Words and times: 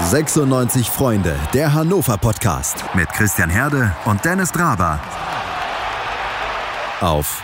96 0.00 0.88
Freunde, 0.88 1.36
der 1.52 1.74
Hannover 1.74 2.16
Podcast 2.16 2.82
mit 2.94 3.10
Christian 3.10 3.50
Herde 3.50 3.94
und 4.06 4.24
Dennis 4.24 4.50
Draber. 4.50 4.98
Auf 7.00 7.42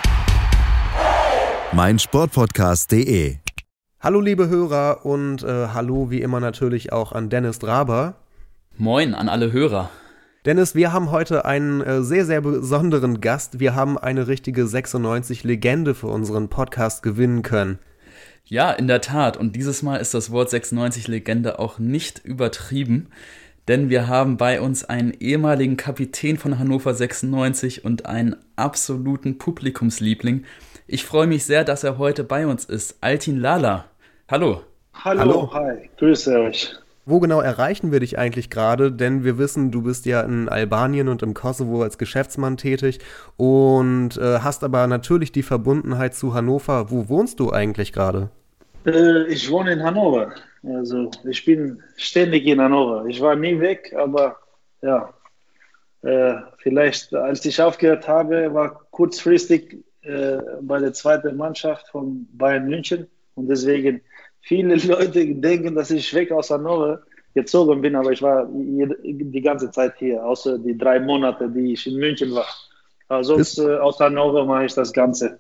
meinsportpodcast.de. 1.72 3.36
Hallo 4.00 4.20
liebe 4.20 4.48
Hörer 4.48 5.04
und 5.04 5.42
äh, 5.42 5.68
hallo 5.74 6.10
wie 6.10 6.22
immer 6.22 6.40
natürlich 6.40 6.90
auch 6.90 7.12
an 7.12 7.28
Dennis 7.28 7.58
Draber. 7.58 8.14
Moin 8.78 9.14
an 9.14 9.28
alle 9.28 9.52
Hörer. 9.52 9.90
Dennis, 10.46 10.74
wir 10.74 10.92
haben 10.92 11.10
heute 11.10 11.44
einen 11.44 11.82
äh, 11.82 12.02
sehr, 12.02 12.24
sehr 12.24 12.40
besonderen 12.40 13.20
Gast. 13.20 13.60
Wir 13.60 13.74
haben 13.74 13.98
eine 13.98 14.26
richtige 14.26 14.64
96-Legende 14.64 15.94
für 15.94 16.06
unseren 16.06 16.48
Podcast 16.48 17.02
gewinnen 17.02 17.42
können. 17.42 17.78
Ja, 18.50 18.70
in 18.70 18.86
der 18.88 19.02
Tat. 19.02 19.36
Und 19.36 19.56
dieses 19.56 19.82
Mal 19.82 19.96
ist 19.96 20.14
das 20.14 20.30
Wort 20.30 20.48
96-Legende 20.48 21.58
auch 21.58 21.78
nicht 21.78 22.24
übertrieben, 22.24 23.08
denn 23.68 23.90
wir 23.90 24.08
haben 24.08 24.38
bei 24.38 24.62
uns 24.62 24.86
einen 24.86 25.12
ehemaligen 25.12 25.76
Kapitän 25.76 26.38
von 26.38 26.58
Hannover 26.58 26.94
96 26.94 27.84
und 27.84 28.06
einen 28.06 28.36
absoluten 28.56 29.36
Publikumsliebling. 29.36 30.44
Ich 30.86 31.04
freue 31.04 31.26
mich 31.26 31.44
sehr, 31.44 31.64
dass 31.64 31.84
er 31.84 31.98
heute 31.98 32.24
bei 32.24 32.46
uns 32.46 32.64
ist. 32.64 32.96
Altin 33.02 33.38
Lala. 33.38 33.84
Hallo. 34.30 34.62
Hallo, 34.94 35.20
Hallo. 35.20 35.52
hi, 35.52 35.90
grüße 35.98 36.40
euch. 36.40 36.74
Wo 37.04 37.20
genau 37.20 37.40
erreichen 37.40 37.92
wir 37.92 38.00
dich 38.00 38.18
eigentlich 38.18 38.48
gerade? 38.48 38.90
Denn 38.90 39.24
wir 39.24 39.36
wissen, 39.36 39.70
du 39.70 39.82
bist 39.82 40.06
ja 40.06 40.22
in 40.22 40.48
Albanien 40.48 41.08
und 41.08 41.22
im 41.22 41.34
Kosovo 41.34 41.82
als 41.82 41.98
Geschäftsmann 41.98 42.56
tätig 42.56 42.98
und 43.36 44.16
äh, 44.16 44.40
hast 44.40 44.64
aber 44.64 44.86
natürlich 44.86 45.32
die 45.32 45.42
Verbundenheit 45.42 46.14
zu 46.14 46.32
Hannover. 46.32 46.90
Wo 46.90 47.10
wohnst 47.10 47.40
du 47.40 47.52
eigentlich 47.52 47.92
gerade? 47.92 48.30
Äh, 48.86 49.26
ich 49.26 49.50
wohne 49.50 49.72
in 49.72 49.82
Hannover. 49.82 50.34
Also 50.62 51.10
ich 51.28 51.44
bin 51.44 51.82
ständig 51.96 52.46
in 52.46 52.60
Hannover. 52.60 53.06
Ich 53.06 53.20
war 53.20 53.36
nie 53.36 53.58
weg, 53.60 53.94
aber 53.96 54.36
ja, 54.82 55.12
äh, 56.02 56.34
vielleicht 56.58 57.14
als 57.14 57.44
ich 57.44 57.60
aufgehört 57.60 58.06
habe, 58.06 58.52
war 58.54 58.86
kurzfristig 58.90 59.84
äh, 60.02 60.38
bei 60.62 60.78
der 60.78 60.92
zweiten 60.92 61.36
Mannschaft 61.36 61.88
von 61.88 62.28
Bayern 62.32 62.68
München 62.68 63.08
und 63.34 63.48
deswegen 63.48 64.00
viele 64.40 64.76
Leute 64.86 65.34
denken, 65.34 65.74
dass 65.74 65.90
ich 65.90 66.12
weg 66.14 66.32
aus 66.32 66.50
Hannover 66.50 67.02
gezogen 67.34 67.80
bin, 67.82 67.94
aber 67.94 68.12
ich 68.12 68.22
war 68.22 68.48
die 68.50 69.42
ganze 69.42 69.70
Zeit 69.70 69.94
hier, 69.98 70.24
außer 70.24 70.58
die 70.58 70.76
drei 70.76 70.98
Monate, 70.98 71.48
die 71.48 71.72
ich 71.72 71.86
in 71.86 71.96
München 71.96 72.34
war. 72.34 72.46
Also 73.08 73.34
sonst 73.34 73.58
äh, 73.58 73.76
aus 73.76 74.00
Hannover 74.00 74.44
mache 74.44 74.66
ich 74.66 74.74
das 74.74 74.92
Ganze. 74.92 75.38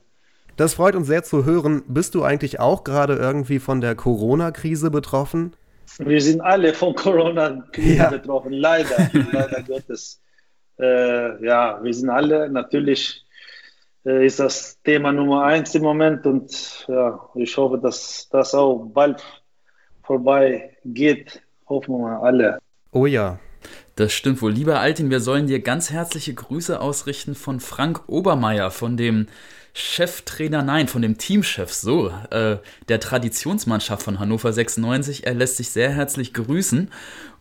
Das 0.58 0.74
freut 0.74 0.96
uns 0.96 1.06
sehr 1.06 1.22
zu 1.22 1.44
hören. 1.44 1.84
Bist 1.86 2.16
du 2.16 2.24
eigentlich 2.24 2.58
auch 2.58 2.82
gerade 2.82 3.14
irgendwie 3.14 3.60
von 3.60 3.80
der 3.80 3.94
Corona-Krise 3.94 4.90
betroffen? 4.90 5.52
Wir 5.98 6.20
sind 6.20 6.40
alle 6.40 6.74
von 6.74 6.96
Corona-Krise 6.96 7.94
ja. 7.94 8.10
betroffen, 8.10 8.52
leider, 8.52 9.08
leider 9.32 9.62
Gottes. 9.62 10.20
Äh, 10.80 11.44
ja, 11.46 11.78
wir 11.80 11.94
sind 11.94 12.10
alle, 12.10 12.50
natürlich 12.50 13.24
äh, 14.04 14.26
ist 14.26 14.40
das 14.40 14.82
Thema 14.82 15.12
Nummer 15.12 15.44
eins 15.44 15.76
im 15.76 15.82
Moment 15.82 16.26
und 16.26 16.84
ja, 16.88 17.20
ich 17.36 17.56
hoffe, 17.56 17.78
dass 17.78 18.28
das 18.28 18.52
auch 18.52 18.84
bald 18.92 19.22
vorbei 20.02 20.76
geht. 20.84 21.40
Hoffen 21.68 21.94
wir 21.94 21.98
mal 21.98 22.20
alle. 22.20 22.58
Oh 22.90 23.06
ja. 23.06 23.38
Das 23.94 24.12
stimmt 24.12 24.42
wohl. 24.42 24.52
Lieber 24.52 24.80
Altin, 24.80 25.10
wir 25.10 25.20
sollen 25.20 25.46
dir 25.46 25.60
ganz 25.60 25.90
herzliche 25.90 26.34
Grüße 26.34 26.80
ausrichten 26.80 27.36
von 27.36 27.60
Frank 27.60 28.08
Obermeier, 28.08 28.72
von 28.72 28.96
dem 28.96 29.26
Cheftrainer, 29.78 30.62
nein, 30.62 30.88
von 30.88 31.02
dem 31.02 31.18
Teamchef, 31.18 31.72
so, 31.72 32.08
äh, 32.30 32.56
der 32.88 32.98
Traditionsmannschaft 32.98 34.02
von 34.02 34.18
Hannover 34.18 34.52
96. 34.52 35.24
Er 35.24 35.34
lässt 35.34 35.56
sich 35.56 35.70
sehr 35.70 35.90
herzlich 35.90 36.34
grüßen 36.34 36.90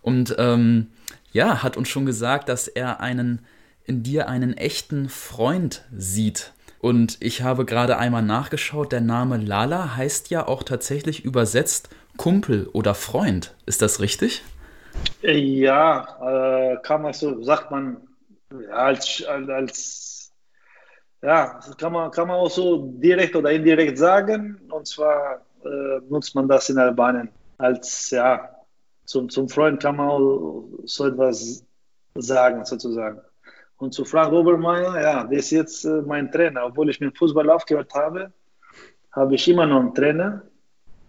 und 0.04 0.36
ähm, 0.38 0.92
ja, 1.32 1.64
hat 1.64 1.78
uns 1.78 1.90
schon 1.90 2.06
gesagt, 2.06 2.48
dass 2.50 2.68
er 2.68 3.00
einen 3.00 3.44
in 3.86 4.04
dir 4.04 4.28
einen 4.28 4.56
echten 4.56 5.10
Freund 5.10 5.84
sieht. 5.96 6.52
Und 6.80 7.18
ich 7.22 7.42
habe 7.42 7.66
gerade 7.66 7.98
einmal 7.98 8.22
nachgeschaut, 8.22 8.92
der 8.92 9.02
Name 9.02 9.38
Lala 9.38 9.96
heißt 9.96 10.30
ja 10.30 10.48
auch 10.48 10.62
tatsächlich 10.62 11.26
übersetzt 11.26 11.90
Kumpel 12.18 12.70
oder 12.72 12.94
Freund. 12.94 13.56
Ist 13.66 13.82
das 13.82 14.00
richtig? 14.00 14.44
Ja, 15.24 16.18
äh, 16.22 16.78
kann 16.84 17.02
man 17.02 17.14
so, 17.14 17.42
sagt 17.42 17.72
man 17.72 17.98
als, 18.72 19.24
als 19.26 20.07
ja, 21.22 21.56
das 21.56 21.76
kann 21.78 21.94
man, 21.94 22.12
kann 22.12 22.28
man 22.28 22.38
auch 22.38 22.50
so 22.50 22.92
direkt 22.98 23.36
oder 23.36 23.52
indirekt 23.52 23.98
sagen. 23.98 24.60
Und 24.70 24.88
zwar 24.88 25.42
äh, 25.64 26.00
nutzt 26.10 26.36
man 26.36 26.48
das 26.48 26.70
in 26.70 26.78
Albanien 26.78 27.30
als, 27.58 28.10
ja, 28.12 28.50
zum, 29.06 29.30
zum 29.30 29.50
Freund 29.50 29.82
kann 29.82 29.96
man 29.96 30.10
auch 30.10 30.64
so 30.86 31.08
etwas 31.08 31.66
sagen, 32.16 32.66
sozusagen. 32.66 33.22
Und 33.78 33.94
zu 33.94 34.06
Frank 34.06 34.34
Obermeier, 34.34 35.02
ja, 35.02 35.24
der 35.24 35.40
ist 35.40 35.52
jetzt 35.52 35.86
äh, 35.86 36.02
mein 36.02 36.32
Trainer. 36.32 36.66
Obwohl 36.66 36.90
ich 36.90 37.00
mit 37.00 37.18
Fußball 37.18 37.50
aufgehört 37.50 37.94
habe, 37.94 38.32
habe 39.12 39.36
ich 39.36 39.48
immer 39.48 39.66
noch 39.66 39.80
einen 39.80 39.94
Trainer. 39.94 40.42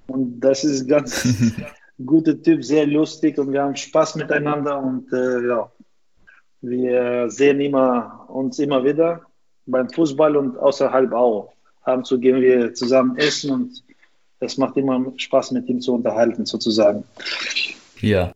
Und 0.07 0.41
das 0.41 0.65
ist 0.65 0.83
ein 0.83 0.89
ganz 0.89 1.27
guter 2.07 2.41
Typ, 2.41 2.65
sehr 2.65 2.87
lustig 2.87 3.39
und 3.39 3.53
wir 3.53 3.63
haben 3.63 3.77
Spaß 3.77 4.15
miteinander 4.17 4.79
und 4.79 5.13
äh, 5.13 5.47
ja, 5.47 5.71
wir 6.61 7.31
sehen 7.31 7.61
immer, 7.61 8.25
uns 8.29 8.59
immer 8.59 8.83
wieder 8.85 9.28
beim 9.69 9.89
Fußball 9.91 10.37
und 10.37 10.59
außerhalb 10.59 11.13
auch. 11.13 11.53
Abends 11.83 12.09
zu 12.09 12.19
gehen 12.19 12.41
wir 12.41 12.75
zusammen 12.75 13.17
essen 13.17 13.51
und 13.51 13.83
es 14.41 14.57
macht 14.57 14.77
immer 14.77 15.01
Spaß, 15.17 15.53
mit 15.53 15.69
ihm 15.69 15.81
zu 15.81 15.95
unterhalten, 15.95 16.47
sozusagen. 16.47 17.05
Ja. 18.01 18.33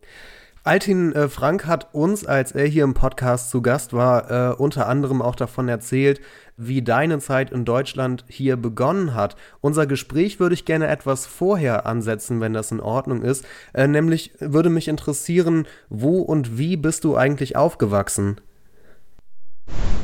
Altin 0.65 1.11
äh, 1.13 1.27
Frank 1.27 1.65
hat 1.65 1.93
uns, 1.93 2.25
als 2.25 2.53
er 2.53 2.65
hier 2.65 2.85
im 2.85 2.93
Podcast 2.93 3.49
zu 3.49 3.61
Gast 3.61 3.91
war, 3.91 4.31
äh, 4.31 4.55
unter 4.55 4.87
anderem 4.87 5.21
auch 5.21 5.35
davon 5.35 5.67
erzählt, 5.67 6.21
wie 6.55 6.81
deine 6.81 7.19
Zeit 7.19 7.51
in 7.51 7.65
Deutschland 7.65 8.23
hier 8.29 8.55
begonnen 8.55 9.13
hat. 9.13 9.35
Unser 9.59 9.87
Gespräch 9.87 10.39
würde 10.39 10.55
ich 10.55 10.63
gerne 10.63 10.87
etwas 10.87 11.25
vorher 11.25 11.85
ansetzen, 11.85 12.39
wenn 12.39 12.53
das 12.53 12.71
in 12.71 12.79
Ordnung 12.79 13.23
ist. 13.23 13.45
Äh, 13.73 13.87
nämlich 13.87 14.31
würde 14.39 14.69
mich 14.69 14.87
interessieren, 14.87 15.67
wo 15.89 16.19
und 16.21 16.57
wie 16.57 16.77
bist 16.77 17.03
du 17.03 17.17
eigentlich 17.17 17.57
aufgewachsen? 17.57 18.37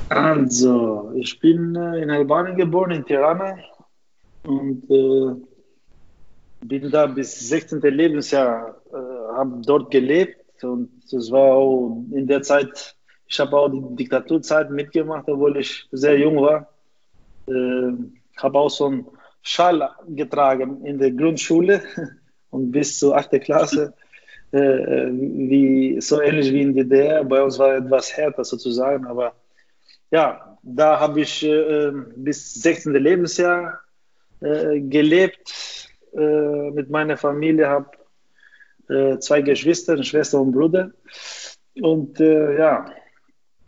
Also, 0.10 1.12
ich 1.16 1.40
bin 1.40 1.76
äh, 1.76 2.02
in 2.02 2.10
Albanien 2.10 2.58
geboren, 2.58 2.92
in 2.92 3.06
Tirana 3.06 3.60
und 4.44 4.90
äh, 4.90 6.66
bin 6.66 6.90
da 6.90 7.06
bis 7.06 7.48
16. 7.48 7.80
Lebensjahr, 7.82 8.76
äh, 8.92 9.38
habe 9.38 9.62
dort 9.64 9.92
gelebt 9.92 10.64
und 10.64 10.90
es 11.12 11.32
war 11.32 11.54
auch 11.54 12.04
in 12.12 12.26
der 12.26 12.42
Zeit, 12.42 12.96
ich 13.28 13.40
habe 13.40 13.56
auch 13.56 13.70
die 13.70 13.96
Diktaturzeit 13.98 14.72
mitgemacht, 14.72 15.30
obwohl 15.30 15.58
ich 15.58 15.88
sehr 15.92 16.18
jung 16.18 16.42
war. 16.42 16.68
Äh, 17.48 17.94
habe 18.38 18.58
auch 18.58 18.70
so 18.70 18.86
einen 18.88 19.06
Schal 19.44 19.90
getragen 20.08 20.86
in 20.86 20.98
der 20.98 21.12
Grundschule 21.12 21.82
und 22.50 22.72
bis 22.72 22.98
zur 22.98 23.16
8. 23.16 23.40
Klasse. 23.42 23.94
Äh, 24.52 25.10
wie, 25.12 26.02
so 26.02 26.20
ähnlich 26.20 26.52
wie 26.52 26.64
in 26.64 26.74
DDR. 26.74 27.24
Bei 27.24 27.44
uns 27.44 27.60
war 27.60 27.76
etwas 27.76 28.12
härter 28.18 28.44
sozusagen, 28.44 29.06
aber 29.06 29.34
ja, 30.12 30.58
da 30.64 31.00
habe 31.00 31.22
ich 31.22 31.44
äh, 31.44 31.92
bis 32.16 32.56
16. 32.56 32.94
Lebensjahr 32.94 33.80
äh, 34.42 34.80
gelebt 34.80 35.90
äh, 36.14 36.72
mit 36.72 36.90
meiner 36.90 37.18
Familie, 37.18 37.68
habe 37.68 37.92
äh, 38.90 39.20
zwei 39.20 39.42
Geschwister, 39.42 39.94
eine 39.94 40.04
Schwester 40.04 40.42
und 40.42 40.52
Bruder. 40.52 40.92
Und 41.82 42.20
äh, 42.20 42.58
ja, 42.58 42.86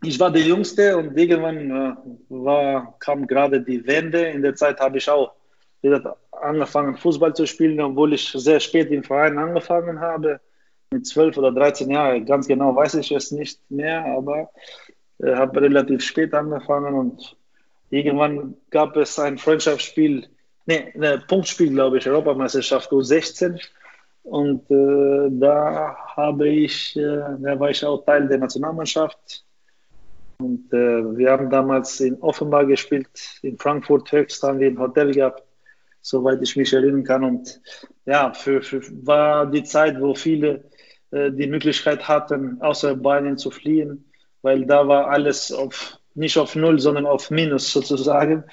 ich 0.04 0.20
war 0.20 0.32
der 0.32 0.42
Jüngste 0.42 0.98
und 0.98 1.18
irgendwann 1.18 1.70
äh, 1.70 1.96
war, 2.30 2.96
kam 3.00 3.28
gerade 3.28 3.62
die 3.62 3.86
Wende. 3.86 4.22
In 4.24 4.42
der 4.42 4.56
Zeit 4.56 4.80
habe 4.80 4.98
ich 4.98 5.10
auch 5.10 5.34
wieder 5.82 6.18
angefangen, 6.32 6.98
Fußball 6.98 7.36
zu 7.36 7.46
spielen, 7.46 7.80
obwohl 7.80 8.14
ich 8.14 8.32
sehr 8.32 8.60
spät 8.60 8.90
im 8.92 9.04
Verein 9.04 9.38
angefangen 9.38 10.00
habe. 10.00 10.40
Mit 10.94 11.08
12 11.08 11.38
oder 11.38 11.54
13 11.54 11.90
Jahren, 11.90 12.26
ganz 12.26 12.48
genau 12.48 12.76
weiß 12.76 12.96
ich 12.96 13.12
es 13.12 13.32
nicht 13.32 13.62
mehr, 13.72 14.04
aber 14.04 14.50
äh, 15.22 15.36
habe 15.36 15.62
relativ 15.62 16.04
spät 16.04 16.34
angefangen 16.34 16.94
und 16.94 17.36
irgendwann 17.90 18.56
gab 18.70 18.96
es 18.98 19.20
ein 19.20 19.38
Freundschaftsspiel, 19.38 20.28
nee, 20.66 20.94
ein 21.00 21.24
Punktspiel, 21.28 21.72
glaube 21.72 21.98
ich, 21.98 22.08
Europameisterschaft 22.08 22.92
U16. 22.92 23.62
Und 24.24 24.70
äh, 24.70 25.30
da 25.32 25.96
habe 26.16 26.48
ich, 26.48 26.96
äh, 26.96 27.22
da 27.40 27.60
war 27.60 27.70
ich 27.70 27.84
auch 27.84 28.06
Teil 28.06 28.28
der 28.28 28.38
Nationalmannschaft. 28.38 29.44
Und 30.38 30.72
äh, 30.74 31.18
wir 31.18 31.32
haben 31.32 31.50
damals 31.50 32.00
in 32.00 32.20
Offenbach 32.22 32.66
gespielt, 32.68 33.40
in 33.42 33.58
Frankfurt 33.58 34.12
höchst 34.12 34.42
haben 34.44 34.60
wir 34.60 34.68
ein 34.68 34.80
Hotel 34.80 35.12
gehabt, 35.12 35.44
soweit 36.02 36.42
ich 36.42 36.56
mich 36.56 36.74
erinnern 36.74 37.04
kann. 37.04 37.24
Und 37.24 37.62
ja, 38.06 38.34
für, 38.34 38.62
für 38.62 38.82
war 39.06 39.46
die 39.46 39.64
Zeit, 39.64 40.00
wo 40.00 40.16
viele 40.16 40.64
äh, 41.12 41.32
die 41.32 41.48
Möglichkeit 41.48 42.08
hatten, 42.08 42.60
außer 42.62 42.96
Bayern 42.96 43.38
zu 43.38 43.52
fliehen 43.52 44.11
weil 44.42 44.66
da 44.66 44.88
war 44.88 45.10
alles 45.10 45.52
auf, 45.52 45.98
nicht 46.16 46.38
auf 46.38 46.56
Null, 46.56 46.80
sondern 46.80 47.06
auf 47.06 47.30
Minus 47.32 47.72
sozusagen. 47.72 48.44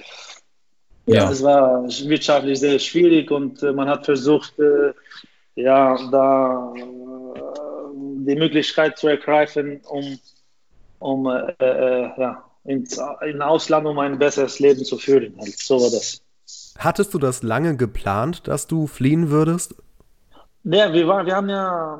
Ja. 1.06 1.30
Es 1.30 1.42
war 1.42 1.84
wirtschaftlich 1.84 2.60
sehr 2.60 2.78
schwierig 2.78 3.30
und 3.30 3.62
äh, 3.62 3.72
man 3.72 3.88
hat 3.88 4.04
versucht, 4.04 4.58
äh, 4.58 4.92
ja, 5.54 5.96
da 6.10 6.74
äh, 6.76 7.40
die 8.26 8.36
Möglichkeit 8.36 8.98
zu 8.98 9.08
ergreifen, 9.08 9.80
um, 9.88 10.18
um 10.98 11.26
äh, 11.26 11.54
äh, 11.58 12.10
ja, 12.18 12.44
ins 12.64 13.00
in 13.26 13.40
Ausland, 13.40 13.86
um 13.86 13.98
ein 13.98 14.18
besseres 14.18 14.58
Leben 14.58 14.84
zu 14.84 14.98
führen. 14.98 15.34
Halt. 15.38 15.58
So 15.58 15.80
war 15.80 15.90
das. 15.90 16.22
Hattest 16.78 17.14
du 17.14 17.18
das 17.18 17.42
lange 17.42 17.76
geplant, 17.76 18.46
dass 18.46 18.66
du 18.66 18.86
fliehen 18.86 19.30
würdest? 19.30 19.74
Ja, 20.64 20.92
wir, 20.92 21.06
waren, 21.06 21.26
wir 21.26 21.36
haben 21.36 21.48
ja 21.48 21.98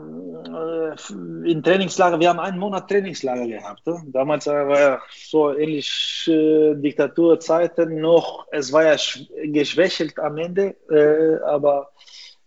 äh, 0.49 1.51
in 1.51 1.63
Trainingslager, 1.63 2.19
wir 2.19 2.29
haben 2.29 2.41
einen 2.41 2.59
Monat 2.59 2.89
Trainingslager 2.89 3.47
gehabt. 3.47 3.87
Ne? 3.87 4.03
Damals 4.09 4.47
war 4.47 4.79
ja 4.79 5.01
so 5.11 5.57
ähnlich 5.57 6.29
äh, 6.29 6.75
Diktaturzeiten 6.75 8.01
noch, 8.01 8.47
es 8.51 8.73
war 8.73 8.85
ja 8.85 8.97
geschwächelt 9.45 10.19
am 10.19 10.37
Ende, 10.39 10.75
äh, 10.91 11.43
aber 11.45 11.91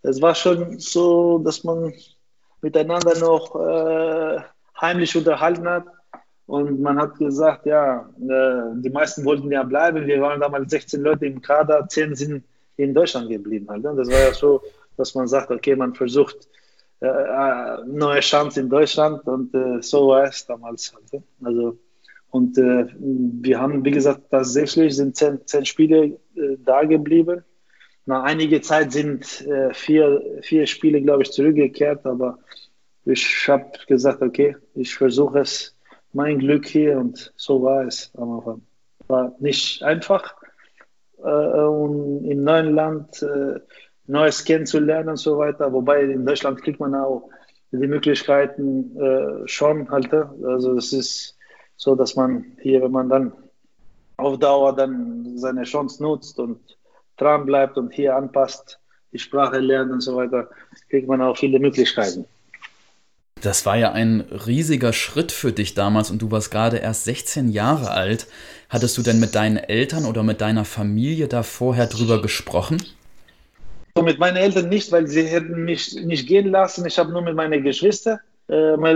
es 0.02 0.20
war 0.20 0.34
schon 0.34 0.78
so, 0.78 1.38
dass 1.38 1.64
man 1.64 1.92
miteinander 2.60 3.18
noch 3.18 3.56
äh, 3.56 4.40
heimlich 4.80 5.16
unterhalten 5.16 5.68
hat. 5.68 5.84
Und 6.46 6.80
man 6.80 7.00
hat 7.00 7.16
gesagt, 7.18 7.66
ja, 7.66 8.08
äh, 8.18 8.74
die 8.74 8.90
meisten 8.90 9.24
wollten 9.24 9.50
ja 9.50 9.62
bleiben. 9.62 10.06
Wir 10.06 10.20
waren 10.20 10.40
damals 10.40 10.70
16 10.70 11.00
Leute 11.00 11.26
im 11.26 11.40
Kader, 11.40 11.86
10 11.88 12.14
sind 12.14 12.44
in 12.76 12.92
Deutschland 12.92 13.28
geblieben. 13.28 13.66
Halt. 13.68 13.82
Ne? 13.82 13.94
Das 13.96 14.08
war 14.08 14.18
ja 14.18 14.34
so, 14.34 14.60
dass 14.96 15.14
man 15.14 15.26
sagt, 15.26 15.50
okay, 15.50 15.76
man 15.76 15.94
versucht 15.94 16.48
äh, 17.00 17.06
äh 17.06 17.84
neue 17.86 18.20
Chance 18.20 18.60
in 18.60 18.68
Deutschland 18.68 19.26
und 19.26 19.54
äh, 19.54 19.82
so 19.82 20.08
war 20.08 20.24
es 20.24 20.46
damals. 20.46 20.92
Halt. 20.94 21.22
Also, 21.42 21.78
und 22.30 22.56
äh, 22.56 22.86
wir 22.98 23.60
haben, 23.60 23.84
wie 23.84 23.90
gesagt, 23.90 24.30
tatsächlich 24.30 24.96
sind 24.96 25.16
10, 25.16 25.46
10 25.46 25.66
Spiele 25.66 26.04
äh, 26.34 26.56
da 26.64 26.84
geblieben. 26.84 27.44
Nach 28.06 28.24
einiger 28.24 28.62
Zeit 28.62 28.92
sind 28.92 29.46
äh, 29.46 29.72
vier, 29.74 30.40
vier 30.42 30.66
Spiele, 30.66 31.02
glaube 31.02 31.22
ich, 31.22 31.30
zurückgekehrt, 31.30 32.04
aber 32.06 32.38
ich 33.04 33.48
habe 33.48 33.70
gesagt, 33.86 34.22
okay, 34.22 34.56
ich 34.74 34.94
versuche 34.94 35.40
es, 35.40 35.76
mein 36.12 36.38
Glück 36.38 36.66
hier 36.66 36.98
und 36.98 37.32
so 37.36 37.62
war 37.62 37.86
es 37.86 38.10
am 38.16 38.32
Anfang. 38.32 38.62
War 39.08 39.36
nicht 39.40 39.82
einfach 39.82 40.34
und 41.22 42.24
im 42.24 42.42
neuen 42.42 42.74
Land 42.74 43.24
Neues 44.12 44.44
kennenzulernen 44.44 45.08
und 45.08 45.16
so 45.16 45.38
weiter, 45.38 45.72
wobei 45.72 46.02
in 46.02 46.24
Deutschland 46.24 46.62
kriegt 46.62 46.78
man 46.78 46.94
auch 46.94 47.28
die 47.72 47.86
Möglichkeiten 47.86 48.96
äh, 49.00 49.48
schon 49.48 49.90
halt. 49.90 50.12
Also 50.12 50.76
es 50.76 50.92
ist 50.92 51.38
so, 51.76 51.96
dass 51.96 52.14
man 52.14 52.44
hier, 52.60 52.82
wenn 52.82 52.92
man 52.92 53.08
dann 53.08 53.32
auf 54.18 54.38
Dauer 54.38 54.76
dann 54.76 55.38
seine 55.38 55.64
Chance 55.64 56.02
nutzt 56.02 56.38
und 56.38 56.60
dran 57.16 57.46
bleibt 57.46 57.78
und 57.78 57.92
hier 57.92 58.14
anpasst, 58.14 58.78
die 59.12 59.18
Sprache 59.18 59.58
lernt 59.58 59.90
und 59.90 60.00
so 60.00 60.16
weiter, 60.16 60.48
kriegt 60.90 61.08
man 61.08 61.20
auch 61.22 61.36
viele 61.36 61.58
Möglichkeiten. 61.58 62.26
Das 63.40 63.66
war 63.66 63.76
ja 63.76 63.90
ein 63.90 64.20
riesiger 64.20 64.92
Schritt 64.92 65.32
für 65.32 65.50
dich 65.50 65.74
damals 65.74 66.10
und 66.10 66.22
du 66.22 66.30
warst 66.30 66.50
gerade 66.52 66.76
erst 66.76 67.04
16 67.04 67.48
Jahre 67.48 67.90
alt. 67.90 68.28
Hattest 68.68 68.96
du 68.96 69.02
denn 69.02 69.18
mit 69.18 69.34
deinen 69.34 69.56
Eltern 69.56 70.04
oder 70.04 70.22
mit 70.22 70.40
deiner 70.40 70.64
Familie 70.64 71.26
da 71.26 71.42
vorher 71.42 71.88
drüber 71.88 72.22
gesprochen? 72.22 72.76
So 73.94 74.02
mit 74.02 74.18
meinen 74.18 74.36
Eltern 74.36 74.68
nicht, 74.68 74.90
weil 74.90 75.06
sie 75.06 75.24
hätten 75.24 75.64
mich 75.64 75.94
nicht 75.94 76.26
gehen 76.26 76.50
lassen. 76.50 76.86
Ich 76.86 76.98
habe 76.98 77.12
nur 77.12 77.22
mit 77.22 77.34
meinen 77.34 77.62
Geschwistern. 77.62 78.18
Äh, 78.48 78.76
bei, 78.76 78.94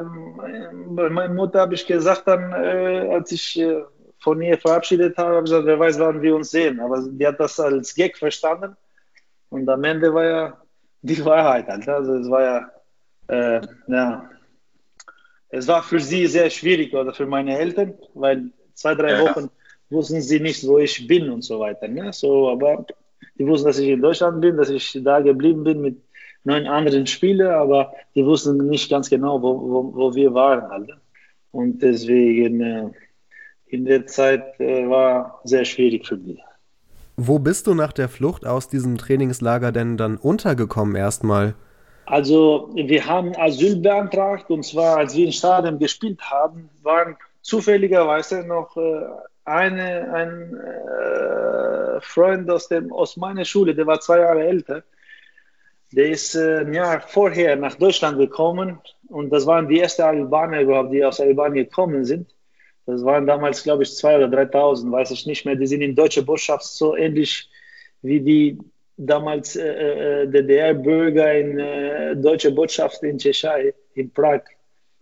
bei, 0.00 1.08
meiner 1.10 1.34
Mutter 1.34 1.60
habe 1.60 1.74
ich 1.74 1.86
gesagt, 1.86 2.26
dann, 2.26 2.52
äh, 2.52 3.08
als 3.10 3.32
ich 3.32 3.58
äh, 3.58 3.82
von 4.18 4.40
ihr 4.42 4.58
verabschiedet 4.58 5.16
habe, 5.16 5.36
habe 5.36 5.46
ich 5.46 5.50
gesagt, 5.50 5.66
wer 5.66 5.78
weiß, 5.78 5.98
wann 5.98 6.22
wir 6.22 6.36
uns 6.36 6.50
sehen. 6.50 6.80
Aber 6.80 7.02
die 7.08 7.26
hat 7.26 7.40
das 7.40 7.58
als 7.58 7.94
Gag 7.94 8.16
verstanden. 8.16 8.76
Und 9.48 9.68
am 9.68 9.84
Ende 9.84 10.12
war 10.12 10.24
ja 10.24 10.62
die 11.02 11.24
Wahrheit. 11.24 11.68
Also 11.68 12.14
es 12.14 12.30
war 12.30 12.42
ja, 12.42 12.70
äh, 13.28 13.66
ja, 13.86 14.30
es 15.50 15.66
war 15.66 15.82
für 15.82 16.00
sie 16.00 16.26
sehr 16.26 16.50
schwierig 16.50 16.92
oder 16.94 17.14
für 17.14 17.26
meine 17.26 17.58
Eltern, 17.58 17.94
weil 18.14 18.50
zwei, 18.74 18.94
drei 18.94 19.20
Wochen 19.20 19.50
wussten 19.90 20.20
sie 20.20 20.40
nicht, 20.40 20.66
wo 20.66 20.78
ich 20.78 21.06
bin 21.06 21.30
und 21.30 21.42
so 21.42 21.60
weiter. 21.60 21.88
Ne? 21.88 22.12
So, 22.12 22.50
aber 22.50 22.84
die 23.38 23.46
wussten, 23.46 23.66
dass 23.66 23.78
ich 23.78 23.88
in 23.88 24.02
Deutschland 24.02 24.40
bin, 24.40 24.56
dass 24.56 24.70
ich 24.70 24.98
da 25.02 25.20
geblieben 25.20 25.64
bin 25.64 25.80
mit 25.80 26.02
neun 26.44 26.66
anderen 26.66 27.06
Spielern, 27.06 27.54
aber 27.54 27.92
die 28.14 28.24
wussten 28.24 28.68
nicht 28.68 28.90
ganz 28.90 29.08
genau, 29.10 29.40
wo, 29.42 29.60
wo, 29.60 29.94
wo 29.94 30.14
wir 30.14 30.34
waren. 30.34 30.68
Halt. 30.70 30.90
Und 31.52 31.82
deswegen 31.82 32.60
äh, 32.60 32.90
in 33.66 33.84
der 33.84 34.06
Zeit 34.06 34.58
äh, 34.60 34.88
war 34.88 35.40
sehr 35.44 35.64
schwierig 35.64 36.06
für 36.06 36.16
mich. 36.16 36.38
Wo 37.16 37.38
bist 37.38 37.66
du 37.66 37.74
nach 37.74 37.92
der 37.92 38.08
Flucht 38.08 38.46
aus 38.46 38.68
diesem 38.68 38.96
Trainingslager 38.96 39.72
denn 39.72 39.96
dann 39.96 40.16
untergekommen 40.16 40.94
erstmal? 40.94 41.54
Also 42.06 42.70
wir 42.74 43.04
haben 43.04 43.36
Asyl 43.36 43.76
beantragt 43.76 44.50
und 44.50 44.64
zwar, 44.64 44.96
als 44.98 45.14
wir 45.14 45.26
in 45.26 45.32
Stadion 45.32 45.78
gespielt 45.78 46.20
haben, 46.22 46.70
waren 46.82 47.16
zufälligerweise 47.42 48.46
noch 48.46 48.76
äh, 48.76 49.00
eine, 49.48 50.12
ein 50.12 50.54
äh, 50.56 52.00
Freund 52.00 52.50
aus, 52.50 52.68
dem, 52.68 52.92
aus 52.92 53.16
meiner 53.16 53.44
Schule, 53.44 53.74
der 53.74 53.86
war 53.86 54.00
zwei 54.00 54.18
Jahre 54.20 54.44
älter, 54.46 54.84
der 55.92 56.10
ist 56.10 56.34
äh, 56.34 56.60
ein 56.60 56.74
Jahr 56.74 57.00
vorher 57.00 57.56
nach 57.56 57.74
Deutschland 57.74 58.18
gekommen 58.18 58.78
und 59.08 59.30
das 59.30 59.46
waren 59.46 59.68
die 59.68 59.80
ersten 59.80 60.02
Albaner 60.02 60.60
überhaupt, 60.60 60.92
die 60.92 61.04
aus 61.04 61.20
Albanien 61.20 61.64
gekommen 61.64 62.04
sind. 62.04 62.28
Das 62.86 63.04
waren 63.04 63.26
damals, 63.26 63.62
glaube 63.62 63.82
ich, 63.82 63.90
2.000 63.90 64.28
oder 64.28 64.42
3.000, 64.42 64.92
weiß 64.92 65.10
ich 65.10 65.26
nicht 65.26 65.44
mehr. 65.44 65.56
Die 65.56 65.66
sind 65.66 65.82
in 65.82 65.94
deutscher 65.94 66.22
Botschaft 66.22 66.64
so 66.64 66.96
ähnlich 66.96 67.50
wie 68.02 68.20
die 68.20 68.58
damals 68.96 69.56
äh, 69.56 70.22
äh 70.22 70.26
DDR-Bürger 70.26 71.34
in 71.34 71.58
äh, 71.58 72.16
deutsche 72.16 72.50
Botschaft 72.50 73.02
in 73.02 73.18
Tschechei, 73.18 73.74
in 73.94 74.10
Prag, 74.10 74.42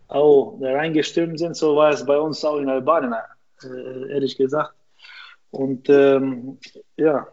auch 0.08 0.58
reingestürmt 0.60 1.38
sind. 1.38 1.56
So 1.56 1.76
war 1.76 1.90
es 1.90 2.04
bei 2.04 2.18
uns 2.18 2.44
auch 2.44 2.58
in 2.58 2.68
Albanien, 2.68 3.14
ehrlich 3.64 4.36
gesagt. 4.36 4.74
Und 5.50 5.88
ähm, 5.88 6.58
ja, 6.96 7.26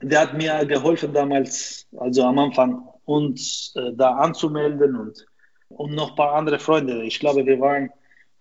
der 0.00 0.20
hat 0.20 0.34
mir 0.34 0.64
geholfen 0.66 1.12
damals, 1.12 1.86
also 1.96 2.24
am 2.24 2.38
Anfang, 2.38 2.88
uns 3.04 3.72
äh, 3.76 3.92
da 3.94 4.16
anzumelden 4.16 4.96
und, 4.96 5.26
und 5.68 5.94
noch 5.94 6.10
ein 6.10 6.16
paar 6.16 6.34
andere 6.34 6.58
Freunde. 6.58 7.04
Ich 7.04 7.20
glaube, 7.20 7.46
wir 7.46 7.60
waren 7.60 7.90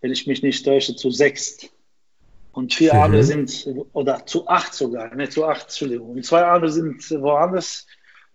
wenn 0.02 0.12
ich 0.12 0.28
mich 0.28 0.44
nicht 0.44 0.66
täusche, 0.66 0.96
zu 0.96 1.12
sechs. 1.12 1.70
Und 2.52 2.74
vier 2.74 2.94
mhm. 2.94 3.02
andere 3.02 3.24
sind, 3.24 3.68
oder 3.94 4.26
zu 4.26 4.48
acht 4.48 4.74
sogar, 4.74 5.14
ne, 5.14 5.30
zu 5.30 5.46
acht, 5.46 5.64
Entschuldigung. 5.64 6.10
Und 6.12 6.26
zwei 6.26 6.44
andere 6.44 6.72
sind 6.72 7.04
woanders 7.22 7.86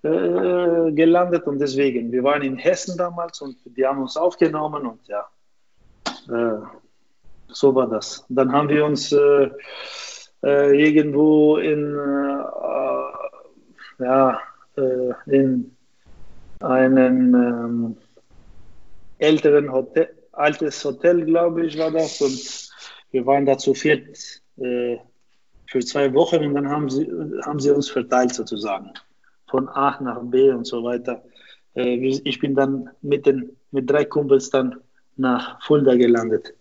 äh, 0.03 0.93
gelandet 0.93 1.45
und 1.47 1.59
deswegen, 1.59 2.13
wir 2.13 2.23
waren 2.23 2.43
in 2.43 2.57
Hessen 2.57 2.97
damals 2.97 3.41
und 3.41 3.57
die 3.65 3.85
haben 3.85 4.01
uns 4.01 4.17
aufgenommen 4.17 4.87
und 4.87 5.01
ja, 5.09 5.29
äh, 6.29 6.61
so 7.53 7.75
war 7.75 7.89
das. 7.89 8.25
Dann 8.29 8.53
haben 8.53 8.69
wir 8.69 8.85
uns 8.85 9.13
äh, 9.13 9.51
äh 10.45 10.89
irgendwo 10.89 11.57
in, 11.59 11.95
äh, 11.95 12.45
ja, 14.05 14.41
äh, 14.77 15.13
in 15.27 15.77
einen 16.61 17.35
ähm, 17.35 17.97
älteren 19.19 19.71
Hotel, 19.73 20.09
altes 20.33 20.85
Hotel, 20.85 21.25
glaube 21.25 21.67
ich, 21.67 21.79
war 21.79 21.91
das. 21.91 22.21
Und 22.21 22.71
wir 23.13 23.27
waren 23.27 23.47
da 23.47 23.59
zu 23.59 23.75
viert 23.75 24.17
äh, 24.57 24.99
für 25.67 25.81
zwei 25.81 26.13
Wochen 26.15 26.45
und 26.47 26.55
dann 26.55 26.69
haben 26.69 26.89
sie, 26.89 27.11
haben 27.45 27.61
sie 27.61 27.71
uns 27.71 27.91
verteilt 27.91 28.35
sozusagen. 28.35 28.93
Von 29.49 29.69
A 29.69 30.01
nach 30.03 30.21
B 30.23 30.51
und 30.51 30.67
so 30.67 30.83
weiter. 30.83 31.23
Äh, 31.75 31.97
ich 32.25 32.39
bin 32.39 32.55
dann 32.55 32.91
mit, 33.03 33.27
den, 33.27 33.57
mit 33.71 33.91
drei 33.91 34.05
Kumpels 34.05 34.51
dann 34.51 34.81
nach 35.17 35.63
Fulda 35.63 35.95
gelandet. 35.95 36.55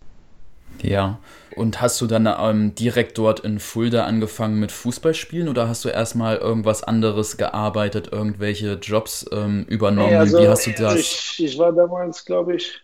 Ja, 0.80 1.18
und 1.54 1.80
hast 1.80 2.00
du 2.00 2.06
dann 2.06 2.26
ähm, 2.26 2.74
direkt 2.74 3.18
dort 3.18 3.40
in 3.40 3.58
Fulda 3.58 4.04
angefangen 4.04 4.58
mit 4.58 4.72
Fußballspielen 4.72 5.48
oder 5.48 5.68
hast 5.68 5.84
du 5.84 5.88
erstmal 5.88 6.38
irgendwas 6.38 6.82
anderes 6.82 7.36
gearbeitet, 7.36 8.08
irgendwelche 8.10 8.74
Jobs 8.74 9.26
ähm, 9.32 9.64
übernommen? 9.68 10.10
Nee, 10.10 10.16
also, 10.16 10.38
Wie 10.38 10.48
hast 10.48 10.66
du 10.66 10.72
das? 10.72 10.96
Ich, 10.96 11.44
ich 11.44 11.58
war 11.58 11.72
damals, 11.72 12.24
glaube 12.24 12.56
ich, 12.56 12.80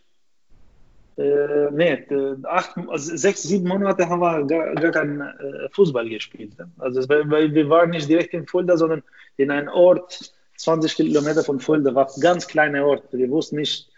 äh, 1.17 1.71
nee, 1.73 2.05
acht, 2.45 2.77
also 2.89 3.17
sechs, 3.17 3.43
sieben 3.43 3.69
Monate 3.69 4.09
haben 4.09 4.21
wir 4.21 4.47
gar, 4.47 4.75
gar 4.75 4.93
keinen 4.93 5.21
äh, 5.21 5.69
Fußball 5.73 6.09
gespielt. 6.09 6.53
Also 6.79 7.09
weil 7.09 7.53
wir 7.53 7.69
waren 7.69 7.91
nicht 7.91 8.09
direkt 8.09 8.35
in 8.35 8.47
Fulda, 8.47 8.77
sondern 8.77 9.03
in 9.37 9.51
einem 9.51 9.69
Ort, 9.69 10.33
20 10.57 10.95
Kilometer 10.95 11.43
von 11.43 11.59
Fulda, 11.59 11.95
war 11.95 12.09
ein 12.09 12.21
ganz 12.21 12.47
kleiner 12.47 12.85
Ort. 12.85 13.03
Wir 13.13 13.29
wussten 13.31 13.57
nicht 13.57 13.91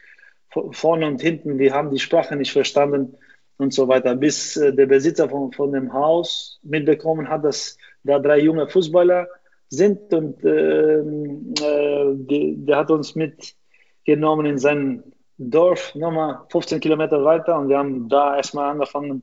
vorne 0.72 1.06
und 1.06 1.20
hinten, 1.20 1.58
wir 1.58 1.74
haben 1.74 1.90
die 1.90 1.98
Sprache 1.98 2.36
nicht 2.36 2.52
verstanden 2.52 3.16
und 3.60 3.72
so 3.72 3.88
weiter, 3.88 4.14
bis 4.16 4.56
äh, 4.56 4.72
der 4.72 4.86
Besitzer 4.86 5.28
von, 5.28 5.52
von 5.52 5.72
dem 5.72 5.92
Haus 5.92 6.60
mitbekommen 6.62 7.28
hat, 7.28 7.44
dass 7.44 7.76
da 8.04 8.18
drei 8.18 8.40
junge 8.40 8.68
Fußballer 8.68 9.28
sind 9.68 10.12
und 10.12 10.44
ähm, 10.44 11.54
äh, 11.60 12.04
die, 12.14 12.54
der 12.58 12.78
hat 12.78 12.90
uns 12.90 13.14
mitgenommen 13.14 14.46
in 14.46 14.58
seinen 14.58 15.12
Dorf 15.38 15.94
nochmal 15.94 16.40
15 16.50 16.80
Kilometer 16.80 17.24
weiter 17.24 17.58
und 17.58 17.68
wir 17.68 17.78
haben 17.78 18.08
da 18.08 18.36
erstmal 18.36 18.70
angefangen 18.70 19.22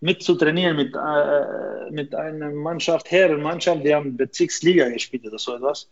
mit 0.00 0.22
zu 0.22 0.34
trainieren 0.34 0.76
mit, 0.76 0.94
äh, 0.94 1.90
mit 1.90 2.14
einer 2.14 2.50
Mannschaft, 2.50 3.10
Herrenmannschaft, 3.10 3.84
die 3.84 3.94
haben 3.94 4.16
Bezirksliga 4.16 4.88
gespielt 4.88 5.26
oder 5.26 5.38
so 5.38 5.56
etwas. 5.56 5.90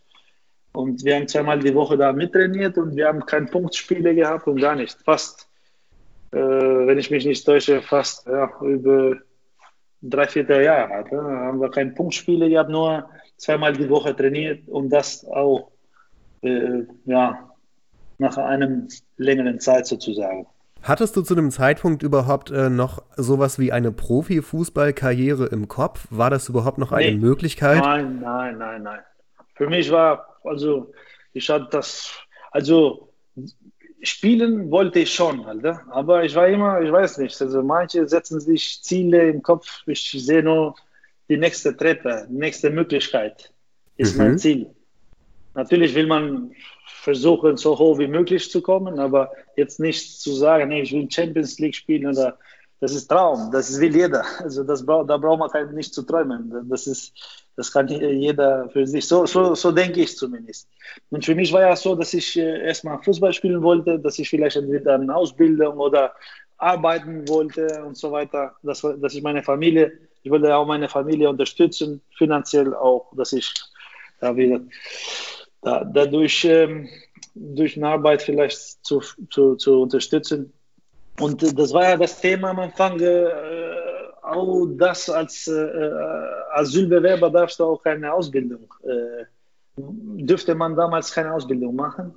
Und 0.73 1.03
wir 1.03 1.15
haben 1.15 1.27
zweimal 1.27 1.59
die 1.59 1.73
Woche 1.73 1.97
da 1.97 2.11
mittrainiert 2.11 2.77
und 2.77 2.95
wir 2.95 3.07
haben 3.07 3.25
keine 3.25 3.47
Punktspiele 3.47 4.13
gehabt 4.13 4.47
und 4.47 4.59
gar 4.59 4.75
nicht. 4.75 4.97
Fast, 5.03 5.43
äh, 5.43 5.54
wenn 6.39 6.97
ich 6.97 7.11
mich 7.11 7.25
nicht 7.25 7.45
täusche, 7.45 7.81
fast 7.81 8.27
ja, 8.27 8.49
über 8.61 9.15
drei, 10.01 10.27
vier 10.27 10.61
Jahre 10.61 10.93
hatte, 10.93 11.21
haben 11.21 11.59
wir 11.59 11.69
keine 11.71 11.91
Punktspiele 11.91 12.49
gehabt, 12.49 12.69
nur 12.69 13.09
zweimal 13.37 13.73
die 13.73 13.89
Woche 13.89 14.15
trainiert 14.15 14.67
und 14.67 14.89
das 14.89 15.25
auch 15.25 15.71
äh, 16.41 16.83
ja, 17.05 17.49
nach 18.17 18.37
einem 18.37 18.87
längeren 19.17 19.59
Zeit 19.59 19.87
sozusagen. 19.87 20.47
Hattest 20.83 21.15
du 21.15 21.23
zu 21.23 21.33
dem 21.33 21.49
Zeitpunkt 21.49 22.03
überhaupt 22.03 22.51
äh, 22.51 22.69
noch 22.69 23.01
sowas 23.15 23.57
wie 23.57 23.71
eine 23.71 23.91
Profifußballkarriere 23.91 25.47
im 25.47 25.67
Kopf? 25.67 26.05
War 26.11 26.29
das 26.29 26.47
überhaupt 26.47 26.77
noch 26.77 26.91
eine 26.91 27.17
Möglichkeit? 27.17 27.79
Nein, 27.79 28.19
nein, 28.19 28.57
nein, 28.59 28.83
nein. 28.83 28.99
Für 29.55 29.67
mich 29.67 29.89
war, 29.91 30.37
also 30.43 30.91
ich 31.33 31.49
hatte 31.49 31.67
das, 31.71 32.13
also 32.51 33.04
spielen 34.01 34.71
wollte 34.71 34.99
ich 34.99 35.13
schon, 35.13 35.45
Alter. 35.45 35.81
aber 35.89 36.23
ich 36.23 36.35
war 36.35 36.47
immer, 36.47 36.81
ich 36.81 36.91
weiß 36.91 37.17
nicht, 37.19 37.39
also 37.41 37.63
manche 37.63 38.07
setzen 38.07 38.39
sich 38.39 38.81
Ziele 38.81 39.29
im 39.29 39.41
Kopf, 39.41 39.83
ich 39.87 40.11
sehe 40.11 40.43
nur 40.43 40.75
die 41.29 41.37
nächste 41.37 41.75
Treppe, 41.75 42.27
die 42.29 42.37
nächste 42.37 42.69
Möglichkeit 42.69 43.51
ist 43.97 44.17
mhm. 44.17 44.23
mein 44.23 44.37
Ziel. 44.37 44.69
Natürlich 45.53 45.95
will 45.95 46.07
man 46.07 46.51
versuchen, 46.83 47.55
so 47.57 47.77
hoch 47.77 47.97
wie 47.97 48.07
möglich 48.07 48.51
zu 48.51 48.61
kommen, 48.61 48.99
aber 48.99 49.31
jetzt 49.55 49.79
nicht 49.79 50.19
zu 50.19 50.33
sagen, 50.33 50.69
nee, 50.69 50.81
ich 50.81 50.91
will 50.91 51.09
Champions 51.09 51.59
League 51.59 51.75
spielen 51.75 52.07
oder 52.07 52.37
das 52.85 52.93
ist 52.93 53.07
Traum, 53.07 53.49
das 53.51 53.79
will 53.79 53.95
jeder. 53.95 54.23
Also 54.43 54.63
das 54.63 54.85
braucht, 54.85 55.09
da 55.09 55.17
braucht 55.17 55.51
man 55.51 55.73
nicht 55.73 55.91
zu 55.91 56.03
träumen. 56.03 56.69
Das 56.69 56.85
ist, 56.85 57.13
das 57.55 57.71
kann 57.71 57.87
jeder 57.87 58.69
für 58.69 58.85
sich. 58.85 59.07
So, 59.07 59.25
so, 59.25 59.55
so 59.55 59.71
denke 59.71 60.01
ich 60.01 60.15
zumindest. 60.15 60.69
Und 61.09 61.25
für 61.25 61.33
mich 61.33 61.51
war 61.51 61.61
ja 61.61 61.75
so, 61.75 61.95
dass 61.95 62.13
ich 62.13 62.37
äh, 62.37 62.67
erstmal 62.67 63.01
Fußball 63.01 63.33
spielen 63.33 63.63
wollte, 63.63 63.97
dass 63.97 64.19
ich 64.19 64.29
vielleicht 64.29 64.57
entweder 64.57 64.93
eine 64.93 65.15
Ausbildung 65.15 65.79
oder 65.79 66.13
arbeiten 66.57 67.27
wollte 67.27 67.83
und 67.83 67.97
so 67.97 68.11
weiter, 68.11 68.53
dass, 68.61 68.81
dass 68.81 69.15
ich 69.15 69.23
meine 69.23 69.41
Familie, 69.41 69.91
ich 70.21 70.29
wollte 70.29 70.55
auch 70.55 70.67
meine 70.67 70.87
Familie 70.87 71.27
unterstützen, 71.27 72.01
finanziell 72.15 72.75
auch, 72.75 73.11
dass 73.15 73.33
ich 73.33 73.51
da 74.19 74.35
wieder 74.35 74.61
da, 75.63 75.83
dadurch 75.83 76.45
ähm, 76.45 76.87
durch 77.33 77.77
eine 77.77 77.87
Arbeit 77.87 78.21
vielleicht 78.21 78.85
zu, 78.85 79.01
zu, 79.31 79.55
zu 79.55 79.81
unterstützen. 79.81 80.53
Und 81.19 81.43
äh, 81.43 81.53
das 81.53 81.73
war 81.73 81.83
ja 81.83 81.97
das 81.97 82.19
Thema 82.19 82.49
am 82.49 82.59
Anfang, 82.59 82.99
äh, 82.99 83.27
auch 84.21 84.65
das 84.77 85.09
als 85.09 85.47
äh, 85.47 85.91
Asylbewerber 86.53 87.29
darfst 87.29 87.59
du 87.59 87.65
auch 87.65 87.83
keine 87.83 88.11
Ausbildung, 88.11 88.67
äh, 88.83 89.25
dürfte 89.77 90.55
man 90.55 90.75
damals 90.75 91.11
keine 91.11 91.33
Ausbildung 91.33 91.75
machen. 91.75 92.15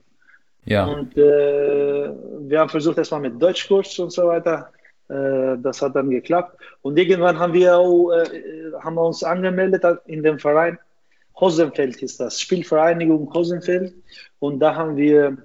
Ja. 0.64 0.86
Und 0.86 1.16
äh, 1.16 2.10
wir 2.40 2.60
haben 2.60 2.68
versucht 2.70 2.98
erstmal 2.98 3.20
mit 3.20 3.40
Deutschkurs 3.40 3.98
und 3.98 4.12
so 4.12 4.26
weiter. 4.26 4.70
Äh, 5.08 5.56
das 5.58 5.80
hat 5.82 5.94
dann 5.96 6.10
geklappt. 6.10 6.58
Und 6.82 6.98
irgendwann 6.98 7.38
haben 7.38 7.52
wir 7.52 7.76
auch, 7.78 8.10
haben 8.80 8.94
wir 8.94 9.02
uns 9.02 9.22
angemeldet 9.22 9.84
in 10.06 10.22
dem 10.22 10.38
Verein 10.38 10.78
Hosenfeld 11.40 12.02
ist 12.02 12.20
das, 12.20 12.40
Spielvereinigung 12.40 13.32
Hosenfeld. 13.32 13.94
Und 14.38 14.60
da 14.60 14.74
haben 14.74 14.96
wir, 14.96 15.36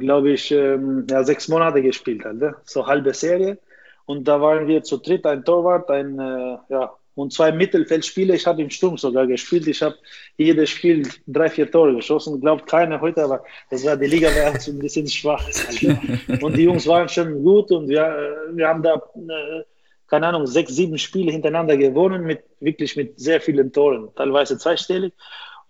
glaube 0.00 0.32
ich, 0.32 0.50
ähm, 0.50 1.06
ja, 1.08 1.22
sechs 1.22 1.48
Monate 1.48 1.82
gespielt, 1.82 2.24
halt, 2.24 2.38
ne? 2.38 2.56
so 2.64 2.86
halbe 2.86 3.14
Serie. 3.14 3.58
Und 4.06 4.26
da 4.26 4.40
waren 4.40 4.66
wir 4.66 4.82
zu 4.82 4.96
dritt, 4.96 5.24
ein 5.26 5.44
Torwart, 5.44 5.88
ein, 5.90 6.18
äh, 6.18 6.56
ja, 6.68 6.92
und 7.14 7.32
zwei 7.32 7.52
Mittelfeldspiele. 7.52 8.34
Ich 8.34 8.46
habe 8.46 8.62
im 8.62 8.70
Sturm 8.70 8.96
sogar 8.96 9.26
gespielt. 9.26 9.66
Ich 9.68 9.82
habe 9.82 9.96
jedes 10.36 10.70
Spiel 10.70 11.06
drei, 11.26 11.48
vier 11.48 11.70
Tore 11.70 11.94
geschossen. 11.94 12.40
Glaubt 12.40 12.66
keiner 12.66 13.00
heute, 13.00 13.22
aber 13.22 13.44
das 13.70 13.84
war 13.84 13.96
die 13.96 14.06
Liga 14.06 14.28
war 14.28 14.54
ein 14.54 14.78
bisschen 14.78 15.06
schwach. 15.06 15.44
Halt, 15.44 16.42
und 16.42 16.56
die 16.56 16.64
Jungs 16.64 16.86
waren 16.86 17.08
schon 17.08 17.42
gut 17.42 17.70
und 17.70 17.88
wir, 17.88 18.02
äh, 18.02 18.56
wir 18.56 18.66
haben 18.68 18.82
da 18.82 18.94
äh, 18.94 19.64
keine 20.10 20.26
Ahnung, 20.26 20.46
sechs, 20.46 20.74
sieben 20.74 20.98
Spiele 20.98 21.30
hintereinander 21.30 21.76
gewonnen, 21.76 22.24
mit 22.24 22.42
wirklich 22.58 22.96
mit 22.96 23.18
sehr 23.18 23.40
vielen 23.40 23.72
Toren, 23.72 24.08
teilweise 24.16 24.58
zweistellig, 24.58 25.12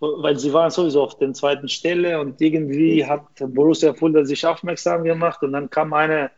weil 0.01 0.37
sie 0.37 0.51
waren 0.51 0.71
sowieso 0.71 1.03
auf 1.03 1.17
der 1.19 1.31
zweiten 1.33 1.69
Stelle 1.69 2.19
und 2.19 2.41
irgendwie 2.41 3.05
hat 3.05 3.23
Borussia 3.39 3.93
Fulda 3.93 4.25
sich 4.25 4.45
aufmerksam 4.45 5.03
gemacht 5.03 5.43
und 5.43 5.53
dann 5.53 5.69
kam 5.69 5.93
eine 5.93 6.31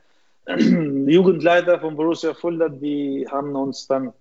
Jugendleiter 1.07 1.79
von 1.79 1.95
Borussia 1.95 2.33
Fulda, 2.33 2.67
die 2.67 3.25
haben 3.31 3.55
uns 3.55 3.87
dann 3.87 4.11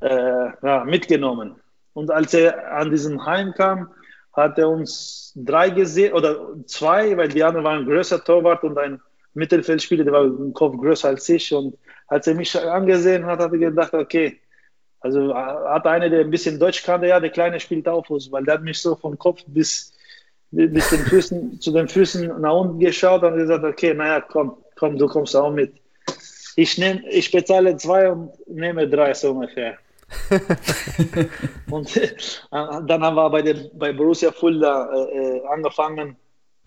äh, 0.00 0.50
ja, 0.62 0.84
mitgenommen. 0.84 1.56
Und 1.94 2.10
als 2.10 2.34
er 2.34 2.72
an 2.74 2.90
diesem 2.90 3.24
Heim 3.24 3.54
kam, 3.54 3.88
hat 4.34 4.58
er 4.58 4.68
uns 4.68 5.32
drei 5.36 5.70
gesehen 5.70 6.12
oder 6.12 6.48
zwei, 6.66 7.16
weil 7.16 7.28
die 7.28 7.42
anderen 7.42 7.64
waren 7.64 7.86
größer 7.86 8.22
Torwart 8.22 8.62
und 8.64 8.78
ein 8.78 9.00
Mittelfeldspieler, 9.34 10.04
der 10.04 10.12
war 10.12 10.24
im 10.24 10.52
Kopf 10.52 10.76
größer 10.76 11.08
als 11.08 11.28
ich 11.30 11.52
und 11.54 11.78
als 12.08 12.26
er 12.26 12.34
mich 12.34 12.58
angesehen 12.58 13.24
hat, 13.24 13.40
hat 13.40 13.52
er 13.52 13.58
gedacht, 13.58 13.94
okay, 13.94 14.38
also 15.02 15.34
hat 15.34 15.86
einer, 15.86 16.08
der 16.08 16.20
ein 16.20 16.30
bisschen 16.30 16.58
Deutsch 16.58 16.82
kannte, 16.84 17.08
ja, 17.08 17.18
der 17.18 17.30
Kleine 17.30 17.58
spielt 17.58 17.88
auch 17.88 18.06
Fußball. 18.06 18.44
Der 18.44 18.54
hat 18.54 18.62
mich 18.62 18.78
so 18.80 18.94
vom 18.94 19.18
Kopf 19.18 19.42
bis, 19.46 19.92
bis 20.50 20.90
den 20.90 21.00
Füßen, 21.00 21.60
zu 21.60 21.72
den 21.72 21.88
Füßen 21.88 22.40
nach 22.40 22.54
unten 22.54 22.78
geschaut 22.78 23.22
und 23.22 23.36
gesagt, 23.36 23.64
okay, 23.64 23.94
naja, 23.94 24.20
komm, 24.20 24.56
komm, 24.76 24.96
du 24.98 25.08
kommst 25.08 25.34
auch 25.34 25.50
mit. 25.50 25.74
Ich, 26.54 26.78
nehm, 26.78 27.02
ich 27.08 27.30
bezahle 27.30 27.76
zwei 27.76 28.12
und 28.12 28.30
nehme 28.46 28.88
drei 28.88 29.12
so 29.14 29.32
ungefähr. 29.32 29.76
und 31.70 31.96
äh, 31.96 32.14
dann 32.50 33.02
haben 33.02 33.16
wir 33.16 33.30
bei, 33.30 33.42
der, 33.42 33.56
bei 33.72 33.92
Borussia 33.92 34.30
Fulda 34.30 34.90
äh, 34.92 35.38
äh 35.38 35.46
angefangen, 35.46 36.16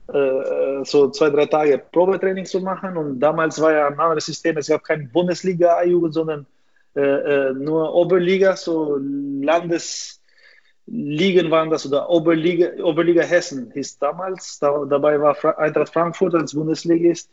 äh, 0.08 0.84
so 0.84 1.10
zwei, 1.12 1.30
drei 1.30 1.46
Tage 1.46 1.77
Probetraining 1.92 2.46
zu 2.46 2.60
machen. 2.60 2.98
Und 2.98 3.20
damals 3.20 3.62
war 3.62 3.72
ja 3.72 3.88
ein 3.88 4.00
anderes 4.00 4.25
System. 4.25 4.58
Es 4.58 4.68
gab 4.68 4.84
keine 4.84 5.04
Bundesliga-A-Jugend, 5.06 6.13
sondern 6.13 6.48
äh, 6.95 7.49
äh, 7.49 7.53
nur 7.53 7.93
Oberliga, 7.93 8.55
so 8.55 8.97
Landesligen 9.01 11.51
waren 11.51 11.69
das 11.69 11.85
oder 11.85 12.09
Oberliga, 12.09 12.71
Oberliga 12.83 13.21
Hessen 13.21 13.69
hieß 13.73 13.99
damals. 13.99 14.59
Da, 14.59 14.85
dabei 14.85 15.19
war 15.19 15.35
Eintracht 15.59 15.91
Frankfurt 15.91 16.35
als 16.35 16.53
Bundesligist, 16.53 17.29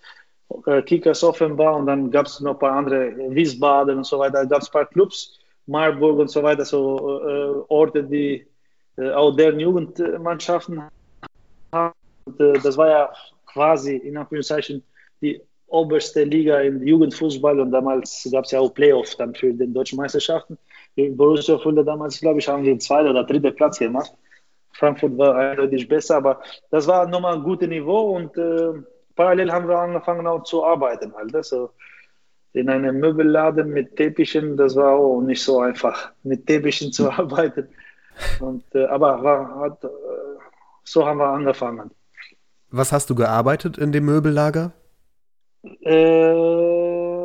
äh, 0.67 0.83
Kickers 0.83 1.23
Offenbar 1.23 1.77
und 1.77 1.87
dann 1.87 2.11
gab 2.11 2.27
es 2.27 2.41
noch 2.41 2.55
ein 2.55 2.59
paar 2.59 2.73
andere, 2.73 3.15
Wiesbaden 3.35 3.99
und 3.99 4.05
so 4.05 4.19
weiter. 4.19 4.41
Da 4.41 4.47
gab 4.47 4.63
es 4.63 4.69
ein 4.69 4.73
paar 4.73 4.87
Clubs, 4.87 5.39
Marburg 5.67 6.19
und 6.19 6.29
so 6.29 6.43
weiter, 6.43 6.65
so 6.65 7.21
äh, 7.21 7.63
Orte, 7.69 8.03
die 8.03 8.45
äh, 8.97 9.13
auch 9.13 9.37
deren 9.37 9.61
Jugendmannschaften 9.61 10.83
haben. 11.73 11.95
Und, 12.25 12.41
äh, 12.41 12.55
das 12.55 12.77
war 12.77 12.89
ja 12.89 13.13
quasi 13.47 13.97
in 13.97 14.17
Anführungszeichen 14.17 14.83
die 15.21 15.41
oberste 15.73 16.25
Liga 16.25 16.61
im 16.61 16.83
Jugendfußball 16.87 17.59
und 17.61 17.71
damals 17.71 18.29
gab 18.31 18.45
es 18.45 18.51
ja 18.51 18.61
auch 18.61 18.73
Playoff 18.73 19.15
dann 19.17 19.35
für 19.35 19.53
den 19.53 19.73
deutschen 19.73 19.97
Meisterschaften. 19.97 20.59
Borussia 20.97 21.59
Fulda 21.59 21.83
damals, 21.83 22.21
glaube 22.21 22.39
ich, 22.39 22.49
haben 22.49 22.65
den 22.65 22.81
zweiten 22.81 23.09
oder 23.09 23.25
dritten 23.25 23.55
Platz 23.55 23.79
gemacht. 23.79 24.13
Frankfurt 24.73 25.17
war 25.17 25.37
eindeutig 25.37 25.89
besser, 25.89 26.17
aber 26.17 26.41
das 26.71 26.87
war 26.87 27.07
nochmal 27.07 27.35
ein 27.35 27.43
gutes 27.43 27.69
Niveau 27.69 28.17
und 28.17 28.37
äh, 28.37 28.73
parallel 29.15 29.51
haben 29.51 29.69
wir 29.69 29.79
angefangen 29.79 30.27
auch 30.27 30.43
zu 30.43 30.65
arbeiten. 30.65 31.15
Halt. 31.15 31.35
Also 31.35 31.71
in 32.53 32.69
einem 32.69 32.99
Möbelladen 33.01 33.71
mit 33.71 33.97
Teppichen, 33.97 34.57
das 34.57 34.77
war 34.77 34.93
auch 34.93 35.21
nicht 35.23 35.43
so 35.43 35.61
einfach, 35.61 36.13
mit 36.23 36.47
Teppichen 36.47 36.93
zu 36.93 37.11
arbeiten. 37.19 37.69
Und, 38.41 38.65
äh, 38.75 38.85
aber 38.85 39.23
war, 39.23 39.61
hat, 39.61 39.85
äh, 39.85 39.89
so 40.85 41.07
haben 41.07 41.19
wir 41.19 41.29
angefangen. 41.29 41.91
Was 42.71 42.93
hast 42.93 43.11
du 43.11 43.15
gearbeitet 43.15 43.79
in 43.79 43.93
dem 43.93 44.05
Möbellager? 44.05 44.73
Äh, 45.65 45.93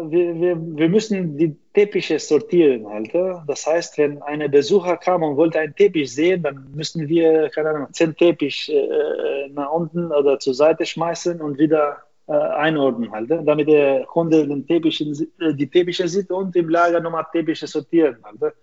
wir, 0.09 0.39
wir, 0.39 0.57
wir 0.59 0.89
müssen 0.89 1.37
die 1.37 1.55
Teppiche 1.73 2.19
sortieren, 2.19 2.85
Alter. 2.85 3.43
Das 3.47 3.65
heißt, 3.65 3.97
wenn 3.97 4.21
ein 4.21 4.49
Besucher 4.51 4.97
kam 4.97 5.23
und 5.23 5.37
wollte 5.37 5.59
einen 5.59 5.75
Teppich 5.75 6.13
sehen, 6.13 6.43
dann 6.43 6.67
müssen 6.73 7.07
wir, 7.07 7.49
keine 7.49 7.69
Ahnung, 7.69 7.87
zehn 7.91 8.15
Teppich 8.15 8.71
äh, 8.71 9.49
nach 9.49 9.71
unten 9.71 10.11
oder 10.11 10.37
zur 10.39 10.53
Seite 10.53 10.85
schmeißen 10.85 11.41
und 11.41 11.57
wieder 11.57 12.03
äh, 12.27 12.33
einordnen, 12.33 13.11
Alter. 13.11 13.41
Damit 13.41 13.69
der 13.69 14.05
Kunde 14.05 14.47
den 14.47 14.67
Teppich, 14.67 14.97
die 14.99 15.69
Teppiche 15.69 16.07
sieht 16.07 16.29
und 16.29 16.55
im 16.55 16.69
Lager 16.69 16.99
nochmal 16.99 17.25
Teppiche 17.31 17.65
sortieren, 17.65 18.17
Alter 18.21 18.53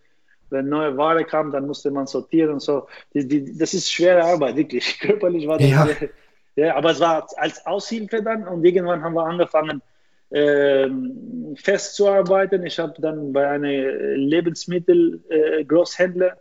wenn 0.50 0.68
neue 0.68 0.96
Ware 0.96 1.24
kam, 1.24 1.50
dann 1.50 1.66
musste 1.66 1.90
man 1.90 2.06
sortieren 2.06 2.54
und 2.54 2.60
so. 2.60 2.86
Die, 3.12 3.26
die, 3.26 3.58
das 3.58 3.74
ist 3.74 3.92
schwere 3.92 4.22
Arbeit, 4.24 4.56
wirklich. 4.56 4.98
Körperlich 5.00 5.46
war 5.46 5.58
das 5.58 5.70
ja. 5.70 5.86
sehr, 5.86 6.08
ja, 6.56 6.76
aber 6.76 6.90
es 6.90 7.00
war 7.00 7.26
als 7.36 7.64
Aushilfe 7.66 8.22
dann 8.22 8.46
und 8.46 8.64
irgendwann 8.64 9.02
haben 9.02 9.14
wir 9.14 9.24
angefangen, 9.24 9.82
äh, 10.30 10.88
festzuarbeiten. 11.56 12.64
Ich 12.66 12.78
habe 12.78 12.94
dann 12.98 13.32
bei 13.32 13.48
einem 13.48 14.16
Lebensmittelgroßhändler, 14.16 16.32
äh, 16.32 16.36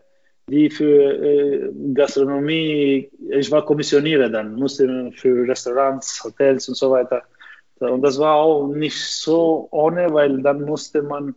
die 0.50 0.70
für 0.70 1.14
äh, 1.14 1.72
Gastronomie, 1.94 3.10
ich 3.30 3.50
war 3.52 3.66
Kommissionierer 3.66 4.30
dann, 4.30 4.56
musste 4.56 5.12
für 5.16 5.48
Restaurants, 5.48 6.22
Hotels 6.24 6.70
und 6.70 6.76
so 6.76 6.92
weiter. 6.92 7.24
Und 7.80 8.02
das 8.02 8.20
war 8.20 8.36
auch 8.36 8.68
nicht 8.68 9.00
so 9.00 9.68
ohne, 9.72 10.14
weil 10.14 10.42
dann 10.42 10.62
musste 10.62 11.02
man 11.02 11.36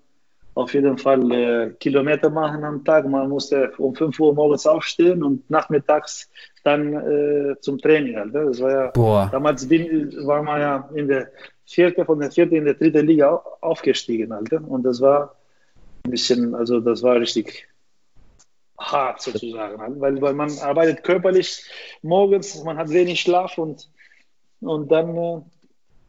auf 0.56 0.72
jeden 0.72 0.96
Fall 0.96 1.32
äh, 1.32 1.70
Kilometer 1.78 2.30
machen 2.30 2.64
am 2.64 2.82
Tag. 2.82 3.06
Man 3.06 3.28
musste 3.28 3.72
um 3.76 3.94
5 3.94 4.18
Uhr 4.18 4.34
morgens 4.34 4.66
aufstehen 4.66 5.22
und 5.22 5.48
nachmittags 5.50 6.30
dann 6.64 6.94
äh, 6.94 7.60
zum 7.60 7.78
Training. 7.78 8.16
Halt, 8.16 8.32
ne? 8.32 8.46
Das 8.46 8.60
war 8.62 8.70
ja, 8.70 8.86
Boah. 8.88 9.28
Damals 9.30 9.68
bin, 9.68 10.14
war 10.26 10.42
man 10.42 10.60
ja 10.60 10.88
in 10.94 11.08
der 11.08 11.30
vierte, 11.66 12.06
von 12.06 12.20
der 12.20 12.30
vierten 12.30 12.54
in 12.54 12.64
der 12.64 12.72
dritte 12.72 13.02
Liga 13.02 13.42
aufgestiegen. 13.60 14.32
Halt, 14.32 14.50
ne? 14.50 14.60
Und 14.60 14.82
das 14.84 15.02
war 15.02 15.36
ein 16.04 16.10
bisschen, 16.10 16.54
also 16.54 16.80
das 16.80 17.02
war 17.02 17.20
richtig 17.20 17.68
hart 18.78 19.20
sozusagen. 19.20 19.78
Halt, 19.78 20.00
weil, 20.00 20.22
weil 20.22 20.34
man 20.34 20.50
arbeitet 20.60 21.04
körperlich 21.04 21.64
morgens, 22.00 22.64
man 22.64 22.78
hat 22.78 22.88
wenig 22.88 23.20
Schlaf 23.20 23.58
und, 23.58 23.90
und 24.60 24.90
dann 24.90 25.14
äh, 25.18 25.40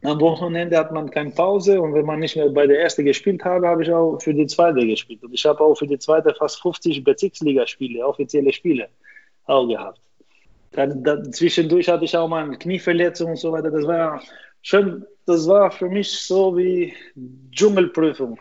am 0.02 0.20
Wochenende 0.20 0.78
hat 0.78 0.92
man 0.92 1.10
keine 1.10 1.30
Pause 1.30 1.80
und 1.80 1.92
wenn 1.92 2.06
man 2.06 2.20
nicht 2.20 2.36
mehr 2.36 2.48
bei 2.50 2.66
der 2.66 2.80
ersten 2.80 3.04
gespielt 3.04 3.44
habe, 3.44 3.66
habe 3.66 3.82
ich 3.82 3.92
auch 3.92 4.18
für 4.20 4.32
die 4.32 4.46
zweite 4.46 4.86
gespielt. 4.86 5.22
Und 5.24 5.32
ich 5.32 5.44
habe 5.44 5.60
auch 5.60 5.74
für 5.74 5.86
die 5.86 5.98
zweite 5.98 6.32
fast 6.34 6.62
50 6.62 7.02
Bezirksligaspiele, 7.02 8.06
offizielle 8.06 8.52
Spiele 8.52 8.88
auch 9.46 9.66
gehabt. 9.66 10.00
Dann, 10.72 11.02
dann, 11.02 11.32
zwischendurch 11.32 11.88
hatte 11.88 12.04
ich 12.04 12.16
auch 12.16 12.28
mal 12.28 12.44
eine 12.44 12.58
Knieverletzung 12.58 13.30
und 13.30 13.38
so 13.38 13.50
weiter. 13.50 13.70
Das 13.70 13.86
war 13.86 14.22
schon, 14.62 15.04
das 15.26 15.48
war 15.48 15.70
für 15.70 15.88
mich 15.88 16.10
so 16.10 16.56
wie 16.56 16.94
Dschungelprüfung. 17.50 18.38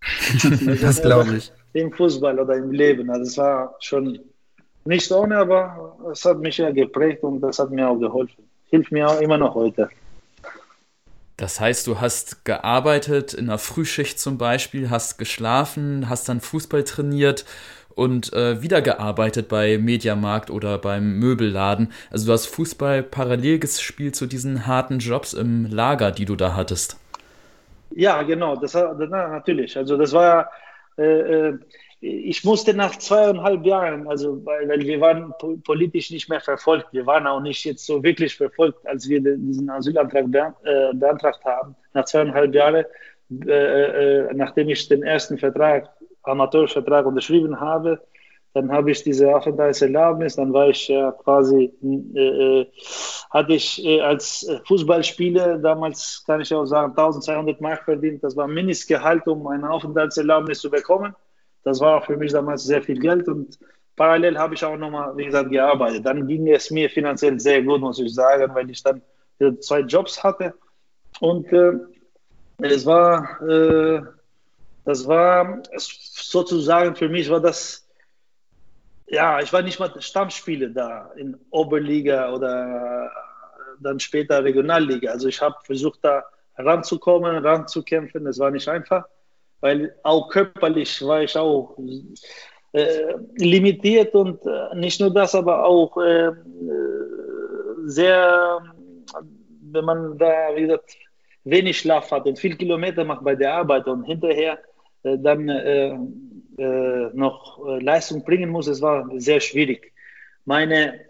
das 0.80 1.02
glaube 1.02 1.36
ich. 1.36 1.52
Im 1.72 1.90
Fußball 1.90 2.38
oder 2.38 2.54
im 2.56 2.70
Leben. 2.70 3.10
Also 3.10 3.22
es 3.22 3.38
war 3.38 3.74
schon 3.80 4.20
nicht 4.84 5.10
ohne, 5.10 5.38
aber 5.38 5.96
es 6.12 6.24
hat 6.24 6.38
mich 6.38 6.58
ja 6.58 6.70
geprägt 6.70 7.24
und 7.24 7.40
das 7.40 7.58
hat 7.58 7.70
mir 7.70 7.88
auch 7.88 7.98
geholfen. 7.98 8.44
Hilft 8.66 8.92
mir 8.92 9.08
auch 9.08 9.20
immer 9.20 9.38
noch 9.38 9.54
heute. 9.54 9.88
Das 11.42 11.58
heißt, 11.58 11.88
du 11.88 12.00
hast 12.00 12.44
gearbeitet 12.44 13.34
in 13.34 13.48
der 13.48 13.58
Frühschicht 13.58 14.20
zum 14.20 14.38
Beispiel, 14.38 14.90
hast 14.90 15.18
geschlafen, 15.18 16.08
hast 16.08 16.28
dann 16.28 16.40
Fußball 16.40 16.84
trainiert 16.84 17.44
und 17.96 18.32
äh, 18.32 18.62
wieder 18.62 18.80
gearbeitet 18.80 19.48
bei 19.48 19.76
Mediamarkt 19.76 20.50
oder 20.50 20.78
beim 20.78 21.18
Möbelladen. 21.18 21.92
Also 22.12 22.26
du 22.26 22.32
hast 22.32 22.46
Fußball 22.46 23.02
parallel 23.02 23.58
gespielt 23.58 24.14
zu 24.14 24.26
diesen 24.26 24.68
harten 24.68 25.00
Jobs 25.00 25.32
im 25.32 25.66
Lager, 25.66 26.12
die 26.12 26.26
du 26.26 26.36
da 26.36 26.54
hattest. 26.54 26.96
Ja, 27.90 28.22
genau, 28.22 28.54
das, 28.54 28.70
das 28.70 29.10
natürlich. 29.10 29.76
Also 29.76 29.96
das 29.96 30.12
war 30.12 30.48
äh, 30.96 31.02
äh 31.02 31.58
ich 32.04 32.42
musste 32.42 32.74
nach 32.74 32.96
zweieinhalb 32.98 33.64
Jahren, 33.64 34.08
also 34.08 34.44
weil, 34.44 34.80
wir 34.80 35.00
waren 35.00 35.32
politisch 35.62 36.10
nicht 36.10 36.28
mehr 36.28 36.40
verfolgt, 36.40 36.88
wir 36.90 37.06
waren 37.06 37.28
auch 37.28 37.40
nicht 37.40 37.64
jetzt 37.64 37.86
so 37.86 38.02
wirklich 38.02 38.36
verfolgt, 38.36 38.84
als 38.88 39.08
wir 39.08 39.20
diesen 39.20 39.70
Asylantrag 39.70 40.24
äh, 40.24 40.92
beantragt 40.94 41.44
haben. 41.44 41.76
Nach 41.94 42.04
zweieinhalb 42.04 42.52
Jahren, 42.52 42.84
äh, 43.46 43.52
äh, 43.52 44.34
nachdem 44.34 44.68
ich 44.68 44.88
den 44.88 45.04
ersten 45.04 45.38
Vertrag, 45.38 45.90
Amateurvertrag 46.24 47.06
unterschrieben 47.06 47.60
habe, 47.60 48.00
dann 48.52 48.70
habe 48.72 48.90
ich 48.90 49.04
diese 49.04 49.34
Aufenthaltserlaubnis, 49.34 50.36
dann 50.36 50.52
war 50.52 50.68
ich 50.68 50.90
äh, 50.90 51.10
quasi, 51.22 51.72
äh, 52.14 52.66
hatte 53.30 53.54
ich 53.54 53.82
äh, 53.84 54.00
als 54.00 54.46
Fußballspieler 54.66 55.58
damals, 55.58 56.24
kann 56.26 56.40
ich 56.40 56.52
auch 56.52 56.66
sagen, 56.66 56.90
1200 56.90 57.60
Mark 57.60 57.84
verdient. 57.84 58.24
Das 58.24 58.36
war 58.36 58.48
Mindestgehalt, 58.48 59.26
um 59.28 59.46
eine 59.46 59.70
Aufenthaltserlaubnis 59.70 60.60
zu 60.60 60.70
bekommen. 60.70 61.14
Das 61.64 61.80
war 61.80 62.02
für 62.02 62.16
mich 62.16 62.32
damals 62.32 62.64
sehr 62.64 62.82
viel 62.82 62.98
Geld 62.98 63.28
und 63.28 63.58
parallel 63.96 64.38
habe 64.38 64.54
ich 64.54 64.64
auch 64.64 64.76
nochmal, 64.76 65.16
wie 65.16 65.26
gesagt, 65.26 65.50
gearbeitet. 65.50 66.04
Dann 66.04 66.26
ging 66.26 66.48
es 66.48 66.70
mir 66.70 66.90
finanziell 66.90 67.38
sehr 67.38 67.62
gut, 67.62 67.80
muss 67.80 67.98
ich 67.98 68.14
sagen, 68.14 68.54
weil 68.54 68.70
ich 68.70 68.82
dann 68.82 69.02
zwei 69.60 69.80
Jobs 69.80 70.22
hatte 70.22 70.54
und 71.20 71.52
äh, 71.52 71.72
es 72.58 72.86
war, 72.86 73.40
äh, 73.42 74.02
das 74.84 75.06
war 75.06 75.62
sozusagen 75.76 76.96
für 76.96 77.08
mich 77.08 77.30
war 77.30 77.40
das, 77.40 77.86
ja, 79.06 79.40
ich 79.40 79.52
war 79.52 79.62
nicht 79.62 79.78
mal 79.78 79.92
Stammspieler 80.00 80.68
da 80.68 81.10
in 81.16 81.36
Oberliga 81.50 82.32
oder 82.32 83.10
dann 83.80 84.00
später 84.00 84.42
Regionalliga. 84.42 85.10
Also 85.10 85.28
ich 85.28 85.40
habe 85.40 85.56
versucht 85.64 86.00
da 86.02 86.24
ranzukommen, 86.56 87.44
ranzukämpfen. 87.44 88.24
Das 88.24 88.38
war 88.38 88.50
nicht 88.50 88.68
einfach 88.68 89.06
weil 89.62 89.94
auch 90.02 90.28
körperlich 90.28 91.00
war 91.06 91.22
ich 91.22 91.36
auch 91.36 91.78
äh, 92.72 93.14
limitiert 93.36 94.14
und 94.14 94.44
äh, 94.44 94.74
nicht 94.74 95.00
nur 95.00 95.12
das, 95.14 95.34
aber 95.34 95.64
auch 95.64 95.96
äh, 95.98 96.32
sehr, 97.84 98.58
wenn 99.72 99.84
man 99.84 100.18
da, 100.18 100.50
wie 100.54 100.62
gesagt, 100.62 100.96
wenig 101.44 101.78
Schlaf 101.78 102.10
hat 102.10 102.26
und 102.26 102.38
viel 102.38 102.56
Kilometer 102.56 103.04
macht 103.04 103.24
bei 103.24 103.34
der 103.34 103.54
Arbeit 103.54 103.86
und 103.86 104.04
hinterher 104.04 104.58
äh, 105.04 105.16
dann 105.18 105.48
äh, 105.48 105.96
äh, 106.58 107.10
noch 107.12 107.60
Leistung 107.80 108.24
bringen 108.24 108.50
muss, 108.50 108.66
es 108.66 108.82
war 108.82 109.08
sehr 109.16 109.40
schwierig. 109.40 109.92
Meine, 110.44 111.00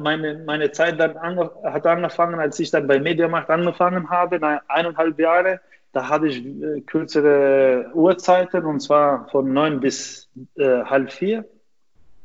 meine, 0.00 0.42
meine 0.44 0.72
Zeit 0.72 0.98
dann 0.98 1.16
ange 1.16 1.50
hat 1.62 1.86
angefangen, 1.86 2.40
als 2.40 2.58
ich 2.58 2.70
dann 2.70 2.88
bei 2.88 2.98
Mediamarkt 2.98 3.50
angefangen 3.50 4.10
habe, 4.10 4.40
eineinhalb 4.68 5.18
Jahre 5.18 5.60
da 5.94 6.08
hatte 6.08 6.26
ich 6.26 6.44
äh, 6.44 6.80
kürzere 6.80 7.90
Uhrzeiten 7.94 8.64
und 8.64 8.80
zwar 8.80 9.28
von 9.28 9.52
neun 9.52 9.80
bis 9.80 10.28
äh, 10.56 10.82
halb 10.82 11.12
vier 11.12 11.44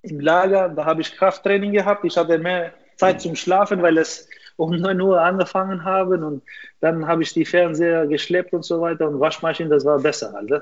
im 0.02 0.20
Lager. 0.20 0.70
Da 0.70 0.86
habe 0.86 1.02
ich 1.02 1.16
Krafttraining 1.16 1.72
gehabt. 1.72 2.04
Ich 2.04 2.18
hatte 2.18 2.38
mehr 2.40 2.74
Zeit 2.98 3.22
zum 3.22 3.36
Schlafen, 3.36 3.82
weil 3.82 3.98
es 3.98 4.28
um 4.58 4.72
9 4.72 5.00
Uhr 5.00 5.22
angefangen 5.22 5.86
haben 5.86 6.24
und 6.24 6.44
dann 6.82 7.08
habe 7.08 7.24
ich 7.24 7.32
die 7.34 7.46
Fernseher 7.46 8.08
geschleppt 8.08 8.54
und 8.54 8.66
so 8.66 8.82
weiter 8.82 9.08
und 9.08 9.20
Waschmaschinen, 9.20 9.72
das 9.72 9.86
war 9.86 10.00
besser. 10.00 10.34
Also. 10.36 10.60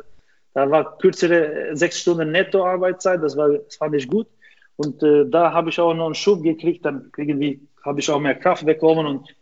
Da 0.53 0.69
war 0.69 0.97
kürzere 0.97 1.75
sechs 1.75 2.01
Stunden 2.01 2.31
Netto-Arbeitszeit, 2.31 3.23
das, 3.23 3.35
das 3.35 3.75
fand 3.75 3.95
ich 3.95 4.07
gut. 4.07 4.27
Und 4.75 5.01
äh, 5.01 5.25
da 5.27 5.53
habe 5.53 5.69
ich 5.69 5.79
auch 5.79 5.93
noch 5.93 6.05
einen 6.05 6.15
Schub 6.15 6.43
gekriegt, 6.43 6.85
dann 6.85 7.11
irgendwie 7.15 7.67
habe 7.83 7.99
ich 7.99 8.09
auch 8.09 8.19
mehr 8.19 8.35
Kraft 8.35 8.65
bekommen 8.65 9.05
und 9.07 9.35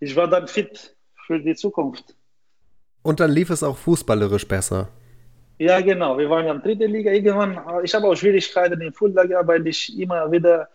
ich 0.00 0.14
war 0.16 0.28
dann 0.28 0.48
fit 0.48 0.96
für 1.26 1.40
die 1.40 1.54
Zukunft. 1.54 2.14
Und 3.02 3.20
dann 3.20 3.30
lief 3.30 3.50
es 3.50 3.62
auch 3.62 3.76
fußballerisch 3.76 4.46
besser. 4.46 4.88
Ja, 5.58 5.80
genau. 5.80 6.16
Wir 6.16 6.28
waren 6.30 6.46
in 6.46 6.52
der 6.52 6.62
dritten 6.62 6.90
Liga. 6.90 7.10
Irgendwann, 7.10 7.60
ich 7.82 7.94
habe 7.94 8.06
auch 8.08 8.14
Schwierigkeiten 8.14 8.80
in 8.80 8.92
Fußball, 8.92 9.28
weil 9.44 9.66
ich 9.66 9.98
immer 9.98 10.30
wieder 10.32 10.68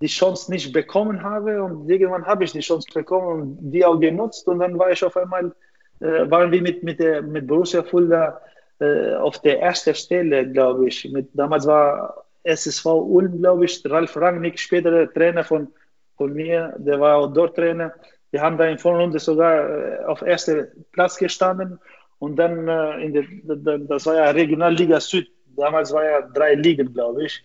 die 0.00 0.06
Chance 0.06 0.50
nicht 0.50 0.72
bekommen 0.72 1.22
habe. 1.22 1.62
Und 1.62 1.88
irgendwann 1.88 2.24
habe 2.24 2.44
ich 2.44 2.52
die 2.52 2.60
Chance 2.60 2.88
bekommen 2.92 3.58
und 3.58 3.70
die 3.72 3.84
auch 3.84 3.98
genutzt. 3.98 4.46
Und 4.48 4.60
dann 4.60 4.78
war 4.78 4.90
ich 4.90 5.02
auf 5.04 5.16
einmal, 5.16 5.52
äh, 6.00 6.30
waren 6.30 6.52
wir 6.52 6.62
mit, 6.62 6.82
mit, 6.82 7.00
der, 7.00 7.22
mit 7.22 7.46
Borussia 7.46 7.82
Fulda 7.82 8.40
äh, 8.80 9.14
auf 9.14 9.40
der 9.40 9.60
ersten 9.60 9.94
Stelle, 9.94 10.48
glaube 10.50 10.88
ich. 10.88 11.10
Mit, 11.10 11.30
damals 11.32 11.66
war 11.66 12.24
SSV 12.44 12.86
Ulm, 12.86 13.40
glaube 13.40 13.64
ich, 13.64 13.82
Ralf 13.84 14.16
Rangnick, 14.16 14.58
später 14.58 15.12
Trainer 15.12 15.44
von, 15.44 15.68
von 16.16 16.32
mir, 16.32 16.74
der 16.78 17.00
war 17.00 17.16
auch 17.16 17.32
dort 17.32 17.56
Trainer. 17.56 17.92
Wir 18.30 18.42
haben 18.42 18.58
da 18.58 18.66
in 18.66 18.78
Vorrunde 18.78 19.18
sogar 19.18 19.68
äh, 19.68 20.04
auf 20.04 20.22
erster 20.22 20.66
Platz 20.92 21.16
gestanden 21.16 21.78
und 22.18 22.36
dann 22.36 22.68
äh, 22.68 23.00
in 23.00 23.12
der, 23.12 23.78
das 23.78 24.06
war 24.06 24.16
ja 24.16 24.30
Regionalliga 24.30 25.00
Süd. 25.00 25.30
Damals 25.56 25.92
war 25.92 26.04
ja 26.04 26.22
drei 26.22 26.54
Ligen, 26.54 26.92
glaube 26.92 27.24
ich. 27.24 27.42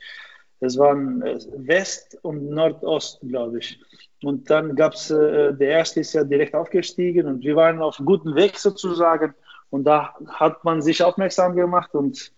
Das 0.60 0.78
waren 0.78 1.22
äh, 1.22 1.40
West 1.56 2.18
und 2.22 2.50
Nordost, 2.50 3.20
glaube 3.22 3.60
ich. 3.60 3.80
Und 4.24 4.50
dann 4.50 4.76
gab 4.76 4.94
es, 4.94 5.10
der 5.10 5.60
erste 5.60 6.00
ist 6.00 6.14
ja 6.14 6.24
direkt 6.24 6.56
aufgestiegen 6.56 7.28
und 7.28 7.44
wir 7.44 7.58
waren 7.58 7.82
auf 7.82 7.98
gutem 7.98 8.36
Weg 8.36 8.58
sozusagen. 8.58 9.34
Und 9.70 9.84
da 9.84 10.16
hat 10.28 10.64
man 10.64 10.82
sich 10.82 11.04
aufmerksam 11.04 11.58
gemacht 11.58 11.94
und 11.94 12.32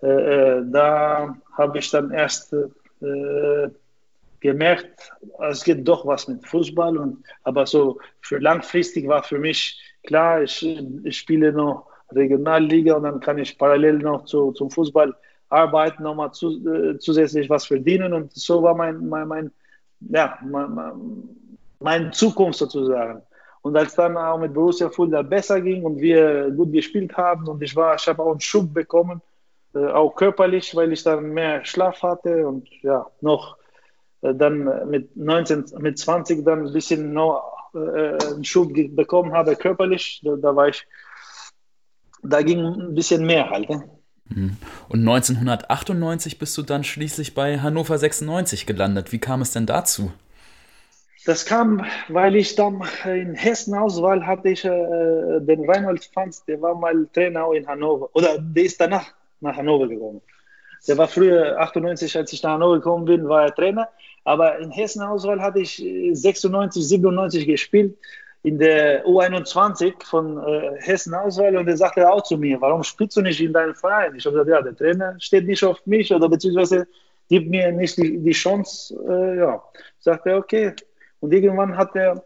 äh, 0.00 0.62
da 0.64 1.36
habe 1.52 1.78
ich 1.78 1.90
dann 1.90 2.10
erst 2.10 2.54
äh, 2.54 3.68
gemerkt, 4.40 5.12
es 5.50 5.64
geht 5.64 5.86
doch 5.86 6.06
was 6.06 6.28
mit 6.28 6.46
Fußball. 6.46 6.96
Und, 6.96 7.24
aber 7.44 7.66
so 7.66 7.98
für 8.20 8.38
langfristig 8.38 9.08
war 9.08 9.22
für 9.22 9.38
mich 9.38 9.80
klar, 10.02 10.42
ich, 10.42 10.62
ich 11.04 11.16
spiele 11.16 11.52
noch 11.52 11.86
Regionalliga 12.12 12.94
und 12.94 13.04
dann 13.04 13.20
kann 13.20 13.38
ich 13.38 13.56
parallel 13.56 13.98
noch 13.98 14.24
zu, 14.24 14.52
zum 14.52 14.70
Fußball 14.70 15.14
arbeiten, 15.48 16.02
nochmal 16.02 16.32
zu, 16.32 16.66
äh, 16.66 16.98
zusätzlich 16.98 17.48
was 17.50 17.66
verdienen. 17.66 18.12
Und 18.12 18.32
so 18.32 18.62
war 18.62 18.74
mein, 18.74 19.08
mein, 19.08 19.28
mein 19.28 19.50
ja, 20.00 20.38
mein, 20.42 20.74
mein, 20.74 20.92
meine 21.80 22.10
Zukunft 22.10 22.58
sozusagen. 22.58 23.22
Und 23.62 23.76
als 23.76 23.94
dann 23.94 24.16
auch 24.16 24.38
mit 24.38 24.54
Borussia 24.54 24.88
Fulda 24.88 25.22
besser 25.22 25.60
ging 25.60 25.84
und 25.84 26.00
wir 26.00 26.50
gut 26.50 26.72
gespielt 26.72 27.16
haben 27.16 27.46
und 27.46 27.62
ich 27.62 27.76
war, 27.76 27.94
ich 27.94 28.06
habe 28.08 28.22
auch 28.22 28.30
einen 28.30 28.40
Schub 28.40 28.72
bekommen, 28.72 29.20
äh, 29.74 29.86
auch 29.86 30.14
körperlich, 30.14 30.74
weil 30.74 30.92
ich 30.92 31.02
dann 31.02 31.30
mehr 31.30 31.64
Schlaf 31.64 32.02
hatte 32.02 32.46
und 32.48 32.68
ja, 32.82 33.06
noch 33.20 33.56
dann 34.22 34.88
mit 34.88 35.16
19, 35.16 35.64
mit 35.78 35.98
20 35.98 36.44
dann 36.44 36.66
ein 36.66 36.72
bisschen 36.72 37.12
noch 37.12 37.70
äh, 37.74 38.16
einen 38.32 38.44
Schub 38.44 38.72
bekommen 38.74 39.32
habe 39.32 39.56
körperlich, 39.56 40.20
da, 40.24 40.36
da, 40.36 40.54
war 40.54 40.68
ich, 40.68 40.86
da 42.22 42.42
ging 42.42 42.64
ein 42.64 42.94
bisschen 42.94 43.24
mehr 43.24 43.48
halt. 43.50 43.68
Ne? 43.68 43.88
Mhm. 44.26 44.56
Und 44.88 45.00
1998 45.00 46.38
bist 46.38 46.56
du 46.56 46.62
dann 46.62 46.84
schließlich 46.84 47.34
bei 47.34 47.58
Hannover 47.58 47.98
96 47.98 48.66
gelandet. 48.66 49.12
Wie 49.12 49.18
kam 49.18 49.42
es 49.42 49.52
denn 49.52 49.66
dazu? 49.66 50.12
Das 51.26 51.44
kam, 51.44 51.84
weil 52.08 52.34
ich 52.34 52.54
dann 52.54 52.82
in 53.04 53.34
Hessen-Auswahl 53.34 54.26
hatte 54.26 54.48
ich 54.48 54.64
äh, 54.64 55.40
den 55.40 55.68
Reinhold 55.68 56.08
Franz, 56.14 56.44
der 56.46 56.62
war 56.62 56.74
mal 56.74 57.06
Trainer 57.12 57.52
in 57.52 57.66
Hannover. 57.66 58.08
Oder 58.14 58.38
der 58.38 58.64
ist 58.64 58.80
danach 58.80 59.12
nach 59.40 59.56
Hannover 59.56 59.86
gekommen. 59.86 60.22
Der 60.88 60.96
war 60.96 61.08
früher 61.08 61.60
98, 61.60 62.16
als 62.16 62.32
ich 62.32 62.42
nach 62.42 62.52
Hannover 62.52 62.76
gekommen 62.76 63.04
bin, 63.04 63.28
war 63.28 63.44
er 63.44 63.54
Trainer. 63.54 63.88
Aber 64.24 64.58
in 64.58 64.70
Hessen-Auswahl 64.70 65.40
hatte 65.40 65.60
ich 65.60 65.76
96, 65.76 66.86
97 66.86 67.46
gespielt 67.46 67.96
in 68.42 68.58
der 68.58 69.04
U21 69.04 70.02
von 70.04 70.38
äh, 70.38 70.76
Hessen-Auswahl 70.78 71.56
und 71.56 71.68
er 71.68 71.76
sagte 71.76 72.10
auch 72.10 72.22
zu 72.22 72.38
mir, 72.38 72.60
warum 72.60 72.82
spielst 72.82 73.16
du 73.16 73.22
nicht 73.22 73.40
in 73.40 73.52
deinem 73.52 73.74
Verein? 73.74 74.14
Ich 74.14 74.24
habe 74.24 74.36
gesagt, 74.36 74.50
ja, 74.50 74.62
der 74.62 74.76
Trainer 74.76 75.16
steht 75.18 75.46
nicht 75.46 75.62
auf 75.62 75.84
mich 75.84 76.12
oder 76.12 76.28
beziehungsweise 76.28 76.86
gibt 77.28 77.48
mir 77.48 77.70
nicht 77.70 77.96
die, 77.98 78.18
die 78.18 78.32
Chance. 78.32 78.94
Äh, 79.08 79.38
ja, 79.38 79.62
sagte 79.98 80.30
er, 80.30 80.38
okay, 80.38 80.72
und 81.20 81.32
irgendwann 81.32 81.76
hat 81.76 81.94
er, 81.94 82.24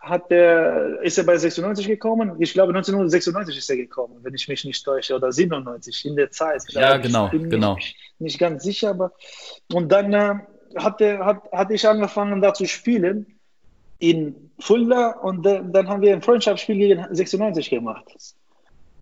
hat 0.00 0.30
er, 0.32 1.00
ist 1.02 1.18
er 1.18 1.24
bei 1.24 1.36
96 1.36 1.86
gekommen. 1.86 2.36
Ich 2.38 2.54
glaube, 2.54 2.70
1996 2.70 3.58
ist 3.58 3.70
er 3.70 3.76
gekommen, 3.76 4.16
wenn 4.22 4.34
ich 4.34 4.48
mich 4.48 4.64
nicht 4.64 4.82
täusche, 4.82 5.14
oder 5.14 5.30
97 5.30 6.06
in 6.06 6.16
der 6.16 6.30
Zeit. 6.30 6.62
Ja, 6.68 6.96
genau, 6.96 7.26
ich 7.26 7.32
bin 7.32 7.50
genau. 7.50 7.74
Nicht, 7.74 7.96
nicht 8.18 8.38
ganz 8.38 8.64
sicher, 8.64 8.90
aber 8.90 9.12
und 9.72 9.92
dann 9.92 10.12
äh, 10.14 10.34
hat, 10.76 11.00
er, 11.00 11.24
hat, 11.24 11.50
hatte 11.52 11.74
ich 11.74 11.86
angefangen, 11.86 12.40
da 12.40 12.54
zu 12.54 12.66
spielen 12.66 13.38
in 13.98 14.50
Fulda 14.58 15.12
und 15.22 15.46
äh, 15.46 15.62
dann 15.64 15.88
haben 15.88 16.02
wir 16.02 16.12
ein 16.12 16.22
Freundschaftsspiel 16.22 16.76
gegen 16.76 17.06
96 17.10 17.70
gemacht. 17.70 18.04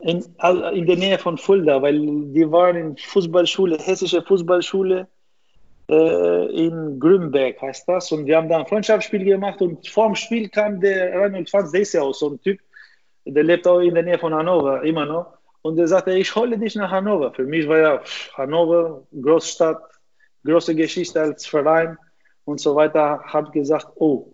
In, 0.00 0.24
in 0.72 0.86
der 0.86 0.96
Nähe 0.96 1.18
von 1.18 1.36
Fulda, 1.36 1.82
weil 1.82 1.98
die 1.98 2.50
waren 2.50 2.76
in 2.76 2.96
Fußballschule, 2.96 3.78
hessische 3.78 4.22
Fußballschule 4.22 5.06
äh, 5.90 6.66
in 6.66 7.00
Grünberg 7.00 7.60
heißt 7.60 7.88
das. 7.88 8.12
Und 8.12 8.26
wir 8.26 8.36
haben 8.36 8.48
da 8.48 8.58
ein 8.58 8.66
Freundschaftsspiel 8.66 9.24
gemacht 9.24 9.60
und 9.60 9.86
vor 9.88 10.06
dem 10.06 10.14
Spiel 10.14 10.48
kam 10.48 10.80
der 10.80 11.18
Reinhold 11.18 11.50
Franz, 11.50 11.72
der 11.72 11.80
ist 11.80 11.94
ja 11.94 12.02
auch 12.02 12.14
so 12.14 12.30
ein 12.30 12.40
Typ, 12.40 12.60
der 13.24 13.42
lebt 13.42 13.66
auch 13.66 13.80
in 13.80 13.94
der 13.94 14.04
Nähe 14.04 14.18
von 14.18 14.32
Hannover, 14.32 14.82
immer 14.82 15.04
noch. 15.04 15.26
Und 15.62 15.76
der 15.76 15.88
sagte, 15.88 16.12
ich 16.12 16.34
hole 16.34 16.56
dich 16.56 16.74
nach 16.76 16.90
Hannover. 16.90 17.32
Für 17.34 17.44
mich 17.44 17.68
war 17.68 17.78
ja 17.78 18.02
Hannover, 18.34 19.02
Großstadt, 19.20 19.82
große 20.44 20.74
Geschichte 20.74 21.20
als 21.20 21.46
Verein 21.46 21.98
und 22.44 22.60
so 22.60 22.74
weiter. 22.74 23.20
Hat 23.24 23.52
gesagt, 23.52 23.88
oh, 23.96 24.32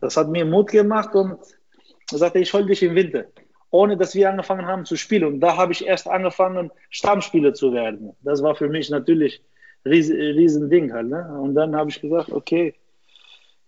das 0.00 0.16
hat 0.16 0.28
mir 0.28 0.44
Mut 0.44 0.70
gemacht 0.70 1.14
und 1.14 1.38
sagte, 2.10 2.38
ich 2.38 2.52
hole 2.52 2.66
dich 2.66 2.82
im 2.82 2.94
Winter. 2.94 3.24
Ohne 3.70 3.96
dass 3.96 4.14
wir 4.14 4.28
angefangen 4.28 4.66
haben 4.66 4.84
zu 4.84 4.96
spielen. 4.96 5.24
Und 5.24 5.40
da 5.40 5.56
habe 5.56 5.72
ich 5.72 5.86
erst 5.86 6.06
angefangen, 6.06 6.70
Stammspieler 6.90 7.54
zu 7.54 7.72
werden. 7.72 8.14
Das 8.20 8.42
war 8.42 8.54
für 8.54 8.68
mich 8.68 8.90
natürlich 8.90 9.42
riesen, 9.86 10.16
riesen 10.16 10.68
Ding 10.68 10.92
halt. 10.92 11.08
Ne? 11.08 11.38
Und 11.40 11.54
dann 11.54 11.74
habe 11.74 11.88
ich 11.88 12.00
gesagt, 12.00 12.30
okay, 12.30 12.74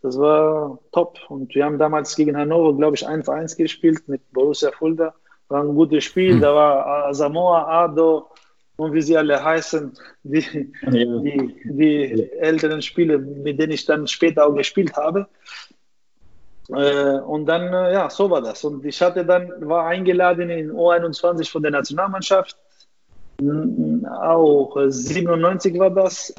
das 0.02 0.18
war 0.18 0.78
top. 0.92 1.18
Und 1.28 1.54
wir 1.54 1.64
haben 1.64 1.78
damals 1.78 2.14
gegen 2.14 2.36
Hannover, 2.36 2.76
glaube 2.76 2.96
ich, 2.96 3.08
1-1 3.08 3.56
gespielt 3.56 4.06
mit 4.06 4.20
Borussia 4.32 4.70
Fulda. 4.72 5.14
War 5.48 5.62
ein 5.62 5.74
gutes 5.74 6.04
Spiel. 6.04 6.34
Mhm. 6.34 6.40
Da 6.42 6.54
war 6.54 7.14
Samoa, 7.14 7.84
Ado 7.84 8.28
und 8.76 8.92
wie 8.92 9.02
sie 9.02 9.16
alle 9.16 9.42
heißen, 9.42 9.96
die, 10.22 10.72
ja. 10.82 10.90
die, 10.90 11.54
die 11.64 12.32
älteren 12.32 12.82
Spiele, 12.82 13.18
mit 13.18 13.58
denen 13.58 13.72
ich 13.72 13.84
dann 13.84 14.06
später 14.06 14.46
auch 14.46 14.54
gespielt 14.54 14.96
habe. 14.96 15.28
Äh, 16.70 17.18
und 17.18 17.46
dann, 17.46 17.72
äh, 17.72 17.92
ja, 17.92 18.10
so 18.10 18.30
war 18.30 18.42
das. 18.42 18.64
Und 18.64 18.84
ich 18.84 19.00
hatte 19.00 19.24
dann, 19.24 19.52
war 19.68 19.86
eingeladen 19.86 20.50
in 20.50 20.72
U21 20.72 21.50
von 21.50 21.62
der 21.62 21.72
Nationalmannschaft 21.72 22.56
auch 23.40 24.76
97 24.88 25.78
war 25.78 25.90
das. 25.90 26.34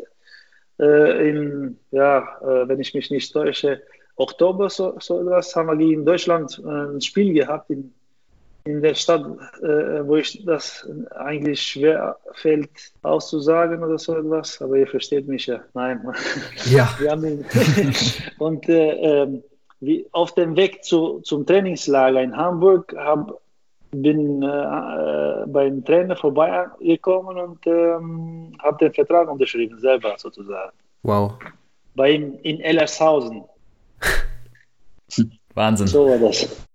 Äh, 0.78 1.30
in, 1.30 1.80
ja, 1.92 2.20
äh, 2.42 2.68
wenn 2.68 2.82
ich 2.82 2.94
mich 2.94 3.10
nicht 3.10 3.32
täusche, 3.32 3.82
Oktober 4.18 4.70
so, 4.70 4.98
so 5.00 5.22
etwas, 5.22 5.56
haben 5.56 5.68
wir 5.68 5.78
gegen 5.78 6.06
Deutschland 6.06 6.62
äh, 6.66 6.70
ein 6.70 7.00
Spiel 7.00 7.34
gehabt 7.34 7.70
in, 7.70 7.94
in 8.66 8.82
der 8.82 8.96
Stadt, 8.96 9.24
äh, 9.62 10.08
wo 10.08 10.16
ich 10.18 10.44
das 10.44 10.88
eigentlich 11.16 11.62
schwer 11.62 12.18
fällt 12.34 12.70
auszusagen 13.04 13.84
oder 13.84 13.98
so 14.00 14.18
etwas, 14.18 14.62
aber 14.62 14.78
ihr 14.78 14.88
versteht 14.88 15.28
mich 15.28 15.46
ja. 15.46 15.62
Nein. 15.74 16.02
Ja. 16.66 16.90
Wir 17.00 17.12
haben 17.12 17.46
und 18.40 18.68
äh, 18.68 19.24
ähm, 19.24 19.44
wie 19.82 20.08
auf 20.12 20.34
dem 20.34 20.56
Weg 20.56 20.84
zu, 20.84 21.20
zum 21.22 21.46
Trainingslager 21.46 22.22
in 22.22 22.36
Hamburg 22.36 22.96
haben 22.98 23.34
bin 24.02 24.42
äh, 24.42 24.48
äh, 24.48 25.46
beim 25.48 25.84
Trainer 25.86 26.16
vorbeigekommen 26.16 27.38
und 27.38 27.66
ähm, 27.68 28.52
habe 28.60 28.78
den 28.86 28.94
Vertrag 28.94 29.30
unterschrieben, 29.30 29.80
selber 29.80 30.16
sozusagen. 30.18 30.76
Wow. 31.04 31.34
Bei 31.96 32.12
ihm 32.12 32.38
in 32.44 32.60
Ellershausen. 32.60 33.44
Wahnsinn. 35.54 35.88
So 35.88 36.10
war 36.10 36.18
das. 36.18 36.68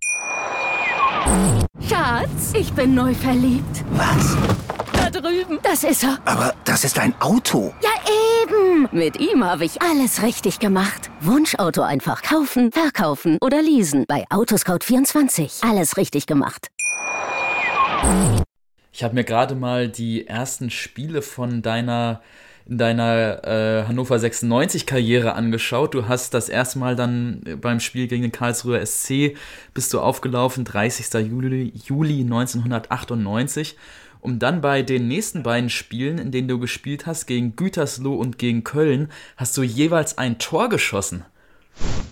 Schatz, 1.90 2.52
ich 2.54 2.72
bin 2.72 2.94
neu 2.94 3.12
verliebt. 3.12 3.84
Was? 3.90 4.36
Da 4.92 5.10
drüben. 5.10 5.58
Das 5.64 5.82
ist 5.82 6.04
er. 6.04 6.20
Aber 6.24 6.54
das 6.64 6.84
ist 6.84 6.96
ein 7.00 7.20
Auto. 7.20 7.74
Ja, 7.82 7.90
eben. 8.44 8.88
Mit 8.92 9.18
ihm 9.18 9.42
habe 9.42 9.64
ich 9.64 9.82
alles 9.82 10.22
richtig 10.22 10.60
gemacht. 10.60 11.10
Wunschauto 11.20 11.82
einfach 11.82 12.22
kaufen, 12.22 12.70
verkaufen 12.70 13.38
oder 13.40 13.60
leasen. 13.60 14.04
Bei 14.06 14.24
Autoscout24. 14.28 15.68
Alles 15.68 15.96
richtig 15.96 16.26
gemacht. 16.26 16.68
Ich 18.92 19.02
habe 19.02 19.14
mir 19.14 19.24
gerade 19.24 19.56
mal 19.56 19.88
die 19.88 20.28
ersten 20.28 20.70
Spiele 20.70 21.22
von 21.22 21.60
deiner 21.60 22.22
in 22.66 22.78
deiner 22.78 23.44
äh, 23.44 23.84
Hannover 23.86 24.18
96 24.18 24.86
Karriere 24.86 25.34
angeschaut. 25.34 25.94
Du 25.94 26.08
hast 26.08 26.34
das 26.34 26.48
erste 26.48 26.78
Mal 26.78 26.96
dann 26.96 27.42
beim 27.60 27.80
Spiel 27.80 28.06
gegen 28.06 28.22
den 28.22 28.32
Karlsruher 28.32 28.84
SC 28.84 29.36
bist 29.74 29.92
du 29.92 30.00
aufgelaufen, 30.00 30.64
30. 30.64 31.12
Juli, 31.28 31.72
Juli 31.84 32.20
1998. 32.20 33.76
Um 34.20 34.38
dann 34.38 34.60
bei 34.60 34.82
den 34.82 35.08
nächsten 35.08 35.42
beiden 35.42 35.70
Spielen, 35.70 36.18
in 36.18 36.30
denen 36.30 36.46
du 36.46 36.58
gespielt 36.58 37.06
hast, 37.06 37.26
gegen 37.26 37.56
Gütersloh 37.56 38.14
und 38.14 38.38
gegen 38.38 38.64
Köln, 38.64 39.10
hast 39.36 39.56
du 39.56 39.62
jeweils 39.62 40.18
ein 40.18 40.38
Tor 40.38 40.68
geschossen. 40.68 41.24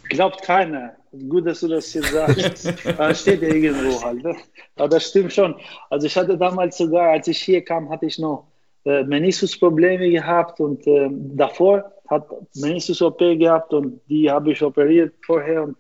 Glaubt 0.09 0.43
keiner. 0.43 0.95
Gut, 1.29 1.47
dass 1.47 1.61
du 1.61 1.69
das 1.69 1.93
jetzt 1.93 2.13
sagst. 2.13 2.73
da 2.97 3.15
steht 3.15 3.43
irgendwo 3.43 4.03
halt. 4.03 4.23
Ne? 4.23 4.37
Aber 4.77 4.89
das 4.89 5.09
stimmt 5.09 5.33
schon. 5.33 5.55
Also 5.91 6.07
ich 6.07 6.17
hatte 6.17 6.37
damals 6.39 6.79
sogar, 6.79 7.11
als 7.11 7.29
ich 7.29 7.39
hier 7.39 7.65
kam, 7.65 7.91
hatte 7.91 8.07
ich 8.07 8.19
noch 8.19 8.47
äh, 8.89 9.05
Meniskusprobleme 9.05 10.11
gehabt 10.11 10.61
und 10.61 10.87
äh, 10.87 11.09
davor 11.11 11.93
hat 12.09 12.27
Meniskus-OP 12.55 13.19
gehabt 13.19 13.75
und 13.75 14.01
die 14.09 14.31
habe 14.31 14.53
ich 14.53 14.63
operiert 14.63 15.15
vorher 15.25 15.65
und 15.65 15.77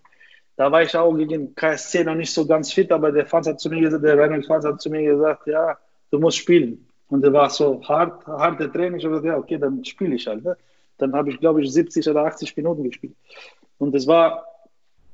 da 0.56 0.70
war 0.70 0.82
ich 0.82 0.94
auch 0.94 1.14
gegen 1.16 1.54
KSC 1.54 2.04
noch 2.04 2.16
nicht 2.16 2.32
so 2.32 2.44
ganz 2.44 2.72
fit, 2.72 2.90
aber 2.92 3.12
der 3.12 3.24
Fans 3.24 3.46
hat 3.46 3.60
zu 3.60 3.70
mir 3.70 3.80
gesagt, 3.80 4.04
der 4.04 4.18
Reinhold 4.18 4.44
Fans 4.44 4.64
hat 4.64 4.80
zu 4.80 4.90
mir 4.90 5.02
gesagt, 5.02 5.46
ja, 5.46 5.78
du 6.10 6.18
musst 6.18 6.36
spielen. 6.38 6.86
Und 7.08 7.22
der 7.22 7.32
war 7.32 7.48
so 7.48 7.80
hart, 7.88 8.26
harte 8.26 8.70
Training. 8.70 8.98
Ich 8.98 9.04
habe 9.04 9.14
gesagt, 9.14 9.26
ja, 9.26 9.38
okay, 9.38 9.56
dann 9.56 9.84
spiele 9.84 10.16
ich 10.16 10.26
halt. 10.26 10.44
Ne? 10.44 10.56
Dann 10.98 11.14
habe 11.14 11.30
ich, 11.30 11.38
glaube 11.38 11.62
ich, 11.62 11.72
70 11.72 12.08
oder 12.08 12.24
80 12.24 12.56
Minuten 12.56 12.82
gespielt. 12.82 13.14
Und 13.78 13.94
es 13.94 14.06
war 14.06 14.44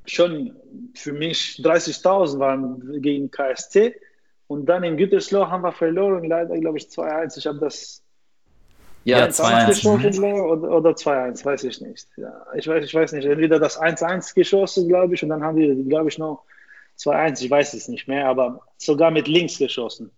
schon 0.06 0.56
für 0.94 1.12
mich 1.12 1.60
30.000 1.62 2.38
waren 2.38 3.02
gegen 3.02 3.30
KSC. 3.30 3.94
Und 4.54 4.66
dann 4.66 4.84
in 4.84 4.96
Gütersloh 4.96 5.48
haben 5.48 5.62
wir 5.62 5.72
verloren, 5.72 6.24
leider, 6.24 6.56
glaube 6.58 6.78
ich, 6.78 6.84
2-1. 6.84 7.38
Ich 7.38 7.46
habe 7.46 7.58
das 7.58 8.02
ja, 9.04 9.26
2-1 9.26 10.18
mhm. 10.18 10.40
oder, 10.40 10.70
oder 10.70 10.90
2-1, 10.90 11.44
weiß 11.44 11.64
ich 11.64 11.80
nicht. 11.80 12.08
Ja, 12.16 12.46
ich, 12.54 12.66
weiß, 12.66 12.84
ich 12.84 12.94
weiß 12.94 13.12
nicht. 13.12 13.26
Entweder 13.26 13.58
das 13.58 13.80
1-1 13.80 14.34
geschossen, 14.34 14.88
glaube 14.88 15.14
ich, 15.14 15.22
und 15.22 15.28
dann 15.28 15.42
haben 15.42 15.58
wir, 15.58 15.74
glaube 15.84 16.08
ich, 16.08 16.18
noch 16.18 16.44
2-1. 16.98 17.42
Ich 17.44 17.50
weiß 17.50 17.74
es 17.74 17.88
nicht 17.88 18.08
mehr, 18.08 18.26
aber 18.26 18.60
sogar 18.78 19.10
mit 19.10 19.28
links 19.28 19.58
geschossen. 19.58 20.10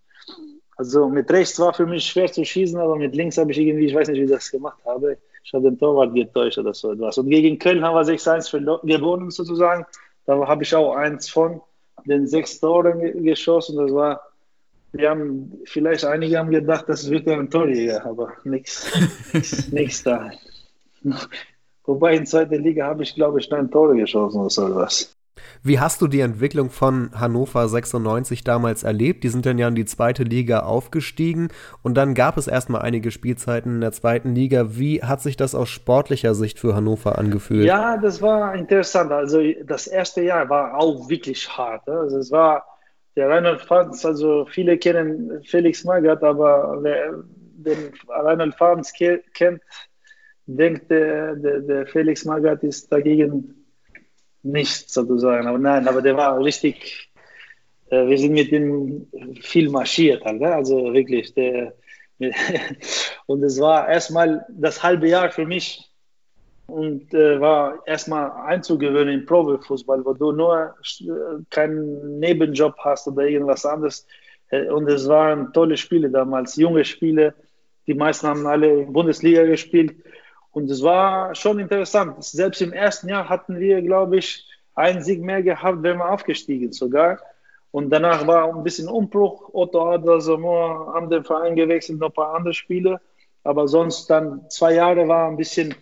Also 0.77 1.09
mit 1.09 1.31
rechts 1.31 1.59
war 1.59 1.73
für 1.75 1.87
mich 1.87 2.05
schwer 2.05 2.31
zu 2.31 2.45
schießen, 2.45 2.79
aber 2.79 2.97
mit 2.97 3.17
links 3.17 3.39
habe 3.39 3.51
ich 3.51 3.59
irgendwie, 3.59 3.87
ich 3.87 3.95
weiß 3.95 4.09
nicht, 4.09 4.21
wie 4.21 4.25
ich 4.25 4.31
das 4.31 4.51
gemacht 4.51 4.79
habe 4.85 5.19
ich 5.47 5.55
habe 5.55 5.71
den 5.71 5.79
Torwart 5.79 6.13
getäuscht 6.13 6.59
oder 6.59 6.75
so 6.75 6.93
etwas. 6.93 7.19
Und 7.19 7.31
gegen 7.31 7.59
Köln 7.59 7.85
haben 7.85 7.95
wir 7.95 8.03
6-1 8.03 8.85
gewonnen 8.85 9.31
sozusagen. 9.31 9.87
Da 10.27 10.45
habe 10.47 10.65
ich 10.65 10.75
auch 10.75 10.97
eins 10.97 11.29
von 11.29 11.61
den 12.07 12.27
sechs 12.27 12.61
Toren 12.61 13.23
geschossen. 13.25 13.77
Das 13.77 13.93
war, 13.93 14.21
wir 14.93 15.11
haben, 15.11 15.53
vielleicht 15.65 16.05
einige 16.05 16.39
haben 16.39 16.51
gedacht, 16.51 16.89
das 16.89 17.11
wird 17.11 17.29
ein 17.29 17.51
Torjäger, 17.51 18.05
aber 18.05 18.33
nichts, 18.45 18.91
nichts 19.73 20.03
da. 20.03 20.31
Wobei 21.85 22.17
in 22.17 22.27
zweiter 22.27 22.59
Liga 22.59 22.87
habe 22.87 23.03
ich, 23.03 23.15
glaube 23.15 23.41
ich, 23.41 23.49
neun 23.51 23.71
Tore 23.71 23.97
geschossen 23.97 24.41
oder 24.41 24.51
so 24.51 24.67
etwas. 24.67 25.16
Wie 25.63 25.81
hast 25.81 26.03
du 26.03 26.07
die 26.07 26.21
Entwicklung 26.21 26.71
von 26.71 27.11
Hannover 27.19 27.69
96 27.69 28.45
damals 28.45 28.83
erlebt? 28.83 29.25
Die 29.25 29.29
sind 29.29 29.47
dann 29.47 29.59
ja 29.59 29.69
in 29.69 29.75
die 29.75 29.85
zweite 29.85 30.23
Liga 30.23 30.61
aufgestiegen 30.61 31.49
und 31.83 31.95
dann 31.95 32.15
gab 32.15 32.37
es 32.37 32.47
erstmal 32.47 32.83
einige 32.83 33.11
Spielzeiten 33.11 33.77
in 33.77 33.81
der 33.81 33.93
zweiten 33.93 34.35
Liga. 34.35 34.77
Wie 34.77 35.03
hat 35.03 35.23
sich 35.23 35.37
das 35.37 35.55
aus 35.55 35.69
sportlicher 35.69 36.35
Sicht 36.35 36.59
für 36.59 36.75
Hannover 36.75 37.19
angefühlt? 37.19 37.65
Ja, 37.65 37.97
das 37.97 38.23
war 38.23 38.55
interessant. 38.55 39.13
Also 39.13 39.41
das 39.65 39.87
erste 39.87 40.23
Jahr 40.23 40.49
war 40.49 40.79
auch 40.79 41.09
wirklich 41.09 41.49
hart. 41.57 41.87
Ne? 41.87 41.95
Also 41.95 42.19
es 42.19 42.31
war 42.31 42.65
der 43.17 43.31
Reinhold 43.31 43.63
Franz, 43.63 44.05
also 44.05 44.47
viele 44.47 44.77
kennen 44.77 45.43
Felix 45.45 45.85
Magath, 45.85 46.23
aber 46.23 46.79
wer 46.83 47.25
den 47.57 47.93
Reinhold 48.09 48.55
Franz 48.55 48.93
kennt, 48.93 49.63
denkt, 50.47 50.91
der, 50.91 51.35
der, 51.37 51.61
der 51.61 51.87
Felix 51.87 52.25
Magath 52.25 52.63
ist 52.63 52.93
dagegen 52.93 53.66
nichts 54.47 54.93
sozusagen. 54.93 55.47
Aber 55.47 55.59
nein, 55.59 55.89
aber 55.89 56.03
der 56.03 56.17
war 56.17 56.39
richtig, 56.43 57.11
äh, 57.91 58.07
wir 58.07 58.19
sind 58.19 58.33
mit 58.33 58.53
ihm 58.53 59.07
viel 59.41 59.71
marschiert 59.71 60.25
halt, 60.25 60.41
ne? 60.41 60.55
also 60.55 60.93
wirklich. 60.93 61.35
Der, 61.35 61.75
und 63.27 63.43
es 63.43 63.61
war 63.61 63.89
erstmal 63.89 64.47
das 64.49 64.83
halbe 64.83 65.09
Jahr 65.09 65.31
für 65.31 65.47
mich 65.47 65.91
und 66.67 67.15
äh, 67.15 67.41
war 67.41 67.87
erstmal 67.87 68.31
einzugewöhnen 68.47 69.21
im 69.21 69.27
Profifußball, 69.27 70.05
wo 70.05 70.13
du 70.15 70.33
nur 70.33 70.75
äh, 71.01 71.05
keinen 71.51 72.19
Nebenjob 72.19 72.75
hast 72.79 73.07
oder 73.07 73.27
irgendwas 73.27 73.65
anderes. 73.65 74.07
Äh, 74.51 74.69
und 74.69 74.89
es 74.89 75.09
waren 75.09 75.53
tolle 75.53 75.77
Spiele 75.77 76.11
damals, 76.11 76.57
junge 76.57 76.85
Spiele. 76.85 77.35
Die 77.87 77.95
meisten 77.95 78.27
haben 78.27 78.47
alle 78.47 78.83
in 78.83 78.93
Bundesliga 78.93 79.45
gespielt. 79.45 79.95
Und 80.57 80.71
es 80.71 80.83
war 80.83 81.35
schon 81.35 81.59
interessant. 81.59 82.25
Selbst 82.25 82.63
im 82.63 82.73
ersten 82.73 83.11
Jahr 83.11 83.29
hatten 83.29 83.61
wir, 83.61 83.83
glaube 83.83 84.17
ich, 84.17 84.49
einen 84.75 85.03
Sieg 85.03 85.21
mehr 85.21 85.43
gehabt, 85.43 85.83
wenn 85.83 85.99
wir 85.99 86.11
aufgestiegen 86.11 86.73
sogar. 86.73 87.19
Und 87.73 87.91
danach 87.91 88.27
war 88.27 88.49
ein 88.49 88.63
bisschen 88.63 88.89
Umbruch. 88.89 89.51
Otto 89.53 89.93
Adler, 89.93 90.19
haben 90.95 91.11
den 91.11 91.25
Verein 91.25 91.57
gewechselt, 91.57 91.99
noch 91.99 92.09
ein 92.09 92.15
paar 92.15 92.35
andere 92.37 92.55
Spiele. 92.55 93.03
Aber 93.45 93.69
sonst 93.69 94.09
dann 94.09 94.49
zwei 94.49 94.73
Jahre 94.73 95.07
war 95.07 95.29
ein 95.29 95.37
bisschen 95.37 95.75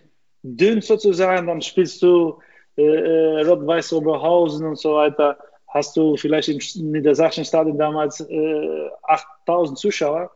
dünn 0.42 0.80
sozusagen. 0.80 1.46
Dann 1.46 1.62
spielst 1.62 2.02
du 2.02 2.40
äh, 2.76 2.82
äh 2.82 3.46
Rot-Weiß 3.46 3.92
Oberhausen 3.92 4.66
und 4.66 4.76
so 4.76 4.94
weiter. 4.94 5.38
Hast 5.68 5.96
du 5.96 6.16
vielleicht 6.16 6.48
im 6.48 6.90
Niedersachsen 6.90 7.44
Stadion 7.44 7.78
damals 7.78 8.18
äh, 8.28 8.88
8000 9.04 9.78
Zuschauer. 9.78 10.32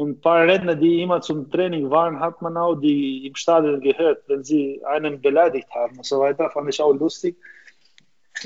Und 0.00 0.10
ein 0.10 0.20
paar 0.20 0.46
Redner, 0.46 0.76
die 0.76 1.02
immer 1.02 1.20
zum 1.20 1.50
Training 1.50 1.90
waren, 1.90 2.20
hat 2.20 2.40
man 2.40 2.56
auch 2.56 2.76
die 2.76 3.26
im 3.26 3.34
Stadion 3.34 3.80
gehört, 3.80 4.22
wenn 4.28 4.44
sie 4.44 4.80
einen 4.84 5.20
beleidigt 5.20 5.68
haben 5.74 5.96
und 5.96 6.06
so 6.06 6.20
weiter. 6.20 6.48
Fand 6.50 6.68
ich 6.68 6.80
auch 6.80 6.92
lustig 6.92 7.36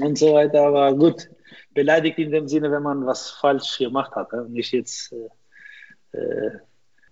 und 0.01 0.17
so 0.17 0.33
weiter. 0.33 0.63
Aber 0.63 0.95
gut, 0.95 1.29
beleidigt 1.75 2.19
in 2.19 2.31
dem 2.31 2.49
Sinne, 2.49 2.73
wenn 2.73 2.83
man 2.83 3.05
was 3.05 3.33
falsch 3.33 3.77
gemacht 3.77 4.15
hat. 4.15 4.33
Nicht 4.49 4.73
jetzt. 4.73 5.13
Äh, 6.13 6.19
äh, 6.19 6.51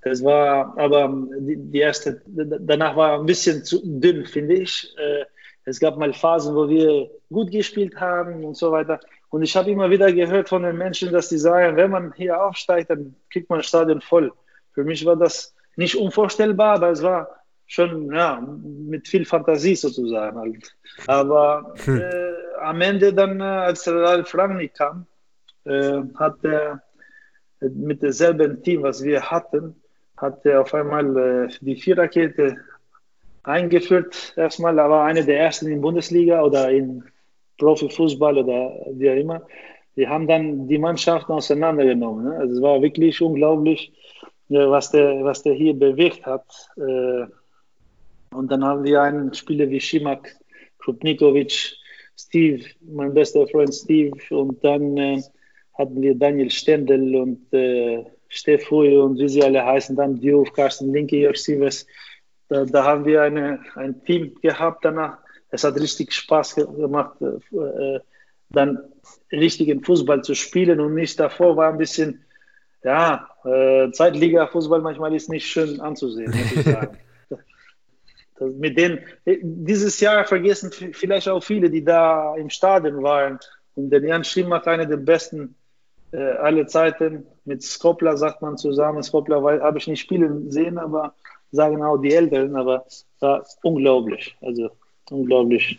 das 0.03 0.25
war, 0.25 0.79
aber 0.79 1.15
die, 1.41 1.57
die, 1.57 1.79
erste, 1.79 2.23
danach 2.27 2.97
war 2.97 3.21
ein 3.21 3.27
bisschen 3.27 3.63
zu 3.63 3.83
dünn, 3.85 4.25
finde 4.25 4.55
ich. 4.55 4.91
Äh, 4.97 5.27
es 5.67 5.79
gab 5.79 5.99
mal 5.99 6.15
Phasen, 6.15 6.55
wo 6.55 6.67
wir 6.67 7.11
gut 7.29 7.51
gespielt 7.51 8.01
haben 8.01 8.43
und 8.43 8.57
so 8.57 8.73
weiter. 8.73 9.01
Und 9.31 9.43
ich 9.43 9.57
habe 9.57 9.71
immer 9.71 9.91
wieder 9.91 10.13
gehört 10.13 10.49
von 10.49 10.65
den 10.65 10.77
Menschen, 10.77 11.13
dass 11.13 11.29
die 11.29 11.39
sagen, 11.39 11.77
wenn 11.77 11.91
man 11.91 12.13
hier 12.13 12.43
aufsteigt, 12.43 12.91
dann 12.91 13.15
kriegt 13.31 13.49
man 13.49 13.61
das 13.61 13.69
Stadion 13.69 14.01
voll. 14.01 14.33
Für 14.73 14.85
mich 14.85 15.07
war 15.07 15.17
das 15.17 15.55
nicht 15.77 15.97
unvorstellbar, 15.97 16.75
aber 16.75 16.91
es 16.91 17.03
war 17.03 17.29
schon 17.67 18.13
ja, 18.13 18.45
mit 18.65 19.07
viel 19.07 19.25
Fantasie 19.25 19.77
sozusagen. 19.77 20.37
Halt. 20.37 20.77
Aber 21.07 21.75
hm. 21.85 22.01
äh, 22.01 22.33
am 22.61 22.81
Ende 22.81 23.15
dann, 23.15 23.41
äh, 23.41 23.45
als 23.45 23.87
Ralf 23.87 24.35
Rangnick 24.35 24.75
kam, 24.75 25.07
äh, 25.65 26.01
hat 26.17 26.45
er 26.45 26.83
mit 27.61 28.03
demselben 28.03 28.63
Team, 28.63 28.83
was 28.83 29.03
wir 29.05 29.31
hatten, 29.31 29.77
hat 30.17 30.45
er 30.45 30.63
auf 30.63 30.75
einmal 30.75 31.17
äh, 31.17 31.49
die 31.61 31.77
Viererkette 31.77 32.57
eingeführt. 33.45 34.35
Erstmal, 34.37 34.79
er 34.79 34.91
war 34.91 35.05
einer 35.05 35.23
der 35.23 35.39
ersten 35.39 35.69
in 35.69 35.81
Bundesliga 35.81 36.43
oder 36.43 36.71
in 36.71 37.05
Profifußball 37.61 38.39
oder 38.39 38.87
wie 38.93 39.11
auch 39.11 39.17
immer. 39.17 39.47
Die 39.97 40.09
haben 40.09 40.27
dann 40.27 40.67
die 40.67 40.79
Mannschaften 40.79 41.33
auseinandergenommen. 41.33 42.25
Ne? 42.25 42.37
Also 42.37 42.55
es 42.55 42.63
war 42.63 42.83
wirklich 42.83 43.21
unglaublich, 43.21 43.93
was 44.49 44.91
der, 44.91 45.23
was 45.23 45.43
der 45.43 45.55
hier 45.55 45.75
bewegt 45.75 46.25
hat. 46.27 46.47
Äh, 46.77 47.27
und 48.35 48.51
dann 48.51 48.65
haben 48.65 48.85
wir 48.85 49.03
einen 49.03 49.35
Spieler 49.35 49.69
wie 49.71 49.81
Shimak, 49.81 50.37
Krupnikovic, 50.79 51.77
Steve, 52.17 52.65
mein 52.81 53.15
bester 53.15 53.47
Freund 53.49 53.75
Steve. 53.75 54.17
Und 54.31 54.65
dann 54.65 54.97
äh, 54.97 55.23
hatten 55.75 56.01
wir 56.01 56.15
Daniel 56.15 56.51
Stendel 56.51 57.17
und 57.17 57.53
äh, 57.53 58.05
Steff 58.29 58.71
und 58.71 59.19
wie 59.19 59.29
sie 59.29 59.43
alle 59.43 59.65
heißen, 59.65 59.97
dann 59.97 60.21
Diouf, 60.21 60.53
Carsten 60.53 60.93
Linke, 60.93 61.17
Jörg 61.17 61.37
Sievers. 61.37 61.87
Da, 62.49 62.65
da, 62.65 62.85
haben 62.85 63.05
wir 63.05 63.23
eine, 63.23 63.61
ein 63.75 64.03
Team 64.05 64.35
gehabt 64.41 64.85
danach 64.85 65.19
es 65.51 65.65
hat 65.65 65.77
richtig 65.77 66.13
Spaß 66.13 66.55
gemacht, 66.55 67.17
äh, 67.21 67.57
äh, 67.57 68.01
dann 68.51 68.79
richtigen 69.31 69.83
Fußball 69.83 70.23
zu 70.23 70.35
spielen 70.35 70.81
und 70.81 70.95
nicht 70.95 71.19
davor 71.19 71.57
war 71.57 71.71
ein 71.71 71.79
bisschen, 71.79 72.25
ja, 72.83 73.29
äh, 73.45 73.91
Zweitliga-Fußball 73.91 74.81
manchmal 74.81 75.15
ist 75.15 75.29
nicht 75.29 75.47
schön 75.47 75.81
anzusehen, 75.81 76.31
muss 76.31 76.53
ich 76.53 76.65
sagen. 76.65 76.99
mit 78.41 78.79
denen, 78.79 79.01
dieses 79.25 80.01
Jahr 80.01 80.25
vergessen 80.25 80.71
vielleicht 80.73 81.29
auch 81.29 81.43
viele, 81.43 81.71
die 81.71 81.85
da 81.85 82.35
im 82.37 82.51
Stadion 82.51 83.03
waren. 83.03 83.39
Und 83.75 83.91
den 83.91 84.07
Jan 84.07 84.25
Schimmach, 84.25 84.67
einer 84.67 84.87
der 84.87 84.97
besten 84.97 85.55
äh, 86.13 86.17
alle 86.17 86.67
Zeiten, 86.67 87.27
mit 87.45 87.63
Skopla 87.63 88.17
sagt 88.17 88.43
man 88.43 88.57
zusammen. 88.57 89.03
Skopla 89.03 89.43
habe 89.61 89.79
ich 89.79 89.87
nicht 89.87 90.01
spielen 90.01 90.51
sehen, 90.51 90.79
aber 90.79 91.15
sagen 91.53 91.83
auch 91.83 91.99
die 91.99 92.15
Älteren, 92.15 92.57
aber 92.57 92.87
war 93.21 93.45
unglaublich. 93.63 94.37
Also 94.41 94.71
unglaublich. 95.09 95.79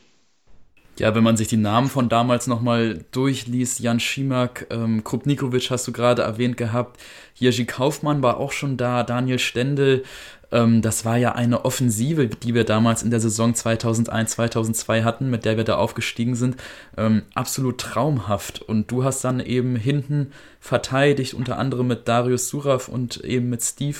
Ja, 0.99 1.15
wenn 1.15 1.23
man 1.23 1.37
sich 1.37 1.47
die 1.47 1.57
Namen 1.57 1.87
von 1.87 2.09
damals 2.09 2.47
nochmal 2.47 3.05
durchliest, 3.11 3.79
Jan 3.79 3.99
Schimak, 3.99 4.67
ähm, 4.69 5.03
Krupnikovic 5.03 5.71
hast 5.71 5.87
du 5.87 5.91
gerade 5.91 6.21
erwähnt 6.21 6.57
gehabt, 6.57 6.99
Jerzy 7.35 7.65
Kaufmann 7.65 8.21
war 8.21 8.37
auch 8.37 8.51
schon 8.51 8.77
da, 8.77 9.03
Daniel 9.03 9.39
Stendel, 9.39 10.03
ähm, 10.51 10.81
das 10.81 11.05
war 11.05 11.17
ja 11.17 11.33
eine 11.33 11.65
Offensive, 11.65 12.27
die 12.27 12.53
wir 12.53 12.65
damals 12.65 13.03
in 13.03 13.09
der 13.09 13.19
Saison 13.19 13.55
2001, 13.55 14.31
2002 14.31 15.03
hatten, 15.03 15.29
mit 15.29 15.45
der 15.45 15.57
wir 15.57 15.63
da 15.63 15.77
aufgestiegen 15.77 16.35
sind, 16.35 16.57
ähm, 16.97 17.23
absolut 17.33 17.79
traumhaft. 17.79 18.61
Und 18.61 18.91
du 18.91 19.03
hast 19.03 19.23
dann 19.23 19.39
eben 19.39 19.75
hinten 19.75 20.31
verteidigt, 20.59 21.33
unter 21.33 21.57
anderem 21.57 21.87
mit 21.87 22.07
Darius 22.07 22.49
Suraf 22.49 22.89
und 22.89 23.23
eben 23.23 23.49
mit 23.49 23.63
Steve 23.63 23.97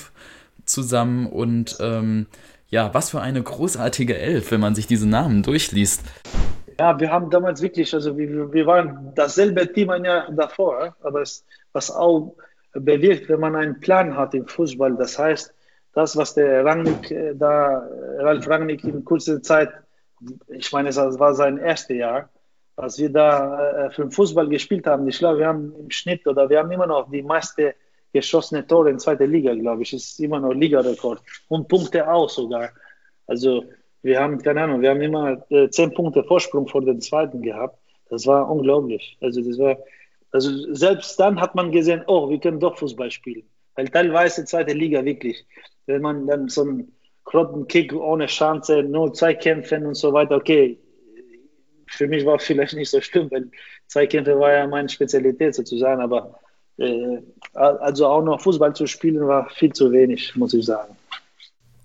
zusammen 0.66 1.26
und 1.28 1.78
ähm, 1.80 2.28
ja, 2.72 2.94
was 2.94 3.12
für 3.12 3.22
eine 3.22 3.44
großartige 3.44 4.18
Elf, 4.18 4.52
wenn 4.52 4.62
man 4.62 4.76
sich 4.76 4.88
diese 4.88 5.08
Namen 5.08 5.44
durchliest. 5.44 6.04
Ja, 6.80 7.00
wir 7.00 7.12
haben 7.12 7.30
damals 7.30 7.62
wirklich, 7.62 7.94
also 7.94 8.18
wir, 8.18 8.52
wir 8.52 8.66
waren 8.66 9.12
dasselbe 9.14 9.72
Team 9.72 9.90
ein 9.92 10.06
Jahr 10.06 10.32
davor, 10.32 10.96
aber 11.04 11.22
es, 11.22 11.46
was 11.74 11.92
auch 11.92 12.36
bewirkt, 12.74 13.30
wenn 13.30 13.42
man 13.42 13.56
einen 13.56 13.80
Plan 13.82 14.16
hat 14.16 14.34
im 14.34 14.48
Fußball, 14.48 14.96
das 14.96 15.20
heißt, 15.20 15.54
das, 15.94 16.16
was 16.16 16.34
der 16.34 16.64
Rangnick 16.64 17.12
äh, 17.12 17.36
da, 17.36 17.86
Ralf 18.20 18.48
Rangnick 18.48 18.86
in 18.86 19.04
kurzer 19.04 19.42
Zeit, 19.42 19.70
ich 20.48 20.72
meine, 20.72 20.90
es 20.90 20.98
war 20.98 21.34
sein 21.36 21.58
erstes 21.58 21.98
Jahr, 21.98 22.30
als 22.78 22.98
wir 22.98 23.12
da 23.12 23.88
äh, 23.88 23.92
für 23.92 24.04
den 24.04 24.12
Fußball 24.12 24.48
gespielt 24.48 24.88
haben, 24.88 25.06
ich 25.10 25.20
glaube, 25.20 25.40
wir 25.40 25.48
haben 25.48 25.76
im 25.78 25.92
Schnitt 25.92 26.26
oder 26.26 26.50
wir 26.50 26.60
haben 26.60 26.72
immer 26.72 26.88
noch 26.88 27.12
die 27.12 27.22
meiste 27.22 27.76
geschossene 28.14 28.66
Tore 28.66 28.90
in 28.90 29.00
zweiter 29.00 29.28
Liga, 29.28 29.54
glaube 29.54 29.84
ich. 29.84 29.94
Ist 29.94 30.20
immer 30.20 30.40
noch 30.40 30.54
Ligarekord. 30.54 31.22
Und 31.48 31.68
Punkte 31.68 32.12
auch 32.12 32.30
sogar. 32.30 32.72
Also 33.28 33.64
wir 34.02 34.20
haben, 34.20 34.42
keine 34.42 34.64
Ahnung, 34.64 34.82
wir 34.82 34.90
haben 34.90 35.02
immer 35.02 35.44
äh, 35.50 35.70
zehn 35.70 35.94
Punkte 35.94 36.24
Vorsprung 36.24 36.68
vor 36.68 36.82
den 36.82 37.02
zweiten 37.02 37.42
gehabt. 37.42 37.78
Das 38.10 38.26
war 38.26 38.50
unglaublich. 38.50 39.18
Also 39.22 39.42
das 39.42 39.58
war, 39.58 39.78
also 40.32 40.74
selbst 40.74 41.20
dann 41.20 41.40
hat 41.40 41.56
man 41.56 41.72
gesehen, 41.72 42.04
oh, 42.08 42.30
wir 42.30 42.40
können 42.40 42.60
doch 42.60 42.78
Fußball 42.78 43.12
spielen. 43.12 43.44
Weil 43.76 43.88
teilweise 43.88 44.46
zweite 44.46 44.74
Liga 44.74 45.04
wirklich, 45.06 45.46
wenn 45.86 46.02
man 46.02 46.28
dann 46.28 46.50
so 46.50 46.62
einen 46.62 46.96
Krottenkick 47.24 47.94
ohne 47.94 48.26
Chance, 48.26 48.84
nur 48.84 49.14
zwei 49.14 49.34
Kämpfen 49.34 49.86
und 49.86 49.96
so 49.96 50.12
weiter, 50.12 50.36
okay, 50.36 50.80
für 51.88 52.08
mich 52.08 52.26
war 52.26 52.40
vielleicht 52.40 52.74
nicht 52.74 52.90
so 52.90 53.02
schlimm, 53.02 53.30
weil 53.32 53.50
zwei 53.88 54.08
Kämpfe 54.08 54.40
war 54.40 54.52
ja 54.52 54.68
meine 54.68 54.90
Spezialität 54.90 55.56
sozusagen, 55.56 56.02
aber 56.02 56.40
also 57.54 58.08
auch 58.08 58.24
noch 58.24 58.42
Fußball 58.42 58.74
zu 58.74 58.88
spielen 58.88 59.28
war 59.28 59.50
viel 59.50 59.74
zu 59.74 59.92
wenig, 59.92 60.36
muss 60.36 60.54
ich 60.54 60.66
sagen. 60.66 60.96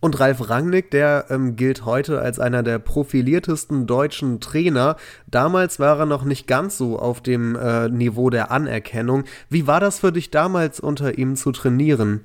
Und 0.01 0.21
Ralf 0.21 0.51
Rangnick, 0.51 0.91
der 0.91 1.27
ähm, 1.31 1.57
gilt 1.57 1.85
heute 1.85 2.21
als 2.21 2.39
einer 2.39 2.63
der 2.63 2.79
profiliertesten 2.79 3.87
deutschen 3.87 4.41
Trainer. 4.41 4.97
Damals 5.27 5.81
war 5.81 5.99
er 5.99 6.07
noch 6.07 6.23
nicht 6.23 6.47
ganz 6.47 6.77
so 6.79 6.99
auf 6.99 7.23
dem 7.23 7.57
äh, 7.57 7.89
Niveau 7.89 8.31
der 8.31 8.51
Anerkennung. 8.51 9.25
Wie 9.49 9.67
war 9.67 9.81
das 9.81 10.01
für 10.01 10.13
dich 10.13 10.31
damals 10.31 10.81
unter 10.81 11.19
ihm 11.19 11.35
zu 11.35 11.51
trainieren? 11.51 12.25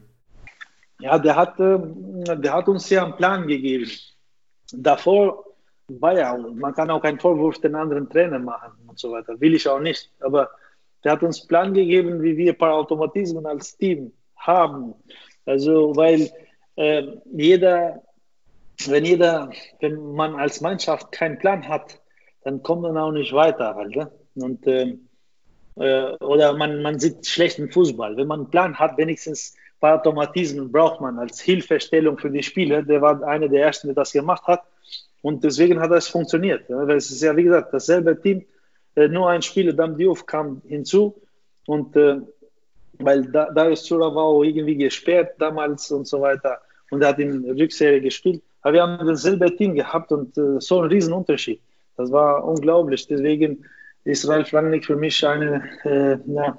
Ja, 0.99 1.17
der 1.17 1.35
hat, 1.35 1.59
äh, 1.59 1.79
der 2.37 2.53
hat 2.53 2.67
uns 2.67 2.89
ja 2.89 3.05
einen 3.05 3.15
Plan 3.15 3.47
gegeben. 3.47 3.89
Davor 4.73 5.43
war 5.87 6.13
ja, 6.13 6.37
man 6.37 6.75
kann 6.75 6.89
auch 6.91 7.01
keinen 7.01 7.19
Vorwurf 7.19 7.59
den 7.59 7.75
anderen 7.75 8.09
Trainer 8.09 8.39
machen 8.39 8.73
und 8.85 8.99
so 8.99 9.11
weiter. 9.11 9.39
Will 9.39 9.55
ich 9.55 9.67
auch 9.67 9.79
nicht. 9.79 10.11
Aber 10.19 10.49
der 11.03 11.13
hat 11.13 11.23
uns 11.23 11.45
Plan 11.47 11.73
gegeben, 11.73 12.21
wie 12.21 12.37
wir 12.37 12.53
ein 12.53 12.57
paar 12.57 12.73
Automatismen 12.73 13.45
als 13.45 13.77
Team 13.77 14.11
haben. 14.35 14.93
Also, 15.45 15.95
weil 15.95 16.31
äh, 16.75 17.03
jeder, 17.31 18.01
wenn 18.87 19.05
jeder, 19.05 19.51
wenn 19.79 20.13
man 20.13 20.35
als 20.35 20.61
Mannschaft 20.61 21.11
keinen 21.11 21.39
Plan 21.39 21.67
hat, 21.67 21.99
dann 22.43 22.63
kommt 22.63 22.83
man 22.83 22.97
auch 22.97 23.11
nicht 23.11 23.33
weiter 23.33 23.75
halt. 23.75 23.95
Ne? 23.95 24.11
Und, 24.35 24.65
äh, 24.67 24.97
äh, 25.75 26.15
oder 26.17 26.53
man, 26.53 26.81
man 26.81 26.99
sieht 26.99 27.25
schlechten 27.25 27.71
Fußball. 27.71 28.17
Wenn 28.17 28.27
man 28.27 28.41
einen 28.41 28.49
Plan 28.49 28.79
hat, 28.79 28.97
wenigstens 28.97 29.53
ein 29.55 29.79
paar 29.79 29.99
Automatismen 29.99 30.71
braucht 30.71 31.01
man 31.01 31.19
als 31.19 31.41
Hilfestellung 31.41 32.17
für 32.17 32.29
die 32.29 32.43
Spieler. 32.43 32.83
Der 32.83 33.01
war 33.01 33.21
einer 33.23 33.47
der 33.47 33.63
ersten, 33.63 33.87
der 33.87 33.95
das 33.95 34.11
gemacht 34.11 34.45
hat. 34.47 34.63
Und 35.21 35.43
deswegen 35.43 35.79
hat 35.79 35.91
das 35.91 36.07
funktioniert. 36.07 36.65
Weil 36.67 36.97
es 36.97 37.11
ist 37.11 37.21
ja, 37.21 37.35
wie 37.35 37.43
gesagt, 37.43 37.73
dasselbe 37.73 38.19
Team, 38.19 38.43
äh, 38.95 39.07
nur 39.07 39.29
ein 39.29 39.41
Spieler, 39.41 39.73
Dam 39.73 39.97
Diouf, 39.97 40.25
kam 40.25 40.61
hinzu 40.65 41.15
und 41.67 41.95
äh, 41.95 42.19
weil 42.99 43.23
da, 43.25 43.49
Darius 43.51 43.83
Zura 43.83 44.13
war 44.13 44.23
auch 44.23 44.43
irgendwie 44.43 44.75
gesperrt 44.75 45.35
damals 45.39 45.91
und 45.91 46.07
so 46.07 46.21
weiter 46.21 46.61
und 46.91 47.01
er 47.01 47.09
hat 47.09 47.19
in 47.19 47.49
Rückserie 47.49 48.01
gespielt. 48.01 48.41
Aber 48.61 48.73
wir 48.73 48.83
haben 48.83 49.07
dasselbe 49.07 49.55
Team 49.55 49.73
gehabt 49.75 50.11
und 50.11 50.37
äh, 50.37 50.59
so 50.59 50.81
ein 50.81 50.89
Riesenunterschied. 50.89 51.59
Das 51.97 52.11
war 52.11 52.43
unglaublich. 52.43 53.07
Deswegen 53.07 53.65
ist 54.03 54.27
Ralf 54.27 54.53
Rangnick 54.53 54.85
für 54.85 54.95
mich 54.95 55.25
eine 55.25 55.63
äh, 55.83 56.17
ja, 56.25 56.57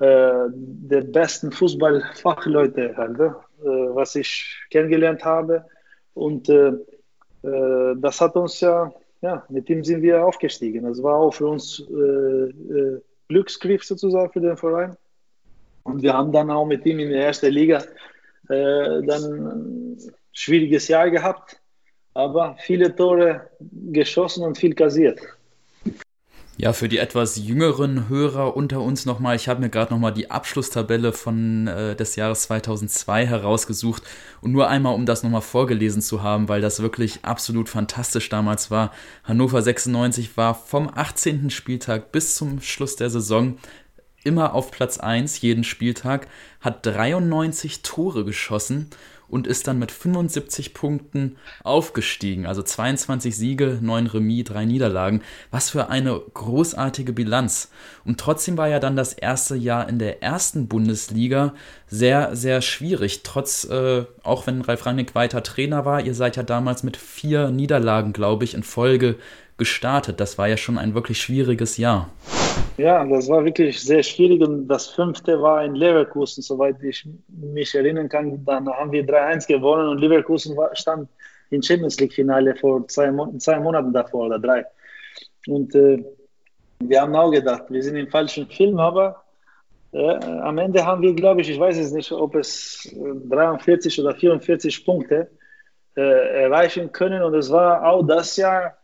äh, 0.00 0.48
der 0.50 1.00
besten 1.02 1.50
Fußballfachleute, 1.52 2.96
halt, 2.96 3.18
äh, 3.18 3.30
was 3.64 4.14
ich 4.14 4.56
kennengelernt 4.70 5.24
habe. 5.24 5.64
Und 6.14 6.48
äh, 6.48 6.72
äh, 7.42 7.94
das 7.96 8.20
hat 8.20 8.36
uns 8.36 8.60
ja, 8.60 8.92
ja, 9.20 9.44
mit 9.48 9.68
ihm 9.68 9.84
sind 9.84 10.02
wir 10.02 10.24
aufgestiegen. 10.24 10.84
Das 10.84 11.02
war 11.02 11.16
auch 11.16 11.34
für 11.34 11.46
uns 11.48 11.80
äh, 11.80 13.00
Glücksgriff 13.28 13.84
sozusagen 13.84 14.32
für 14.32 14.40
den 14.40 14.56
Verein. 14.56 14.96
Und 15.82 16.02
wir 16.02 16.12
haben 16.12 16.32
dann 16.32 16.50
auch 16.50 16.66
mit 16.66 16.84
ihm 16.86 16.98
in 17.00 17.10
der 17.10 17.26
ersten 17.26 17.50
Liga 17.50 17.82
dann 18.50 19.02
ein 19.04 19.98
schwieriges 20.32 20.88
Jahr 20.88 21.10
gehabt, 21.10 21.60
aber 22.14 22.56
viele 22.60 22.94
Tore 22.94 23.50
geschossen 23.92 24.44
und 24.44 24.56
viel 24.56 24.74
kassiert. 24.74 25.20
Ja, 26.60 26.72
für 26.72 26.88
die 26.88 26.98
etwas 26.98 27.36
jüngeren 27.36 28.08
Hörer 28.08 28.56
unter 28.56 28.80
uns 28.80 29.06
nochmal, 29.06 29.36
ich 29.36 29.46
habe 29.46 29.60
mir 29.60 29.68
gerade 29.68 29.94
nochmal 29.94 30.12
die 30.12 30.32
Abschlusstabelle 30.32 31.12
von 31.12 31.68
äh, 31.68 31.94
des 31.94 32.16
Jahres 32.16 32.42
2002 32.42 33.26
herausgesucht 33.26 34.02
und 34.40 34.50
nur 34.50 34.66
einmal, 34.66 34.96
um 34.96 35.06
das 35.06 35.22
nochmal 35.22 35.40
vorgelesen 35.40 36.02
zu 36.02 36.24
haben, 36.24 36.48
weil 36.48 36.60
das 36.60 36.82
wirklich 36.82 37.20
absolut 37.22 37.68
fantastisch 37.68 38.28
damals 38.28 38.72
war. 38.72 38.90
Hannover 39.22 39.62
96 39.62 40.36
war 40.36 40.56
vom 40.56 40.90
18. 40.92 41.50
Spieltag 41.50 42.10
bis 42.10 42.34
zum 42.34 42.60
Schluss 42.60 42.96
der 42.96 43.10
Saison 43.10 43.56
immer 44.24 44.52
auf 44.52 44.72
Platz 44.72 44.98
1 44.98 45.40
jeden 45.40 45.62
Spieltag, 45.62 46.26
hat 46.60 46.84
93 46.84 47.82
Tore 47.82 48.24
geschossen 48.24 48.90
und 49.28 49.46
ist 49.46 49.66
dann 49.66 49.78
mit 49.78 49.90
75 49.90 50.74
Punkten 50.74 51.36
aufgestiegen. 51.62 52.46
Also 52.46 52.62
22 52.62 53.36
Siege, 53.36 53.78
9 53.80 54.06
Remis, 54.06 54.44
3 54.44 54.64
Niederlagen. 54.64 55.22
Was 55.50 55.70
für 55.70 55.88
eine 55.88 56.20
großartige 56.34 57.12
Bilanz. 57.12 57.70
Und 58.04 58.18
trotzdem 58.18 58.56
war 58.56 58.68
ja 58.68 58.78
dann 58.78 58.96
das 58.96 59.12
erste 59.12 59.56
Jahr 59.56 59.88
in 59.88 59.98
der 59.98 60.22
ersten 60.22 60.68
Bundesliga 60.68 61.54
sehr, 61.86 62.34
sehr 62.36 62.62
schwierig. 62.62 63.22
Trotz, 63.22 63.64
äh, 63.64 64.04
auch 64.22 64.46
wenn 64.46 64.62
Ralf 64.62 64.86
Rangnick 64.86 65.14
weiter 65.14 65.42
Trainer 65.42 65.84
war, 65.84 66.00
ihr 66.00 66.14
seid 66.14 66.36
ja 66.36 66.42
damals 66.42 66.82
mit 66.82 66.96
vier 66.96 67.50
Niederlagen, 67.50 68.12
glaube 68.12 68.44
ich, 68.44 68.54
in 68.54 68.62
Folge 68.62 69.16
gestartet. 69.56 70.20
Das 70.20 70.38
war 70.38 70.48
ja 70.48 70.56
schon 70.56 70.78
ein 70.78 70.94
wirklich 70.94 71.20
schwieriges 71.20 71.76
Jahr. 71.76 72.10
Ja, 72.78 73.04
das 73.04 73.28
war 73.28 73.44
wirklich 73.44 73.82
sehr 73.82 74.04
schwierig 74.04 74.40
und 74.40 74.68
das 74.68 74.86
fünfte 74.86 75.42
war 75.42 75.64
in 75.64 75.74
Leverkusen, 75.74 76.42
soweit 76.42 76.80
ich 76.82 77.08
mich 77.26 77.74
erinnern 77.74 78.08
kann. 78.08 78.44
Dann 78.44 78.68
haben 78.68 78.92
wir 78.92 79.04
3-1 79.04 79.48
gewonnen 79.48 79.88
und 79.88 79.98
Leverkusen 79.98 80.56
war, 80.56 80.74
stand 80.76 81.08
im 81.50 81.60
Champions 81.60 81.98
League-Finale 81.98 82.54
vor 82.54 82.86
zwei, 82.86 83.10
zwei, 83.38 83.58
Monaten 83.58 83.92
davor 83.92 84.26
oder 84.26 84.38
drei. 84.38 84.64
Und 85.48 85.74
äh, 85.74 86.04
wir 86.80 87.00
haben 87.00 87.16
auch 87.16 87.30
gedacht, 87.30 87.64
wir 87.68 87.82
sind 87.82 87.96
im 87.96 88.08
falschen 88.08 88.46
Film, 88.46 88.78
aber 88.78 89.24
äh, 89.92 90.14
am 90.24 90.58
Ende 90.58 90.84
haben 90.86 91.02
wir, 91.02 91.14
glaube 91.14 91.40
ich, 91.40 91.50
ich 91.50 91.58
weiß 91.58 91.76
es 91.78 91.90
nicht, 91.90 92.12
ob 92.12 92.36
es 92.36 92.94
43 92.94 94.00
oder 94.00 94.14
44 94.14 94.84
Punkte 94.84 95.30
äh, 95.96 96.42
erreichen 96.44 96.92
können. 96.92 97.22
Und 97.22 97.34
es 97.34 97.50
war 97.50 97.84
auch 97.84 98.06
das 98.06 98.36
Jahr, 98.36 98.77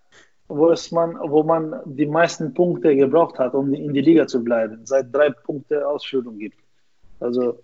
wo, 0.49 0.71
es 0.71 0.91
man, 0.91 1.17
wo 1.21 1.43
man 1.43 1.81
die 1.85 2.07
meisten 2.07 2.53
Punkte 2.53 2.95
gebraucht 2.95 3.39
hat, 3.39 3.55
um 3.55 3.73
in 3.73 3.95
die 3.95 4.01
Liga 4.01 4.27
zu 4.27 4.43
bleiben, 4.43 4.81
seit 4.85 5.15
drei 5.15 5.31
Punkte 5.31 5.87
Ausführung 5.87 6.39
gibt. 6.39 6.59
Also 7.21 7.61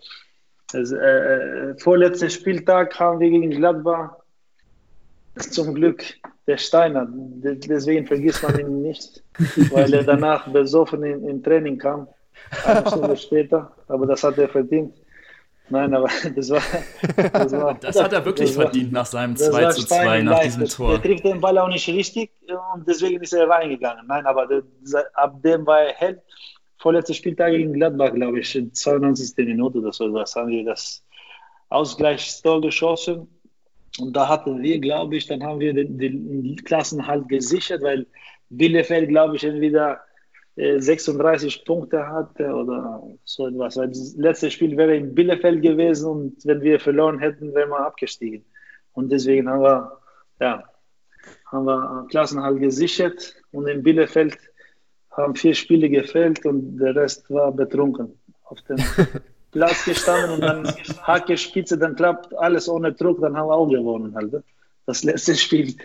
das, 0.72 0.92
äh, 0.92 0.96
äh 0.96 1.78
vorletzten 1.78 2.30
Spieltag 2.30 2.98
haben 2.98 3.20
wir 3.20 3.30
gegen 3.30 3.50
Gladbach 3.50 4.16
zum 5.36 5.74
Glück 5.74 6.04
der 6.46 6.56
Steiner, 6.56 7.06
deswegen 7.10 8.06
vergisst 8.06 8.42
man 8.42 8.58
ihn 8.58 8.82
nicht, 8.82 9.22
weil 9.70 9.92
er 9.94 10.02
danach 10.02 10.48
besoffen 10.48 11.04
im 11.04 11.42
Training 11.42 11.78
kam, 11.78 12.08
eine 12.64 12.86
Stunde 12.86 13.16
später, 13.28 13.70
aber 13.86 14.06
das 14.06 14.24
hat 14.24 14.38
er 14.38 14.48
verdient. 14.48 14.94
Nein, 15.70 15.94
aber 15.94 16.08
das 16.36 16.50
war. 16.50 16.62
Das, 17.32 17.52
war, 17.52 17.74
das 17.74 18.02
hat 18.02 18.12
er 18.12 18.24
wirklich 18.24 18.52
verdient 18.52 18.92
war, 18.92 19.00
nach 19.00 19.06
seinem 19.06 19.36
2 19.36 19.72
zu 19.72 19.86
2, 19.86 20.22
nach 20.22 20.40
diesem 20.40 20.66
Tor. 20.66 20.92
Er 20.94 21.02
trifft 21.02 21.24
den 21.24 21.40
Ball 21.40 21.56
auch 21.58 21.68
nicht 21.68 21.88
richtig 21.88 22.30
und 22.74 22.86
deswegen 22.86 23.22
ist 23.22 23.32
er 23.32 23.48
reingegangen. 23.48 24.06
Nein, 24.06 24.26
aber 24.26 24.46
der, 24.46 24.62
ab 25.14 25.40
dem 25.42 25.66
war 25.66 25.80
er 25.80 25.94
hell. 25.94 26.22
Vorletzter 26.78 27.14
Spieltag 27.14 27.52
gegen 27.52 27.72
Gladbach, 27.74 28.12
glaube 28.14 28.40
ich, 28.40 28.56
in 28.56 28.72
92. 28.72 29.36
Minute 29.46 29.78
oder 29.78 29.92
so, 29.92 30.12
was 30.12 30.34
haben 30.34 30.48
wir 30.48 30.64
das 30.64 31.04
Ausgleichstor 31.68 32.60
geschossen. 32.60 33.28
Und 33.98 34.14
da 34.14 34.28
hatten 34.28 34.62
wir, 34.62 34.78
glaube 34.78 35.16
ich, 35.16 35.26
dann 35.26 35.42
haben 35.42 35.60
wir 35.60 35.74
den, 35.74 35.98
den 35.98 36.56
Klassen 36.64 37.06
halt 37.06 37.28
gesichert, 37.28 37.82
weil 37.82 38.06
Bielefeld, 38.48 39.08
glaube 39.08 39.36
ich, 39.36 39.44
entweder 39.44 40.00
36 40.60 41.60
äh, 41.60 41.64
Punkte 41.64 42.06
hatte 42.06 42.52
oder 42.52 43.02
so 43.24 43.46
etwas. 43.46 43.74
Das 43.74 44.14
letzte 44.16 44.50
Spiel 44.50 44.76
wäre 44.76 44.96
in 44.96 45.14
Bielefeld 45.14 45.62
gewesen 45.62 46.10
und 46.10 46.46
wenn 46.46 46.60
wir 46.60 46.78
verloren 46.78 47.18
hätten, 47.18 47.54
wären 47.54 47.70
wir 47.70 47.80
abgestiegen. 47.80 48.44
Und 48.92 49.10
deswegen 49.10 49.48
haben 49.48 49.62
wir, 49.62 49.98
ja, 50.40 50.64
haben 51.46 51.64
wir 51.64 52.06
Klassen 52.10 52.42
halt 52.42 52.60
gesichert 52.60 53.34
und 53.52 53.68
in 53.68 53.82
Bielefeld 53.82 54.36
haben 55.12 55.34
vier 55.34 55.54
Spiele 55.54 55.88
gefällt 55.88 56.44
und 56.44 56.76
der 56.76 56.94
Rest 56.94 57.30
war 57.30 57.52
betrunken. 57.52 58.18
Auf 58.44 58.60
dem 58.62 58.78
Platz 59.52 59.84
gestanden 59.84 60.34
und 60.34 60.40
dann 60.42 60.66
Hacke, 61.02 61.36
Spitze, 61.36 61.78
dann 61.78 61.96
klappt 61.96 62.36
alles 62.36 62.68
ohne 62.68 62.92
Druck, 62.92 63.20
dann 63.20 63.36
haben 63.36 63.48
wir 63.48 63.54
auch 63.54 63.68
gewonnen 63.68 64.14
halt. 64.14 64.44
Das 64.86 65.04
letzte 65.04 65.34
Spiel 65.34 65.76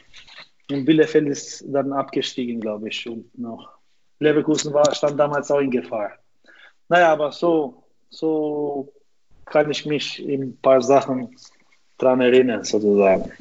in 0.70 0.86
Bielefeld 0.86 1.28
ist 1.28 1.64
dann 1.68 1.94
abgestiegen, 1.94 2.60
glaube 2.60 2.90
ich, 2.90 3.08
und 3.08 3.38
noch 3.38 3.75
Leverkusen 4.20 4.74
war, 4.74 4.94
stand 4.94 5.20
damals 5.20 5.52
auch 5.52 5.60
in 5.60 5.72
Gefahr. 5.72 6.12
Naja, 6.90 7.12
aber 7.12 7.32
so, 7.32 7.84
so 8.10 8.92
kann 9.46 9.70
ich 9.70 9.86
mich 9.86 10.26
in 10.26 10.42
ein 10.42 10.58
paar 10.62 10.82
Sachen 10.82 11.36
dran 11.98 12.22
erinnern, 12.22 12.64
sozusagen. 12.64 13.32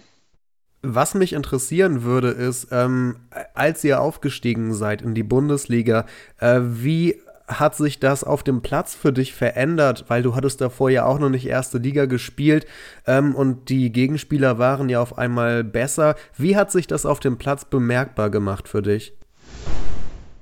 Was 0.83 1.15
mich 1.15 1.33
interessieren 1.33 2.03
würde, 2.03 2.29
ist, 2.29 2.69
ähm, 2.71 3.17
als 3.55 3.83
ihr 3.85 4.01
aufgestiegen 4.01 4.75
seid 4.75 5.01
in 5.01 5.15
die 5.15 5.23
Bundesliga, 5.23 6.05
äh, 6.39 6.61
wie 6.63 7.23
hat 7.47 7.75
sich 7.75 8.01
das 8.01 8.25
auf 8.25 8.43
dem 8.43 8.63
Platz 8.63 8.95
für 8.95 9.13
dich 9.13 9.35
verändert? 9.35 10.05
Weil 10.09 10.23
du 10.23 10.35
hattest 10.35 10.61
davor 10.61 10.91
ja 10.91 11.05
auch 11.05 11.19
noch 11.19 11.31
nicht 11.31 11.47
erste 11.47 11.79
Liga 11.79 12.07
gespielt 12.07 12.67
ähm, 13.07 13.35
und 13.35 13.69
die 13.69 13.93
Gegenspieler 13.93 14.59
waren 14.59 14.89
ja 14.89 15.01
auf 15.01 15.19
einmal 15.19 15.65
besser. 15.65 16.17
Wie 16.37 16.57
hat 16.57 16.71
sich 16.71 16.87
das 16.87 17.07
auf 17.07 17.21
dem 17.21 17.39
Platz 17.39 17.65
bemerkbar 17.65 18.31
gemacht 18.31 18.69
für 18.69 18.83
dich? 18.83 19.15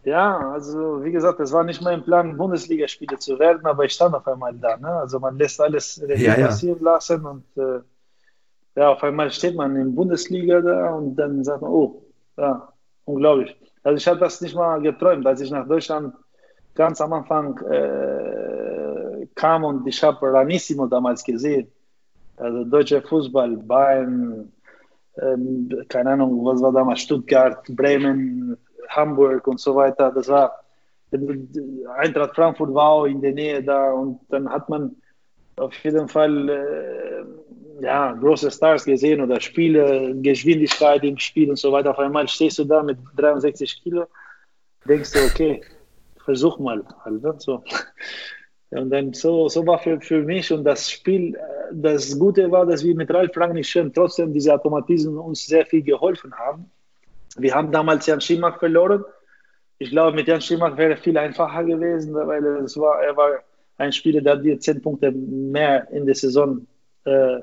Ja, 0.05 0.51
also 0.51 1.05
wie 1.05 1.13
gesagt, 1.13 1.39
es 1.39 1.53
war 1.53 1.63
nicht 1.63 1.81
mein 1.81 2.03
Plan, 2.03 2.37
Bundesligaspieler 2.37 3.19
zu 3.19 3.39
werden, 3.39 3.65
aber 3.65 3.85
ich 3.85 3.93
stand 3.93 4.15
auf 4.15 4.27
einmal 4.27 4.53
da. 4.55 4.77
Ne? 4.77 4.89
Also 4.89 5.21
man 5.21 5.39
lässt 5.39 5.61
alles 5.61 6.03
ja, 6.17 6.35
passieren 6.35 6.79
ja. 6.83 6.93
lassen 6.93 7.25
und 7.25 7.45
äh, 7.57 7.81
ja, 8.75 8.89
auf 8.89 9.03
einmal 9.05 9.31
steht 9.31 9.55
man 9.55 9.77
in 9.77 9.95
Bundesliga 9.95 10.61
da 10.61 10.95
und 10.95 11.15
dann 11.15 11.45
sagt 11.45 11.63
man, 11.63 11.71
oh, 11.71 12.03
ja, 12.37 12.73
unglaublich. 13.05 13.55
Also 13.85 13.97
ich 13.97 14.09
habe 14.09 14.19
das 14.19 14.41
nicht 14.41 14.57
mal 14.57 14.81
geträumt, 14.81 15.27
als 15.27 15.41
ich 15.41 15.51
nach 15.51 15.69
Deutschland 15.69 16.15
ganz 16.75 17.01
am 17.01 17.13
Anfang 17.13 17.59
äh, 17.69 19.27
kam 19.35 19.65
und 19.65 19.87
ich 19.87 20.03
habe 20.03 20.33
Ranissimo 20.33 20.87
damals 20.87 21.23
gesehen. 21.23 21.71
Also 22.37 22.65
deutscher 22.65 23.03
Fußball, 23.03 23.57
Bayern, 23.59 24.51
ähm, 25.21 25.69
keine 25.89 26.11
Ahnung, 26.11 26.45
was 26.45 26.63
war 26.63 26.73
damals, 26.73 27.01
Stuttgart, 27.01 27.65
Bremen, 27.69 28.57
Hamburg 28.89 29.47
und 29.47 29.61
so 29.61 29.75
weiter. 29.75 30.11
Das 30.11 30.29
war, 30.29 30.65
Eintracht 31.97 32.35
Frankfurt 32.35 32.73
war 32.75 32.89
auch 32.91 33.05
in 33.05 33.21
der 33.21 33.33
Nähe 33.33 33.63
da 33.63 33.93
und 33.93 34.21
dann 34.29 34.49
hat 34.49 34.69
man 34.69 34.97
auf 35.57 35.75
jeden 35.85 36.09
Fall 36.09 36.49
äh, 36.49 37.85
ja, 37.85 38.13
große 38.13 38.51
Stars 38.51 38.85
gesehen 38.85 39.21
oder 39.21 39.41
Spiele, 39.41 40.15
Geschwindigkeit 40.23 41.05
im 41.05 41.19
Spiel 41.19 41.51
und 41.51 41.59
so 41.59 41.73
weiter. 41.73 41.91
Auf 41.91 41.99
einmal 41.99 42.29
stehst 42.29 42.59
du 42.59 42.65
da 42.65 42.83
mit 42.83 42.99
63 43.17 43.83
Kilo, 43.83 44.07
denkst 44.87 45.13
du, 45.13 45.19
okay, 45.25 45.63
versuch 46.25 46.59
mal. 46.59 46.83
Halt, 47.05 47.23
ne, 47.23 47.35
so. 47.39 47.63
Und 48.71 48.89
dann 48.89 49.13
so, 49.13 49.49
so 49.49 49.67
war 49.67 49.79
für, 49.79 50.01
für 50.01 50.23
mich 50.23 50.51
und 50.51 50.65
das 50.65 50.91
Spiel, 50.91 51.37
das 51.73 52.19
Gute 52.19 52.51
war, 52.51 52.65
dass 52.65 52.83
wir 52.83 52.95
mit 52.95 53.13
Ralf 53.13 53.37
Rangnick 53.37 53.67
trotzdem 53.95 54.33
diese 54.33 54.55
Automatismen 54.55 55.19
uns 55.19 55.47
sehr 55.47 55.67
viel 55.67 55.83
geholfen 55.83 56.33
haben. 56.35 56.71
Wir 57.37 57.55
haben 57.55 57.73
damals 57.73 58.07
Jan 58.07 58.21
Schimak 58.21 58.59
verloren. 58.59 59.05
Ich 59.79 59.91
glaube, 59.91 60.15
mit 60.15 60.29
Jan 60.29 60.41
Schimak 60.41 60.77
wäre 60.77 60.97
viel 60.97 61.17
einfacher 61.17 61.65
gewesen, 61.65 62.15
weil 62.15 62.45
es 62.65 62.77
war, 62.77 63.03
er 63.03 63.17
war 63.17 63.31
ein 63.79 63.93
Spieler, 63.93 64.21
der 64.21 64.37
dir 64.37 64.59
zehn 64.61 64.81
Punkte 64.81 65.11
mehr 65.13 65.89
in 65.91 66.07
der 66.07 66.15
Saison 66.15 66.67
äh, 67.05 67.41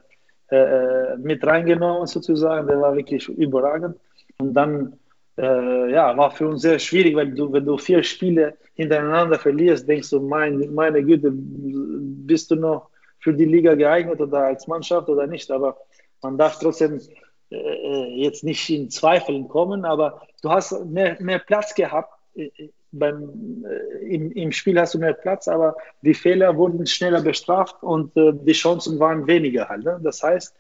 äh, 0.50 1.18
mit 1.18 1.46
reingenommen 1.46 2.08
sozusagen. 2.08 2.68
Der 2.68 2.80
war 2.80 2.96
wirklich 2.96 3.28
überragend. 3.28 3.98
Und 4.40 4.54
dann 4.54 4.98
äh, 5.38 5.92
ja, 5.92 6.16
war 6.18 6.32
für 6.32 6.48
uns 6.48 6.62
sehr 6.62 6.80
schwierig, 6.80 7.16
weil 7.16 7.32
du, 7.32 7.52
wenn 7.52 7.66
du 7.66 7.78
vier 7.78 8.04
Spiele 8.04 8.58
hintereinander 8.74 9.40
verlierst, 9.40 9.88
denkst 9.88 10.10
du, 10.10 10.20
mein, 10.20 10.74
meine 10.74 11.04
Güte, 11.04 11.32
bist 11.34 12.52
du 12.52 12.56
noch 12.56 12.90
für 13.20 13.34
die 13.34 13.46
Liga 13.46 13.76
geeignet 13.76 14.20
oder 14.20 14.46
als 14.46 14.68
Mannschaft 14.68 15.10
oder 15.10 15.28
nicht? 15.28 15.50
Aber 15.52 15.78
man 16.22 16.38
darf 16.38 16.60
trotzdem 16.60 16.96
äh, 16.96 16.98
äh 16.98 17.29
jetzt 17.50 18.44
nicht 18.44 18.70
in 18.70 18.90
Zweifeln 18.90 19.48
kommen, 19.48 19.86
aber 19.86 20.22
du 20.42 20.50
hast 20.50 20.86
mehr, 20.86 21.18
mehr 21.20 21.40
Platz 21.40 21.74
gehabt. 21.76 22.14
Äh, 22.36 22.50
beim, 22.92 23.64
äh, 23.66 24.06
im, 24.16 24.32
Im 24.32 24.52
Spiel 24.52 24.80
hast 24.80 24.96
du 24.96 25.00
mehr 25.00 25.14
Platz, 25.14 25.48
aber 25.48 25.76
die 26.02 26.14
Fehler 26.14 26.58
wurden 26.58 26.86
schneller 26.88 27.22
bestraft 27.22 27.76
und 27.82 28.16
äh, 28.18 28.34
die 28.34 28.54
Chancen 28.54 29.00
waren 29.00 29.28
weniger 29.28 29.70
halt. 29.70 29.84
Ne? 29.84 30.00
Das 30.04 30.24
heißt, 30.24 30.56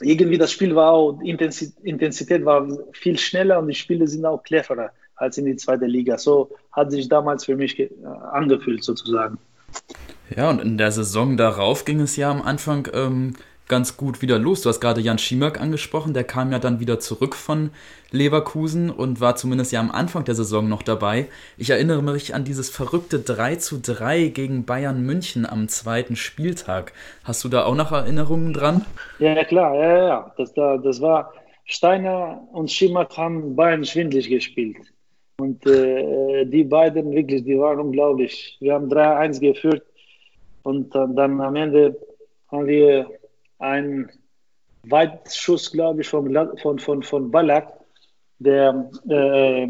irgendwie 0.00 0.38
das 0.38 0.50
Spiel 0.50 0.74
war 0.74 0.92
auch, 0.92 1.20
Intensität 1.20 2.44
war 2.44 2.66
viel 2.92 3.18
schneller 3.18 3.58
und 3.58 3.68
die 3.68 3.74
Spiele 3.74 4.08
sind 4.08 4.24
auch 4.24 4.42
cleverer 4.42 4.92
als 5.16 5.36
in 5.36 5.44
die 5.44 5.56
zweite 5.56 5.84
Liga. 5.84 6.16
So 6.16 6.50
hat 6.72 6.90
sich 6.90 7.08
damals 7.08 7.44
für 7.44 7.56
mich 7.56 7.78
äh, 7.78 7.90
angefühlt 8.32 8.82
sozusagen. 8.82 9.38
Ja, 10.34 10.48
und 10.48 10.60
in 10.60 10.78
der 10.78 10.92
Saison 10.92 11.36
darauf 11.36 11.84
ging 11.84 12.00
es 12.00 12.16
ja 12.16 12.30
am 12.30 12.42
Anfang 12.42 12.88
ähm, 12.94 13.34
ganz 13.70 13.96
gut 13.96 14.20
wieder 14.20 14.38
los. 14.38 14.60
Du 14.60 14.68
hast 14.68 14.80
gerade 14.80 15.00
Jan 15.00 15.16
Schimak 15.16 15.58
angesprochen, 15.58 16.12
der 16.12 16.24
kam 16.24 16.52
ja 16.52 16.58
dann 16.58 16.80
wieder 16.80 16.98
zurück 16.98 17.34
von 17.34 17.70
Leverkusen 18.10 18.90
und 18.90 19.20
war 19.20 19.36
zumindest 19.36 19.72
ja 19.72 19.80
am 19.80 19.90
Anfang 19.90 20.24
der 20.24 20.34
Saison 20.34 20.68
noch 20.68 20.82
dabei. 20.82 21.28
Ich 21.56 21.70
erinnere 21.70 22.02
mich 22.02 22.34
an 22.34 22.44
dieses 22.44 22.68
verrückte 22.68 23.20
3 23.20 23.56
zu 23.56 23.80
3 23.80 24.28
gegen 24.28 24.66
Bayern 24.66 25.06
München 25.06 25.46
am 25.46 25.68
zweiten 25.68 26.16
Spieltag. 26.16 26.92
Hast 27.24 27.44
du 27.44 27.48
da 27.48 27.64
auch 27.64 27.76
noch 27.76 27.92
Erinnerungen 27.92 28.52
dran? 28.52 28.84
Ja, 29.20 29.42
klar, 29.44 29.74
ja, 29.76 30.06
ja. 30.08 30.34
Das, 30.36 30.52
das 30.52 31.00
war 31.00 31.32
Steiner 31.64 32.42
und 32.52 32.70
Schimak 32.70 33.16
haben 33.16 33.54
Bayern 33.54 33.84
schwindlig 33.84 34.28
gespielt. 34.28 34.78
Und 35.38 35.64
äh, 35.66 36.44
die 36.44 36.64
beiden 36.64 37.12
wirklich, 37.12 37.44
die 37.44 37.58
waren 37.58 37.78
unglaublich. 37.78 38.58
Wir 38.60 38.74
haben 38.74 38.88
3-1 38.92 39.40
geführt 39.40 39.84
und 40.64 40.92
dann, 40.94 41.14
dann 41.14 41.40
am 41.40 41.54
Ende 41.56 41.96
haben 42.50 42.66
wir 42.66 43.19
ein 43.60 44.10
Weitschuss, 44.84 45.70
glaube 45.70 46.00
ich, 46.00 46.08
von, 46.08 46.34
von, 46.58 46.78
von, 46.78 47.02
von 47.02 47.30
Ballack, 47.30 47.72
der 48.38 48.90
äh, 49.08 49.68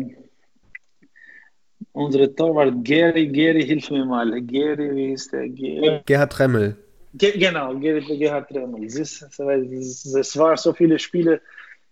unsere 1.93 2.34
Torwart 2.34 2.84
Gary, 2.84 3.26
Gary, 3.26 3.64
hilf 3.66 3.91
mir 3.91 4.05
mal. 4.05 4.41
Gary, 4.43 4.95
wie 4.95 5.12
ist 5.12 5.32
der? 5.32 5.49
Gary? 5.49 6.01
Gerhard 6.07 6.32
Tremmel. 6.32 6.76
Ge 7.14 7.36
genau, 7.36 7.74
Gerhard 7.74 8.49
Tremmel. 8.49 8.84
Es 8.84 10.38
war 10.38 10.57
so 10.57 10.72
viele 10.72 10.99
Spiele, 10.99 11.41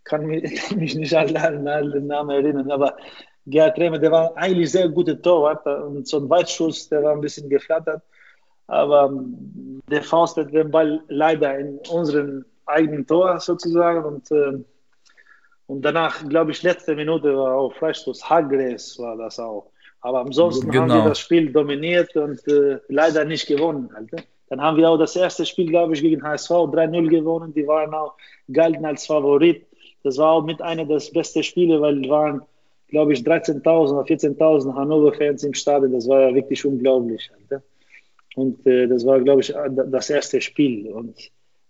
kann 0.05 0.27
mich, 0.27 0.71
mich 0.77 0.95
nicht 0.95 1.15
an 1.15 1.37
alle 1.37 2.01
Namen 2.01 2.31
erinnern, 2.31 2.71
aber 2.71 2.97
Gerhard 3.47 3.77
Tremmel, 3.77 3.99
der 3.99 4.13
war 4.13 4.37
eigentlich 4.37 4.71
sehr 4.71 4.89
guter 4.89 5.21
Torwart 5.21 5.67
und 5.67 6.07
so 6.07 6.19
ein 6.19 6.31
Weitschuss, 6.31 6.89
der 6.89 7.03
war 7.03 7.15
ein 7.15 7.21
bisschen 7.21 7.49
geflattert. 7.49 8.03
Aber 8.69 9.11
der 9.91 10.03
Faust 10.03 10.37
hat 10.37 10.53
den 10.53 10.71
Ball 10.71 11.03
leider 11.09 11.59
in 11.59 11.79
unseren 11.91 12.45
eigenen 12.67 13.07
Tor 13.07 13.41
sozusagen 13.41 14.05
und, 14.05 14.31
äh, 14.31 14.63
und 15.67 15.83
danach, 15.83 16.27
glaube 16.29 16.53
ich, 16.53 16.63
letzte 16.63 16.95
Minute 16.95 17.37
war 17.37 17.57
auch 17.57 17.75
Freistoß. 17.75 18.29
Hagres 18.29 18.99
war 18.99 19.17
das 19.17 19.39
auch. 19.39 19.71
Aber 20.01 20.21
ansonsten 20.21 20.71
genau. 20.71 20.83
haben 20.83 20.89
wir 20.89 20.95
genau. 20.97 21.09
das 21.09 21.19
Spiel 21.19 21.53
dominiert 21.53 22.15
und 22.17 22.47
äh, 22.47 22.79
leider 22.89 23.25
nicht 23.25 23.47
gewonnen. 23.47 23.91
Halt? 23.95 24.11
Dann 24.49 24.61
haben 24.61 24.77
wir 24.77 24.89
auch 24.89 24.99
das 24.99 25.17
erste 25.17 25.45
Spiel, 25.45 25.67
glaube 25.67 25.95
ich, 25.95 26.03
gegen 26.03 26.23
HSV 26.23 26.51
3-0 26.51 27.09
gewonnen. 27.09 27.53
Die 27.53 27.67
waren 27.67 27.93
auch 27.93 28.15
galten 28.53 28.85
als 28.85 29.07
Favorit. 29.07 29.67
Das 30.05 30.17
war 30.19 30.33
auch 30.33 30.45
mit 30.45 30.63
einer 30.63 30.85
der 30.85 31.03
besten 31.13 31.43
Spiele, 31.43 31.81
weil 31.81 32.03
es 32.03 32.09
waren, 32.09 32.43
glaube 32.89 33.13
ich, 33.13 33.21
13.000 33.21 33.93
oder 33.93 34.07
14.000 34.07 34.75
Hannover-Fans 34.75 35.43
im 35.43 35.55
Stadion. 35.55 35.93
Das 35.93 36.09
war 36.09 36.21
ja 36.21 36.35
wirklich 36.35 36.65
unglaublich. 36.65 37.31
Halt? 37.51 37.63
Und 38.39 38.65
äh, 38.67 38.87
das 38.87 39.05
war, 39.05 39.21
glaube 39.21 39.41
ich, 39.41 39.53
das 39.91 40.11
erste 40.11 40.41
Spiel. 40.41 40.93
Und 40.93 41.17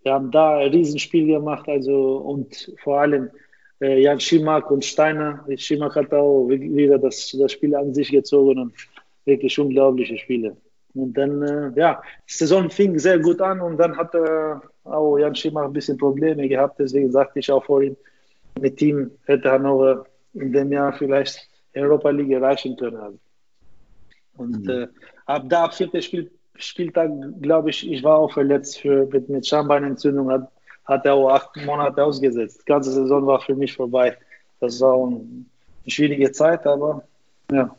wir 0.03 0.12
haben 0.12 0.31
da 0.31 0.59
ein 0.59 0.71
Riesenspiel 0.71 1.27
gemacht. 1.27 1.66
Also, 1.66 2.19
und 2.19 2.75
vor 2.83 3.01
allem 3.01 3.31
äh, 3.81 4.03
Jan 4.03 4.21
Schimak 4.21 4.71
und 4.71 4.85
Steiner. 4.85 5.47
Schimak 5.57 5.97
hat 5.97 6.12
auch 6.12 6.47
wieder 6.49 6.99
das, 6.99 7.35
das 7.41 7.53
Spiel 7.53 7.75
an 7.75 7.95
sich 7.95 8.11
gezogen 8.11 8.59
und 8.59 8.75
wirklich 9.25 9.59
unglaubliche 9.59 10.19
Spiele. 10.19 10.59
Und 10.93 11.14
dann, 11.14 11.43
äh, 11.43 11.73
ja, 11.75 12.03
die 12.29 12.35
Saison 12.35 12.69
fing 12.69 12.99
sehr 12.99 13.19
gut 13.19 13.41
an 13.41 13.62
und 13.62 13.79
dann 13.79 13.97
hat 13.97 14.14
äh, 14.14 14.55
auch 14.85 15.16
Jan 15.16 15.35
Schimak 15.35 15.64
ein 15.64 15.73
bisschen 15.73 15.97
Probleme 15.97 16.47
gehabt. 16.49 16.79
Deswegen 16.79 17.11
sagte 17.11 17.39
ich 17.39 17.51
auch 17.51 17.64
vorhin, 17.64 17.97
mit 18.61 18.83
ihm 18.83 19.11
hätte 19.25 19.51
Hannover 19.51 20.05
in 20.35 20.53
dem 20.53 20.71
Jahr 20.71 20.93
vielleicht 20.93 21.49
Europa 21.75 22.11
League 22.11 22.33
erreichen 22.33 22.77
können. 22.77 23.19
Und 24.37 24.64
mhm. 24.64 24.71
äh, 24.71 24.87
ab 25.25 25.45
da, 25.49 25.64
ab 25.64 25.75
viertes 25.75 26.05
Spiel, 26.05 26.31
Spieltag, 26.59 27.11
glaube 27.41 27.71
ich, 27.71 27.91
ich 27.91 28.03
war 28.03 28.19
auch 28.19 28.33
verletzt 28.33 28.81
für, 28.81 29.07
mit, 29.07 29.29
mit 29.29 29.47
Schambeinentzündung, 29.47 30.31
hat, 30.31 30.51
hat 30.85 31.07
er 31.07 31.15
auch 31.15 31.31
acht 31.31 31.57
Monate 31.65 32.05
ausgesetzt. 32.05 32.63
Die 32.63 32.71
ganze 32.71 32.93
Saison 32.93 33.27
war 33.27 33.41
für 33.41 33.55
mich 33.55 33.75
vorbei. 33.75 34.17
Das 34.61 34.81
war 34.81 34.97
eine 34.97 35.45
schwierige 35.87 36.33
Zeit, 36.33 36.67
aber 36.67 37.05
ja. 37.51 37.75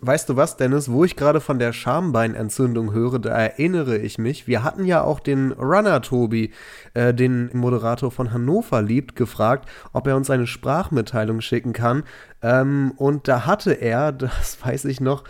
Weißt 0.00 0.28
du 0.28 0.36
was, 0.36 0.58
Dennis, 0.58 0.90
wo 0.90 1.04
ich 1.04 1.16
gerade 1.16 1.40
von 1.40 1.58
der 1.58 1.72
Schambeinentzündung 1.72 2.92
höre, 2.92 3.18
da 3.18 3.30
erinnere 3.30 3.96
ich 3.96 4.18
mich. 4.18 4.46
Wir 4.46 4.62
hatten 4.62 4.84
ja 4.84 5.02
auch 5.02 5.20
den 5.20 5.52
Runner 5.52 6.02
Tobi, 6.02 6.52
äh, 6.92 7.14
den 7.14 7.48
Moderator 7.54 8.10
von 8.10 8.30
Hannover 8.30 8.82
liebt, 8.82 9.16
gefragt, 9.16 9.68
ob 9.94 10.06
er 10.06 10.16
uns 10.16 10.28
eine 10.28 10.46
Sprachmitteilung 10.46 11.40
schicken 11.40 11.72
kann. 11.72 12.02
Ähm, 12.42 12.92
und 12.96 13.26
da 13.26 13.46
hatte 13.46 13.72
er, 13.72 14.12
das 14.12 14.58
weiß 14.62 14.84
ich 14.84 15.00
noch, 15.00 15.24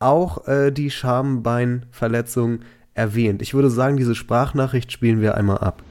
auch 0.00 0.48
äh, 0.48 0.70
die 0.70 0.90
Schambeinverletzung 0.90 2.60
erwähnt. 2.94 3.42
Ich 3.42 3.54
würde 3.54 3.70
sagen, 3.70 3.98
diese 3.98 4.14
Sprachnachricht 4.14 4.90
spielen 4.90 5.20
wir 5.20 5.36
einmal 5.36 5.58
ab. 5.58 5.82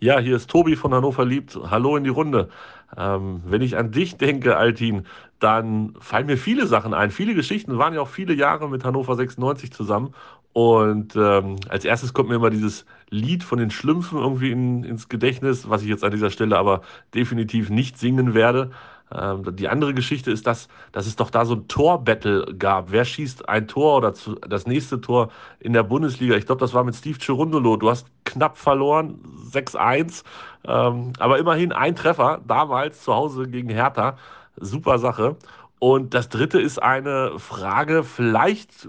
Ja, 0.00 0.18
hier 0.18 0.36
ist 0.36 0.50
Tobi 0.50 0.76
von 0.76 0.92
Hannover 0.92 1.24
liebt. 1.24 1.56
Hallo 1.70 1.96
in 1.96 2.04
die 2.04 2.10
Runde. 2.10 2.48
Ähm, 2.96 3.42
wenn 3.46 3.62
ich 3.62 3.76
an 3.76 3.92
dich 3.92 4.16
denke, 4.16 4.56
Altin, 4.56 5.06
dann 5.38 5.94
fallen 6.00 6.26
mir 6.26 6.36
viele 6.36 6.66
Sachen 6.66 6.94
ein. 6.94 7.10
Viele 7.10 7.34
Geschichten 7.34 7.78
waren 7.78 7.94
ja 7.94 8.00
auch 8.00 8.08
viele 8.08 8.34
Jahre 8.34 8.68
mit 8.68 8.84
Hannover 8.84 9.14
96 9.14 9.72
zusammen. 9.72 10.14
Und 10.52 11.16
ähm, 11.16 11.56
als 11.68 11.84
erstes 11.84 12.12
kommt 12.12 12.28
mir 12.28 12.36
immer 12.36 12.50
dieses 12.50 12.86
Lied 13.10 13.42
von 13.44 13.58
den 13.58 13.70
Schlümpfen 13.70 14.18
irgendwie 14.18 14.50
in, 14.50 14.84
ins 14.84 15.08
Gedächtnis, 15.08 15.68
was 15.68 15.82
ich 15.82 15.88
jetzt 15.88 16.04
an 16.04 16.10
dieser 16.10 16.30
Stelle 16.30 16.58
aber 16.58 16.82
definitiv 17.14 17.70
nicht 17.70 17.98
singen 17.98 18.34
werde. 18.34 18.70
Ähm, 19.12 19.56
die 19.56 19.68
andere 19.68 19.94
Geschichte 19.94 20.30
ist, 20.30 20.46
dass, 20.46 20.68
dass 20.92 21.06
es 21.06 21.16
doch 21.16 21.30
da 21.30 21.44
so 21.44 21.54
ein 21.54 21.68
Tor-Battle 21.68 22.54
gab. 22.58 22.90
Wer 22.90 23.04
schießt 23.04 23.48
ein 23.48 23.68
Tor 23.68 23.98
oder 23.98 24.14
zu, 24.14 24.34
das 24.36 24.66
nächste 24.66 25.00
Tor 25.00 25.30
in 25.60 25.72
der 25.72 25.82
Bundesliga? 25.82 26.36
Ich 26.36 26.46
glaube, 26.46 26.60
das 26.60 26.74
war 26.74 26.84
mit 26.84 26.94
Steve 26.96 27.18
Cherundolo. 27.18 27.76
Du 27.76 27.90
hast 27.90 28.06
knapp 28.24 28.58
verloren, 28.58 29.20
6-1. 29.50 30.24
Ähm, 30.66 31.12
aber 31.18 31.38
immerhin 31.38 31.72
ein 31.72 31.94
Treffer, 31.94 32.40
damals 32.46 33.02
zu 33.02 33.14
Hause 33.14 33.48
gegen 33.48 33.68
Hertha. 33.68 34.16
Super 34.56 34.98
Sache. 34.98 35.36
Und 35.78 36.14
das 36.14 36.28
dritte 36.28 36.60
ist 36.60 36.82
eine 36.82 37.38
Frage, 37.38 38.04
vielleicht 38.04 38.88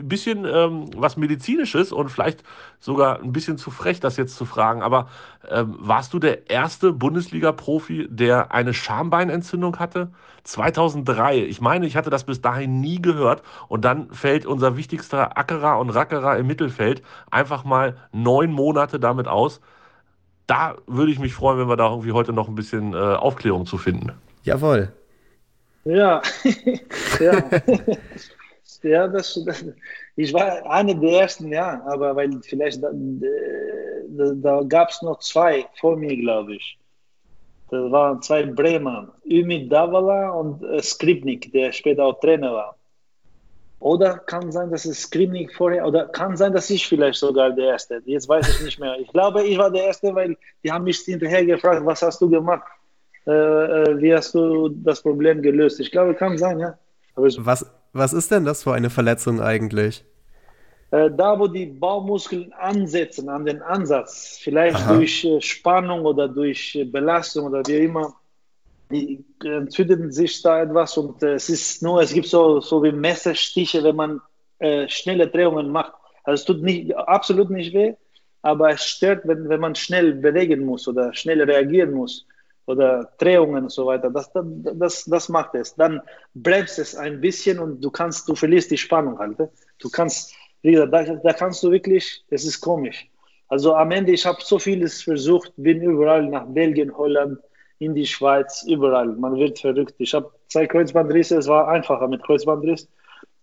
ein 0.00 0.08
bisschen 0.08 0.44
ähm, 0.44 0.90
was 0.96 1.16
Medizinisches 1.16 1.92
und 1.92 2.08
vielleicht 2.08 2.42
sogar 2.78 3.20
ein 3.20 3.32
bisschen 3.32 3.58
zu 3.58 3.70
frech, 3.70 4.00
das 4.00 4.16
jetzt 4.16 4.36
zu 4.36 4.44
fragen. 4.44 4.82
Aber 4.82 5.08
ähm, 5.48 5.76
warst 5.78 6.12
du 6.12 6.18
der 6.18 6.50
erste 6.50 6.92
Bundesliga-Profi, 6.92 8.08
der 8.10 8.52
eine 8.52 8.74
Schambeinentzündung 8.74 9.78
hatte? 9.78 10.10
2003. 10.44 11.38
Ich 11.38 11.60
meine, 11.60 11.86
ich 11.86 11.96
hatte 11.96 12.10
das 12.10 12.24
bis 12.24 12.40
dahin 12.40 12.80
nie 12.80 13.00
gehört. 13.00 13.42
Und 13.68 13.84
dann 13.84 14.10
fällt 14.12 14.46
unser 14.46 14.76
wichtigster 14.76 15.38
Ackerer 15.38 15.78
und 15.78 15.90
Rackerer 15.90 16.36
im 16.36 16.46
Mittelfeld 16.46 17.02
einfach 17.30 17.64
mal 17.64 17.96
neun 18.12 18.50
Monate 18.50 18.98
damit 18.98 19.28
aus. 19.28 19.60
Da 20.46 20.76
würde 20.86 21.12
ich 21.12 21.18
mich 21.18 21.34
freuen, 21.34 21.58
wenn 21.58 21.68
wir 21.68 21.76
da 21.76 21.90
irgendwie 21.90 22.12
heute 22.12 22.32
noch 22.32 22.48
ein 22.48 22.54
bisschen 22.54 22.92
äh, 22.92 22.96
Aufklärung 22.96 23.66
zu 23.66 23.78
finden. 23.78 24.12
Jawohl. 24.42 24.92
Ja, 25.84 26.20
ja. 27.20 27.32
ja, 28.82 29.08
das, 29.08 29.40
das, 29.44 29.64
ich 30.16 30.32
war 30.32 30.70
einer 30.70 30.94
der 30.94 31.20
ersten, 31.22 31.52
ja, 31.52 31.82
aber 31.86 32.14
weil 32.16 32.40
vielleicht 32.42 32.82
da, 32.82 32.90
da, 32.92 34.32
da 34.34 34.62
gab 34.62 34.90
es 34.90 35.02
noch 35.02 35.18
zwei 35.20 35.66
vor 35.78 35.96
mir, 35.96 36.16
glaube 36.16 36.54
ich. 36.54 36.78
Das 37.70 37.90
waren 37.92 38.20
zwei 38.20 38.44
Bremer, 38.44 39.14
Ümit 39.24 39.70
Davala 39.70 40.30
und 40.30 40.62
äh, 40.64 40.82
Skripnik, 40.82 41.52
der 41.52 41.70
später 41.72 42.04
auch 42.04 42.18
Trainer 42.18 42.52
war. 42.52 42.76
Oder 43.78 44.18
kann 44.18 44.52
sein, 44.52 44.70
dass 44.70 44.84
es 44.84 45.02
Skripnik 45.02 45.54
vorher, 45.54 45.86
oder 45.86 46.06
kann 46.08 46.36
sein, 46.36 46.52
dass 46.52 46.68
ich 46.68 46.86
vielleicht 46.86 47.18
sogar 47.18 47.50
der 47.50 47.68
Erste. 47.68 48.02
Jetzt 48.04 48.28
weiß 48.28 48.46
ich 48.56 48.64
nicht 48.64 48.78
mehr. 48.78 48.98
Ich 48.98 49.08
glaube, 49.08 49.42
ich 49.44 49.56
war 49.56 49.70
der 49.70 49.84
Erste, 49.84 50.14
weil 50.14 50.36
die 50.62 50.70
haben 50.70 50.84
mich 50.84 50.98
hinterher 50.98 51.46
gefragt, 51.46 51.86
was 51.86 52.02
hast 52.02 52.20
du 52.20 52.28
gemacht? 52.28 52.66
Äh, 53.26 53.30
äh 53.30 54.02
wie 54.02 54.14
hast 54.14 54.34
du 54.34 54.68
das 54.68 55.00
Problem 55.00 55.40
gelöst? 55.40 55.80
Ich 55.80 55.90
glaube, 55.90 56.14
kann 56.14 56.36
sein, 56.36 56.58
ja. 56.58 56.78
was, 57.14 57.64
was 57.92 58.12
ist 58.12 58.30
denn 58.30 58.44
das 58.44 58.62
für 58.62 58.72
eine 58.72 58.90
Verletzung 58.90 59.40
eigentlich? 59.40 60.04
äh, 60.90 61.10
da, 61.10 61.38
wo 61.38 61.46
die 61.46 61.66
Baumuskeln 61.66 62.52
ansetzen, 62.52 63.28
an 63.28 63.44
den 63.44 63.62
Ansatz, 63.62 64.38
vielleicht 64.42 64.76
Aha. 64.76 64.94
durch 64.94 65.24
äh, 65.24 65.40
Spannung 65.40 66.04
oder 66.04 66.28
durch 66.28 66.74
äh, 66.74 66.84
Belastung 66.84 67.46
oder 67.46 67.62
wie 67.66 67.84
immer, 67.84 68.14
die 68.90 69.24
entzündet 69.44 70.12
sich 70.12 70.42
da 70.42 70.62
etwas 70.62 70.96
und 70.96 71.22
es 71.22 71.48
ist 71.48 71.80
nur, 71.80 72.02
es 72.02 72.12
gibt 72.12 72.26
so, 72.26 72.60
so 72.60 72.82
wie 72.82 72.90
Messerstiche, 72.90 73.84
wenn 73.84 73.94
man 73.94 74.20
äh, 74.58 74.88
schnelle 74.88 75.28
Drehungen 75.28 75.70
macht. 75.70 75.92
Also 76.24 76.40
es 76.40 76.44
tut 76.44 76.62
nicht, 76.62 76.96
absolut 76.96 77.50
nicht 77.50 77.72
weh, 77.72 77.94
aber 78.42 78.70
es 78.70 78.84
stört, 78.84 79.28
wenn, 79.28 79.48
wenn 79.48 79.60
man 79.60 79.76
schnell 79.76 80.14
bewegen 80.14 80.64
muss 80.64 80.88
oder 80.88 81.14
schnell 81.14 81.40
reagieren 81.40 81.92
muss 81.92 82.26
oder 82.70 83.10
Drehungen 83.18 83.64
und 83.64 83.72
so 83.72 83.86
weiter. 83.86 84.10
Das, 84.10 84.30
das, 84.34 85.04
das 85.04 85.28
macht 85.28 85.54
es. 85.54 85.74
Dann 85.74 86.00
bremst 86.34 86.78
es 86.78 86.96
ein 86.96 87.20
bisschen 87.20 87.58
und 87.58 87.80
du 87.80 87.90
kannst, 87.90 88.28
du 88.28 88.34
verlierst 88.34 88.70
die 88.70 88.78
Spannung 88.78 89.18
halt. 89.18 89.38
ne? 89.38 89.50
Du 89.78 89.90
kannst, 89.90 90.34
wie 90.62 90.72
gesagt, 90.72 90.92
da, 90.92 91.02
da 91.02 91.32
kannst 91.32 91.62
du 91.62 91.70
wirklich, 91.70 92.24
es 92.30 92.44
ist 92.44 92.60
komisch. 92.60 93.08
Also 93.48 93.74
am 93.74 93.90
Ende, 93.90 94.12
ich 94.12 94.24
habe 94.24 94.38
so 94.40 94.58
vieles 94.58 95.02
versucht, 95.02 95.52
bin 95.56 95.82
überall 95.82 96.26
nach 96.26 96.46
Belgien, 96.46 96.96
Holland, 96.96 97.38
in 97.80 97.94
die 97.94 98.06
Schweiz, 98.06 98.64
überall. 98.68 99.08
Man 99.08 99.36
wird 99.36 99.58
verrückt. 99.58 99.94
Ich 99.98 100.14
habe 100.14 100.30
zwei 100.48 100.66
Kreuzbandrisse, 100.66 101.38
es 101.38 101.48
war 101.48 101.66
einfacher 101.68 102.06
mit 102.08 102.22
Kreuzbandriss, 102.22 102.88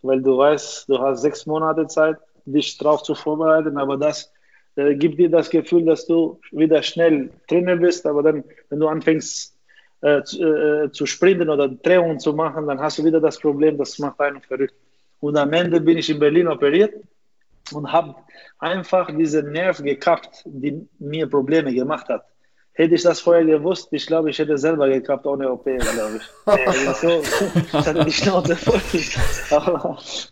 weil 0.04 0.22
du 0.22 0.38
weißt, 0.38 0.88
du 0.88 1.00
hast 1.00 1.22
sechs 1.22 1.46
Monate 1.46 1.88
Zeit, 1.88 2.18
dich 2.46 2.78
drauf 2.78 3.04
zu 3.04 3.16
vorbereiten, 3.16 3.78
aber 3.78 3.98
das 3.98 4.32
äh, 4.78 4.96
gibt 4.96 5.20
dir 5.20 5.30
das 5.30 5.50
Gefühl, 5.50 5.86
dass 5.86 6.06
du 6.06 6.40
wieder 6.52 6.82
schnell 6.84 7.32
drinnen 7.48 7.82
bist, 7.82 8.06
aber 8.06 8.24
dann, 8.24 8.44
wenn 8.70 8.80
du 8.80 8.88
anfängst 8.88 9.58
äh, 10.02 10.22
zu, 10.24 10.44
äh, 10.44 10.92
zu 10.92 11.06
sprinten 11.08 11.50
oder 11.50 11.68
Drehungen 11.68 12.20
zu 12.20 12.34
machen, 12.34 12.68
dann 12.68 12.80
hast 12.80 13.00
du 13.00 13.04
wieder 13.04 13.20
das 13.20 13.40
Problem, 13.40 13.78
das 13.78 13.98
macht 13.98 14.20
einen 14.20 14.42
verrückt. 14.42 14.76
Und 15.20 15.36
am 15.36 15.52
Ende 15.52 15.82
bin 15.82 15.98
ich 15.98 16.10
in 16.10 16.20
Berlin 16.20 16.48
operiert 16.48 16.94
und 17.74 17.92
habe 17.92 18.16
einfach 18.60 19.10
diesen 19.16 19.52
Nerv 19.52 19.82
gekappt, 19.82 20.44
die 20.46 20.88
mir 21.00 21.28
Probleme 21.28 21.74
gemacht 21.74 22.08
hat. 22.10 22.26
Hätte 22.74 22.94
ich 22.94 23.02
das 23.02 23.20
vorher 23.20 23.44
gewusst, 23.44 23.88
ich 23.90 24.06
glaube, 24.06 24.30
ich 24.30 24.38
hätte 24.38 24.60
selber 24.60 24.88
gekappt 24.88 25.26
ohne 25.26 25.52
OP, 25.52 25.64
glaube 25.64 26.18
ich. 26.18 26.24
Also, 26.88 27.24
ich 27.56 27.74
hatte 27.74 28.06
die 28.06 28.12
Schnauze 28.12 28.56
voll. 28.56 28.80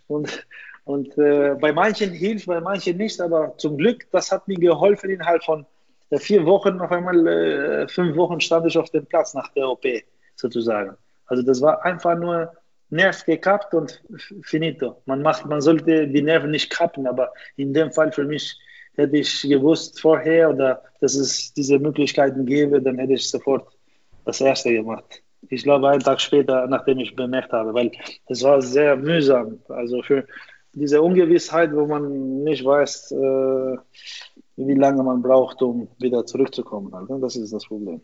Und 0.07 0.45
und 0.85 1.17
äh, 1.17 1.55
bei 1.59 1.73
manchen 1.73 2.11
hilft, 2.11 2.45
bei 2.45 2.61
manchen 2.61 2.97
nicht, 2.97 3.19
aber 3.19 3.55
zum 3.57 3.75
Glück, 3.77 4.07
das 4.11 4.31
hat 4.31 4.47
mir 4.47 4.55
geholfen 4.55 5.09
innerhalb 5.09 5.43
von 5.43 5.65
äh, 6.11 6.19
vier 6.19 6.45
Wochen, 6.45 6.79
auf 6.79 6.91
einmal 6.91 7.27
äh, 7.27 7.87
fünf 7.87 8.15
Wochen 8.15 8.39
stand 8.39 8.67
ich 8.67 8.77
auf 8.77 8.91
dem 8.91 9.05
Platz 9.07 9.33
nach 9.33 9.49
der 9.49 9.67
OP, 9.67 9.83
sozusagen. 10.35 10.95
Also 11.25 11.41
das 11.41 11.59
war 11.61 11.83
einfach 11.83 12.15
nur 12.15 12.51
Nerv 12.91 13.25
gekappt 13.25 13.73
und 13.73 13.99
finito. 14.43 15.01
Man, 15.05 15.23
macht, 15.23 15.47
man 15.47 15.59
sollte 15.59 16.07
die 16.07 16.21
Nerven 16.21 16.51
nicht 16.51 16.69
kappen, 16.69 17.07
aber 17.07 17.33
in 17.55 17.73
dem 17.73 17.91
Fall 17.91 18.11
für 18.11 18.23
mich 18.23 18.55
hätte 18.95 19.17
ich 19.17 19.41
gewusst 19.41 19.99
vorher 19.99 20.51
oder 20.51 20.83
dass 21.01 21.15
es 21.15 21.51
diese 21.51 21.79
Möglichkeiten 21.79 22.45
gäbe, 22.45 22.79
dann 22.79 22.99
hätte 22.99 23.13
ich 23.13 23.27
sofort 23.27 23.67
das 24.23 24.39
Erste 24.39 24.71
gemacht. 24.71 25.23
Ich 25.49 25.63
glaube, 25.63 25.89
einen 25.89 26.01
Tag 26.01 26.21
später, 26.21 26.67
nachdem 26.67 26.99
ich 26.99 27.15
bemerkt 27.15 27.51
habe, 27.51 27.73
weil 27.73 27.91
es 28.27 28.43
war 28.43 28.61
sehr 28.61 28.95
mühsam. 28.95 29.59
Also 29.67 30.03
für 30.03 30.25
diese 30.75 31.01
Ungewissheit, 31.01 31.73
wo 31.73 31.85
man 31.85 32.43
nicht 32.43 32.63
weiß, 32.63 33.11
äh, 33.11 33.77
wie 34.57 34.75
lange 34.75 35.03
man 35.03 35.21
braucht, 35.21 35.61
um 35.61 35.87
wieder 35.97 36.25
zurückzukommen. 36.25 36.93
Also 36.93 37.17
das 37.17 37.35
ist 37.35 37.53
das 37.53 37.65
Problem. 37.65 38.01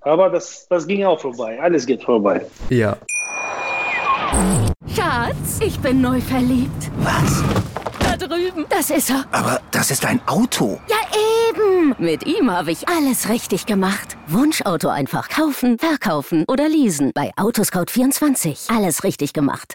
Aber 0.00 0.28
das, 0.28 0.66
das 0.68 0.86
ging 0.86 1.04
auch 1.04 1.18
vorbei. 1.18 1.60
Alles 1.60 1.86
geht 1.86 2.02
vorbei. 2.02 2.44
Ja. 2.68 2.96
Schatz, 4.94 5.60
ich 5.64 5.78
bin 5.80 6.00
neu 6.00 6.20
verliebt. 6.20 6.90
Was? 6.98 7.42
Da 8.00 8.16
drüben. 8.16 8.66
Das 8.68 8.90
ist 8.90 9.10
er. 9.10 9.24
Aber 9.30 9.60
das 9.70 9.90
ist 9.90 10.04
ein 10.04 10.20
Auto. 10.26 10.78
Ja, 10.88 10.96
eben. 11.48 11.94
Mit 11.98 12.26
ihm 12.26 12.50
habe 12.50 12.72
ich 12.72 12.86
alles 12.88 13.28
richtig 13.30 13.66
gemacht. 13.66 14.16
Wunschauto 14.26 14.88
einfach 14.88 15.28
kaufen, 15.28 15.78
verkaufen 15.78 16.44
oder 16.48 16.68
leasen. 16.68 17.12
Bei 17.14 17.32
Autoscout24. 17.36 18.76
Alles 18.76 19.04
richtig 19.04 19.32
gemacht. 19.32 19.74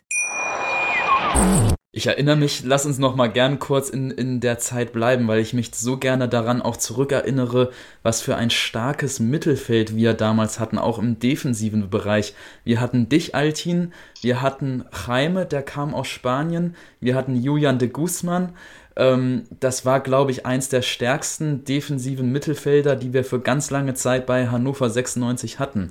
Ich 1.91 2.05
erinnere 2.05 2.35
mich, 2.35 2.63
lass 2.63 2.85
uns 2.85 2.99
noch 2.99 3.15
mal 3.15 3.31
gern 3.31 3.57
kurz 3.57 3.89
in, 3.89 4.11
in 4.11 4.41
der 4.41 4.59
Zeit 4.59 4.93
bleiben, 4.93 5.27
weil 5.27 5.39
ich 5.39 5.55
mich 5.55 5.71
so 5.73 5.97
gerne 5.97 6.29
daran 6.29 6.61
auch 6.61 6.77
zurückerinnere, 6.77 7.71
was 8.03 8.21
für 8.21 8.35
ein 8.35 8.51
starkes 8.51 9.19
Mittelfeld 9.19 9.95
wir 9.95 10.13
damals 10.13 10.59
hatten, 10.59 10.77
auch 10.77 10.99
im 10.99 11.17
defensiven 11.17 11.89
Bereich. 11.89 12.35
Wir 12.63 12.79
hatten 12.79 13.09
dich, 13.09 13.33
Altin, 13.33 13.91
wir 14.21 14.43
hatten 14.43 14.85
Jaime, 15.07 15.47
der 15.47 15.63
kam 15.63 15.95
aus 15.95 16.07
Spanien, 16.07 16.75
wir 16.99 17.15
hatten 17.15 17.35
Julian 17.35 17.79
de 17.79 17.87
Guzman. 17.87 18.53
Ähm, 18.95 19.45
das 19.59 19.83
war, 19.83 19.99
glaube 19.99 20.29
ich, 20.29 20.45
eins 20.45 20.69
der 20.69 20.83
stärksten 20.83 21.63
defensiven 21.63 22.31
Mittelfelder, 22.31 22.95
die 22.95 23.13
wir 23.13 23.23
für 23.23 23.39
ganz 23.39 23.71
lange 23.71 23.95
Zeit 23.95 24.27
bei 24.27 24.49
Hannover 24.49 24.91
96 24.91 25.57
hatten. 25.57 25.89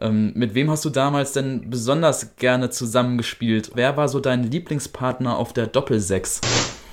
Ähm, 0.00 0.32
mit 0.34 0.54
wem 0.54 0.70
hast 0.70 0.84
du 0.84 0.90
damals 0.90 1.32
denn 1.32 1.68
besonders 1.68 2.36
gerne 2.36 2.70
zusammengespielt? 2.70 3.70
Wer 3.74 3.96
war 3.96 4.08
so 4.08 4.20
dein 4.20 4.44
Lieblingspartner 4.44 5.36
auf 5.36 5.52
der 5.52 5.66
Doppelsechs? 5.66 6.40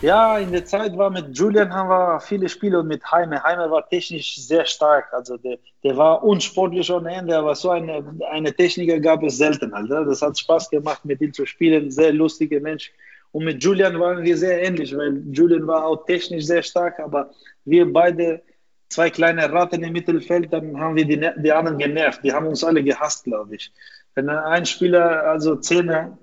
Ja, 0.01 0.37
in 0.37 0.51
der 0.51 0.65
Zeit 0.65 0.97
war 0.97 1.09
mit 1.09 1.37
Julian 1.37 1.73
haben 1.73 1.89
wir 1.89 2.21
viele 2.21 2.47
Spiele 2.47 2.79
und 2.79 2.87
mit 2.87 3.01
Jaime. 3.11 3.41
Jaime 3.43 3.69
war 3.69 3.87
technisch 3.89 4.37
sehr 4.37 4.65
stark. 4.65 5.11
Also 5.11 5.35
der, 5.37 5.57
der 5.83 5.97
war 5.97 6.23
unsportlich 6.23 6.89
ohne 6.89 7.11
Ende, 7.13 7.37
aber 7.37 7.53
so 7.55 7.71
eine, 7.71 8.03
eine 8.31 8.53
Techniker 8.53 8.99
gab 8.99 9.23
es 9.23 9.37
selten. 9.37 9.73
Alter. 9.73 10.05
Das 10.05 10.21
hat 10.21 10.39
Spaß 10.39 10.69
gemacht, 10.69 11.03
mit 11.03 11.19
ihm 11.19 11.33
zu 11.33 11.45
spielen. 11.45 11.91
Sehr 11.91 12.13
lustiger 12.13 12.61
Mensch. 12.61 12.93
Und 13.31 13.43
mit 13.43 13.63
Julian 13.63 13.99
waren 13.99 14.23
wir 14.23 14.37
sehr 14.37 14.61
ähnlich, 14.63 14.95
weil 14.95 15.21
Julian 15.31 15.67
war 15.67 15.85
auch 15.85 16.05
technisch 16.05 16.45
sehr 16.45 16.63
stark, 16.63 16.99
aber 16.99 17.29
wir 17.65 17.91
beide 17.91 18.41
zwei 18.89 19.09
kleine 19.09 19.51
Ratten 19.51 19.83
im 19.83 19.93
Mittelfeld, 19.93 20.51
dann 20.51 20.79
haben 20.79 20.95
wir 20.95 21.05
die, 21.05 21.19
die 21.41 21.51
anderen 21.51 21.77
genervt. 21.77 22.23
Die 22.23 22.33
haben 22.33 22.47
uns 22.47 22.63
alle 22.63 22.83
gehasst, 22.83 23.23
glaube 23.23 23.55
ich. 23.55 23.71
Wenn 24.15 24.29
ein 24.29 24.65
Spieler, 24.65 25.23
also 25.23 25.55
Zehner 25.55 26.17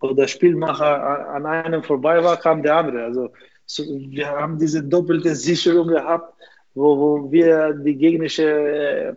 oder 0.00 0.26
Spielmacher 0.26 1.28
an 1.28 1.46
einem 1.46 1.82
vorbei 1.82 2.24
war, 2.24 2.36
kam 2.38 2.62
der 2.62 2.76
andere. 2.76 3.04
Also 3.04 3.30
so, 3.66 3.84
wir 3.84 4.28
haben 4.28 4.58
diese 4.58 4.82
doppelte 4.82 5.34
Sicherung 5.36 5.88
gehabt, 5.88 6.34
wo, 6.74 6.98
wo 6.98 7.32
wir 7.32 7.74
die 7.74 7.96
gegnerische 7.96 8.48
äh, 8.48 9.14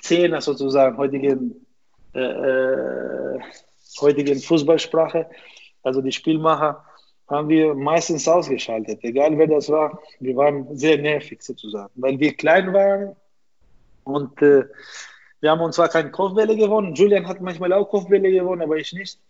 Zehner 0.00 0.40
sozusagen, 0.40 0.96
heutigen, 0.96 1.66
äh, 2.14 2.20
äh, 2.20 3.40
heutigen 4.00 4.38
Fußballsprache, 4.38 5.26
also 5.82 6.02
die 6.02 6.12
Spielmacher, 6.12 6.84
haben 7.28 7.48
wir 7.48 7.74
meistens 7.74 8.28
ausgeschaltet, 8.28 9.00
egal 9.02 9.36
wer 9.36 9.46
das 9.46 9.68
war. 9.68 10.00
Wir 10.20 10.36
waren 10.36 10.76
sehr 10.76 10.98
nervig 10.98 11.42
sozusagen, 11.42 11.90
weil 11.96 12.18
wir 12.18 12.34
klein 12.34 12.72
waren 12.72 13.16
und 14.04 14.40
äh, 14.42 14.64
wir 15.40 15.50
haben 15.50 15.60
uns 15.60 15.76
zwar 15.76 15.88
keine 15.88 16.10
Kopfbälle 16.10 16.56
gewonnen. 16.56 16.94
Julian 16.94 17.26
hat 17.26 17.40
manchmal 17.40 17.72
auch 17.72 17.88
Kopfbälle 17.90 18.30
gewonnen, 18.30 18.62
aber 18.62 18.76
ich 18.76 18.92
nicht. 18.92 19.20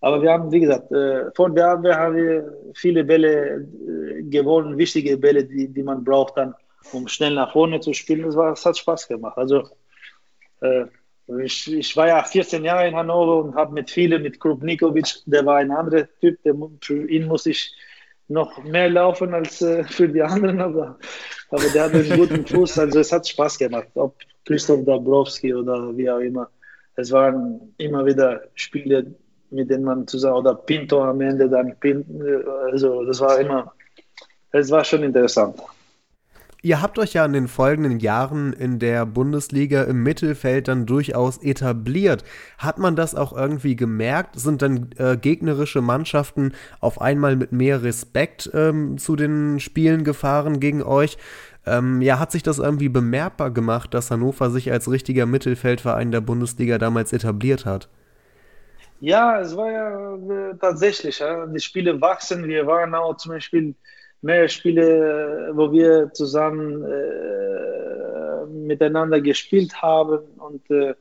Aber 0.00 0.20
wir 0.20 0.32
haben, 0.32 0.50
wie 0.50 0.60
gesagt, 0.60 0.90
äh, 0.90 1.30
von 1.34 1.54
der 1.54 1.70
Abwehr 1.70 1.96
haben 1.96 2.16
wir 2.16 2.58
viele 2.74 3.04
Bälle 3.04 3.60
äh, 3.60 4.22
gewonnen, 4.24 4.76
wichtige 4.76 5.16
Bälle, 5.16 5.44
die, 5.44 5.68
die 5.68 5.82
man 5.82 6.02
braucht 6.02 6.36
dann, 6.36 6.54
um 6.92 7.06
schnell 7.06 7.34
nach 7.34 7.52
vorne 7.52 7.80
zu 7.80 7.92
spielen. 7.92 8.24
Das, 8.24 8.34
war, 8.34 8.50
das 8.50 8.66
hat 8.66 8.76
Spaß 8.76 9.06
gemacht. 9.06 9.38
Also 9.38 9.68
äh, 10.60 10.86
ich, 11.42 11.72
ich, 11.72 11.96
war 11.96 12.08
ja 12.08 12.22
14 12.22 12.64
Jahre 12.64 12.88
in 12.88 12.96
Hannover 12.96 13.44
und 13.44 13.54
habe 13.54 13.72
mit 13.72 13.90
vielen, 13.90 14.22
mit 14.22 14.40
Krup 14.40 14.62
Nikovic, 14.62 15.22
der 15.26 15.46
war 15.46 15.56
ein 15.56 15.70
anderer 15.70 16.06
Typ, 16.20 16.42
der, 16.42 16.54
für 16.80 17.08
ihn 17.08 17.26
muss 17.26 17.46
ich 17.46 17.74
noch 18.28 18.62
mehr 18.64 18.88
laufen 18.90 19.34
als 19.34 19.62
äh, 19.62 19.84
für 19.84 20.08
die 20.08 20.22
anderen, 20.22 20.60
aber, 20.60 20.98
aber 21.50 21.64
der 21.74 21.84
hat 21.84 21.94
einen 21.94 22.16
guten 22.16 22.46
Fuß, 22.46 22.78
also 22.78 23.00
es 23.00 23.12
hat 23.12 23.28
Spaß 23.28 23.58
gemacht, 23.58 23.88
ob 23.94 24.16
Christoph 24.44 24.84
Dabrowski 24.84 25.54
oder 25.54 25.96
wie 25.96 26.10
auch 26.10 26.18
immer. 26.18 26.48
Es 26.96 27.10
waren 27.10 27.74
immer 27.78 28.04
wieder 28.04 28.42
Spiele, 28.54 29.14
mit 29.50 29.70
denen 29.70 29.84
man 29.84 30.06
zusammen, 30.06 30.38
oder 30.38 30.54
Pinto 30.54 31.02
am 31.02 31.20
Ende 31.20 31.48
dann, 31.48 31.76
also 32.70 33.04
das 33.04 33.20
war 33.20 33.38
immer, 33.38 33.72
es 34.50 34.70
war 34.70 34.84
schon 34.84 35.02
interessant. 35.02 35.58
Ihr 36.64 36.80
habt 36.80 36.96
euch 37.00 37.14
ja 37.14 37.24
in 37.24 37.32
den 37.32 37.48
folgenden 37.48 37.98
Jahren 37.98 38.52
in 38.52 38.78
der 38.78 39.04
Bundesliga 39.04 39.82
im 39.82 40.04
Mittelfeld 40.04 40.68
dann 40.68 40.86
durchaus 40.86 41.38
etabliert. 41.38 42.22
Hat 42.56 42.78
man 42.78 42.94
das 42.94 43.16
auch 43.16 43.32
irgendwie 43.36 43.74
gemerkt? 43.74 44.38
Sind 44.38 44.62
dann 44.62 44.90
äh, 44.96 45.16
gegnerische 45.16 45.80
Mannschaften 45.80 46.52
auf 46.78 47.00
einmal 47.00 47.34
mit 47.34 47.50
mehr 47.50 47.82
Respekt 47.82 48.48
ähm, 48.54 48.96
zu 48.96 49.16
den 49.16 49.58
Spielen 49.58 50.04
gefahren 50.04 50.60
gegen 50.60 50.84
euch? 50.84 51.18
Ähm, 51.66 52.00
ja, 52.00 52.20
hat 52.20 52.30
sich 52.30 52.44
das 52.44 52.60
irgendwie 52.60 52.88
bemerkbar 52.88 53.50
gemacht, 53.50 53.92
dass 53.92 54.12
Hannover 54.12 54.50
sich 54.50 54.70
als 54.70 54.88
richtiger 54.88 55.26
Mittelfeldverein 55.26 56.12
der 56.12 56.20
Bundesliga 56.20 56.78
damals 56.78 57.12
etabliert 57.12 57.66
hat? 57.66 57.88
Ja, 59.00 59.40
es 59.40 59.56
war 59.56 59.68
ja 59.68 60.14
äh, 60.14 60.56
tatsächlich. 60.60 61.18
Ja. 61.18 61.44
Die 61.46 61.58
Spiele 61.58 62.00
wachsen. 62.00 62.46
Wir 62.46 62.68
waren 62.68 62.94
auch 62.94 63.16
zum 63.16 63.32
Beispiel 63.32 63.74
mehr 64.22 64.48
Spiele, 64.48 65.50
wo 65.54 65.70
wir 65.72 66.12
zusammen 66.12 66.84
äh, 66.84 68.46
miteinander 68.46 69.20
gespielt 69.20 69.82
haben 69.82 70.20
und 70.38 70.62
äh, 70.70 70.94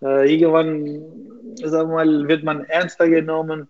irgendwann, 0.00 1.02
sagen 1.62 1.90
mal, 1.90 2.28
wird 2.28 2.42
man 2.42 2.64
ernster 2.64 3.08
genommen 3.08 3.68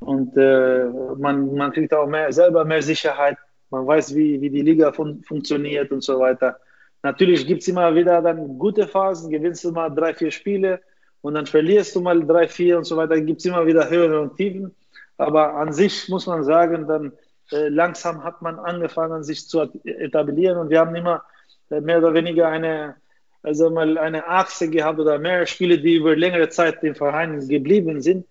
und 0.00 0.36
äh, 0.36 0.84
man, 1.18 1.54
man 1.54 1.72
kriegt 1.72 1.94
auch 1.94 2.06
mehr, 2.06 2.32
selber 2.32 2.64
mehr 2.64 2.82
Sicherheit. 2.82 3.36
Man 3.70 3.86
weiß, 3.86 4.14
wie, 4.14 4.40
wie 4.40 4.50
die 4.50 4.62
Liga 4.62 4.92
fun 4.92 5.22
funktioniert 5.22 5.92
und 5.92 6.02
so 6.02 6.18
weiter. 6.18 6.58
Natürlich 7.02 7.46
gibt 7.46 7.62
es 7.62 7.68
immer 7.68 7.94
wieder 7.94 8.20
dann 8.22 8.58
gute 8.58 8.86
Phasen, 8.86 9.30
gewinnst 9.30 9.64
du 9.64 9.72
mal 9.72 9.88
drei, 9.88 10.14
vier 10.14 10.30
Spiele 10.30 10.80
und 11.20 11.34
dann 11.34 11.46
verlierst 11.46 11.94
du 11.96 12.00
mal 12.00 12.24
drei, 12.24 12.48
vier 12.48 12.78
und 12.78 12.84
so 12.84 12.96
weiter. 12.96 13.20
Gibt 13.20 13.40
es 13.40 13.46
immer 13.46 13.66
wieder 13.66 13.88
Höhen 13.88 14.14
und 14.14 14.36
Tiefen. 14.36 14.74
Aber 15.16 15.54
an 15.54 15.72
sich 15.72 16.08
muss 16.08 16.26
man 16.26 16.44
sagen, 16.44 16.86
dann 16.86 17.06
äh, 17.06 17.31
langsam 17.52 18.24
hat 18.24 18.42
man 18.42 18.58
angefangen, 18.58 19.22
sich 19.22 19.48
zu 19.48 19.60
etablieren 19.84 20.58
und 20.58 20.70
wir 20.70 20.80
haben 20.80 20.94
immer 20.94 21.22
äh, 21.70 21.80
mehr 21.80 21.98
oder 21.98 22.14
weniger 22.14 22.48
eine, 22.48 22.96
also 23.42 23.70
mal 23.70 23.98
eine 23.98 24.26
Achse 24.26 24.70
gehabt 24.70 24.98
oder 24.98 25.18
mehrere 25.18 25.46
Spiele, 25.46 25.78
die 25.78 25.96
über 25.96 26.16
längere 26.16 26.48
Zeit 26.48 26.82
im 26.82 26.94
Verein 26.94 27.46
geblieben 27.48 28.00
sind. 28.00 28.26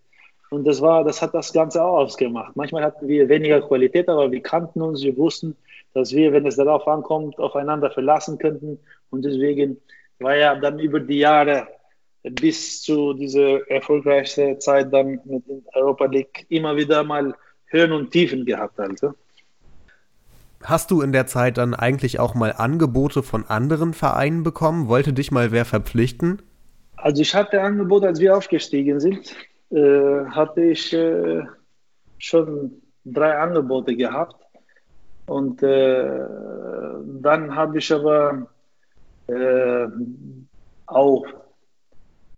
Und 0.50 0.66
das 0.66 0.82
war, 0.82 1.04
das 1.06 1.22
hat 1.22 1.34
das 1.34 1.54
Ganze 1.54 1.82
auch 1.82 2.00
ausgemacht. 2.00 2.56
Manchmal 2.56 2.84
hatten 2.84 3.08
wir 3.08 3.30
weniger 3.30 3.62
Qualität, 3.62 4.10
aber 4.10 4.30
wir 4.32 4.42
kannten 4.42 4.82
uns, 4.82 5.02
wir 5.02 5.16
wussten, 5.16 5.56
dass 5.94 6.14
wir, 6.14 6.34
wenn 6.34 6.46
es 6.46 6.58
darauf 6.58 6.88
ankommt, 6.88 7.40
aufeinander 7.40 7.90
verlassen 7.90 8.38
könnten. 8.38 8.78
Und 9.12 9.24
deswegen 9.24 9.78
war 10.20 10.36
ja 10.36 10.56
dann 10.56 10.80
über 10.80 11.00
die 11.00 11.20
Jahre 11.20 11.68
bis 12.24 12.82
zu 12.82 13.14
dieser 13.14 13.68
erfolgreichsten 13.70 14.60
Zeit 14.60 14.94
dann 14.94 15.22
mit 15.24 15.44
der 15.48 15.62
Europa 15.74 16.06
League 16.06 16.46
immer 16.50 16.76
wieder 16.76 17.04
mal 17.04 17.34
Höhen 17.72 17.92
und 17.92 18.12
Tiefen 18.12 18.46
gehabt. 18.46 18.80
Also. 18.80 19.14
Hast 20.64 20.92
du 20.92 21.02
in 21.02 21.12
der 21.12 21.26
Zeit 21.26 21.58
dann 21.58 21.74
eigentlich 21.74 22.20
auch 22.20 22.36
mal 22.36 22.54
Angebote 22.54 23.24
von 23.24 23.46
anderen 23.46 23.94
Vereinen 23.94 24.44
bekommen? 24.44 24.88
Wollte 24.88 25.14
dich 25.14 25.32
mal 25.32 25.52
wer 25.52 25.66
verpflichten? 25.66 26.42
Also 26.98 27.22
ich 27.22 27.34
hatte 27.34 27.62
Angebote, 27.62 28.08
als 28.08 28.20
wir 28.20 28.38
aufgestiegen 28.38 29.00
sind, 29.00 29.36
äh, 29.72 30.26
hatte 30.26 30.62
ich 30.62 30.94
äh, 30.94 31.42
schon 32.20 32.72
drei 33.06 33.38
Angebote 33.38 33.96
gehabt. 33.96 34.36
Und 35.26 35.64
äh, 35.64 36.20
dann 37.22 37.56
habe 37.56 37.80
ich 37.80 37.92
aber 37.92 38.48
äh, 39.28 39.88
auch 40.86 41.26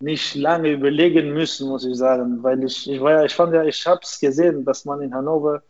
nicht 0.04 0.36
lange 0.36 0.72
überlegen 0.72 1.34
müssen, 1.34 1.70
muss 1.70 1.86
ich 1.86 1.96
sagen, 1.96 2.44
weil 2.44 2.64
ich, 2.64 2.90
ich 2.90 3.00
war 3.00 3.12
ja, 3.12 3.24
ich 3.24 3.34
fand 3.34 3.54
ja, 3.54 3.64
ich 3.64 3.86
habe 3.88 4.02
es 4.04 4.20
gesehen, 4.20 4.66
dass 4.66 4.86
man 4.86 5.02
in 5.02 5.14
Hannover 5.14 5.64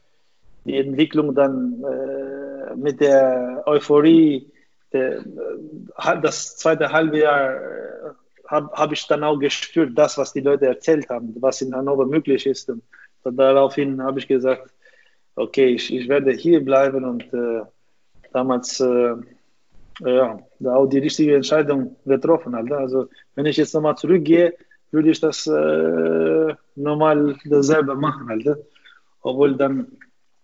die 0.66 0.78
Entwicklung 0.78 1.36
dann 1.36 1.84
äh, 1.84 2.76
mit 2.76 3.00
der 3.00 3.64
Euphorie, 3.66 4.52
der, 4.92 5.20
äh, 5.20 6.22
das 6.22 6.58
zweite 6.58 6.92
halbe 6.92 7.20
Jahr 7.20 7.56
äh, 7.56 7.60
habe 8.48 8.72
hab 8.74 8.92
ich 8.92 9.06
dann 9.08 9.24
auch 9.24 9.38
gespürt, 9.38 9.92
das, 9.96 10.18
was 10.18 10.34
die 10.34 10.42
Leute 10.42 10.66
erzählt 10.66 11.10
haben, 11.10 11.36
was 11.40 11.62
in 11.62 11.76
Hannover 11.76 12.06
möglich 12.06 12.46
ist. 12.46 12.70
Und 12.70 12.84
daraufhin 13.24 14.02
habe 14.02 14.20
ich 14.20 14.28
gesagt, 14.28 14.70
okay, 15.36 15.68
ich, 15.76 15.94
ich 15.94 16.08
werde 16.10 16.32
hier 16.32 16.64
bleiben 16.64 17.04
und 17.06 17.34
äh, 17.34 17.62
damals 18.32 18.80
äh, 18.80 19.16
ja, 20.00 20.40
auch 20.66 20.88
die 20.88 21.00
richtige 21.00 21.36
Entscheidung 21.36 21.96
getroffen. 22.06 22.56
Alter. 22.56 22.80
Also 22.80 23.08
wenn 23.36 23.46
ich 23.46 23.58
jetzt 23.58 23.74
nochmal 23.74 23.96
zurückgehe, 23.96 24.54
würde 24.92 25.10
ich 25.10 25.20
das 25.20 25.48
äh, 25.48 26.54
nochmal 26.76 27.36
dasselbe 27.46 27.96
machen. 27.96 28.30
Alter. 28.30 28.58
Obwohl 29.22 29.56
dann, 29.56 29.88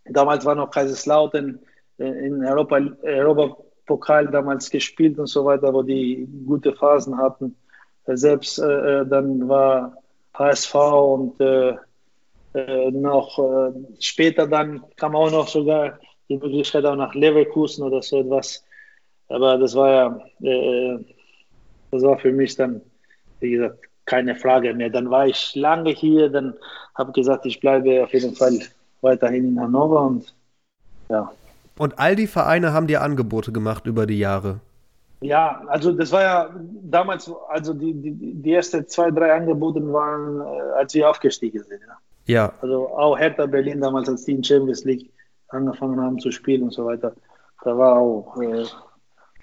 damals 0.05 0.45
war 0.45 0.55
noch 0.55 0.71
Kaiserslautern 0.71 1.59
äh, 1.97 2.27
in 2.27 2.43
Europa, 2.43 2.79
Europapokal 3.03 4.27
damals 4.27 4.69
gespielt 4.69 5.19
und 5.19 5.27
so 5.27 5.45
weiter, 5.45 5.73
wo 5.73 5.83
die 5.83 6.27
gute 6.45 6.73
Phasen 6.73 7.17
hatten. 7.17 7.55
Selbst 8.05 8.57
äh, 8.59 9.05
dann 9.05 9.47
war 9.47 9.95
HSV 10.33 10.75
und 10.75 11.39
äh, 11.41 11.75
äh, 12.53 12.91
noch 12.91 13.37
äh, 13.37 13.71
später 13.99 14.47
dann 14.47 14.83
kam 14.95 15.15
auch 15.15 15.31
noch 15.31 15.47
sogar 15.47 15.99
die 16.29 16.37
Möglichkeit 16.37 16.85
auch 16.85 16.95
nach 16.95 17.13
Leverkusen 17.13 17.83
oder 17.83 18.01
so 18.01 18.21
etwas 18.21 18.63
aber 19.29 19.57
das 19.57 19.75
war 19.75 19.89
ja, 19.89 20.19
äh, 20.41 20.99
das 21.91 22.03
war 22.03 22.17
für 22.17 22.31
mich 22.31 22.55
dann, 22.55 22.81
wie 23.39 23.51
gesagt, 23.51 23.79
keine 24.05 24.35
Frage 24.35 24.73
mehr. 24.73 24.89
Dann 24.89 25.09
war 25.09 25.27
ich 25.27 25.55
lange 25.55 25.91
hier, 25.91 26.29
dann 26.29 26.55
habe 26.95 27.11
ich 27.11 27.15
gesagt, 27.15 27.45
ich 27.45 27.59
bleibe 27.59 28.03
auf 28.03 28.13
jeden 28.13 28.35
Fall 28.35 28.59
weiterhin 29.01 29.49
in 29.49 29.59
Hannover 29.59 30.01
und 30.01 30.33
ja. 31.09 31.31
Und 31.77 31.97
all 31.97 32.15
die 32.15 32.27
Vereine 32.27 32.73
haben 32.73 32.87
dir 32.87 33.01
Angebote 33.01 33.51
gemacht 33.51 33.85
über 33.87 34.05
die 34.05 34.19
Jahre? 34.19 34.59
Ja, 35.21 35.61
also 35.67 35.91
das 35.91 36.11
war 36.11 36.21
ja 36.21 36.49
damals, 36.81 37.31
also 37.49 37.73
die, 37.73 37.93
die, 37.93 38.11
die 38.11 38.53
ersten 38.53 38.87
zwei, 38.87 39.11
drei 39.11 39.33
Angebote 39.33 39.81
waren, 39.91 40.41
äh, 40.41 40.71
als 40.77 40.93
wir 40.93 41.09
aufgestiegen 41.09 41.63
sind. 41.63 41.81
Ja. 42.25 42.33
ja. 42.33 42.53
Also 42.61 42.89
auch 42.89 43.17
Hertha 43.17 43.45
Berlin 43.45 43.81
damals, 43.81 44.09
als 44.09 44.25
die 44.25 44.33
in 44.33 44.43
Champions 44.43 44.83
League 44.85 45.09
angefangen 45.49 45.99
haben 45.99 46.19
zu 46.19 46.31
spielen 46.31 46.63
und 46.63 46.73
so 46.73 46.85
weiter. 46.85 47.13
Da 47.63 47.77
war 47.77 47.97
auch 47.97 48.41
äh, 48.41 48.65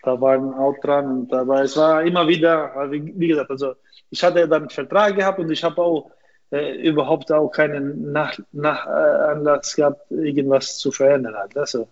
da 0.07 0.21
waren 0.21 0.55
auch 0.55 0.79
dran. 0.81 1.07
Und 1.07 1.33
aber 1.33 1.63
es 1.63 1.77
war 1.77 2.03
immer 2.05 2.29
wieder, 2.29 2.73
wie, 2.91 3.29
gesagt, 3.29 3.51
also 3.51 3.75
ich 4.11 4.23
hatte 4.23 4.49
dann 4.49 4.63
einen 4.63 4.71
Vertrag 4.71 5.17
gehabt 5.17 5.39
und 5.39 5.51
ich 5.51 5.65
habe 5.65 5.83
auch 5.83 6.11
äh, 6.51 6.77
überhaupt 6.89 7.33
auch 7.33 7.49
keinen 7.49 8.13
Nach, 8.13 8.39
Nach 8.53 8.87
äh, 8.87 9.33
Anlass 9.33 9.75
gehabt, 9.75 10.11
irgendwas 10.11 10.79
zu 10.79 10.93
verändern. 10.93 11.35
Halt. 11.35 11.57
Also 11.57 11.89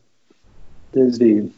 deswegen. 0.95 1.55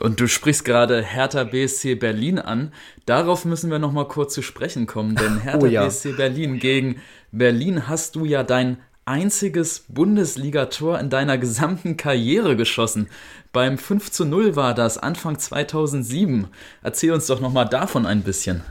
Und 0.00 0.20
du 0.20 0.26
sprichst 0.26 0.64
gerade 0.64 1.02
Hertha 1.02 1.44
BSC 1.44 1.94
Berlin 1.94 2.38
an. 2.38 2.72
Darauf 3.06 3.44
müssen 3.44 3.70
wir 3.70 3.78
noch 3.78 3.92
mal 3.92 4.06
kurz 4.06 4.34
zu 4.34 4.42
sprechen 4.42 4.86
kommen, 4.86 5.16
denn 5.16 5.36
oh 5.38 5.40
Hertha 5.40 5.58
oh 5.62 5.66
ja. 5.66 5.84
BSC 5.86 6.12
Berlin 6.12 6.58
gegen 6.58 7.00
Berlin 7.32 7.88
hast 7.88 8.16
du 8.16 8.24
ja 8.24 8.42
dein 8.42 8.78
einziges 9.04 9.84
Bundesligator 9.88 10.98
in 10.98 11.10
deiner 11.10 11.38
gesamten 11.38 11.96
Karriere 11.96 12.56
geschossen. 12.56 13.08
Beim 13.52 13.78
5 13.78 14.10
zu 14.10 14.24
0 14.24 14.56
war 14.56 14.74
das 14.74 14.98
Anfang 14.98 15.38
2007. 15.38 16.48
Erzähl 16.82 17.12
uns 17.12 17.26
doch 17.26 17.40
nochmal 17.40 17.68
davon 17.68 18.06
ein 18.06 18.22
bisschen. 18.22 18.62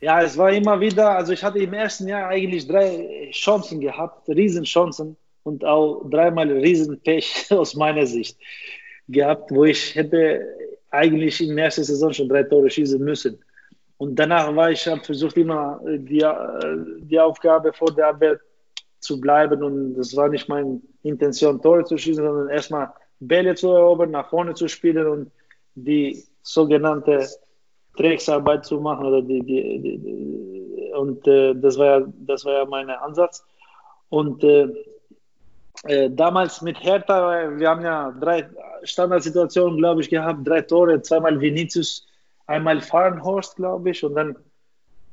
Ja, 0.00 0.22
es 0.22 0.36
war 0.36 0.52
immer 0.52 0.80
wieder, 0.80 1.16
also 1.16 1.32
ich 1.32 1.42
hatte 1.42 1.58
im 1.58 1.74
ersten 1.74 2.06
Jahr 2.06 2.28
eigentlich 2.28 2.66
drei 2.66 3.30
Chancen 3.32 3.80
gehabt, 3.80 4.28
Riesenchancen 4.28 5.16
und 5.42 5.64
auch 5.64 6.02
dreimal 6.08 6.50
Riesenpech 6.50 7.46
aus 7.50 7.74
meiner 7.74 8.06
Sicht 8.06 8.38
gehabt, 9.08 9.50
wo 9.50 9.64
ich 9.64 9.94
hätte 9.94 10.46
eigentlich 10.90 11.40
in 11.40 11.56
der 11.56 11.66
ersten 11.66 11.84
Saison 11.84 12.12
schon 12.12 12.28
drei 12.28 12.44
Tore 12.44 12.70
schießen 12.70 13.02
müssen. 13.02 13.38
Und 13.96 14.14
danach 14.16 14.54
war 14.54 14.70
ich, 14.70 14.86
habe 14.86 15.02
versucht 15.02 15.36
immer 15.36 15.80
die, 15.84 16.24
die 17.00 17.18
Aufgabe 17.18 17.72
vor 17.72 17.92
der 17.92 18.08
Abwehr 18.08 18.38
zu 19.00 19.20
bleiben 19.20 19.62
und 19.62 19.94
das 19.94 20.16
war 20.16 20.28
nicht 20.28 20.48
meine 20.48 20.80
Intention, 21.02 21.62
Tore 21.62 21.84
zu 21.84 21.96
schießen, 21.96 22.24
sondern 22.24 22.48
erstmal 22.48 22.92
Bälle 23.20 23.54
zu 23.54 23.70
erobern, 23.70 24.10
nach 24.10 24.28
vorne 24.28 24.54
zu 24.54 24.68
spielen 24.68 25.06
und 25.06 25.30
die 25.74 26.24
sogenannte 26.42 27.28
Drecksarbeit 27.96 28.64
zu 28.64 28.80
machen 28.80 29.06
oder 29.06 29.22
die, 29.22 29.40
die, 29.40 29.78
die 29.80 30.92
und 30.94 31.26
äh, 31.26 31.54
das 31.54 31.78
war 31.78 32.00
ja 32.00 32.06
das 32.26 32.44
war 32.44 32.54
ja 32.54 32.64
mein 32.64 32.90
Ansatz. 32.90 33.44
Und 34.08 34.42
äh, 34.42 34.68
äh, 35.84 36.10
damals 36.10 36.62
mit 36.62 36.82
Hertha, 36.82 37.56
wir 37.56 37.68
haben 37.68 37.82
ja 37.84 38.12
drei 38.20 38.48
Standardsituationen, 38.82 39.78
glaube 39.78 40.00
ich, 40.00 40.10
gehabt, 40.10 40.46
drei 40.46 40.62
Tore, 40.62 41.02
zweimal 41.02 41.40
Vinicius, 41.40 42.06
einmal 42.46 42.80
Fahrenhorst, 42.80 43.56
glaube 43.56 43.90
ich, 43.90 44.04
und 44.04 44.14
dann 44.14 44.36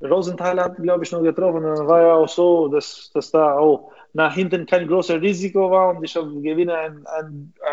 Rosenthal 0.02 0.60
hat, 0.60 0.78
glaube 0.78 1.04
ich, 1.04 1.12
noch 1.12 1.22
getroffen. 1.22 1.64
Dann 1.64 1.88
war 1.88 2.02
ja 2.02 2.14
auch 2.14 2.28
so, 2.28 2.68
dass, 2.68 3.12
dass 3.14 3.32
da 3.32 3.58
auch 3.58 3.92
nach 4.14 4.34
hinten 4.34 4.66
kein 4.66 4.88
großes 4.88 5.22
Risiko 5.22 5.70
war 5.72 5.96
und 5.96 6.04
ich 6.04 6.14
gewinne 6.14 6.74
einen, 6.78 7.06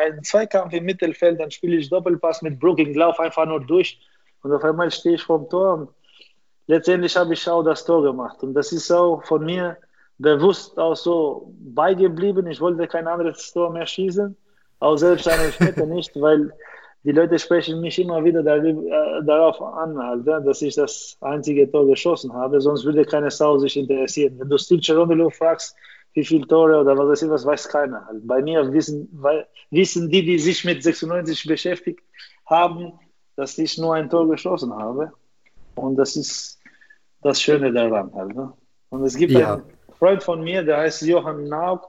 einen, 0.02 0.24
Zweikampf 0.24 0.72
im 0.72 0.84
Mittelfeld, 0.84 1.40
dann 1.40 1.50
spiele 1.50 1.76
ich 1.76 1.88
Doppelpass 1.88 2.42
mit 2.42 2.58
Brooking, 2.58 2.94
lauf 2.94 3.20
einfach 3.20 3.46
nur 3.46 3.60
durch 3.60 4.00
und 4.42 4.52
auf 4.52 4.64
einmal 4.64 4.90
stehe 4.90 5.14
ich 5.14 5.22
vorm 5.22 5.48
Tor 5.48 5.74
und 5.74 5.88
letztendlich 6.66 7.16
habe 7.16 7.32
ich 7.32 7.48
auch 7.48 7.62
das 7.62 7.84
Tor 7.84 8.02
gemacht. 8.02 8.42
Und 8.42 8.54
das 8.54 8.72
ist 8.72 8.90
auch 8.90 9.24
von 9.24 9.44
mir 9.44 9.76
bewusst 10.18 10.78
auch 10.78 10.96
so 10.96 11.52
beigeblieben. 11.60 12.46
Ich 12.48 12.60
wollte 12.60 12.88
kein 12.88 13.06
anderes 13.06 13.52
Tor 13.52 13.70
mehr 13.70 13.86
schießen, 13.86 14.36
auch 14.80 14.96
selbst 14.96 15.28
eine 15.28 15.44
Elfmeter 15.44 15.86
nicht, 15.86 16.20
weil 16.20 16.52
die 17.04 17.12
Leute 17.12 17.38
sprechen 17.38 17.80
mich 17.80 17.98
immer 17.98 18.24
wieder 18.24 18.40
äh, 18.40 19.24
darauf 19.24 19.60
an, 19.60 19.98
Alter, 19.98 20.40
dass 20.40 20.62
ich 20.62 20.76
das 20.76 21.16
einzige 21.20 21.70
Tor 21.70 21.86
geschossen 21.86 22.32
habe, 22.32 22.60
sonst 22.60 22.84
würde 22.84 23.04
keine 23.04 23.30
Sau 23.30 23.58
sich 23.58 23.76
interessieren. 23.76 24.38
Wenn 24.38 24.48
du 24.48 24.56
Steve 24.56 24.80
Cherondolo 24.80 25.30
fragst, 25.30 25.74
wie 26.14 26.24
viele 26.24 26.46
Tore 26.46 26.78
oder 26.80 26.96
was 26.96 27.08
weiß 27.08 27.22
ich, 27.22 27.30
was 27.30 27.46
weiß 27.46 27.68
keiner. 27.68 28.06
Halt. 28.06 28.26
Bei 28.26 28.42
mir 28.42 28.70
wissen, 28.72 29.08
weil, 29.12 29.46
wissen 29.70 30.10
die, 30.10 30.24
die 30.24 30.38
sich 30.38 30.64
mit 30.64 30.82
96 30.82 31.44
beschäftigt 31.46 32.00
haben, 32.46 32.92
dass 33.36 33.58
ich 33.58 33.78
nur 33.78 33.94
ein 33.94 34.08
Tor 34.08 34.28
geschossen 34.28 34.72
habe. 34.74 35.12
Und 35.74 35.96
das 35.96 36.16
ist 36.16 36.60
das 37.22 37.40
Schöne 37.40 37.72
daran. 37.72 38.12
Halt, 38.14 38.36
ne? 38.36 38.52
Und 38.90 39.04
es 39.04 39.16
gibt 39.16 39.32
ja. 39.32 39.54
einen 39.54 39.64
Freund 39.98 40.22
von 40.22 40.44
mir, 40.44 40.62
der 40.62 40.78
heißt 40.78 41.02
Johann 41.02 41.48
Nauk, 41.48 41.86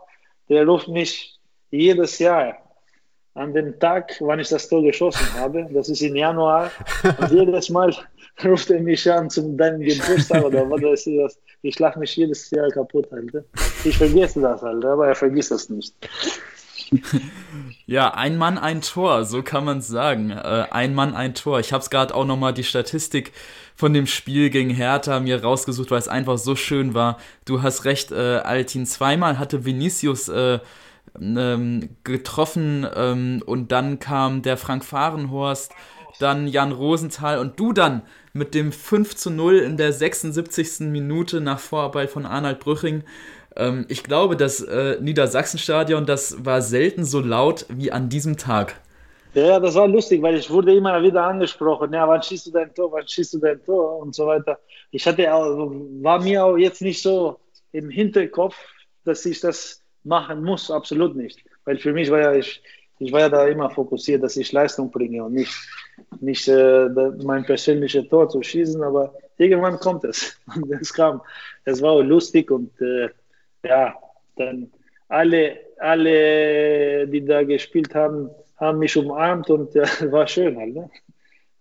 der 0.49 0.65
ruft 0.65 0.87
mich 0.87 1.37
jedes 1.69 2.17
Jahr 2.19 2.62
an 3.35 3.53
dem 3.53 3.79
Tag, 3.79 4.15
wann 4.19 4.39
ich 4.39 4.49
das 4.49 4.67
Tor 4.69 4.83
geschossen 4.83 5.27
habe. 5.35 5.67
Das 5.71 5.89
ist 5.89 6.01
im 6.01 6.15
Januar. 6.15 6.71
Und 7.17 7.31
jedes 7.31 7.69
Mal 7.69 7.93
ruft 8.43 8.69
er 8.69 8.79
mich 8.79 9.09
an 9.11 9.29
zum 9.29 9.57
deinem 9.57 9.81
Geburtstag 9.81 10.43
oder 10.43 10.69
was 10.69 10.81
weiß 10.81 11.07
ich 11.07 11.19
was. 11.19 11.39
Ich 11.61 11.79
lache 11.79 11.99
mich 11.99 12.15
jedes 12.15 12.49
Jahr 12.51 12.69
kaputt, 12.69 13.07
Alter. 13.11 13.43
Ich 13.83 13.97
vergesse 13.97 14.41
das, 14.41 14.61
Alter, 14.63 14.91
aber 14.91 15.07
er 15.07 15.15
vergisst 15.15 15.51
das 15.51 15.69
nicht. 15.69 15.93
Ja, 17.85 18.13
ein 18.13 18.37
Mann, 18.37 18.57
ein 18.57 18.81
Tor, 18.81 19.25
so 19.25 19.43
kann 19.43 19.65
man 19.65 19.79
es 19.79 19.87
sagen. 19.87 20.31
Äh, 20.31 20.67
ein 20.71 20.95
Mann, 20.95 21.15
ein 21.15 21.33
Tor. 21.33 21.59
Ich 21.59 21.73
habe 21.73 21.81
es 21.81 21.89
gerade 21.89 22.15
auch 22.15 22.25
nochmal 22.25 22.53
die 22.53 22.63
Statistik 22.63 23.33
von 23.75 23.93
dem 23.93 24.07
Spiel 24.07 24.49
gegen 24.49 24.69
Hertha 24.69 25.19
mir 25.19 25.43
rausgesucht, 25.43 25.91
weil 25.91 25.99
es 25.99 26.07
einfach 26.07 26.37
so 26.37 26.55
schön 26.55 26.93
war. 26.93 27.17
Du 27.45 27.61
hast 27.61 27.85
recht, 27.85 28.11
äh, 28.11 28.37
Altin, 28.37 28.85
zweimal 28.85 29.37
hatte 29.37 29.65
Vinicius 29.65 30.29
äh, 30.29 30.59
ähm, 31.19 31.97
getroffen 32.03 32.87
ähm, 32.95 33.43
und 33.45 33.71
dann 33.71 33.99
kam 33.99 34.41
der 34.41 34.57
Frank 34.57 34.83
Fahrenhorst, 34.83 35.73
dann 36.19 36.47
Jan 36.47 36.71
Rosenthal 36.71 37.39
und 37.39 37.59
du 37.59 37.73
dann 37.73 38.03
mit 38.33 38.53
dem 38.55 38.71
5 38.71 39.15
zu 39.15 39.29
0 39.29 39.57
in 39.59 39.77
der 39.77 39.93
76. 39.93 40.81
Minute 40.81 41.41
nach 41.41 41.59
Vorarbeit 41.59 42.09
von 42.09 42.25
Arnold 42.25 42.59
Brüching. 42.59 43.03
Ähm, 43.55 43.85
ich 43.89 44.03
glaube, 44.03 44.35
das 44.35 44.61
äh, 44.61 44.97
Niedersachsenstadion, 44.99 46.05
das 46.05 46.43
war 46.43 46.61
selten 46.61 47.05
so 47.05 47.19
laut 47.19 47.65
wie 47.69 47.91
an 47.91 48.09
diesem 48.09 48.37
Tag. 48.37 48.79
Ja, 49.35 49.59
das 49.59 49.73
war 49.75 49.87
lustig, 49.87 50.21
weil 50.21 50.35
ich 50.35 50.49
wurde 50.49 50.75
immer 50.75 51.01
wieder 51.01 51.23
angesprochen, 51.23 51.91
ja, 51.91 52.07
wann 52.07 52.21
schießt 52.21 52.47
du 52.47 52.51
dein 52.51 52.73
Tor, 52.73 52.91
wann 52.91 53.07
schießt 53.07 53.33
du 53.33 53.39
dein 53.39 53.63
Tor 53.63 53.97
und 53.97 54.13
so 54.13 54.27
weiter. 54.27 54.59
Ich 54.91 55.07
hatte 55.07 55.33
auch, 55.33 55.71
war 56.01 56.21
mir 56.21 56.45
auch 56.45 56.55
jetzt 56.55 56.83
nicht 56.83 57.01
so 57.01 57.39
im 57.71 57.89
Hinterkopf, 57.89 58.55
dass 59.05 59.25
ich 59.25 59.39
das 59.39 59.82
machen 60.03 60.43
muss, 60.43 60.71
absolut 60.71 61.15
nicht. 61.15 61.43
Weil 61.65 61.77
für 61.77 61.93
mich 61.93 62.09
war 62.09 62.19
ja, 62.19 62.33
ich, 62.33 62.61
ich 62.99 63.11
war 63.11 63.21
ja 63.21 63.29
da 63.29 63.47
immer 63.47 63.69
fokussiert, 63.69 64.23
dass 64.23 64.37
ich 64.37 64.51
Leistung 64.51 64.91
bringe 64.91 65.23
und 65.23 65.33
nicht, 65.33 65.53
nicht 66.19 66.47
äh, 66.47 66.89
mein 67.23 67.45
persönliches 67.45 68.07
Tor 68.09 68.29
zu 68.29 68.41
schießen, 68.41 68.83
aber 68.83 69.13
irgendwann 69.37 69.79
kommt 69.79 70.03
es. 70.03 70.37
Und 70.55 70.71
es 70.71 70.93
kam. 70.93 71.21
Es 71.65 71.81
war 71.81 71.93
auch 71.93 72.01
lustig 72.01 72.51
und 72.51 72.69
äh, 72.81 73.09
ja, 73.65 73.95
dann 74.35 74.69
alle, 75.07 75.57
alle, 75.79 77.07
die 77.07 77.23
da 77.23 77.43
gespielt 77.43 77.95
haben, 77.95 78.29
haben 78.57 78.79
mich 78.79 78.97
umarmt 78.97 79.49
und 79.49 79.73
ja, 79.73 79.83
war 80.11 80.27
schön 80.27 80.57
halt, 80.57 80.73
ne? 80.73 80.89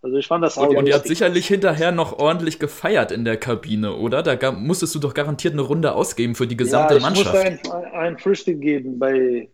Also 0.02 0.16
ich 0.16 0.26
fand 0.26 0.42
das 0.42 0.58
auch. 0.58 0.68
Und, 0.68 0.76
und 0.76 0.86
ihr 0.88 0.94
habt 0.94 1.06
sicherlich 1.06 1.46
hinterher 1.46 1.92
noch 1.92 2.18
ordentlich 2.18 2.58
gefeiert 2.58 3.12
in 3.12 3.24
der 3.24 3.36
Kabine, 3.36 3.94
oder? 3.94 4.22
Da 4.22 4.50
musstest 4.50 4.94
du 4.96 4.98
doch 4.98 5.14
garantiert 5.14 5.52
eine 5.52 5.62
Runde 5.62 5.94
ausgeben 5.94 6.34
für 6.34 6.48
die 6.48 6.56
gesamte 6.56 6.94
ja, 6.94 6.98
ich 6.98 7.02
Mannschaft. 7.04 7.34
Ich 7.34 7.62
musste 7.62 7.74
ein, 7.74 7.92
ein 7.94 8.18
Frühstück 8.18 8.60
geben 8.60 8.98
bei 8.98 9.48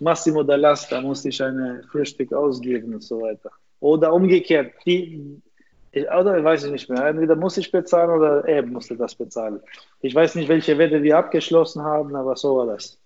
Massimo 0.00 0.40
Dall'Asta, 0.40 1.00
musste 1.00 1.28
ich 1.28 1.40
ein 1.40 1.84
Frühstück 1.90 2.32
ausgeben 2.32 2.94
und 2.94 3.04
so 3.04 3.20
weiter. 3.20 3.50
Oder 3.78 4.12
umgekehrt, 4.12 4.72
die, 4.84 5.40
oder 5.94 6.42
weiß 6.42 6.64
ich 6.64 6.72
nicht 6.72 6.90
mehr. 6.90 7.06
Entweder 7.06 7.36
muss 7.36 7.56
ich 7.56 7.70
bezahlen 7.70 8.10
oder 8.10 8.44
er 8.48 8.66
musste 8.66 8.96
das 8.96 9.14
bezahlen. 9.14 9.60
Ich 10.00 10.14
weiß 10.14 10.34
nicht, 10.34 10.48
welche 10.48 10.76
Wette 10.76 11.02
wir 11.02 11.18
abgeschlossen 11.18 11.82
haben, 11.82 12.16
aber 12.16 12.34
so 12.34 12.56
war 12.56 12.66
das. 12.66 12.98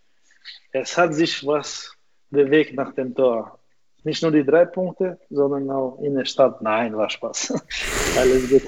Es 0.72 0.96
hat 0.96 1.14
sich 1.14 1.46
was 1.46 1.92
bewegt 2.30 2.74
nach 2.74 2.94
dem 2.94 3.14
Tor. 3.14 3.57
Nicht 4.04 4.22
nur 4.22 4.32
die 4.32 4.44
drei 4.44 4.64
Punkte, 4.64 5.18
sondern 5.28 5.70
auch 5.70 6.00
in 6.02 6.14
der 6.14 6.24
Stadt. 6.24 6.62
Nein, 6.62 6.96
war 6.96 7.10
Spaß. 7.10 7.54
Alles 8.18 8.48
gut. 8.48 8.62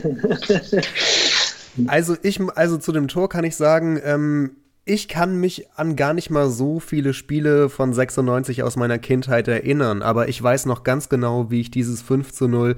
also 1.86 2.16
ich, 2.22 2.40
also 2.56 2.78
zu 2.78 2.92
dem 2.92 3.08
Tor 3.08 3.28
kann 3.28 3.44
ich 3.44 3.56
sagen, 3.56 4.00
ähm, 4.04 4.56
ich 4.84 5.08
kann 5.08 5.38
mich 5.38 5.68
an 5.76 5.94
gar 5.94 6.14
nicht 6.14 6.30
mal 6.30 6.50
so 6.50 6.80
viele 6.80 7.14
Spiele 7.14 7.68
von 7.68 7.92
96 7.92 8.62
aus 8.62 8.76
meiner 8.76 8.98
Kindheit 8.98 9.46
erinnern, 9.46 10.02
aber 10.02 10.28
ich 10.28 10.42
weiß 10.42 10.66
noch 10.66 10.82
ganz 10.82 11.08
genau, 11.08 11.50
wie 11.50 11.60
ich 11.60 11.70
dieses 11.70 12.02
5 12.02 12.32
zu 12.32 12.48
0 12.48 12.76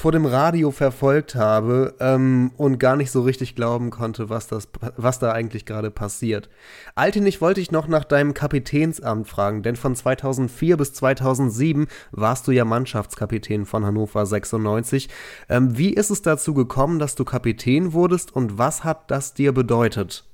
vor 0.00 0.12
dem 0.12 0.24
Radio 0.24 0.70
verfolgt 0.70 1.34
habe 1.34 1.94
ähm, 2.00 2.52
und 2.56 2.78
gar 2.78 2.96
nicht 2.96 3.10
so 3.10 3.20
richtig 3.20 3.54
glauben 3.54 3.90
konnte, 3.90 4.30
was, 4.30 4.46
das, 4.46 4.66
was 4.96 5.18
da 5.18 5.32
eigentlich 5.32 5.66
gerade 5.66 5.90
passiert. 5.90 6.48
Altin, 6.94 7.26
ich 7.26 7.42
wollte 7.42 7.60
dich 7.60 7.70
noch 7.70 7.86
nach 7.86 8.04
deinem 8.04 8.32
Kapitänsamt 8.32 9.28
fragen, 9.28 9.62
denn 9.62 9.76
von 9.76 9.94
2004 9.94 10.78
bis 10.78 10.94
2007 10.94 11.86
warst 12.12 12.48
du 12.48 12.52
ja 12.52 12.64
Mannschaftskapitän 12.64 13.66
von 13.66 13.84
Hannover 13.84 14.24
96. 14.24 15.10
Ähm, 15.50 15.76
wie 15.76 15.92
ist 15.92 16.08
es 16.08 16.22
dazu 16.22 16.54
gekommen, 16.54 16.98
dass 16.98 17.14
du 17.14 17.26
Kapitän 17.26 17.92
wurdest 17.92 18.34
und 18.34 18.56
was 18.56 18.84
hat 18.84 19.10
das 19.10 19.34
dir 19.34 19.52
bedeutet? 19.52 20.24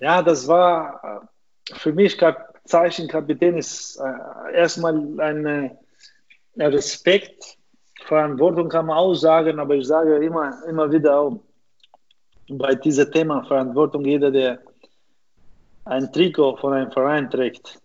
Ja, 0.00 0.22
das 0.22 0.48
war 0.48 1.22
äh, 1.70 1.74
für 1.74 1.92
mich 1.92 2.18
Zeichen 2.64 3.08
Kapitän 3.08 3.58
ist 3.58 4.00
äh, 4.00 4.54
erstmal 4.54 4.94
ein 5.20 5.76
Respekt 6.56 7.57
Verantwortung 8.08 8.70
kann 8.70 8.86
man 8.86 8.96
auch 8.96 9.14
sagen, 9.14 9.58
aber 9.60 9.74
ich 9.74 9.86
sage 9.86 10.16
immer, 10.24 10.64
immer 10.66 10.90
wieder 10.90 11.20
auch 11.20 11.40
bei 12.48 12.74
diesem 12.74 13.12
Thema 13.12 13.44
Verantwortung, 13.44 14.02
jeder, 14.06 14.30
der 14.30 14.60
ein 15.84 16.10
Trikot 16.10 16.56
von 16.56 16.72
einem 16.72 16.90
Verein 16.90 17.28
trägt, 17.30 17.78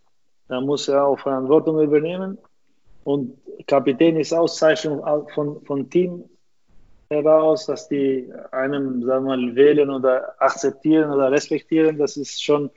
da 0.47 0.61
muss 0.61 0.87
er 0.87 1.05
auch 1.05 1.19
Verantwortung 1.19 1.81
übernehmen. 1.81 2.37
Und 3.03 3.37
Kapitän 3.67 4.15
ist 4.15 4.33
Auszeichnung 4.33 5.03
von, 5.33 5.61
von 5.65 5.89
Team 5.89 6.23
heraus, 7.09 7.65
dass 7.65 7.89
die 7.89 8.31
einem, 8.51 9.03
sagen 9.03 9.25
wir 9.25 9.35
mal, 9.35 9.55
wählen 9.55 9.89
oder 9.89 10.35
akzeptieren 10.39 11.11
oder 11.11 11.31
respektieren. 11.31 11.97
Das 11.97 12.15
ist 12.15 12.41
schon 12.41 12.69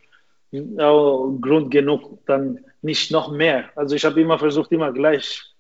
Grund 0.51 1.71
genug, 1.71 2.19
dann 2.27 2.59
nicht 2.83 3.13
noch 3.13 3.31
mehr. 3.31 3.67
Also 3.77 3.95
ich 3.95 4.05
habe 4.05 4.21
immer 4.21 4.39
versucht, 4.39 4.73
immer 4.73 4.93
gleich 4.93 5.56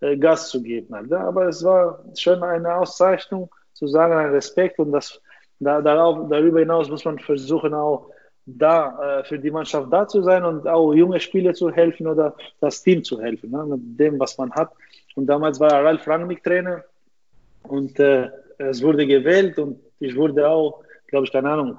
Gas 0.00 0.48
zu 0.48 0.62
geben. 0.62 0.94
Aber 0.94 1.48
es 1.48 1.62
war 1.62 2.02
schon 2.16 2.42
eine 2.42 2.74
Auszeichnung, 2.74 3.50
zu 3.72 3.86
sagen, 3.86 4.14
ein 4.14 4.30
Respekt 4.30 4.78
und 4.78 4.92
das, 4.92 5.20
da, 5.58 5.80
darauf, 5.80 6.28
darüber 6.28 6.60
hinaus 6.60 6.90
muss 6.90 7.04
man 7.04 7.18
versuchen, 7.18 7.72
auch 7.72 8.10
da 8.44 9.20
äh, 9.20 9.24
für 9.24 9.38
die 9.38 9.50
Mannschaft 9.50 9.92
da 9.92 10.06
zu 10.06 10.22
sein 10.22 10.44
und 10.44 10.66
auch 10.66 10.92
junge 10.92 11.20
Spieler 11.20 11.54
zu 11.54 11.70
helfen 11.70 12.06
oder 12.06 12.34
das 12.60 12.82
Team 12.82 13.02
zu 13.04 13.20
helfen, 13.20 13.50
ne, 13.50 13.64
mit 13.64 13.98
dem, 13.98 14.18
was 14.18 14.36
man 14.36 14.50
hat. 14.52 14.72
Und 15.14 15.26
damals 15.26 15.58
war 15.60 15.84
Ralf 15.84 16.06
Rangnick 16.06 16.42
Trainer 16.42 16.84
und 17.62 17.98
äh, 18.00 18.30
es 18.58 18.82
wurde 18.82 19.06
gewählt 19.06 19.58
und 19.58 19.80
ich 19.98 20.14
wurde 20.16 20.48
auch, 20.48 20.82
glaube 21.06 21.26
ich, 21.26 21.32
keine 21.32 21.50
Ahnung, 21.50 21.78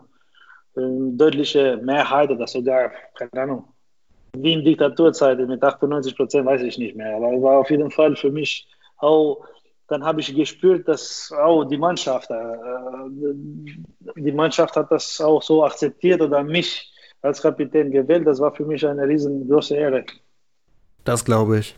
deutliche 0.73 1.77
Mehrheit 1.83 2.29
oder 2.31 2.47
sogar, 2.47 2.91
keine 3.15 3.43
Ahnung, 3.43 3.67
wie 4.37 4.53
in 4.53 4.63
Diktaturzeiten 4.63 5.47
mit 5.47 5.63
98 5.63 6.15
Prozent, 6.15 6.45
weiß 6.45 6.61
ich 6.61 6.77
nicht 6.77 6.95
mehr. 6.95 7.15
Aber 7.15 7.33
es 7.33 7.41
war 7.41 7.57
auf 7.59 7.69
jeden 7.69 7.91
Fall 7.91 8.15
für 8.15 8.31
mich 8.31 8.67
auch, 8.97 9.45
dann 9.87 10.03
habe 10.03 10.21
ich 10.21 10.33
gespürt, 10.33 10.87
dass 10.87 11.33
auch 11.37 11.65
die 11.65 11.77
Mannschaft, 11.77 12.29
äh, 12.31 12.35
die 14.15 14.31
Mannschaft 14.31 14.75
hat 14.75 14.91
das 14.91 15.19
auch 15.19 15.41
so 15.41 15.65
akzeptiert 15.65 16.21
oder 16.21 16.43
mich 16.43 16.91
als 17.21 17.41
Kapitän 17.41 17.91
gewählt. 17.91 18.25
Das 18.25 18.39
war 18.39 18.53
für 18.53 18.65
mich 18.65 18.85
eine 18.85 19.07
riesengroße 19.07 19.75
Ehre. 19.75 20.05
Das 21.03 21.25
glaube 21.25 21.59
ich. 21.59 21.75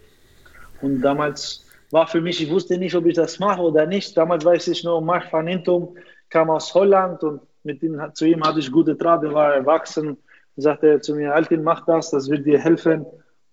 Und 0.82 1.02
damals 1.02 1.66
war 1.92 2.08
für 2.08 2.22
mich, 2.22 2.42
ich 2.42 2.50
wusste 2.50 2.78
nicht, 2.78 2.96
ob 2.96 3.06
ich 3.06 3.16
das 3.16 3.40
mache 3.40 3.62
oder 3.62 3.86
nicht. 3.86 4.16
Damals 4.16 4.46
weiß 4.46 4.68
ich 4.68 4.84
nur, 4.84 5.02
Mark 5.02 5.32
van 5.32 5.48
Intum 5.48 5.96
kam 6.30 6.50
aus 6.50 6.74
Holland 6.74 7.24
und 7.24 7.42
mit 7.64 7.82
ihm, 7.82 8.00
zu 8.14 8.26
ihm 8.26 8.44
hatte 8.44 8.60
ich 8.60 8.72
gute 8.72 8.96
Draht, 8.96 9.24
er 9.24 9.34
war 9.34 9.54
erwachsen 9.54 10.18
sagte 10.56 10.88
er 10.88 11.02
zu 11.02 11.16
mir, 11.16 11.34
Altin, 11.34 11.64
mach 11.64 11.86
das, 11.86 12.12
das 12.12 12.30
wird 12.30 12.46
dir 12.46 12.60
helfen 12.60 13.06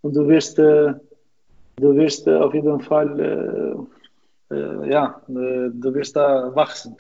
und 0.03 0.15
du 0.15 0.29
wirst, 0.29 0.59
äh, 0.59 0.95
du 1.77 1.97
wirst 1.97 2.27
äh, 2.27 2.37
auf 2.37 2.55
jeden 2.55 2.81
Fall, 2.81 3.89
äh, 4.51 4.55
äh 4.55 4.91
ja, 4.91 5.21
äh, 5.29 5.71
du 5.73 5.95
wirst 5.95 6.17
da 6.17 6.55
wachsen 6.55 6.97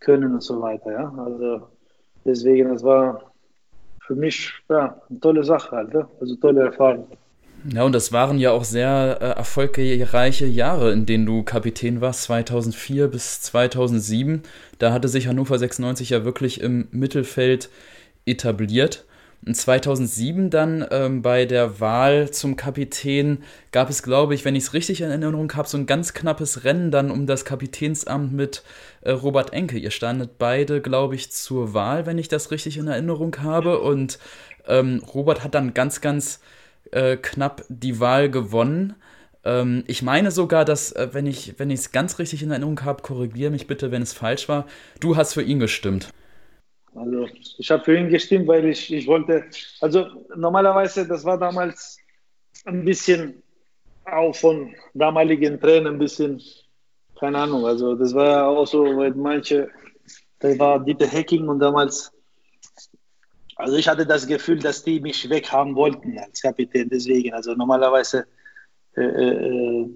können 0.00 0.34
und 0.34 0.42
so 0.42 0.60
weiter. 0.60 0.92
Ja? 0.92 1.14
Also 1.16 1.68
deswegen, 2.24 2.70
das 2.70 2.82
war 2.82 3.32
für 4.00 4.14
mich 4.14 4.52
ja, 4.68 5.00
eine 5.08 5.20
tolle 5.20 5.44
Sache, 5.44 5.76
halt, 5.76 5.94
also 6.20 6.36
tolle 6.36 6.64
Erfahrung. 6.64 7.06
Ja, 7.72 7.84
und 7.84 7.94
das 7.94 8.10
waren 8.10 8.38
ja 8.38 8.50
auch 8.50 8.64
sehr 8.64 9.18
äh, 9.20 9.24
erfolgreiche 9.38 10.46
Jahre, 10.46 10.90
in 10.92 11.06
denen 11.06 11.26
du 11.26 11.44
Kapitän 11.44 12.00
warst, 12.00 12.24
2004 12.24 13.06
bis 13.06 13.40
2007. 13.42 14.42
Da 14.78 14.92
hatte 14.92 15.06
sich 15.06 15.28
Hannover 15.28 15.56
96 15.58 16.10
ja 16.10 16.24
wirklich 16.24 16.60
im 16.60 16.88
Mittelfeld 16.90 17.70
etabliert. 18.26 19.04
Und 19.44 19.56
2007 19.56 20.50
dann 20.50 20.86
ähm, 20.92 21.20
bei 21.20 21.46
der 21.46 21.80
Wahl 21.80 22.30
zum 22.30 22.54
Kapitän 22.54 23.42
gab 23.72 23.90
es, 23.90 24.04
glaube 24.04 24.34
ich, 24.34 24.44
wenn 24.44 24.54
ich 24.54 24.64
es 24.64 24.72
richtig 24.72 25.00
in 25.00 25.08
Erinnerung 25.08 25.52
habe, 25.54 25.68
so 25.68 25.76
ein 25.76 25.86
ganz 25.86 26.14
knappes 26.14 26.62
Rennen 26.62 26.92
dann 26.92 27.10
um 27.10 27.26
das 27.26 27.44
Kapitänsamt 27.44 28.32
mit 28.32 28.62
äh, 29.00 29.10
Robert 29.10 29.52
Enke. 29.52 29.78
Ihr 29.78 29.90
standet 29.90 30.38
beide, 30.38 30.80
glaube 30.80 31.16
ich, 31.16 31.32
zur 31.32 31.74
Wahl, 31.74 32.06
wenn 32.06 32.18
ich 32.18 32.28
das 32.28 32.52
richtig 32.52 32.78
in 32.78 32.86
Erinnerung 32.86 33.36
habe. 33.42 33.80
Und 33.80 34.20
ähm, 34.68 35.02
Robert 35.12 35.42
hat 35.42 35.56
dann 35.56 35.74
ganz, 35.74 36.00
ganz 36.00 36.38
äh, 36.92 37.16
knapp 37.16 37.64
die 37.68 37.98
Wahl 37.98 38.30
gewonnen. 38.30 38.94
Ähm, 39.44 39.82
ich 39.88 40.02
meine 40.02 40.30
sogar, 40.30 40.64
dass, 40.64 40.92
äh, 40.92 41.08
wenn 41.12 41.26
ich 41.26 41.54
es 41.58 41.90
ganz 41.90 42.20
richtig 42.20 42.44
in 42.44 42.50
Erinnerung 42.52 42.80
habe, 42.84 43.02
korrigiere 43.02 43.50
mich 43.50 43.66
bitte, 43.66 43.90
wenn 43.90 44.02
es 44.02 44.12
falsch 44.12 44.48
war, 44.48 44.66
du 45.00 45.16
hast 45.16 45.34
für 45.34 45.42
ihn 45.42 45.58
gestimmt. 45.58 46.12
Also 46.94 47.26
ich 47.58 47.70
habe 47.70 47.84
für 47.84 47.96
ihn 47.96 48.10
gestimmt, 48.10 48.46
weil 48.48 48.66
ich, 48.66 48.92
ich 48.92 49.06
wollte, 49.06 49.44
also 49.80 50.06
normalerweise, 50.36 51.06
das 51.06 51.24
war 51.24 51.38
damals 51.38 51.98
ein 52.64 52.84
bisschen 52.84 53.42
auch 54.04 54.34
von 54.34 54.74
damaligen 54.92 55.60
Trainern 55.60 55.94
ein 55.94 55.98
bisschen, 55.98 56.42
keine 57.18 57.38
Ahnung, 57.38 57.64
also 57.64 57.94
das 57.94 58.14
war 58.14 58.46
auch 58.48 58.66
so, 58.66 58.84
weil 58.96 59.12
manche 59.14 59.70
da 60.42 60.58
war 60.58 60.80
Dieter 60.80 61.06
Hecking 61.06 61.48
und 61.48 61.60
damals, 61.60 62.12
also 63.54 63.76
ich 63.76 63.86
hatte 63.86 64.04
das 64.04 64.26
Gefühl, 64.26 64.58
dass 64.58 64.82
die 64.82 64.98
mich 64.98 65.30
weghaben 65.30 65.76
wollten 65.76 66.18
als 66.18 66.42
Kapitän. 66.42 66.88
Deswegen, 66.88 67.32
also 67.32 67.54
normalerweise, 67.54 68.26
äh, 68.96 69.02
äh, 69.02 69.88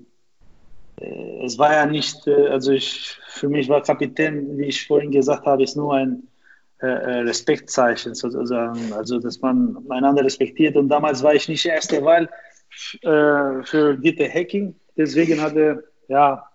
äh, 1.01 1.45
es 1.45 1.59
war 1.59 1.73
ja 1.73 1.85
nicht, 1.85 2.29
äh, 2.29 2.47
also 2.47 2.71
ich, 2.71 3.19
für 3.29 3.49
mich 3.49 3.69
war 3.69 3.83
Kapitän, 3.83 4.57
wie 4.57 4.67
ich 4.67 4.87
vorhin 4.87 5.11
gesagt 5.11 5.45
habe, 5.47 5.65
ist 5.65 5.77
nur 5.77 5.95
ein 5.95 6.29
Respektzeichen 6.81 8.15
sozusagen, 8.15 8.93
also 8.93 9.19
dass 9.19 9.41
man 9.41 9.79
einander 9.89 10.25
respektiert. 10.25 10.77
Und 10.77 10.89
damals 10.89 11.23
war 11.23 11.35
ich 11.35 11.49
nicht 11.49 11.65
erste 11.65 12.05
Wahl 12.05 12.29
für 13.01 13.97
Dieter 13.97 14.25
Hecking, 14.25 14.75
deswegen 14.97 15.41
hatte 15.41 15.85
ja 16.09 16.47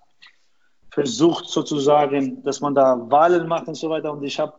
versucht 0.91 1.47
sozusagen, 1.47 2.43
dass 2.43 2.61
man 2.61 2.75
da 2.75 2.97
Wahlen 3.09 3.47
macht 3.47 3.67
und 3.67 3.75
so 3.75 3.89
weiter. 3.89 4.11
Und 4.11 4.23
ich 4.23 4.39
habe 4.39 4.53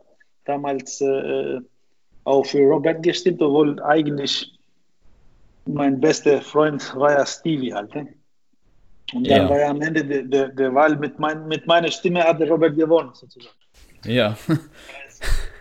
damals 0.45 1.01
äh, 1.01 1.61
auch 2.25 2.45
für 2.45 2.63
Robert 2.63 3.03
gestimmt, 3.03 3.43
obwohl 3.43 3.81
eigentlich 3.83 4.59
mein 5.67 6.01
bester 6.01 6.41
Freund 6.41 6.95
war 6.97 7.13
ja 7.13 7.27
Stevie 7.27 7.73
halt. 7.73 7.95
Ne? 7.95 8.09
Und 9.15 9.29
dann 9.29 9.43
ja. 9.43 9.51
war 9.51 9.59
ja 9.59 9.69
am 9.69 9.81
Ende 9.83 10.05
der, 10.05 10.23
der, 10.23 10.49
der 10.49 10.75
Wahl 10.75 10.97
mit, 10.97 11.19
mein, 11.19 11.47
mit 11.47 11.67
meiner 11.67 11.91
Stimme 11.91 12.25
hat 12.25 12.41
der 12.41 12.49
Robert 12.49 12.77
gewonnen 12.77 13.11
sozusagen. 13.13 13.55
Ja. 14.05 14.37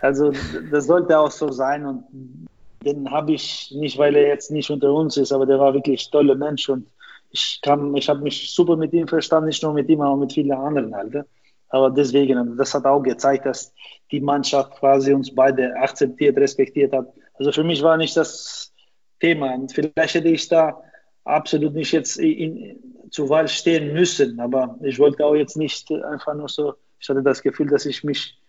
also 0.02 0.32
das 0.70 0.86
sollte 0.86 1.18
auch 1.18 1.30
so 1.30 1.50
sein 1.50 1.86
und 1.86 2.48
den 2.84 3.10
habe 3.10 3.32
ich 3.32 3.72
nicht, 3.74 3.96
weil 3.98 4.16
er 4.16 4.26
jetzt 4.28 4.50
nicht 4.50 4.70
unter 4.70 4.92
uns 4.92 5.16
ist, 5.16 5.32
aber 5.32 5.46
der 5.46 5.58
war 5.58 5.72
wirklich 5.72 6.06
ein 6.06 6.10
toller 6.10 6.34
Mensch 6.34 6.68
und 6.68 6.86
ich, 7.30 7.60
ich 7.62 8.08
habe 8.08 8.20
mich 8.20 8.50
super 8.50 8.76
mit 8.76 8.92
ihm 8.92 9.08
verstanden, 9.08 9.46
nicht 9.46 9.62
nur 9.62 9.72
mit 9.72 9.88
ihm, 9.88 10.00
aber 10.00 10.16
mit 10.16 10.32
vielen 10.32 10.52
anderen 10.52 10.94
halt. 10.94 11.24
Aber 11.70 11.90
deswegen, 11.90 12.56
das 12.58 12.74
hat 12.74 12.84
auch 12.84 13.00
gezeigt, 13.00 13.46
dass 13.46 13.72
die 14.10 14.20
Mannschaft 14.20 14.72
quasi 14.78 15.14
uns 15.14 15.34
beide 15.34 15.74
akzeptiert, 15.76 16.36
respektiert 16.36 16.92
hat. 16.92 17.06
Also 17.38 17.52
für 17.52 17.64
mich 17.64 17.82
war 17.82 17.96
nicht 17.96 18.14
das 18.16 18.72
Thema. 19.20 19.54
Und 19.54 19.72
vielleicht 19.72 20.14
hätte 20.14 20.28
ich 20.28 20.48
da 20.48 20.82
absolut 21.24 21.72
nicht 21.72 21.92
jetzt 21.92 22.18
in, 22.18 22.78
zur 23.10 23.30
Wahl 23.30 23.48
stehen 23.48 23.94
müssen, 23.94 24.38
aber 24.40 24.76
ich 24.82 24.98
wollte 24.98 25.24
auch 25.24 25.34
jetzt 25.34 25.56
nicht 25.56 25.90
einfach 25.90 26.34
nur 26.34 26.48
so, 26.48 26.74
ich 26.98 27.08
hatte 27.08 27.22
das 27.22 27.42
Gefühl, 27.42 27.68
dass 27.68 27.86
ich 27.86 28.04
mich 28.04 28.41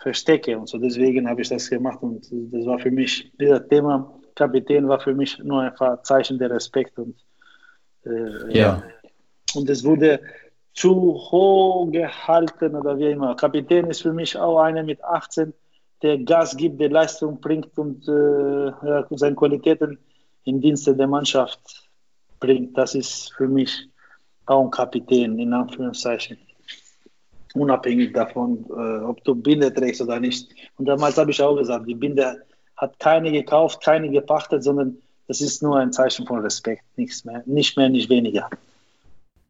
verstecke 0.00 0.58
und 0.58 0.68
so. 0.68 0.78
Deswegen 0.78 1.28
habe 1.28 1.42
ich 1.42 1.48
das 1.48 1.68
gemacht 1.68 2.02
und 2.02 2.26
das 2.30 2.66
war 2.66 2.78
für 2.78 2.90
mich, 2.90 3.32
dieser 3.38 3.66
Thema 3.66 4.18
Kapitän 4.34 4.88
war 4.88 5.00
für 5.00 5.14
mich 5.14 5.38
nur 5.38 5.62
einfach 5.62 6.02
Zeichen 6.02 6.38
der 6.38 6.50
Respekt 6.50 6.98
und 6.98 7.16
äh, 8.04 8.56
ja. 8.56 8.82
Und 9.54 9.70
es 9.70 9.84
wurde 9.84 10.20
zu 10.74 10.92
hoch 11.14 11.90
gehalten 11.90 12.74
oder 12.74 12.98
wie 12.98 13.10
immer. 13.10 13.34
Kapitän 13.34 13.86
ist 13.86 14.02
für 14.02 14.12
mich 14.12 14.36
auch 14.36 14.60
einer 14.60 14.82
mit 14.82 15.02
18, 15.02 15.54
der 16.02 16.18
Gas 16.18 16.56
gibt, 16.56 16.78
der 16.80 16.90
Leistung 16.90 17.40
bringt 17.40 17.76
und 17.78 18.06
äh, 18.06 19.16
seine 19.16 19.34
Qualitäten 19.34 19.98
im 20.44 20.60
Dienste 20.60 20.94
der 20.94 21.06
Mannschaft 21.06 21.88
bringt. 22.38 22.76
Das 22.76 22.94
ist 22.94 23.32
für 23.32 23.48
mich 23.48 23.88
auch 24.44 24.64
ein 24.64 24.70
Kapitän, 24.70 25.38
in 25.38 25.52
Anführungszeichen. 25.52 26.38
Unabhängig 27.56 28.12
davon, 28.12 28.66
äh, 28.70 29.04
ob 29.04 29.24
du 29.24 29.34
Binde 29.34 29.72
trägst 29.72 30.02
oder 30.02 30.20
nicht. 30.20 30.50
Und 30.76 30.86
damals 30.86 31.16
habe 31.16 31.30
ich 31.30 31.42
auch 31.42 31.56
gesagt, 31.56 31.88
die 31.88 31.94
Binde 31.94 32.42
hat 32.76 32.98
keine 32.98 33.32
gekauft, 33.32 33.82
keine 33.82 34.10
gepachtet, 34.10 34.62
sondern 34.62 34.98
das 35.26 35.40
ist 35.40 35.62
nur 35.62 35.78
ein 35.78 35.92
Zeichen 35.92 36.26
von 36.26 36.40
Respekt, 36.40 36.84
nichts 36.96 37.24
mehr, 37.24 37.42
nicht 37.46 37.76
mehr, 37.76 37.88
nicht 37.88 38.10
weniger. 38.10 38.48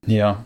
Ja, 0.07 0.45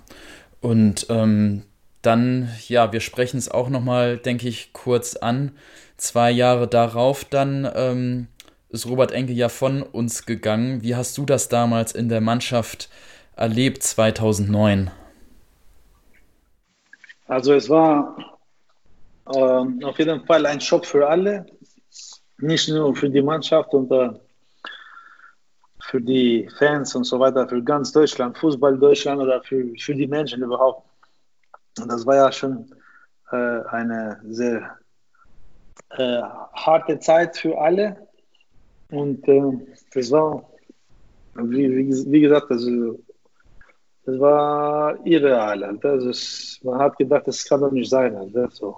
und 0.60 1.06
ähm, 1.10 1.62
dann, 2.02 2.48
ja, 2.68 2.92
wir 2.92 3.00
sprechen 3.00 3.36
es 3.36 3.50
auch 3.50 3.68
nochmal, 3.68 4.16
denke 4.16 4.48
ich, 4.48 4.72
kurz 4.72 5.16
an. 5.16 5.52
Zwei 5.98 6.30
Jahre 6.30 6.66
darauf 6.66 7.24
dann 7.26 7.70
ähm, 7.74 8.28
ist 8.70 8.86
Robert 8.86 9.12
Enke 9.12 9.34
ja 9.34 9.50
von 9.50 9.82
uns 9.82 10.24
gegangen. 10.24 10.82
Wie 10.82 10.96
hast 10.96 11.18
du 11.18 11.26
das 11.26 11.48
damals 11.48 11.92
in 11.92 12.08
der 12.08 12.22
Mannschaft 12.22 12.88
erlebt, 13.36 13.82
2009? 13.82 14.90
Also 17.30 17.54
es 17.54 17.70
war 17.70 18.16
äh, 19.32 19.84
auf 19.84 19.98
jeden 20.00 20.26
Fall 20.26 20.44
ein 20.46 20.60
Schock 20.60 20.84
für 20.84 21.08
alle, 21.08 21.46
nicht 22.38 22.68
nur 22.68 22.96
für 22.96 23.08
die 23.08 23.22
Mannschaft 23.22 23.72
und 23.72 23.88
äh, 23.92 24.10
für 25.80 26.00
die 26.00 26.48
Fans 26.58 26.96
und 26.96 27.04
so 27.04 27.20
weiter, 27.20 27.48
für 27.48 27.62
ganz 27.62 27.92
Deutschland, 27.92 28.36
Fußball 28.36 28.76
Deutschland 28.76 29.22
oder 29.22 29.40
für, 29.44 29.64
für 29.78 29.94
die 29.94 30.08
Menschen 30.08 30.42
überhaupt. 30.42 30.84
Das 31.76 32.04
war 32.04 32.16
ja 32.16 32.32
schon 32.32 32.74
äh, 33.30 33.60
eine 33.76 34.20
sehr 34.24 34.76
äh, 35.90 36.22
harte 36.54 36.98
Zeit 36.98 37.36
für 37.36 37.56
alle. 37.56 38.08
Und 38.90 39.26
äh, 39.28 39.76
das 39.94 40.10
war, 40.10 40.50
wie, 41.34 41.76
wie, 41.76 42.10
wie 42.10 42.20
gesagt, 42.22 42.50
also, 42.50 42.98
das 44.10 44.20
war 44.20 45.06
irreal. 45.06 45.62
Also 45.64 46.10
es, 46.10 46.60
man 46.62 46.78
hat 46.80 46.96
gedacht, 46.98 47.26
das 47.26 47.44
kann 47.44 47.60
doch 47.60 47.70
nicht 47.70 47.90
sein. 47.90 48.16
Also, 48.16 48.48
so. 48.50 48.76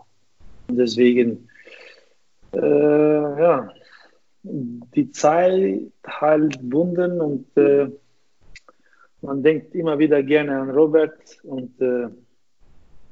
Deswegen, 0.68 1.48
äh, 2.54 3.40
ja, 3.40 3.70
die 4.42 5.10
Zeit 5.12 5.80
halt 6.06 6.58
bunden 6.68 7.20
und 7.20 7.56
äh, 7.56 7.88
man 9.22 9.42
denkt 9.42 9.74
immer 9.74 9.98
wieder 9.98 10.22
gerne 10.22 10.58
an 10.58 10.70
Robert 10.70 11.38
und 11.44 11.80
äh, 11.80 12.08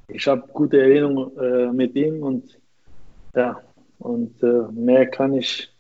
ich 0.09 0.27
habe 0.27 0.49
gute 0.53 0.81
Erinnerungen 0.81 1.39
äh, 1.39 1.73
mit 1.73 1.95
ihm 1.95 2.23
und 2.23 2.59
ja, 3.35 3.61
und 3.99 4.43
äh, 4.43 4.73
mehr 4.73 5.07
kann 5.07 5.35
ich 5.35 5.73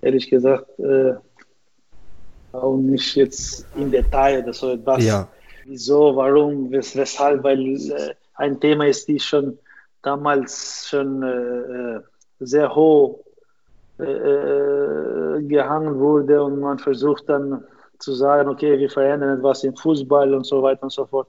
ehrlich 0.00 0.30
gesagt 0.30 0.78
äh, 0.78 1.14
auch 2.52 2.78
nicht 2.78 3.14
jetzt 3.16 3.66
im 3.76 3.90
Detail 3.90 4.42
oder 4.42 4.52
so 4.54 4.72
etwas. 4.72 5.04
Ja. 5.04 5.28
Wieso, 5.68 6.14
warum, 6.16 6.70
wes 6.70 6.96
weshalb, 6.96 7.42
weil 7.42 7.60
äh, 7.90 8.14
ein 8.34 8.60
Thema 8.60 8.86
ist, 8.86 9.08
die 9.08 9.18
schon 9.18 9.58
damals 10.02 10.88
schon 10.88 11.22
sehr 12.38 12.74
hoch 12.74 13.24
äh, 13.98 15.42
gehangen 15.42 15.98
wurde 15.98 16.42
und 16.42 16.60
man 16.60 16.78
versucht 16.78 17.28
dann 17.28 17.64
zu 17.98 18.12
sagen, 18.12 18.50
okay, 18.50 18.78
wir 18.78 18.90
verändern 18.90 19.38
etwas 19.38 19.64
im 19.64 19.74
Fußball 19.74 20.34
und 20.34 20.44
so 20.44 20.62
weiter 20.62 20.82
und 20.82 20.92
so 20.92 21.06
fort. 21.06 21.28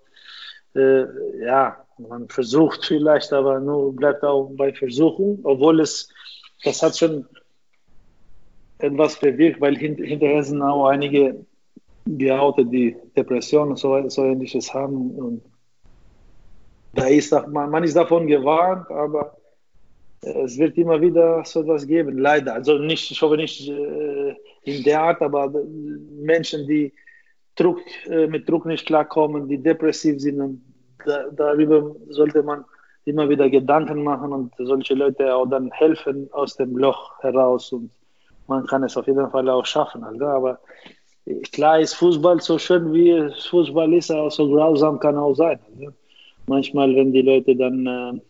Äh, 0.75 1.05
ja, 1.45 1.77
man 1.97 2.27
versucht 2.27 2.85
vielleicht, 2.85 3.31
aber 3.31 3.61
nur 3.61 3.95
bleibt 3.95 4.23
auch 4.23 4.51
bei 4.57 4.73
Versuchen, 4.73 5.39
obwohl 5.43 5.79
es, 5.79 6.09
das 6.63 6.83
hat 6.83 6.97
schon 6.97 7.25
etwas 8.79 9.17
bewirkt, 9.17 9.61
weil 9.61 9.77
hint, 9.77 9.99
hinterher 9.99 10.43
sind 10.43 10.61
auch 10.61 10.87
einige 10.87 11.45
geoutet, 12.07 12.71
die 12.71 12.95
Depressionen 13.15 13.71
und 13.71 13.77
so, 13.77 14.09
so 14.09 14.23
ähnliches 14.23 14.73
haben. 14.73 15.11
Und 15.11 15.41
da 16.93 17.07
ist, 17.07 17.31
man, 17.49 17.69
man 17.69 17.83
ist 17.83 17.95
davon 17.95 18.27
gewarnt, 18.27 18.89
aber 18.91 19.37
es 20.21 20.57
wird 20.57 20.77
immer 20.77 20.99
wieder 20.99 21.43
so 21.45 21.61
etwas 21.61 21.85
geben, 21.85 22.17
leider. 22.17 22.53
Also 22.53 22.77
nicht, 22.77 23.11
ich 23.11 23.21
hoffe 23.21 23.37
nicht 23.37 23.69
äh, 23.69 24.35
in 24.63 24.83
der 24.83 25.01
Art, 25.01 25.21
aber 25.21 25.51
Menschen, 26.21 26.67
die 26.67 26.93
Druck, 27.55 27.79
äh, 28.07 28.27
mit 28.27 28.49
Druck 28.49 28.65
nicht 28.65 28.85
klarkommen, 28.85 29.47
die 29.47 29.57
depressiv 29.57 30.19
sind, 30.19 30.41
und 30.41 30.61
da, 31.05 31.25
darüber 31.31 31.95
sollte 32.09 32.43
man 32.43 32.65
immer 33.05 33.29
wieder 33.29 33.49
Gedanken 33.49 34.03
machen 34.03 34.33
und 34.33 34.53
solche 34.57 34.93
Leute 34.93 35.33
auch 35.33 35.45
dann 35.45 35.71
helfen 35.71 36.29
aus 36.33 36.55
dem 36.55 36.77
Loch 36.77 37.17
heraus 37.21 37.71
und 37.71 37.89
man 38.47 38.65
kann 38.65 38.83
es 38.83 38.97
auf 38.97 39.07
jeden 39.07 39.29
Fall 39.29 39.49
auch 39.49 39.65
schaffen. 39.65 40.03
Also, 40.03 40.25
aber 40.25 40.59
klar 41.51 41.79
ist 41.79 41.93
Fußball 41.95 42.41
so 42.41 42.57
schön, 42.57 42.93
wie 42.93 43.31
Fußball 43.49 43.93
ist, 43.93 44.11
auch 44.11 44.31
so 44.31 44.49
grausam 44.49 44.99
kann 44.99 45.17
auch 45.17 45.33
sein. 45.33 45.59
Also, 45.73 45.91
manchmal, 46.47 46.95
wenn 46.95 47.11
die 47.11 47.21
Leute 47.21 47.55
dann 47.55 48.21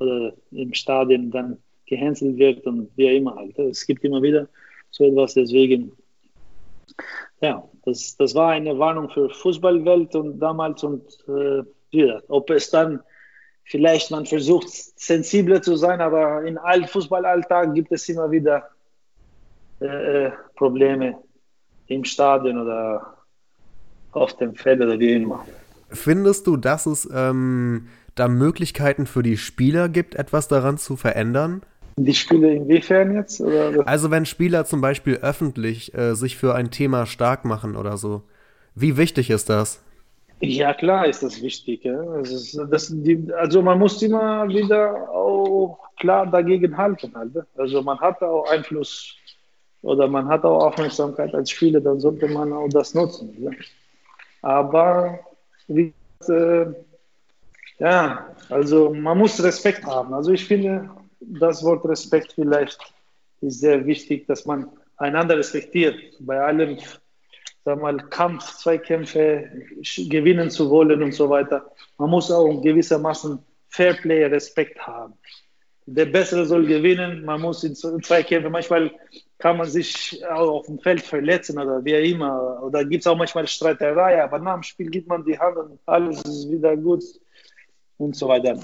äh, 0.00 0.32
im 0.52 0.74
Stadion 0.74 1.30
dann 1.30 1.58
gehänselt 1.86 2.36
wird 2.38 2.66
und 2.66 2.90
wie 2.96 3.16
immer 3.16 3.34
halt. 3.36 3.58
Es 3.58 3.86
gibt 3.86 4.04
immer 4.04 4.22
wieder 4.22 4.48
so 4.90 5.04
etwas, 5.04 5.34
deswegen, 5.34 5.92
ja, 7.40 7.62
das, 7.84 8.16
das 8.16 8.34
war 8.34 8.50
eine 8.50 8.78
Warnung 8.78 9.08
für 9.10 9.28
Fußballwelt 9.30 10.14
und 10.14 10.38
damals 10.38 10.84
und 10.84 11.04
äh, 11.28 11.62
wieder. 11.90 12.22
Ob 12.28 12.50
es 12.50 12.70
dann 12.70 13.00
vielleicht 13.64 14.10
man 14.10 14.26
versucht, 14.26 14.68
sensibler 14.70 15.60
zu 15.62 15.76
sein, 15.76 16.00
aber 16.00 16.44
in 16.44 16.58
allen 16.58 16.86
Fußballalltag 16.86 17.74
gibt 17.74 17.92
es 17.92 18.08
immer 18.08 18.30
wieder 18.30 18.68
äh, 19.80 20.26
äh, 20.26 20.32
Probleme 20.56 21.18
im 21.88 22.04
Stadion 22.04 22.58
oder 22.58 23.14
auf 24.12 24.36
dem 24.36 24.54
Feld 24.54 24.80
oder 24.80 24.98
wie 24.98 25.14
immer. 25.14 25.44
Findest 25.90 26.46
du, 26.46 26.56
dass 26.56 26.86
es 26.86 27.08
ähm, 27.12 27.88
da 28.14 28.28
Möglichkeiten 28.28 29.06
für 29.06 29.22
die 29.22 29.36
Spieler 29.36 29.88
gibt, 29.88 30.14
etwas 30.14 30.48
daran 30.48 30.78
zu 30.78 30.96
verändern? 30.96 31.62
Die 31.96 32.14
Spieler 32.14 32.50
inwiefern 32.50 33.14
jetzt? 33.14 33.40
Oder? 33.40 33.86
Also 33.86 34.10
wenn 34.10 34.26
Spieler 34.26 34.64
zum 34.64 34.80
Beispiel 34.80 35.16
öffentlich 35.16 35.94
äh, 35.94 36.14
sich 36.14 36.36
für 36.36 36.54
ein 36.54 36.70
Thema 36.70 37.06
stark 37.06 37.44
machen 37.44 37.74
oder 37.74 37.96
so. 37.96 38.22
Wie 38.74 38.96
wichtig 38.96 39.30
ist 39.30 39.48
das? 39.48 39.82
Ja, 40.40 40.72
klar 40.72 41.06
ist 41.06 41.22
das 41.24 41.42
wichtig. 41.42 41.84
Ja. 41.84 42.00
Das 42.20 42.56
das, 42.70 42.92
die, 42.94 43.32
also 43.36 43.62
man 43.62 43.78
muss 43.78 44.00
immer 44.02 44.48
wieder 44.48 45.10
auch 45.10 45.80
klar 45.98 46.26
dagegen 46.26 46.76
halten. 46.76 47.12
Halt. 47.14 47.32
Also 47.56 47.82
man 47.82 47.98
hat 47.98 48.22
auch 48.22 48.48
Einfluss 48.48 49.17
oder 49.82 50.08
man 50.08 50.28
hat 50.28 50.44
auch 50.44 50.66
Aufmerksamkeit 50.66 51.34
als 51.34 51.50
Spieler, 51.50 51.80
dann 51.80 52.00
sollte 52.00 52.28
man 52.28 52.52
auch 52.52 52.68
das 52.68 52.94
nutzen. 52.94 53.34
Ja. 53.40 53.50
Aber 54.42 55.20
wie 55.68 55.92
äh, 56.28 56.66
ja, 57.78 58.34
also 58.48 58.92
man 58.92 59.18
muss 59.18 59.42
Respekt 59.42 59.84
haben. 59.84 60.12
Also 60.12 60.32
ich 60.32 60.44
finde, 60.44 60.90
das 61.20 61.62
Wort 61.62 61.84
Respekt 61.84 62.32
vielleicht 62.32 62.78
ist 63.40 63.60
sehr 63.60 63.86
wichtig, 63.86 64.26
dass 64.26 64.46
man 64.46 64.68
einander 64.96 65.38
respektiert. 65.38 65.96
Bei 66.18 66.40
allem 66.40 66.78
sag 67.64 67.80
mal, 67.80 67.98
Kampf, 68.08 68.56
Zweikämpfe 68.56 69.50
gewinnen 70.08 70.50
zu 70.50 70.70
wollen 70.70 71.02
und 71.02 71.12
so 71.12 71.28
weiter. 71.28 71.70
Man 71.98 72.10
muss 72.10 72.30
auch 72.30 72.62
gewissermaßen 72.62 73.38
Fairplay, 73.68 74.24
Respekt 74.24 74.78
haben. 74.86 75.14
Der 75.86 76.06
Bessere 76.06 76.46
soll 76.46 76.66
gewinnen, 76.66 77.24
man 77.24 77.40
muss 77.40 77.64
in 77.64 77.74
Zweikämpfe, 77.74 78.50
manchmal 78.50 78.90
kann 79.38 79.56
man 79.56 79.68
sich 79.68 80.20
auf 80.26 80.66
dem 80.66 80.80
Feld 80.80 81.00
verletzen 81.00 81.58
oder 81.58 81.84
wie 81.84 82.10
immer. 82.10 82.60
Oder 82.62 82.84
gibt 82.84 83.02
es 83.02 83.06
auch 83.06 83.16
manchmal 83.16 83.46
Streiterei, 83.46 84.22
aber 84.22 84.38
nach 84.40 84.54
dem 84.54 84.62
Spiel 84.62 84.90
gibt 84.90 85.08
man 85.08 85.24
die 85.24 85.38
Hand 85.38 85.56
und 85.56 85.78
alles 85.86 86.22
ist 86.22 86.50
wieder 86.50 86.76
gut 86.76 87.04
und 87.98 88.16
so 88.16 88.28
weiter. 88.28 88.58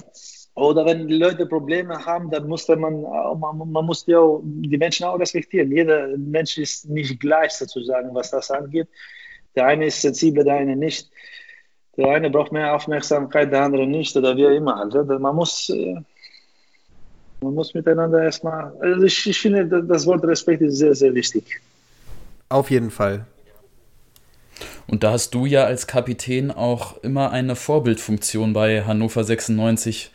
Oder 0.55 0.85
wenn 0.85 1.07
die 1.07 1.17
Leute 1.17 1.45
Probleme 1.45 2.05
haben, 2.05 2.29
dann 2.29 2.47
muss 2.47 2.67
man, 2.67 2.79
man, 2.79 3.71
man 3.71 3.85
muss 3.85 4.05
ja 4.07 4.21
die 4.43 4.77
Menschen 4.77 5.05
auch 5.05 5.19
respektieren. 5.19 5.71
Jeder 5.71 6.15
Mensch 6.17 6.57
ist 6.57 6.89
nicht 6.89 7.19
gleich 7.19 7.51
sozusagen, 7.51 8.13
was 8.15 8.31
das 8.31 8.51
angeht. 8.51 8.87
Der 9.55 9.67
eine 9.67 9.87
ist 9.87 10.01
sensibel, 10.01 10.43
der 10.43 10.55
eine 10.55 10.75
nicht. 10.75 11.09
Der 11.97 12.07
eine 12.07 12.29
braucht 12.29 12.51
mehr 12.51 12.73
Aufmerksamkeit, 12.73 13.51
der 13.51 13.63
andere 13.63 13.87
nicht 13.87 14.15
oder 14.15 14.35
wie 14.35 14.43
immer. 14.43 14.77
Also 14.77 15.03
man 15.03 15.35
muss, 15.35 15.69
äh, 15.69 15.95
man 17.45 17.53
muss 17.53 17.73
miteinander 17.75 18.23
erstmal. 18.23 18.73
Also 18.79 19.03
ich, 19.03 19.29
ich 19.29 19.39
finde, 19.39 19.83
das 19.83 20.05
Wort 20.07 20.23
Respekt 20.25 20.63
ist 20.63 20.77
sehr, 20.77 20.95
sehr 20.95 21.13
wichtig. 21.13 21.61
Auf 22.49 22.71
jeden 22.71 22.89
Fall. 22.89 23.25
Und 24.87 25.03
da 25.03 25.11
hast 25.11 25.31
du 25.35 25.45
ja 25.45 25.63
als 25.65 25.85
Kapitän 25.85 26.51
auch 26.51 27.01
immer 27.03 27.31
eine 27.31 27.55
Vorbildfunktion 27.55 28.53
bei 28.53 28.83
Hannover 28.83 29.23
96 29.23 30.11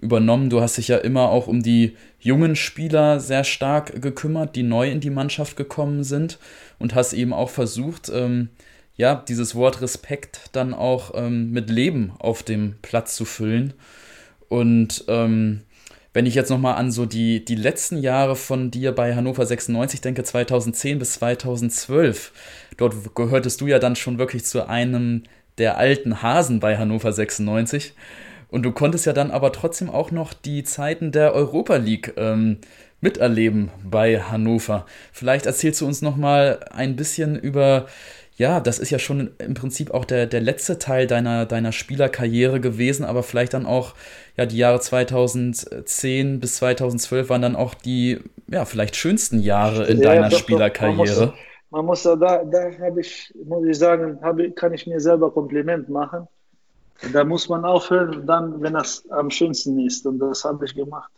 übernommen. 0.00 0.50
Du 0.50 0.60
hast 0.60 0.76
dich 0.76 0.88
ja 0.88 0.98
immer 0.98 1.30
auch 1.30 1.46
um 1.46 1.62
die 1.62 1.96
jungen 2.20 2.54
Spieler 2.54 3.18
sehr 3.18 3.44
stark 3.44 4.02
gekümmert, 4.02 4.54
die 4.56 4.62
neu 4.62 4.90
in 4.90 5.00
die 5.00 5.10
Mannschaft 5.10 5.56
gekommen 5.56 6.04
sind 6.04 6.38
und 6.78 6.94
hast 6.94 7.14
eben 7.14 7.32
auch 7.32 7.50
versucht, 7.50 8.10
ähm, 8.12 8.48
ja, 8.96 9.14
dieses 9.14 9.54
Wort 9.54 9.80
Respekt 9.80 10.50
dann 10.52 10.74
auch 10.74 11.12
ähm, 11.14 11.50
mit 11.50 11.70
Leben 11.70 12.12
auf 12.18 12.42
dem 12.42 12.76
Platz 12.82 13.16
zu 13.16 13.24
füllen. 13.24 13.72
Und 14.48 15.04
ähm, 15.08 15.62
wenn 16.14 16.26
ich 16.26 16.36
jetzt 16.36 16.48
nochmal 16.48 16.76
an 16.76 16.92
so 16.92 17.06
die, 17.06 17.44
die 17.44 17.56
letzten 17.56 17.98
Jahre 17.98 18.36
von 18.36 18.70
dir 18.70 18.92
bei 18.92 19.14
Hannover 19.14 19.44
96 19.44 20.00
denke, 20.00 20.22
2010 20.22 21.00
bis 21.00 21.14
2012, 21.14 22.32
dort 22.76 23.14
gehörtest 23.14 23.60
du 23.60 23.66
ja 23.66 23.80
dann 23.80 23.96
schon 23.96 24.16
wirklich 24.16 24.44
zu 24.44 24.68
einem 24.68 25.24
der 25.58 25.76
alten 25.76 26.22
Hasen 26.22 26.60
bei 26.60 26.78
Hannover 26.78 27.12
96. 27.12 27.94
Und 28.48 28.62
du 28.62 28.70
konntest 28.70 29.06
ja 29.06 29.12
dann 29.12 29.32
aber 29.32 29.50
trotzdem 29.50 29.90
auch 29.90 30.12
noch 30.12 30.32
die 30.32 30.62
Zeiten 30.62 31.10
der 31.10 31.34
Europa 31.34 31.76
League 31.76 32.14
ähm, 32.16 32.58
miterleben 33.00 33.70
bei 33.82 34.20
Hannover. 34.20 34.86
Vielleicht 35.12 35.46
erzählst 35.46 35.80
du 35.80 35.86
uns 35.86 36.00
noch 36.00 36.16
mal 36.16 36.60
ein 36.70 36.94
bisschen 36.94 37.36
über, 37.36 37.86
ja, 38.36 38.60
das 38.60 38.78
ist 38.78 38.90
ja 38.90 38.98
schon 38.98 39.30
im 39.38 39.54
Prinzip 39.54 39.92
auch 39.92 40.04
der, 40.04 40.26
der 40.26 40.40
letzte 40.40 40.78
Teil 40.78 41.06
deiner, 41.06 41.46
deiner 41.46 41.72
Spielerkarriere 41.72 42.60
gewesen, 42.60 43.04
aber 43.04 43.22
vielleicht 43.22 43.54
dann 43.54 43.66
auch, 43.66 43.94
ja, 44.36 44.46
die 44.46 44.56
Jahre 44.56 44.80
2010 44.80 46.40
bis 46.40 46.56
2012 46.56 47.28
waren 47.28 47.42
dann 47.42 47.56
auch 47.56 47.74
die, 47.74 48.20
ja, 48.48 48.64
vielleicht 48.64 48.96
schönsten 48.96 49.40
Jahre 49.40 49.86
in 49.86 49.98
ja, 49.98 50.14
deiner 50.14 50.28
doch, 50.30 50.38
Spielerkarriere. 50.38 51.32
Man 51.70 51.84
muss, 51.86 52.02
man 52.04 52.14
muss 52.14 52.18
da, 52.20 52.44
da 52.44 52.70
habe 52.80 53.00
ich, 53.00 53.32
muss 53.44 53.66
ich 53.66 53.78
sagen, 53.78 54.18
ich, 54.38 54.54
kann 54.54 54.72
ich 54.72 54.86
mir 54.86 55.00
selber 55.00 55.32
Kompliment 55.32 55.88
machen 55.88 56.28
da 57.12 57.24
muss 57.24 57.48
man 57.48 57.64
aufhören, 57.64 58.26
dann, 58.26 58.60
wenn 58.62 58.74
das 58.74 59.08
am 59.10 59.30
schönsten 59.30 59.78
ist. 59.80 60.06
Und 60.06 60.18
das 60.18 60.44
habe 60.44 60.64
ich 60.64 60.74
gemacht. 60.74 61.10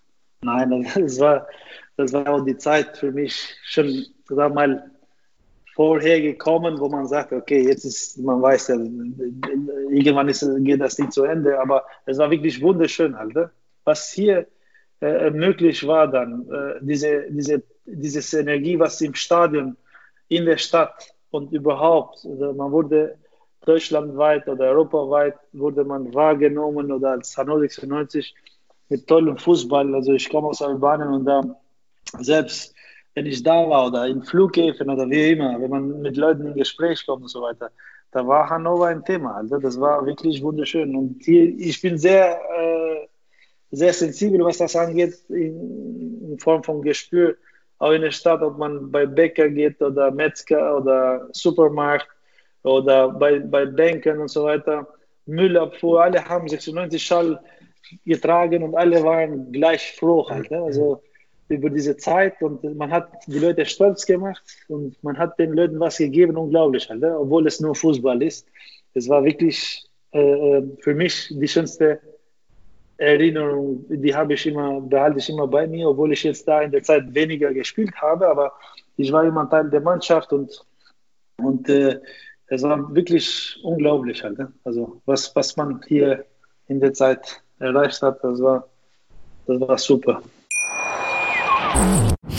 Nein, 0.43 0.87
das 0.95 1.19
war, 1.19 1.47
das 1.97 2.12
war 2.12 2.29
auch 2.29 2.45
die 2.45 2.57
Zeit 2.57 2.97
für 2.97 3.12
mich 3.12 3.55
schon, 3.64 4.07
sag 4.29 4.55
mal, 4.55 4.91
vorher 5.77 6.22
gekommen, 6.22 6.81
wo 6.81 6.89
man 6.89 7.07
sagt, 7.07 7.33
okay, 7.35 7.61
jetzt 7.68 7.85
ist, 7.85 8.18
man 8.18 8.41
weiß 8.41 8.68
ja, 8.68 8.77
irgendwann 9.91 10.29
ist, 10.31 10.43
geht 10.61 10.81
das 10.81 10.99
nicht 10.99 11.12
zu 11.12 11.24
Ende, 11.24 11.61
aber 11.61 11.85
es 12.07 12.16
war 12.16 12.31
wirklich 12.31 12.62
wunderschön 12.62 13.14
halt. 13.14 13.35
Ne? 13.35 13.51
Was 13.85 14.11
hier 14.11 14.47
äh, 15.03 15.31
möglich 15.31 15.87
war 15.87 16.09
dann, 16.09 16.49
äh, 16.51 16.79
diese, 16.81 17.27
diese, 17.29 17.62
diese 17.85 18.41
Energie, 18.41 18.79
was 18.79 19.03
im 19.03 19.14
Stadion, 19.14 19.77
in 20.29 20.47
der 20.47 20.57
Stadt 20.57 21.14
und 21.31 21.53
überhaupt, 21.53 22.24
also 22.24 22.55
man 22.55 22.72
wurde 22.72 23.18
deutschlandweit 23.66 24.49
oder 24.49 24.70
europaweit 24.70 25.37
wurde 25.53 25.85
man 25.85 26.14
wahrgenommen 26.14 26.91
oder 26.91 27.11
als 27.11 27.37
Hannover 27.37 27.61
96 27.61 28.35
mit 28.89 29.07
tollem 29.07 29.37
Fußball. 29.37 29.95
Also 29.95 30.14
ich 30.14 30.31
komme 30.31 30.49
aus 30.49 30.62
Albanien 30.62 31.09
und 31.09 31.27
da 31.27 31.43
selbst 32.18 32.76
wenn 33.17 33.27
ich 33.27 33.43
da 33.43 33.69
war 33.69 33.87
oder 33.87 34.07
in 34.07 34.23
Flughäfen 34.23 34.91
oder 34.91 35.09
wie 35.09 35.33
immer, 35.33 35.59
wenn 35.59 35.71
man 35.71 36.03
mit 36.03 36.19
Leuten 36.19 36.49
in 36.49 36.55
Gespräch 36.55 37.05
kommt 37.07 37.23
und 37.23 37.29
so 37.29 37.41
weiter, 37.41 37.71
da 38.12 38.27
war 38.27 38.49
Hannover 38.51 38.89
ein 38.89 39.03
Thema. 39.05 39.37
Also 39.37 39.57
das 39.57 39.81
war 39.81 40.05
wirklich 40.05 40.43
wunderschön. 40.43 40.95
Und 40.95 41.23
hier, 41.25 41.45
ich 41.59 41.81
bin 41.81 41.97
sehr, 41.97 42.39
äh, 42.59 43.09
sehr 43.71 43.95
sensibel, 43.95 44.45
was 44.45 44.59
das 44.59 44.77
angeht, 44.77 45.14
in, 45.31 46.31
in, 46.31 46.39
Form 46.39 46.62
von 46.62 46.83
Gespür. 46.83 47.37
Auch 47.79 47.93
in 47.93 48.03
der 48.03 48.11
Stadt, 48.11 48.43
ob 48.43 48.59
man 48.59 48.91
bei 48.93 49.07
Bäcker 49.07 49.49
geht 49.49 49.81
oder 49.81 50.11
Metzger 50.11 50.77
oder 50.77 51.27
Supermarkt 51.33 52.09
oder 52.64 53.09
bei, 53.09 53.39
bei 53.39 53.64
Banken 53.64 54.21
und 54.21 54.29
so 54.29 54.45
weiter. 54.45 54.87
Müllabfuhr, 55.25 56.03
alle 56.05 56.23
haben 56.23 56.49
96 56.49 57.03
Schall 57.03 57.41
getragen 58.05 58.62
und 58.62 58.75
alle 58.75 59.03
waren 59.03 59.53
gleich 59.53 59.93
froh 59.97 60.29
halt. 60.29 60.51
Ne? 60.51 60.62
Also 60.62 61.03
über 61.49 61.71
diese 61.71 61.97
Zeit 61.97 62.43
und 62.43 62.63
man 62.77 62.91
hat 62.91 63.09
die 63.27 63.39
Leute 63.39 63.65
stolz 63.65 64.05
gemacht 64.05 64.43
und 64.69 65.03
man 65.03 65.17
hat 65.17 65.39
den 65.39 65.53
Leuten 65.53 65.79
was 65.79 65.99
gegeben, 65.99 66.37
unglaublich 66.37 66.89
ne? 66.89 67.19
obwohl 67.19 67.47
es 67.47 67.61
nur 67.61 67.75
Fußball 67.75 68.21
ist. 68.23 68.47
Es 68.95 69.09
war 69.09 69.25
wirklich 69.25 69.85
äh, 70.13 70.19
äh 70.19 70.63
für 70.81 70.95
mich 70.95 71.29
die 71.31 71.49
schönste 71.49 72.01
Erinnerung, 72.99 73.85
die 73.89 74.15
habe 74.15 74.35
ich 74.35 74.47
immer, 74.47 74.81
behalte 74.81 75.19
ich 75.19 75.29
immer 75.29 75.47
bei 75.47 75.67
mir, 75.67 75.89
obwohl 75.89 76.13
ich 76.13 76.23
jetzt 76.23 76.49
da 76.49 76.63
in 76.63 76.71
der 76.71 76.83
Zeit 76.83 77.15
weniger 77.15 77.53
gespielt 77.53 77.95
habe, 77.97 78.27
aber 78.27 78.53
ich 78.97 79.13
war 79.13 79.25
immer 79.25 79.49
Teil 79.49 79.69
der 79.69 79.83
Mannschaft 79.83 80.33
und, 80.33 80.65
und 81.37 81.69
äh, 81.69 82.01
es 82.47 82.63
war 82.63 82.95
wirklich 82.95 83.59
unglaublich. 83.63 84.23
Ne? 84.23 84.53
Also 84.65 85.03
was, 85.05 85.35
was 85.37 85.57
man 85.57 85.83
hier 85.87 86.25
in 86.69 86.81
der 86.81 86.95
Zeit 86.95 87.43
erreicht 87.59 88.01
hat, 88.01 88.25
das 88.25 88.41
war, 88.41 88.69
das 89.47 89.61
war 89.61 89.79
super. 89.79 90.23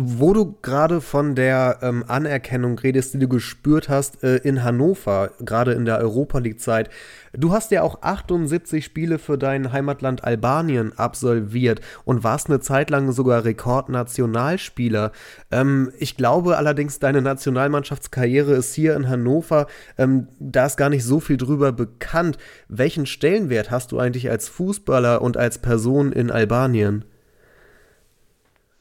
Wo 0.00 0.32
du 0.32 0.56
gerade 0.62 1.00
von 1.00 1.34
der 1.34 1.78
ähm, 1.82 2.04
Anerkennung 2.06 2.78
redest, 2.78 3.14
die 3.14 3.18
du 3.18 3.26
gespürt 3.26 3.88
hast 3.88 4.22
äh, 4.22 4.36
in 4.36 4.62
Hannover, 4.62 5.32
gerade 5.40 5.72
in 5.72 5.86
der 5.86 5.98
Europa 5.98 6.38
League-Zeit. 6.38 6.88
Du 7.32 7.52
hast 7.52 7.72
ja 7.72 7.82
auch 7.82 8.02
78 8.02 8.84
Spiele 8.84 9.18
für 9.18 9.36
dein 9.36 9.72
Heimatland 9.72 10.22
Albanien 10.22 10.96
absolviert 10.96 11.80
und 12.04 12.22
warst 12.22 12.48
eine 12.48 12.60
Zeit 12.60 12.90
lang 12.90 13.10
sogar 13.10 13.44
Rekordnationalspieler. 13.44 15.10
Ähm, 15.50 15.90
ich 15.98 16.16
glaube 16.16 16.58
allerdings, 16.58 17.00
deine 17.00 17.20
Nationalmannschaftskarriere 17.20 18.52
ist 18.52 18.74
hier 18.74 18.94
in 18.94 19.08
Hannover, 19.08 19.66
ähm, 19.98 20.28
da 20.38 20.66
ist 20.66 20.76
gar 20.76 20.90
nicht 20.90 21.04
so 21.04 21.18
viel 21.18 21.38
drüber 21.38 21.72
bekannt. 21.72 22.38
Welchen 22.68 23.04
Stellenwert 23.04 23.72
hast 23.72 23.90
du 23.90 23.98
eigentlich 23.98 24.30
als 24.30 24.48
Fußballer 24.48 25.22
und 25.22 25.36
als 25.36 25.58
Person 25.58 26.12
in 26.12 26.30
Albanien? 26.30 27.04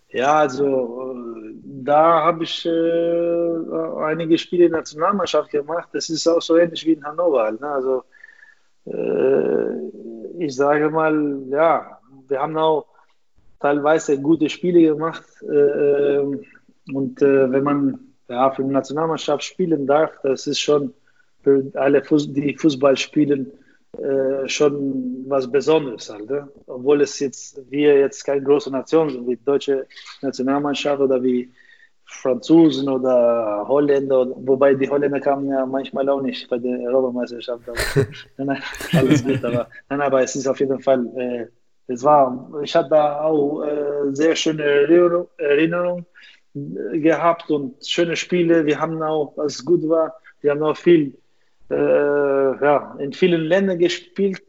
Ja, 0.09 0.39
also 0.39 1.13
da 1.63 2.23
habe 2.23 2.43
ich 2.43 2.65
äh, 2.65 4.01
einige 4.03 4.37
Spiele 4.37 4.65
in 4.65 4.71
der 4.71 4.81
Nationalmannschaft 4.81 5.51
gemacht. 5.51 5.89
Das 5.93 6.09
ist 6.09 6.27
auch 6.27 6.41
so 6.41 6.57
ähnlich 6.57 6.85
wie 6.85 6.93
in 6.93 7.03
Hannover. 7.03 7.43
Halt, 7.43 7.61
ne? 7.61 7.67
Also 7.67 8.03
äh, 8.85 10.43
ich 10.43 10.55
sage 10.55 10.89
mal, 10.89 11.43
ja, 11.49 11.99
wir 12.27 12.39
haben 12.39 12.57
auch 12.57 12.85
teilweise 13.59 14.21
gute 14.21 14.49
Spiele 14.49 14.81
gemacht. 14.93 15.23
Äh, 15.41 16.19
und 16.93 17.21
äh, 17.21 17.51
wenn 17.51 17.63
man 17.63 17.99
ja, 18.29 18.51
für 18.51 18.63
die 18.63 18.71
Nationalmannschaft 18.71 19.43
spielen 19.43 19.87
darf, 19.87 20.11
das 20.23 20.47
ist 20.47 20.59
schon, 20.59 20.93
für 21.43 21.63
alle, 21.75 22.01
die 22.01 22.57
Fußball 22.57 22.97
spielen, 22.97 23.51
äh, 23.93 24.47
schon 24.47 25.25
was 25.27 25.51
Besonderes 25.51 26.09
halt. 26.09 26.29
Ne? 26.29 26.47
Obwohl 26.67 27.01
es 27.01 27.19
jetzt, 27.19 27.59
wir 27.69 27.97
jetzt 27.99 28.23
keine 28.23 28.43
große 28.43 28.71
Nation 28.71 29.09
sind, 29.09 29.27
wie 29.27 29.38
deutsche 29.38 29.88
Nationalmannschaft 30.21 31.01
oder 31.01 31.21
wie 31.23 31.51
Franzosen 32.07 32.88
oder 32.88 33.65
Holländer, 33.67 34.27
wobei 34.35 34.73
die 34.73 34.89
Holländer 34.89 35.19
kamen 35.19 35.49
ja 35.49 35.65
manchmal 35.65 36.07
auch 36.09 36.21
nicht 36.21 36.49
bei 36.49 36.57
der 36.57 36.79
Europameisterschaft. 36.79 37.63
nein, 38.38 38.61
alles 38.93 39.23
gut, 39.23 39.43
aber, 39.43 39.67
nein, 39.89 40.01
aber 40.01 40.21
es 40.23 40.35
ist 40.35 40.47
auf 40.47 40.59
jeden 40.59 40.79
Fall, 40.79 41.05
äh, 41.17 41.47
es 41.88 42.03
war, 42.03 42.49
ich 42.63 42.75
hatte 42.75 42.89
da 42.89 43.21
auch 43.21 43.61
äh, 43.63 44.13
sehr 44.13 44.35
schöne 44.35 44.63
Erinnerungen 45.38 46.05
äh, 46.55 46.99
gehabt 46.99 47.49
und 47.49 47.85
schöne 47.85 48.15
Spiele. 48.15 48.65
Wir 48.65 48.79
haben 48.79 49.01
auch, 49.03 49.33
was 49.35 49.63
gut 49.65 49.88
war, 49.89 50.15
wir 50.41 50.51
haben 50.51 50.63
auch 50.63 50.77
viel, 50.77 51.13
ja, 51.76 52.95
in 52.99 53.13
vielen 53.13 53.41
Ländern 53.41 53.80
gespielt, 53.80 54.41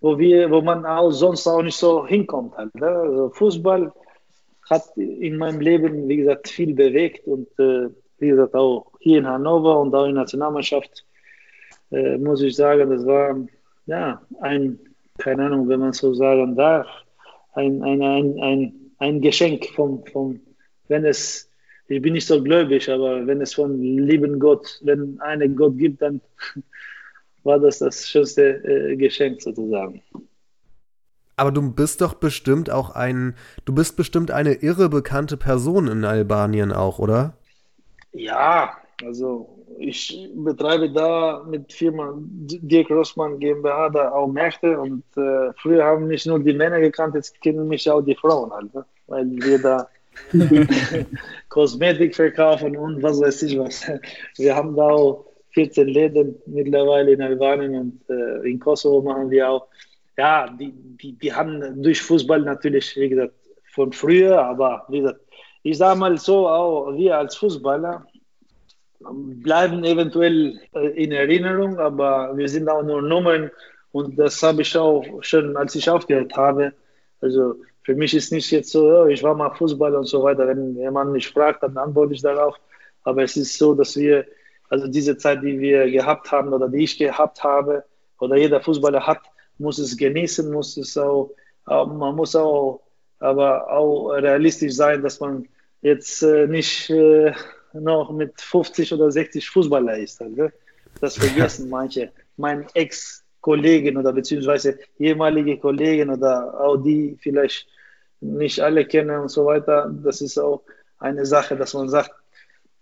wo 0.00 0.18
wir, 0.18 0.50
wo 0.50 0.60
man 0.60 0.84
auch 0.84 1.10
sonst 1.10 1.46
auch 1.46 1.62
nicht 1.62 1.76
so 1.76 2.06
hinkommt 2.06 2.56
halt. 2.56 2.74
Ne? 2.74 2.86
Also 2.86 3.30
Fußball 3.30 3.92
hat 4.68 4.84
in 4.96 5.36
meinem 5.36 5.60
Leben, 5.60 6.08
wie 6.08 6.16
gesagt, 6.16 6.48
viel 6.48 6.74
bewegt 6.74 7.26
und 7.26 7.48
äh, 7.58 7.88
wie 8.18 8.28
gesagt, 8.28 8.54
auch 8.54 8.86
hier 9.00 9.18
in 9.18 9.26
Hannover 9.26 9.80
und 9.80 9.94
auch 9.94 10.06
in 10.06 10.14
der 10.14 10.22
Nationalmannschaft, 10.22 11.04
äh, 11.90 12.16
muss 12.18 12.42
ich 12.42 12.56
sagen, 12.56 12.90
das 12.90 13.04
war 13.04 13.36
ja 13.86 14.22
ein, 14.40 14.78
keine 15.18 15.46
Ahnung, 15.46 15.68
wenn 15.68 15.80
man 15.80 15.92
so 15.92 16.14
sagen 16.14 16.56
darf, 16.56 16.86
ein, 17.54 17.82
ein, 17.82 18.02
ein, 18.02 18.40
ein, 18.40 18.92
ein 18.98 19.20
Geschenk 19.20 19.66
vom, 19.74 20.04
vom, 20.06 20.40
wenn 20.88 21.04
es, 21.04 21.50
ich 21.92 22.02
bin 22.02 22.14
nicht 22.14 22.26
so 22.26 22.42
gläubig, 22.42 22.88
aber 22.90 23.26
wenn 23.26 23.40
es 23.40 23.54
von 23.54 23.80
lieben 23.80 24.38
Gott, 24.38 24.80
wenn 24.82 25.20
einen 25.20 25.56
Gott 25.56 25.76
gibt, 25.78 26.02
dann 26.02 26.20
war 27.44 27.58
das 27.58 27.78
das 27.78 28.08
schönste 28.08 28.64
äh, 28.64 28.96
Geschenk 28.96 29.42
sozusagen. 29.42 30.02
Aber 31.36 31.50
du 31.50 31.72
bist 31.72 32.00
doch 32.00 32.14
bestimmt 32.14 32.70
auch 32.70 32.90
ein, 32.90 33.34
du 33.64 33.74
bist 33.74 33.96
bestimmt 33.96 34.30
eine 34.30 34.54
irre 34.54 34.88
bekannte 34.88 35.36
Person 35.36 35.88
in 35.88 36.04
Albanien 36.04 36.72
auch, 36.72 36.98
oder? 36.98 37.34
Ja, 38.12 38.76
also 39.04 39.48
ich 39.78 40.30
betreibe 40.34 40.90
da 40.92 41.42
mit 41.48 41.72
Firma 41.72 42.14
Dirk 42.16 42.90
Rossmann 42.90 43.38
GmbH 43.38 43.88
da 43.90 44.12
auch 44.12 44.28
Märkte 44.28 44.78
und 44.78 45.02
äh, 45.16 45.52
früher 45.56 45.84
haben 45.84 46.06
nicht 46.06 46.26
nur 46.26 46.38
die 46.38 46.52
Männer 46.52 46.80
gekannt, 46.80 47.14
jetzt 47.14 47.40
kennen 47.40 47.66
mich 47.68 47.90
auch 47.90 48.02
die 48.02 48.14
Frauen 48.14 48.52
halt, 48.52 48.72
ne? 48.74 48.84
weil 49.06 49.30
wir 49.30 49.60
da 49.60 49.88
Kosmetik 51.48 52.14
verkaufen 52.14 52.76
und 52.76 53.02
was 53.02 53.20
weiß 53.20 53.42
ich 53.42 53.58
was. 53.58 53.84
Wir 54.36 54.54
haben 54.54 54.76
da 54.76 54.82
auch 54.82 55.26
14 55.50 55.88
Läden 55.88 56.36
mittlerweile 56.46 57.12
in 57.12 57.22
Albanien 57.22 57.74
und 57.74 58.00
äh, 58.08 58.48
in 58.48 58.58
Kosovo 58.58 59.02
machen 59.02 59.30
wir 59.30 59.50
auch 59.50 59.68
ja, 60.18 60.48
die, 60.48 60.72
die, 60.72 61.12
die 61.12 61.32
haben 61.32 61.82
durch 61.82 62.02
Fußball 62.02 62.40
natürlich, 62.42 62.96
wie 62.96 63.08
gesagt, 63.08 63.34
von 63.72 63.92
früher, 63.92 64.42
aber 64.42 64.84
wie 64.88 65.00
gesagt, 65.00 65.20
ich 65.62 65.78
sage 65.78 65.98
mal 65.98 66.18
so, 66.18 66.48
auch 66.48 66.92
wir 66.92 67.16
als 67.16 67.36
Fußballer 67.36 68.06
bleiben 69.00 69.84
eventuell 69.84 70.60
äh, 70.74 70.88
in 71.02 71.12
Erinnerung, 71.12 71.78
aber 71.78 72.36
wir 72.36 72.48
sind 72.48 72.68
auch 72.68 72.82
nur 72.82 73.02
Nummern 73.02 73.50
und 73.92 74.18
das 74.18 74.42
habe 74.42 74.62
ich 74.62 74.76
auch 74.76 75.04
schon, 75.22 75.56
als 75.56 75.74
ich 75.74 75.88
aufgehört 75.88 76.36
habe. 76.36 76.72
Also 77.20 77.56
für 77.82 77.94
mich 77.94 78.14
ist 78.14 78.32
nicht 78.32 78.50
jetzt 78.50 78.70
so, 78.70 79.06
ich 79.06 79.22
war 79.22 79.34
mal 79.34 79.54
Fußballer 79.54 79.98
und 79.98 80.06
so 80.06 80.22
weiter. 80.22 80.46
Wenn 80.46 80.76
jemand 80.76 81.12
mich 81.12 81.28
fragt, 81.28 81.62
dann 81.62 81.76
antworte 81.76 82.14
ich 82.14 82.22
darauf. 82.22 82.56
Aber 83.02 83.22
es 83.24 83.36
ist 83.36 83.58
so, 83.58 83.74
dass 83.74 83.96
wir, 83.96 84.24
also 84.68 84.86
diese 84.86 85.16
Zeit, 85.16 85.42
die 85.42 85.58
wir 85.58 85.90
gehabt 85.90 86.30
haben 86.30 86.52
oder 86.52 86.68
die 86.68 86.84
ich 86.84 86.96
gehabt 86.96 87.42
habe 87.42 87.84
oder 88.20 88.36
jeder 88.36 88.60
Fußballer 88.60 89.04
hat, 89.04 89.20
muss 89.58 89.78
es 89.78 89.96
genießen, 89.96 90.50
muss 90.52 90.76
es 90.76 90.96
auch, 90.96 91.34
man 91.66 92.14
muss 92.14 92.36
auch, 92.36 92.82
aber 93.18 93.70
auch 93.70 94.10
realistisch 94.10 94.74
sein, 94.74 95.02
dass 95.02 95.20
man 95.20 95.48
jetzt 95.80 96.22
äh, 96.22 96.46
nicht 96.46 96.90
äh, 96.90 97.32
noch 97.72 98.10
mit 98.12 98.40
50 98.40 98.92
oder 98.92 99.10
60 99.10 99.48
Fußballer 99.50 99.98
ist. 99.98 100.22
Also, 100.22 100.48
das 101.00 101.16
vergessen 101.18 101.68
manche. 101.68 102.12
Mein 102.36 102.66
Ex-Kollegen 103.42 103.96
oder 103.96 104.12
beziehungsweise 104.12 104.78
ehemalige 104.98 105.58
Kollegen 105.58 106.10
oder 106.10 106.60
auch 106.60 106.76
die 106.76 107.16
vielleicht 107.20 107.66
nicht 108.20 108.60
alle 108.60 108.84
kennen 108.84 109.18
und 109.18 109.28
so 109.28 109.44
weiter. 109.46 109.92
Das 110.04 110.20
ist 110.20 110.38
auch 110.38 110.62
eine 110.98 111.26
Sache, 111.26 111.56
dass 111.56 111.74
man 111.74 111.88
sagt, 111.88 112.12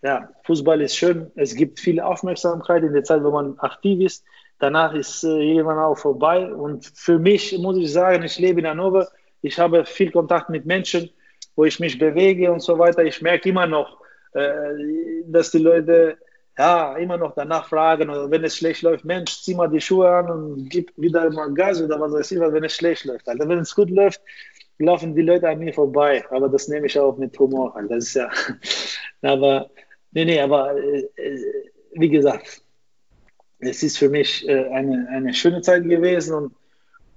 ja, 0.03 0.29
Fußball 0.45 0.81
ist 0.83 0.97
schön, 0.97 1.31
es 1.35 1.55
gibt 1.55 1.81
viel 1.81 2.01
Aufmerksamkeit 2.01 2.83
in 2.83 2.93
der 2.93 3.05
Zeit, 3.05 3.23
wo 3.23 3.31
man 3.31 3.59
aktiv 3.59 4.01
ist. 4.01 4.25
Danach 4.59 4.95
ist 4.95 5.25
äh, 5.25 5.29
irgendwann 5.29 5.79
auch 5.79 5.97
vorbei. 5.97 6.53
Und 6.53 6.85
für 6.95 7.19
mich 7.19 7.57
muss 7.59 7.77
ich 7.79 7.93
sagen, 7.93 8.23
ich 8.23 8.39
lebe 8.39 8.61
in 8.61 8.67
Hannover. 8.67 9.09
Ich 9.43 9.59
habe 9.59 9.87
viel 9.87 10.11
Kontakt 10.11 10.51
mit 10.51 10.67
Menschen, 10.67 11.11
wo 11.57 11.65
ich 11.65 11.81
mich 11.81 11.99
bewege 11.99 12.53
und 12.53 12.61
so 12.61 12.79
weiter. 12.79 13.03
Ich 13.05 13.23
merke 13.23 13.49
immer 13.49 13.67
noch, 13.67 13.99
äh, 14.33 14.75
dass 15.27 15.51
die 15.51 15.59
Leute 15.59 16.19
ja 16.59 16.97
immer 16.97 17.17
noch 17.17 17.35
danach 17.35 17.69
fragen 17.69 18.11
oder 18.11 18.31
wenn 18.31 18.45
es 18.45 18.57
schlecht 18.57 18.83
läuft, 18.83 19.05
Mensch, 19.05 19.43
zieh 19.43 19.55
mal 19.55 19.69
die 19.69 19.81
Schuhe 19.81 20.09
an 20.09 20.31
und 20.31 20.69
gib 20.69 20.93
wieder 20.97 21.31
mal 21.31 21.53
Gas 21.55 21.81
oder 21.83 22.01
was 22.01 22.13
weiß 22.13 22.33
ich, 22.33 22.41
wenn 22.41 22.65
es 22.65 22.75
schlecht 22.75 23.05
läuft. 23.05 23.29
Also 23.29 23.49
wenn 23.49 23.59
es 23.59 23.75
gut 23.75 23.91
läuft, 23.91 24.21
laufen 24.79 25.15
die 25.15 25.23
Leute 25.23 25.49
an 25.49 25.59
mir 25.59 25.73
vorbei. 25.73 26.25
Aber 26.31 26.49
das 26.49 26.69
nehme 26.69 26.87
ich 26.87 26.99
auch 26.99 27.17
mit 27.17 27.39
Humor. 27.39 27.75
Das 27.89 28.05
ist 28.05 28.15
ja, 28.15 28.31
aber 29.23 29.71
nee, 30.13 30.25
nee, 30.25 30.41
aber 30.41 30.77
äh, 30.77 31.09
äh 31.17 31.71
wie 31.93 32.09
gesagt, 32.09 32.63
es 33.59 33.83
ist 33.83 33.99
für 33.99 34.09
mich 34.09 34.49
äh, 34.49 34.69
eine, 34.69 35.09
eine 35.11 35.35
schöne 35.35 35.61
Zeit 35.61 35.85
gewesen 35.85 36.35
und 36.35 36.55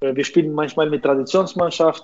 wir 0.01 0.25
spielen 0.25 0.51
manchmal 0.51 0.89
mit 0.89 1.03
Traditionsmannschaft, 1.03 2.03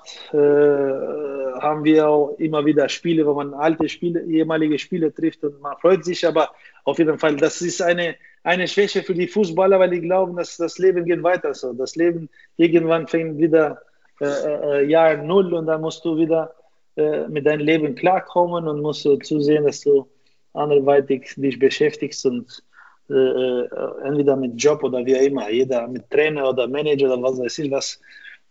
haben 1.62 1.84
wir 1.84 2.08
auch 2.08 2.36
immer 2.38 2.66
wieder 2.66 2.90
Spiele, 2.90 3.26
wo 3.26 3.34
man 3.34 3.54
alte 3.54 3.88
Spiele, 3.90 4.22
ehemalige 4.24 4.80
Spieler 4.80 5.14
trifft 5.14 5.44
und 5.44 5.62
man 5.62 5.78
freut 5.78 6.04
sich, 6.06 6.26
aber 6.26 6.52
auf 6.84 6.98
jeden 7.00 7.18
Fall, 7.20 7.36
das 7.36 7.62
ist 7.62 7.82
eine, 7.82 8.16
eine 8.44 8.68
Schwäche 8.68 9.04
für 9.04 9.14
die 9.14 9.28
Fußballer, 9.28 9.80
weil 9.80 9.92
die 9.92 10.02
glauben, 10.02 10.36
dass 10.36 10.58
das 10.58 10.78
Leben 10.78 11.06
geht 11.06 11.24
weiter 11.24 11.54
so. 11.54 11.74
Das 11.74 11.96
Leben 11.96 12.30
irgendwann 12.58 13.08
fängt 13.08 13.38
wieder 13.38 13.82
äh, 14.22 14.26
äh, 14.26 14.86
Jahr 14.86 15.18
Null 15.18 15.54
und 15.54 15.68
dann 15.68 15.82
musst 15.82 16.04
du 16.06 16.18
wieder 16.18 16.54
äh, 16.96 17.28
mit 17.28 17.46
deinem 17.46 17.66
Leben 17.66 17.96
klarkommen 17.96 18.68
und 18.68 18.82
musst 18.82 19.06
du 19.06 19.18
zusehen, 19.18 19.66
dass 19.66 19.82
du 19.82 20.08
anderweitig 20.54 21.34
dich 21.38 21.60
beschäftigst 21.60 22.26
und 22.26 22.64
äh, 23.10 23.14
äh, 23.14 23.68
entweder 24.04 24.36
mit 24.36 24.62
Job 24.62 24.84
oder 24.84 25.06
wie 25.06 25.14
immer, 25.14 25.50
jeder 25.50 25.88
mit 25.88 26.10
Trainer 26.10 26.50
oder 26.50 26.68
Manager 26.68 27.14
oder 27.14 27.24
was 27.24 27.40
weiß 27.40 27.60
ich, 27.60 27.72
was, 27.72 28.00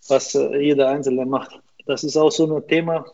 was 0.08 0.34
äh, 0.34 0.58
jeder 0.58 0.88
Einzelne 0.88 1.26
macht. 1.26 1.60
Das 1.88 2.04
ist 2.04 2.16
auch 2.18 2.30
so 2.30 2.54
ein 2.54 2.68
Thema, 2.68 3.06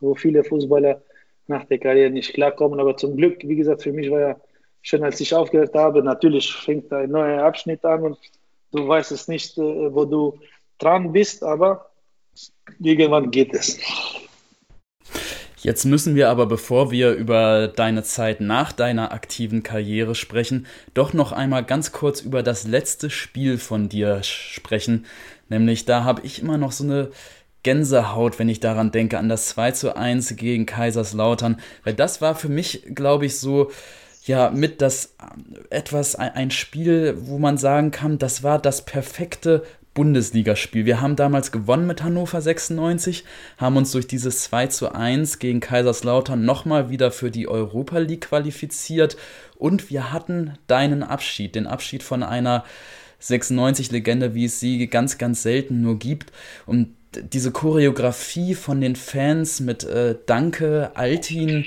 wo 0.00 0.14
viele 0.14 0.44
Fußballer 0.44 1.02
nach 1.48 1.64
der 1.64 1.78
Karriere 1.78 2.08
nicht 2.08 2.32
klarkommen. 2.32 2.78
Aber 2.78 2.96
zum 2.96 3.16
Glück, 3.16 3.38
wie 3.42 3.56
gesagt, 3.56 3.82
für 3.82 3.92
mich 3.92 4.10
war 4.10 4.20
ja 4.20 4.36
schön, 4.80 5.02
als 5.02 5.20
ich 5.20 5.34
aufgehört 5.34 5.74
habe. 5.74 6.04
Natürlich 6.04 6.52
fängt 6.52 6.92
ein 6.92 7.10
neuer 7.10 7.42
Abschnitt 7.42 7.84
an 7.84 8.02
und 8.04 8.18
du 8.70 8.86
weißt 8.86 9.10
es 9.10 9.26
nicht, 9.26 9.58
wo 9.58 10.04
du 10.04 10.38
dran 10.78 11.12
bist, 11.12 11.42
aber 11.42 11.90
irgendwann 12.80 13.32
geht 13.32 13.52
es. 13.54 13.80
Jetzt 15.58 15.84
müssen 15.84 16.14
wir 16.14 16.28
aber, 16.28 16.46
bevor 16.46 16.92
wir 16.92 17.12
über 17.12 17.66
deine 17.68 18.04
Zeit 18.04 18.40
nach 18.40 18.72
deiner 18.72 19.12
aktiven 19.12 19.64
Karriere 19.64 20.14
sprechen, 20.14 20.66
doch 20.94 21.12
noch 21.12 21.32
einmal 21.32 21.64
ganz 21.64 21.90
kurz 21.90 22.20
über 22.20 22.44
das 22.44 22.66
letzte 22.66 23.10
Spiel 23.10 23.58
von 23.58 23.88
dir 23.88 24.22
sprechen. 24.22 25.06
Nämlich 25.48 25.84
da 25.84 26.04
habe 26.04 26.22
ich 26.24 26.40
immer 26.40 26.56
noch 26.56 26.72
so 26.72 26.84
eine 26.84 27.10
Gänsehaut, 27.62 28.38
wenn 28.38 28.48
ich 28.48 28.60
daran 28.60 28.90
denke, 28.90 29.18
an 29.18 29.28
das 29.28 29.48
2 29.48 29.72
zu 29.72 29.96
1 29.96 30.36
gegen 30.36 30.66
Kaiserslautern. 30.66 31.60
Weil 31.84 31.94
das 31.94 32.20
war 32.20 32.34
für 32.34 32.48
mich, 32.48 32.84
glaube 32.94 33.26
ich, 33.26 33.38
so, 33.38 33.70
ja, 34.24 34.50
mit 34.50 34.80
das 34.80 35.14
etwas, 35.70 36.14
ein 36.16 36.50
Spiel, 36.50 37.16
wo 37.20 37.38
man 37.38 37.58
sagen 37.58 37.90
kann, 37.90 38.18
das 38.18 38.42
war 38.42 38.58
das 38.58 38.84
perfekte 38.84 39.64
Bundesligaspiel. 39.94 40.86
Wir 40.86 41.00
haben 41.00 41.16
damals 41.16 41.52
gewonnen 41.52 41.86
mit 41.86 42.02
Hannover 42.02 42.40
96, 42.40 43.24
haben 43.58 43.76
uns 43.76 43.92
durch 43.92 44.06
dieses 44.06 44.44
2 44.44 44.68
zu 44.68 44.94
1 44.94 45.38
gegen 45.38 45.60
Kaiserslautern 45.60 46.44
nochmal 46.44 46.88
wieder 46.88 47.10
für 47.10 47.30
die 47.30 47.46
Europa 47.46 47.98
League 47.98 48.28
qualifiziert 48.28 49.16
und 49.56 49.90
wir 49.90 50.12
hatten 50.12 50.54
deinen 50.66 51.02
Abschied, 51.02 51.54
den 51.54 51.66
Abschied 51.66 52.02
von 52.02 52.22
einer 52.22 52.64
96-Legende, 53.20 54.34
wie 54.34 54.46
es 54.46 54.60
sie 54.60 54.86
ganz, 54.88 55.18
ganz 55.18 55.42
selten 55.42 55.82
nur 55.82 55.98
gibt. 55.98 56.32
Und 56.66 56.96
diese 57.16 57.50
Choreografie 57.50 58.54
von 58.54 58.80
den 58.80 58.96
Fans 58.96 59.60
mit 59.60 59.84
äh, 59.84 60.16
Danke, 60.26 60.92
Altin 60.94 61.66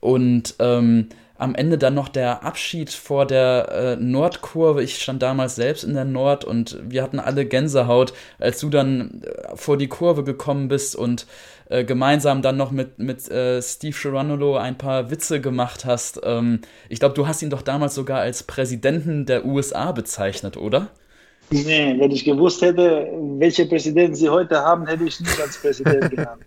und 0.00 0.54
ähm, 0.58 1.08
am 1.38 1.54
Ende 1.54 1.78
dann 1.78 1.94
noch 1.94 2.08
der 2.08 2.42
Abschied 2.42 2.90
vor 2.90 3.24
der 3.24 3.68
äh, 3.70 3.96
Nordkurve. 3.96 4.82
Ich 4.82 5.00
stand 5.00 5.22
damals 5.22 5.54
selbst 5.54 5.84
in 5.84 5.94
der 5.94 6.04
Nord 6.04 6.44
und 6.44 6.78
wir 6.82 7.02
hatten 7.02 7.20
alle 7.20 7.46
Gänsehaut, 7.46 8.12
als 8.40 8.58
du 8.58 8.68
dann 8.68 9.22
äh, 9.22 9.56
vor 9.56 9.76
die 9.76 9.86
Kurve 9.86 10.24
gekommen 10.24 10.66
bist 10.66 10.96
und 10.96 11.26
äh, 11.68 11.84
gemeinsam 11.84 12.42
dann 12.42 12.56
noch 12.56 12.72
mit, 12.72 12.98
mit 12.98 13.30
äh, 13.30 13.62
Steve 13.62 13.96
Geranolo 14.02 14.56
ein 14.56 14.76
paar 14.76 15.10
Witze 15.12 15.40
gemacht 15.40 15.84
hast. 15.84 16.20
Ähm, 16.24 16.60
ich 16.88 16.98
glaube, 16.98 17.14
du 17.14 17.28
hast 17.28 17.40
ihn 17.40 17.50
doch 17.50 17.62
damals 17.62 17.94
sogar 17.94 18.18
als 18.20 18.42
Präsidenten 18.42 19.24
der 19.24 19.44
USA 19.44 19.92
bezeichnet, 19.92 20.56
oder? 20.56 20.88
Nee, 21.50 21.98
wenn 21.98 22.10
ich 22.10 22.24
gewusst 22.24 22.60
hätte, 22.62 23.10
welche 23.38 23.66
Präsidenten 23.66 24.14
sie 24.14 24.28
heute 24.28 24.60
haben, 24.60 24.86
hätte 24.86 25.04
ich 25.04 25.18
nicht 25.20 25.40
als 25.40 25.58
Präsident 25.58 26.10
genannt. 26.10 26.44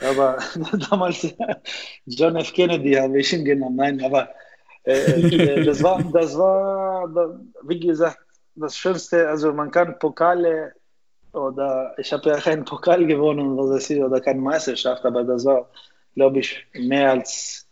Aber 0.00 0.38
damals 0.90 1.34
John 2.06 2.36
F. 2.36 2.52
Kennedy 2.52 2.94
habe 2.94 3.18
ich 3.20 3.32
ihn 3.32 3.44
genannt. 3.44 3.76
Nein, 3.76 4.02
aber 4.04 4.28
äh, 4.84 5.20
äh, 5.20 5.64
das 5.64 5.82
war, 5.82 6.02
das 6.12 6.36
war, 6.36 7.08
wie 7.62 7.80
gesagt, 7.80 8.18
das 8.54 8.76
Schönste. 8.76 9.28
Also 9.28 9.52
man 9.52 9.70
kann 9.70 9.98
Pokale 9.98 10.72
oder 11.32 11.94
ich 11.96 12.12
habe 12.12 12.28
ja 12.28 12.36
keinen 12.36 12.64
Pokal 12.64 13.06
gewonnen 13.06 13.56
weiß 13.56 13.90
ich, 13.90 14.02
oder 14.02 14.20
keine 14.20 14.40
Meisterschaft, 14.40 15.04
aber 15.04 15.24
das 15.24 15.44
war, 15.46 15.70
glaube 16.14 16.40
ich, 16.40 16.66
mehr 16.74 17.12
als 17.12 17.66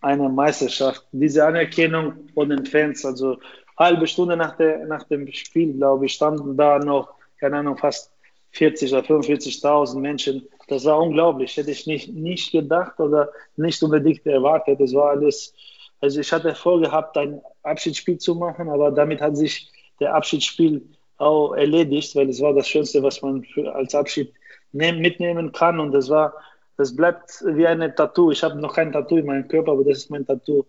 eine 0.00 0.28
Meisterschaft. 0.28 1.06
Diese 1.12 1.46
Anerkennung 1.46 2.28
von 2.34 2.48
den 2.48 2.66
Fans, 2.66 3.04
also 3.04 3.38
halbe 3.76 4.06
Stunde 4.06 4.36
nach, 4.36 4.56
der, 4.56 4.86
nach 4.86 5.04
dem 5.04 5.30
Spiel, 5.32 5.74
glaube 5.74 6.06
ich, 6.06 6.14
standen 6.14 6.56
da 6.56 6.78
noch, 6.78 7.14
keine 7.38 7.58
Ahnung, 7.58 7.76
fast 7.76 8.10
40 8.52 8.92
oder 8.92 9.02
45.000 9.02 9.98
Menschen. 9.98 10.48
Das 10.68 10.84
war 10.84 11.00
unglaublich. 11.00 11.56
Hätte 11.56 11.70
ich 11.70 11.86
nicht, 11.86 12.12
nicht 12.12 12.52
gedacht 12.52 12.98
oder 12.98 13.30
nicht 13.56 13.82
unbedingt 13.82 14.26
erwartet. 14.26 14.80
Das 14.80 14.94
war 14.94 15.10
alles, 15.10 15.54
also 16.00 16.20
ich 16.20 16.32
hatte 16.32 16.54
vorgehabt, 16.54 17.16
ein 17.18 17.40
Abschiedsspiel 17.62 18.18
zu 18.18 18.34
machen, 18.34 18.68
aber 18.70 18.90
damit 18.90 19.20
hat 19.20 19.36
sich 19.36 19.70
der 20.00 20.14
Abschiedsspiel 20.14 20.82
auch 21.18 21.54
erledigt, 21.54 22.14
weil 22.16 22.28
es 22.28 22.40
war 22.40 22.54
das 22.54 22.68
Schönste, 22.68 23.02
was 23.02 23.22
man 23.22 23.44
für, 23.44 23.74
als 23.74 23.94
Abschied 23.94 24.32
nehm, 24.72 25.00
mitnehmen 25.00 25.52
kann. 25.52 25.80
Und 25.80 25.92
das 25.92 26.08
war, 26.08 26.34
das 26.76 26.94
bleibt 26.94 27.42
wie 27.46 27.66
ein 27.66 27.80
Tattoo. 27.94 28.30
Ich 28.30 28.42
habe 28.42 28.58
noch 28.58 28.74
kein 28.74 28.92
Tattoo 28.92 29.18
in 29.18 29.26
meinem 29.26 29.48
Körper, 29.48 29.72
aber 29.72 29.84
das 29.84 29.98
ist 29.98 30.10
mein 30.10 30.26
Tattoo 30.26 30.64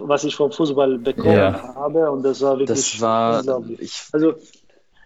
was 0.00 0.24
ich 0.24 0.34
vom 0.34 0.52
Fußball 0.52 0.98
bekommen 0.98 1.36
ja. 1.36 1.74
habe. 1.74 2.10
Und 2.10 2.22
das 2.22 2.40
war 2.40 2.58
wirklich 2.58 2.68
das 2.68 3.00
war, 3.00 3.38
unglaublich. 3.38 3.80
Ich, 3.80 4.08
also 4.12 4.34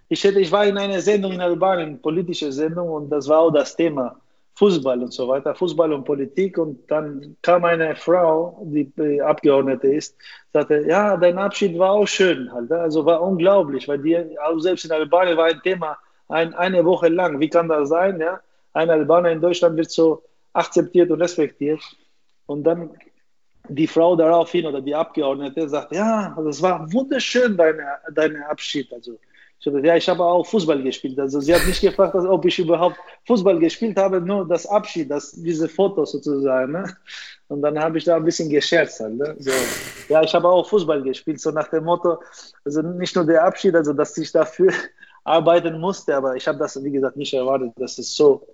ich, 0.09 0.23
hätte, 0.25 0.41
ich 0.41 0.53
war 0.53 0.67
in 0.67 0.79
einer 0.79 1.01
Sendung 1.01 1.33
in 1.33 1.41
Albanien, 1.41 2.01
politische 2.01 2.53
Sendung, 2.53 2.89
und 2.91 3.11
das 3.11 3.29
war 3.29 3.41
auch 3.41 3.51
das 3.51 3.75
Thema. 3.77 4.17
Fußball 4.59 5.01
und 5.01 5.13
so 5.13 5.29
weiter, 5.29 5.55
Fußball 5.55 5.93
und 5.93 6.05
Politik. 6.05 6.59
Und 6.59 6.91
dann 6.91 7.37
kam 7.43 7.65
eine 7.65 7.95
Frau, 7.95 8.61
die 8.65 9.23
Abgeordnete 9.23 9.87
ist, 9.87 10.17
sagte, 10.53 10.85
ja, 10.85 11.17
dein 11.17 11.39
Abschied 11.39 11.79
war 11.79 11.93
auch 11.93 12.09
schön, 12.09 12.53
halt. 12.53 12.73
Also 12.73 13.07
war 13.07 13.23
unglaublich, 13.23 13.87
weil 13.87 13.99
die, 13.99 14.19
auch 14.41 14.59
selbst 14.59 14.85
in 14.85 14.91
Albanien 14.91 15.37
war 15.37 15.47
ein 15.47 15.61
Thema 15.63 15.97
ein, 16.29 16.55
eine 16.55 16.85
Woche 16.85 17.09
lang. 17.09 17.39
Wie 17.39 17.49
kann 17.49 17.69
das 17.69 17.89
sein? 17.89 18.21
Ja? 18.21 18.41
Ein 18.73 18.91
Albaner 18.91 19.31
in 19.31 19.41
Deutschland 19.41 19.77
wird 19.77 19.91
so 19.91 20.25
akzeptiert 20.53 21.11
und 21.11 21.21
respektiert. 21.21 21.81
Und 22.47 22.65
dann 22.65 22.91
die 23.69 23.87
Frau 23.87 24.17
daraufhin 24.17 24.67
oder 24.67 24.81
die 24.81 24.95
Abgeordnete 24.95 25.69
sagt, 25.69 25.93
ja, 25.95 26.37
das 26.45 26.63
war 26.63 26.93
wunderschön, 26.93 27.57
dein 27.57 27.81
deine 28.15 28.49
Abschied. 28.49 28.93
Also 28.93 29.19
ich 29.61 29.67
habe, 29.67 29.85
ja, 29.85 29.97
ich 29.97 30.09
habe 30.09 30.25
auch 30.25 30.47
Fußball 30.47 30.83
gespielt. 30.83 31.19
Also 31.19 31.41
sie 31.41 31.53
hat 31.53 31.67
nicht 31.67 31.81
gefragt, 31.81 32.15
ob 32.15 32.45
ich 32.45 32.59
überhaupt 32.59 32.97
Fußball 33.27 33.59
gespielt 33.59 33.97
habe, 33.97 34.21
nur 34.21 34.47
das 34.47 34.67
Abschied, 34.67 35.11
das, 35.11 35.33
diese 35.33 35.69
Fotos 35.69 36.13
sozusagen. 36.13 36.73
Ne? 36.73 36.97
Und 37.49 37.63
dann 37.63 37.79
habe 37.79 37.99
ich 37.99 38.05
da 38.05 38.17
ein 38.17 38.25
bisschen 38.25 38.49
gescherzt. 38.49 39.01
Halt, 39.01 39.15
ne? 39.15 39.35
so, 39.39 39.51
ja, 40.09 40.23
ich 40.23 40.33
habe 40.33 40.49
auch 40.49 40.69
Fußball 40.69 41.03
gespielt, 41.03 41.41
so 41.41 41.51
nach 41.51 41.69
dem 41.69 41.85
Motto, 41.85 42.23
also 42.65 42.83
nicht 42.83 43.17
nur 43.17 43.27
der 43.27 43.45
Abschied, 43.45 43.75
also 43.75 43.93
dass 43.93 44.17
ich 44.17 44.31
dafür 44.31 44.73
arbeiten 45.25 45.81
musste, 45.81 46.15
aber 46.15 46.37
ich 46.37 46.47
habe 46.47 46.59
das, 46.59 46.83
wie 46.83 46.93
gesagt, 46.93 47.17
nicht 47.17 47.35
erwartet, 47.35 47.73
dass 47.77 47.99
es 47.99 48.15
so 48.15 48.47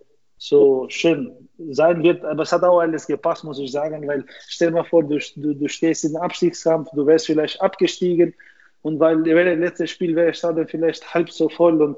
so 0.48 0.86
schön 0.88 1.32
sein 1.70 2.02
wird. 2.02 2.24
Aber 2.24 2.42
es 2.42 2.52
hat 2.52 2.62
auch 2.62 2.80
alles 2.80 3.06
gepasst, 3.06 3.44
muss 3.44 3.58
ich 3.58 3.72
sagen, 3.72 4.06
weil 4.06 4.24
stell 4.48 4.68
dir 4.68 4.74
mal 4.74 4.84
vor, 4.84 5.02
du, 5.02 5.18
du, 5.36 5.54
du 5.54 5.68
stehst 5.68 6.04
im 6.04 6.16
Abstiegskampf, 6.16 6.90
du 6.94 7.06
wärst 7.06 7.26
vielleicht 7.26 7.60
abgestiegen 7.62 8.34
und 8.82 9.00
weil 9.00 9.22
das 9.22 9.58
letzte 9.58 9.86
Spiel 9.86 10.14
wäre 10.14 10.34
Stadion 10.34 10.68
vielleicht 10.68 11.14
halb 11.14 11.30
so 11.30 11.48
voll 11.48 11.80
und 11.80 11.96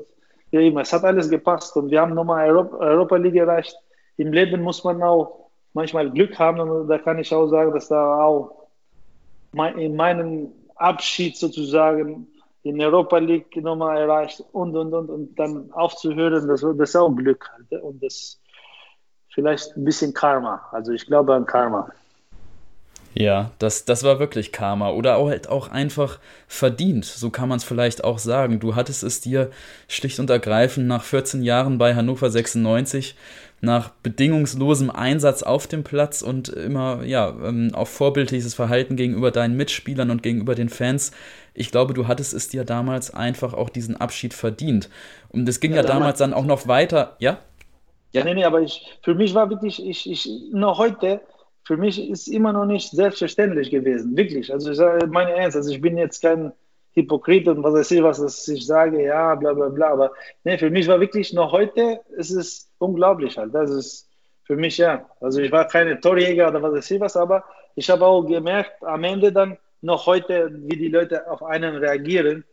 ja 0.53 0.61
immer, 0.61 0.83
es 0.83 0.93
hat 0.93 1.05
alles 1.05 1.29
gepasst 1.29 1.77
und 1.77 1.91
wir 1.91 2.01
haben 2.01 2.15
nochmal 2.15 2.49
Europa, 2.49 2.77
Europa 2.77 3.17
League 3.17 3.37
erreicht. 3.37 3.77
Im 4.17 4.33
Leben 4.33 4.63
muss 4.63 4.85
man 4.85 5.03
auch 5.03 5.51
manchmal 5.73 6.11
Glück 6.11 6.39
haben 6.39 6.61
und 6.61 6.89
da 6.89 6.99
kann 6.99 7.19
ich 7.19 7.35
auch 7.35 7.49
sagen, 7.49 7.73
dass 7.73 7.89
da 7.89 8.23
auch 8.23 8.69
in 9.77 9.97
meinem 9.97 10.53
Abschied 10.77 11.37
sozusagen 11.37 12.29
in 12.67 12.81
Europa 12.81 13.19
League 13.19 13.57
nochmal 13.57 13.99
erreicht 13.99 14.43
und, 14.53 14.77
und, 14.77 14.93
und, 14.93 15.09
und 15.09 15.39
dann 15.39 15.71
aufzuhören, 15.73 16.49
das, 16.49 16.61
das 16.61 16.91
ist 16.91 16.97
auch 16.97 17.15
Glück 17.15 17.49
halt. 17.53 17.83
Und 17.83 18.03
das 18.03 18.41
vielleicht 19.29 19.77
ein 19.77 19.85
bisschen 19.85 20.13
Karma. 20.13 20.63
Also 20.73 20.93
ich 20.93 21.07
glaube 21.07 21.35
an 21.35 21.47
Karma. 21.47 21.91
Ja, 23.19 23.51
das, 23.59 23.87
das 23.87 24.03
war 24.05 24.19
wirklich 24.19 24.53
Karma 24.53 24.91
oder 24.91 25.17
auch, 25.17 25.29
halt 25.29 25.49
auch 25.49 25.69
einfach 25.69 26.19
verdient, 26.49 27.07
so 27.07 27.31
kann 27.31 27.49
man 27.49 27.57
es 27.57 27.65
vielleicht 27.65 28.05
auch 28.05 28.19
sagen. 28.19 28.61
Du 28.61 28.75
hattest 28.75 29.03
es 29.03 29.23
dir 29.23 29.51
schlicht 29.89 30.21
und 30.21 30.29
ergreifend 30.29 30.87
nach 30.87 31.03
14 31.03 31.43
Jahren 31.43 31.79
bei 31.79 31.95
Hannover 31.95 32.29
96 32.29 33.17
nach 33.61 33.91
bedingungslosem 34.03 34.91
Einsatz 34.91 35.43
auf 35.43 35.67
dem 35.67 35.83
Platz 35.83 36.23
und 36.23 36.49
immer 36.49 37.03
ja 37.05 37.35
ähm, 37.45 37.71
auf 37.75 37.89
vorbildliches 37.89 38.55
Verhalten 38.55 38.97
gegenüber 38.97 39.31
deinen 39.31 39.57
Mitspielern 39.57 40.11
und 40.11 40.23
gegenüber 40.23 40.55
den 40.55 40.69
Fans. 40.69 41.13
Ich 41.55 41.71
glaube, 41.71 41.95
du 41.95 42.07
hattest 42.07 42.35
es 42.35 42.49
dir 42.49 42.65
damals 42.65 43.15
einfach 43.15 43.55
auch 43.55 43.71
diesen 43.71 43.97
Abschied 43.97 44.35
verdient. 44.35 44.91
Und 45.31 45.49
es 45.49 45.61
ging 45.61 45.73
ja, 45.73 45.79
ja 45.79 45.83
damals 45.85 46.19
dann 46.19 46.35
auch 46.35 46.45
noch 46.45 46.69
weiter, 46.69 47.17
ja? 47.19 47.39
Ja, 48.13 48.25
nee, 48.25 48.35
nee, 48.35 48.45
aber 48.45 48.61
ich, 48.61 48.99
für 49.03 49.15
mich 49.15 49.35
war 49.35 49.51
wirklich, 49.51 49.85
ich, 49.85 50.11
ich, 50.11 50.29
noch 50.53 50.79
heute, 50.79 51.21
für 51.65 51.77
mich 51.77 52.09
ist 52.09 52.29
immer 52.29 52.53
noch 52.53 52.67
nicht 52.67 52.91
selbstverständlich 52.91 53.71
gewesen, 53.71 54.17
wirklich. 54.17 54.53
Also 54.53 54.71
ich 54.71 54.77
sage 54.77 55.07
meine 55.07 55.33
Ernst, 55.33 55.57
also 55.57 55.71
ich 55.71 55.81
bin 55.81 55.99
jetzt 55.99 56.23
kein 56.23 56.53
Hypokrit 56.97 57.47
und 57.47 57.63
was 57.63 57.75
weiß 57.75 57.91
ich, 57.91 58.03
was 58.03 58.49
ich 58.49 58.67
sage, 58.67 59.05
ja, 59.05 59.35
bla 59.35 59.53
bla 59.53 59.69
bla. 59.69 59.91
Aber 59.93 60.13
nee, 60.45 60.57
für 60.57 60.71
mich 60.71 60.89
war 60.89 60.99
wirklich 60.99 61.33
noch 61.33 61.53
heute, 61.53 62.01
es 62.17 62.31
ist 62.31 62.71
unglaublich 62.79 63.37
halt. 63.37 63.55
Das 63.55 63.71
ist 63.71 64.09
für 64.45 64.57
mich 64.57 64.79
ja. 64.79 65.07
Also 65.21 65.41
ich 65.41 65.53
war 65.53 65.69
keine 65.69 66.01
Torjäger 66.01 66.49
oder 66.49 66.63
was 66.63 66.73
weiß 66.73 66.91
ich 66.93 67.01
was, 67.01 67.17
aber 67.17 67.45
ich 67.75 67.91
habe 67.91 68.07
auch 68.07 68.23
gemerkt, 68.23 68.83
am 68.83 69.05
Ende 69.05 69.31
dann 69.31 69.59
noch 69.83 70.07
heute, 70.07 70.51
wie 70.53 70.77
die 70.77 70.89
Leute 70.89 71.31
auf 71.31 71.43
einen 71.43 71.77
reagieren, 71.77 72.45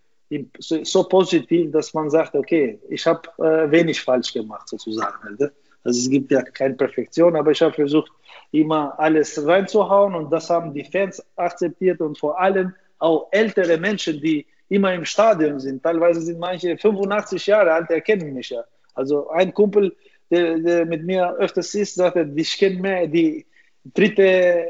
so, 0.59 0.83
so 0.83 1.03
positiv, 1.03 1.71
dass 1.71 1.93
man 1.93 2.09
sagt, 2.09 2.35
okay, 2.35 2.79
ich 2.89 3.05
habe 3.05 3.21
äh, 3.37 3.71
wenig 3.71 4.01
falsch 4.01 4.33
gemacht 4.33 4.67
sozusagen. 4.67 5.23
Halt. 5.23 5.53
Also 5.83 5.99
es 5.99 6.09
gibt 6.09 6.31
ja 6.31 6.41
keine 6.41 6.73
Perfektion, 6.73 7.35
aber 7.35 7.51
ich 7.51 7.61
habe 7.61 7.73
versucht, 7.73 8.11
immer 8.51 8.99
alles 8.99 9.45
reinzuhauen 9.45 10.15
und 10.15 10.31
das 10.31 10.49
haben 10.49 10.73
die 10.73 10.83
Fans 10.83 11.23
akzeptiert 11.35 12.01
und 12.01 12.17
vor 12.17 12.39
allem 12.39 12.73
auch 13.03 13.27
ältere 13.31 13.77
Menschen, 13.77 14.19
die 14.21 14.45
immer 14.69 14.93
im 14.93 15.05
Stadion 15.05 15.59
sind. 15.59 15.83
Teilweise 15.83 16.21
sind 16.21 16.39
manche 16.39 16.77
85 16.77 17.45
Jahre 17.47 17.73
alt, 17.73 17.89
erkennen 17.89 18.33
mich 18.33 18.49
ja. 18.49 18.63
Also 18.95 19.29
ein 19.29 19.53
Kumpel, 19.53 19.95
der, 20.31 20.57
der 20.59 20.85
mit 20.85 21.03
mir 21.03 21.35
öfters 21.37 21.75
ist, 21.75 21.95
sagte, 21.95 22.31
ich 22.35 22.57
kenne 22.57 22.79
mehr 22.79 23.07
die 23.07 23.45
dritte, 23.93 24.23
äh, 24.23 24.65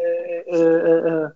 äh, 0.50 1.30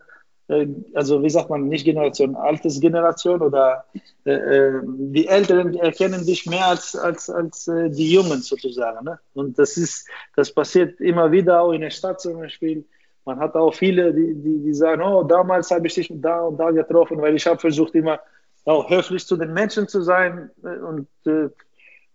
äh, 0.48 0.68
also 0.96 1.22
wie 1.22 1.30
sagt 1.30 1.50
man, 1.52 1.68
nicht 1.68 1.86
Generation, 1.86 2.36
altes 2.36 2.80
Generation 2.80 3.42
oder 3.42 3.86
äh, 4.26 4.32
äh, 4.32 4.82
die 4.84 5.28
Älteren 5.28 5.76
erkennen 5.76 6.26
dich 6.26 6.48
mehr 6.48 6.66
als, 6.66 6.96
als, 6.96 7.30
als 7.30 7.68
äh, 7.68 7.92
die 7.92 8.12
Jungen 8.12 8.42
sozusagen. 8.42 9.06
Ne? 9.06 9.20
Und 9.36 9.60
das 9.60 9.78
ist, 9.78 10.08
das 10.36 10.52
passiert 10.52 11.00
immer 11.00 11.32
wieder 11.32 11.62
auch 11.62 11.74
in 11.74 11.82
der 11.82 11.92
Stadt 11.92 12.20
zum 12.22 12.40
Beispiel 12.40 12.86
man 13.28 13.40
hat 13.40 13.56
auch 13.56 13.74
viele, 13.74 14.14
die, 14.14 14.34
die, 14.34 14.64
die 14.64 14.74
sagen, 14.74 15.02
oh, 15.02 15.22
damals 15.22 15.70
habe 15.70 15.86
ich 15.88 15.96
dich 15.96 16.10
da 16.16 16.42
und 16.42 16.58
da 16.58 16.72
getroffen, 16.72 17.22
weil 17.22 17.36
ich 17.36 17.46
habe 17.46 17.60
versucht, 17.60 17.94
immer 17.94 18.20
auch 18.66 18.90
höflich 18.90 19.26
zu 19.28 19.36
den 19.36 19.54
Menschen 19.54 19.88
zu 19.88 20.02
sein 20.02 20.50
äh, 20.64 20.78
und 20.80 21.08
äh, 21.26 21.50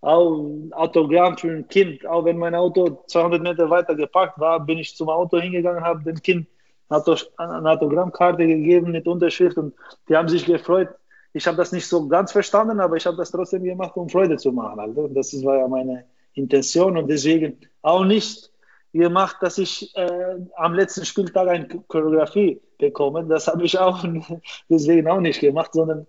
auch 0.01 0.51
Autogramm 0.73 1.37
für 1.39 1.51
ein 1.51 1.69
Kind. 1.69 2.05
Auch 2.07 2.25
wenn 2.25 2.39
mein 2.39 2.55
Auto 2.55 3.05
200 3.07 3.43
Meter 3.43 3.71
weiter 3.71 3.95
geparkt 3.95 4.41
war, 4.41 4.59
bin 4.59 4.79
ich 4.79 4.97
zum 4.97 5.11
Auto 5.11 5.39
hingegangen, 5.39 5.85
habe 5.85 6.03
dem 6.03 6.21
Kind 6.21 6.49
eine 6.89 7.71
Autogrammkarte 7.71 8.47
gegeben 8.47 8.91
mit 8.91 9.07
Unterschrift 9.07 9.57
und 9.57 9.75
die 10.09 10.17
haben 10.17 10.29
sich 10.29 10.45
gefreut. 10.45 10.89
Ich 11.35 11.47
habe 11.47 11.57
das 11.57 11.73
nicht 11.73 11.87
so 11.87 12.09
ganz 12.09 12.33
verstanden, 12.33 12.81
aber 12.81 12.97
ich 12.97 13.07
habe 13.07 13.17
das 13.17 13.31
trotzdem 13.31 13.65
gemacht, 13.65 13.97
um 13.97 14.09
Freude 14.09 14.37
zu 14.37 14.53
machen. 14.53 14.81
Also 14.81 15.09
das 15.09 15.33
war 15.45 15.59
ja 15.59 15.69
meine 15.69 16.05
Intention 16.35 16.97
und 16.97 17.09
deswegen 17.09 17.59
auch 17.83 18.05
nicht 18.05 18.52
gemacht, 18.93 19.36
dass 19.40 19.59
ich 19.59 19.94
äh, 19.97 20.36
am 20.56 20.74
letzten 20.74 21.05
Spieltag 21.05 21.48
eine 21.48 21.66
Choreografie 21.89 22.60
bekomme. 22.78 23.24
Das 23.24 23.47
habe 23.47 23.64
ich 23.64 23.78
auch 23.78 24.05
deswegen 24.69 25.09
auch 25.09 25.20
nicht 25.20 25.40
gemacht, 25.40 25.70
sondern 25.73 26.06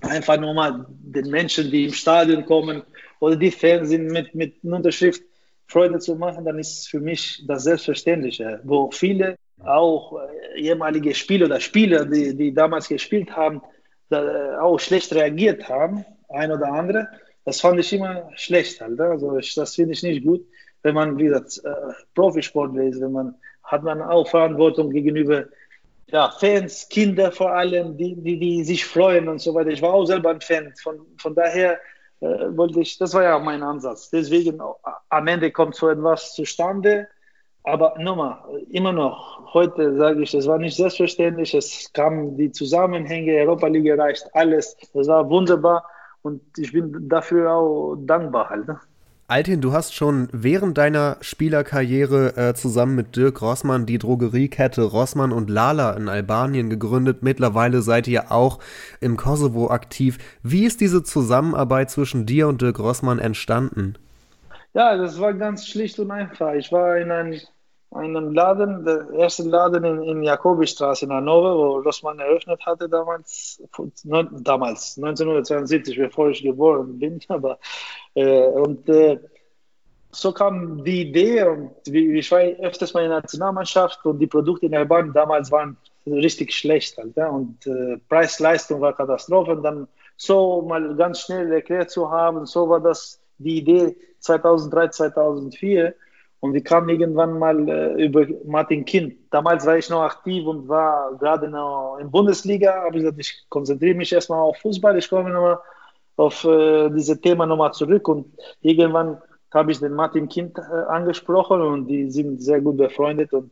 einfach 0.00 0.38
nur 0.38 0.54
mal 0.54 0.86
den 0.88 1.30
Menschen, 1.30 1.70
die 1.70 1.84
im 1.84 1.92
Stadion 1.92 2.46
kommen 2.46 2.82
oder 3.20 3.36
die 3.36 3.50
Fans 3.50 3.90
sind, 3.90 4.06
mit, 4.06 4.34
mit 4.34 4.54
einer 4.64 4.76
Unterschrift 4.76 5.22
Freude 5.66 5.98
zu 5.98 6.14
machen, 6.16 6.44
dann 6.44 6.58
ist 6.58 6.88
für 6.88 7.00
mich 7.00 7.42
das 7.46 7.64
Selbstverständliche. 7.64 8.60
Wo 8.64 8.90
viele 8.90 9.36
auch 9.64 10.18
äh, 10.54 10.60
ehemalige 10.60 11.14
Spieler 11.14 11.46
oder 11.46 11.60
Spieler, 11.60 12.04
die, 12.04 12.36
die 12.36 12.52
damals 12.52 12.88
gespielt 12.88 13.34
haben, 13.34 13.62
da, 14.08 14.60
auch 14.60 14.78
schlecht 14.78 15.12
reagiert 15.14 15.68
haben, 15.68 16.04
ein 16.28 16.52
oder 16.52 16.68
andere. 16.68 17.08
Das 17.44 17.60
fand 17.60 17.78
ich 17.80 17.92
immer 17.92 18.30
schlecht 18.36 18.80
halt. 18.80 18.98
Ne? 18.98 19.04
Also 19.04 19.38
ich, 19.38 19.54
das 19.54 19.74
finde 19.74 19.92
ich 19.92 20.02
nicht 20.02 20.24
gut, 20.24 20.46
wenn 20.84 20.94
man, 20.94 21.18
wie 21.18 21.24
gesagt, 21.24 21.60
äh, 21.64 21.92
Profisportler 22.14 22.84
ist, 22.84 23.00
wenn 23.00 23.12
man 23.12 23.34
hat 23.64 23.82
man 23.82 24.02
auch 24.02 24.28
Verantwortung 24.28 24.90
gegenüber 24.90 25.46
ja, 26.08 26.30
Fans, 26.30 26.88
Kinder 26.88 27.32
vor 27.32 27.52
allem, 27.52 27.96
die, 27.96 28.14
die, 28.14 28.38
die 28.38 28.62
sich 28.62 28.84
freuen 28.84 29.26
und 29.28 29.40
so 29.40 29.54
weiter. 29.54 29.70
Ich 29.70 29.82
war 29.82 29.94
auch 29.94 30.04
selber 30.04 30.30
ein 30.30 30.40
Fan. 30.40 30.72
Von, 30.82 31.00
von 31.16 31.34
daher 31.34 31.80
äh, 32.20 32.26
wollte 32.56 32.80
ich, 32.80 32.98
das 32.98 33.14
war 33.14 33.22
ja 33.22 33.38
mein 33.38 33.62
Ansatz. 33.62 34.10
Deswegen 34.10 34.60
am 35.08 35.26
Ende 35.26 35.50
kommt 35.50 35.74
so 35.74 35.88
etwas 35.88 36.34
zustande. 36.34 37.08
Aber 37.62 37.94
nochmal, 37.98 38.38
immer 38.70 38.92
noch, 38.92 39.54
heute 39.54 39.96
sage 39.96 40.22
ich, 40.22 40.32
das 40.32 40.46
war 40.46 40.58
nicht 40.58 40.76
selbstverständlich. 40.76 41.54
Es 41.54 41.90
kamen 41.94 42.36
die 42.36 42.52
Zusammenhänge, 42.52 43.36
Europa 43.36 43.68
League 43.68 43.86
erreicht, 43.86 44.28
alles. 44.34 44.76
Das 44.92 45.08
war 45.08 45.28
wunderbar 45.30 45.88
und 46.20 46.42
ich 46.58 46.72
bin 46.72 47.08
dafür 47.08 47.52
auch 47.52 47.96
dankbar 47.96 48.50
halt. 48.50 48.68
Ne? 48.68 48.78
Altin, 49.26 49.62
du 49.62 49.72
hast 49.72 49.94
schon 49.94 50.28
während 50.32 50.76
deiner 50.76 51.16
Spielerkarriere 51.22 52.36
äh, 52.36 52.54
zusammen 52.54 52.94
mit 52.94 53.16
Dirk 53.16 53.40
Rossmann 53.40 53.86
die 53.86 53.96
Drogeriekette 53.96 54.82
Rossmann 54.82 55.32
und 55.32 55.48
Lala 55.48 55.94
in 55.94 56.10
Albanien 56.10 56.68
gegründet. 56.68 57.22
Mittlerweile 57.22 57.80
seid 57.80 58.06
ihr 58.06 58.30
auch 58.30 58.58
im 59.00 59.16
Kosovo 59.16 59.70
aktiv. 59.70 60.18
Wie 60.42 60.66
ist 60.66 60.82
diese 60.82 61.02
Zusammenarbeit 61.02 61.90
zwischen 61.90 62.26
dir 62.26 62.48
und 62.48 62.60
Dirk 62.60 62.78
Rossmann 62.78 63.18
entstanden? 63.18 63.94
Ja, 64.74 64.94
das 64.98 65.18
war 65.18 65.32
ganz 65.32 65.66
schlicht 65.66 65.98
und 65.98 66.10
einfach. 66.10 66.52
Ich 66.52 66.70
war 66.70 66.98
in 66.98 67.10
einem, 67.10 67.40
einem 67.94 68.32
Laden, 68.32 68.84
der 68.84 69.08
erste 69.16 69.44
Laden 69.44 69.84
in, 69.84 70.02
in 70.02 70.22
Jakobistraße 70.22 71.04
in 71.06 71.12
Hannover, 71.12 71.56
wo 71.56 71.78
Rossmann 71.78 72.18
eröffnet 72.18 72.64
hatte 72.66 72.88
damals, 72.88 73.62
damals 74.02 74.96
1972, 74.96 75.96
bevor 75.96 76.30
ich 76.30 76.42
geboren 76.42 76.98
bin. 76.98 77.20
Aber 77.28 77.58
äh, 78.14 78.46
und 78.46 78.88
äh, 78.88 79.18
so 80.10 80.32
kam 80.32 80.84
die 80.84 81.02
Idee 81.02 81.44
und 81.44 81.72
ich 81.86 82.30
war 82.30 82.40
öfters 82.40 82.94
mal 82.94 83.04
in 83.04 83.10
der 83.10 83.20
Nationalmannschaft 83.20 84.04
und 84.04 84.18
die 84.18 84.26
Produkte 84.26 84.66
in 84.66 84.74
Albanien 84.74 85.12
damals 85.12 85.50
waren 85.50 85.76
richtig 86.06 86.52
schlecht 86.52 86.98
halt, 86.98 87.16
ja? 87.16 87.28
und 87.28 87.66
äh, 87.66 87.96
Preis-Leistung 88.08 88.80
war 88.80 88.92
Katastrophe 88.94 89.52
und 89.52 89.62
dann 89.62 89.88
so 90.16 90.62
mal 90.62 90.94
ganz 90.96 91.20
schnell 91.20 91.52
erklärt 91.52 91.90
zu 91.90 92.10
haben, 92.10 92.46
so 92.46 92.68
war 92.68 92.80
das 92.80 93.20
die 93.38 93.58
Idee 93.58 93.96
2003, 94.20 94.88
2004 94.88 95.94
und 96.44 96.52
wir 96.52 96.62
kamen 96.62 96.90
irgendwann 96.90 97.38
mal 97.38 97.56
äh, 97.70 98.04
über 98.04 98.26
Martin 98.44 98.84
Kind. 98.84 99.14
Damals 99.30 99.64
war 99.64 99.78
ich 99.78 99.88
noch 99.88 100.02
aktiv 100.02 100.44
und 100.46 100.68
war 100.68 101.16
gerade 101.18 101.48
noch 101.48 101.96
in 101.98 102.10
Bundesliga, 102.10 102.84
habe 102.84 102.98
ich 102.98 103.02
gesagt, 103.02 103.18
ich 103.18 103.46
konzentriere 103.48 103.94
mich 103.94 104.12
erstmal 104.12 104.40
auf 104.40 104.58
Fußball, 104.58 104.98
ich 104.98 105.08
komme 105.08 105.30
nochmal 105.30 105.58
auf 106.16 106.44
äh, 106.44 106.90
dieses 106.90 107.18
Thema 107.22 107.46
nochmal 107.46 107.72
zurück 107.72 108.08
und 108.08 108.26
irgendwann 108.60 109.22
habe 109.54 109.72
ich 109.72 109.80
den 109.80 109.94
Martin 109.94 110.28
Kind 110.28 110.58
äh, 110.58 110.62
angesprochen 110.88 111.62
und 111.62 111.86
die 111.86 112.10
sind 112.10 112.42
sehr 112.42 112.60
gut 112.60 112.76
befreundet 112.76 113.32
und 113.32 113.50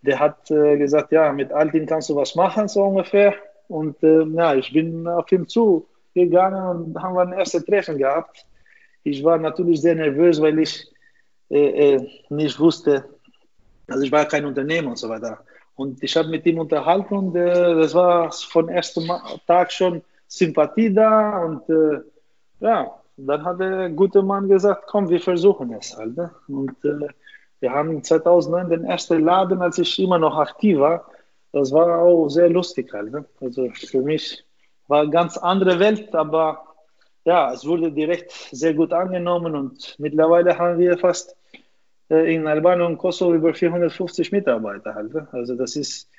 der 0.00 0.18
hat 0.18 0.50
äh, 0.50 0.78
gesagt, 0.78 1.12
ja, 1.12 1.30
mit 1.34 1.52
Altin 1.52 1.84
kannst 1.84 2.08
du 2.08 2.16
was 2.16 2.34
machen, 2.36 2.68
so 2.68 2.84
ungefähr. 2.84 3.34
Und 3.68 4.02
äh, 4.02 4.22
ja, 4.22 4.54
ich 4.54 4.72
bin 4.72 5.06
auf 5.06 5.30
ihn 5.30 5.46
zugegangen 5.46 6.66
und 6.68 7.02
haben 7.02 7.14
wir 7.16 7.20
ein 7.20 7.34
erstes 7.34 7.66
Treffen 7.66 7.98
gehabt. 7.98 8.46
Ich 9.02 9.22
war 9.22 9.36
natürlich 9.36 9.82
sehr 9.82 9.94
nervös, 9.94 10.40
weil 10.40 10.58
ich 10.58 10.89
äh, 11.50 11.94
äh, 11.94 12.08
nicht 12.28 12.58
wusste, 12.58 13.04
also 13.88 14.02
ich 14.04 14.12
war 14.12 14.24
kein 14.24 14.46
Unternehmer 14.46 14.90
und 14.90 14.98
so 14.98 15.08
weiter. 15.08 15.40
Und 15.74 16.02
ich 16.02 16.16
habe 16.16 16.28
mit 16.28 16.46
ihm 16.46 16.58
unterhalten 16.58 17.16
und 17.16 17.34
das 17.34 17.94
war 17.94 18.30
von 18.30 18.68
ersten 18.68 19.10
Tag 19.46 19.72
schon 19.72 20.02
Sympathie 20.28 20.92
da 20.94 21.42
und 21.42 21.68
äh, 21.68 22.00
ja, 22.60 22.94
dann 23.16 23.44
hat 23.44 23.60
der 23.60 23.90
gute 23.90 24.22
Mann 24.22 24.48
gesagt, 24.48 24.84
komm, 24.86 25.08
wir 25.08 25.20
versuchen 25.20 25.72
es 25.72 25.96
halt. 25.96 26.16
Ne? 26.16 26.30
Und 26.48 26.84
äh, 26.84 27.08
wir 27.60 27.72
haben 27.72 28.02
2009 28.02 28.70
den 28.70 28.84
ersten 28.84 29.24
Laden, 29.24 29.60
als 29.60 29.78
ich 29.78 29.98
immer 29.98 30.18
noch 30.18 30.36
aktiv 30.36 30.78
war. 30.78 31.06
Das 31.52 31.72
war 31.72 32.00
auch 32.00 32.28
sehr 32.28 32.48
lustig 32.48 32.92
halt. 32.92 33.12
Ne? 33.12 33.24
Also 33.40 33.68
für 33.70 34.02
mich 34.02 34.44
war 34.86 35.02
eine 35.02 35.10
ganz 35.10 35.36
andere 35.36 35.78
Welt, 35.80 36.14
aber 36.14 36.62
ja, 37.24 37.52
es 37.52 37.66
wurde 37.66 37.90
direkt 37.90 38.32
sehr 38.52 38.74
gut 38.74 38.92
angenommen 38.92 39.54
und 39.54 39.96
mittlerweile 39.98 40.56
haben 40.58 40.78
wir 40.78 40.96
fast 40.96 41.32
äh, 41.32 41.39
in 42.10 42.46
Albanien 42.46 42.86
und 42.86 42.98
Kosovo 42.98 43.34
über 43.34 43.54
450 43.54 44.32
Mitarbeiter 44.32 44.94
halt. 44.94 45.14
Ne? 45.14 45.28
Also 45.32 45.54
das 45.54 45.76
ist 45.76 46.10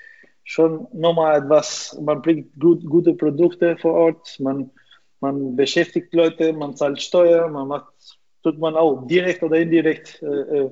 schon 0.44 0.88
nochmal 0.94 1.44
etwas, 1.44 1.98
man 2.02 2.22
bringt 2.22 2.60
gut, 2.60 2.84
gute 2.86 3.14
Produkte 3.14 3.78
vor 3.78 3.94
Ort, 3.94 4.40
man, 4.40 4.72
man 5.20 5.56
beschäftigt 5.56 6.14
Leute, 6.14 6.54
man 6.54 6.76
zahlt 6.76 7.02
Steuer, 7.02 7.48
man 7.50 7.68
macht, 7.68 7.94
tut 8.44 8.58
man 8.58 8.76
auch 8.76 9.06
direkt 9.08 9.44
oder 9.44 9.58
indirekt 9.58 10.22
äh, 10.24 10.60
äh 10.60 10.72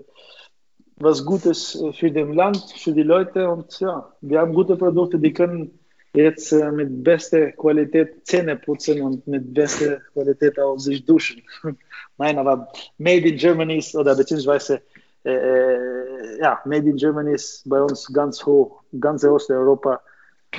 was 1.01 1.25
Gutes 1.25 1.81
äh, 1.81 1.93
für 1.93 2.11
das 2.11 2.27
Land, 2.35 2.73
für 2.77 2.91
die 2.91 3.03
Leute 3.03 3.49
und 3.49 3.79
ja, 3.79 4.11
wir 4.19 4.39
haben 4.39 4.53
gute 4.53 4.75
Produkte, 4.75 5.17
die 5.17 5.31
können 5.31 5.79
jetzt 6.13 6.51
äh, 6.51 6.71
mit 6.71 7.03
bester 7.03 7.51
Qualität 7.53 8.25
Zähne 8.25 8.57
putzen 8.57 9.01
und 9.01 9.25
mit 9.27 9.53
bester 9.53 10.01
Qualität 10.13 10.59
auch 10.59 10.77
sich 10.77 11.05
duschen. 11.05 11.41
Nein, 12.17 12.37
aber 12.37 12.67
Made 12.97 13.29
in 13.29 13.37
Germany 13.37 13.77
ist 13.77 13.95
oder 13.95 14.15
beziehungsweise 14.15 14.75
äh, 14.75 14.77
äh, 14.77 14.98
ja, 15.23 16.61
Made 16.65 16.89
in 16.89 16.95
Germany 16.95 17.33
ist 17.33 17.67
bei 17.69 17.81
uns 17.81 18.11
ganz 18.11 18.45
hoch. 18.45 18.81
Ganze 18.99 19.31
Osteuropa 19.31 20.01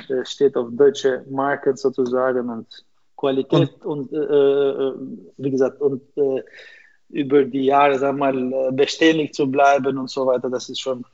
äh, 0.09 0.25
steht 0.25 0.55
auf 0.55 0.69
deutsche 0.71 1.25
Market 1.29 1.77
sozusagen 1.77 2.49
und 2.49 2.85
Qualität 3.15 3.83
und, 3.83 4.11
äh, 4.13 4.17
äh, 4.17 4.93
wie 5.37 5.51
gesagt, 5.51 5.81
und 5.81 6.01
äh, 6.17 6.43
über 7.09 7.43
die 7.43 7.65
Jahre, 7.65 7.99
sag 7.99 8.15
mal, 8.15 8.71
beständig 8.71 9.33
zu 9.33 9.45
bleiben 9.49 9.97
und 9.97 10.09
so 10.09 10.25
weiter, 10.25 10.49
das 10.49 10.69
ist 10.69 10.79
schon. 10.79 11.05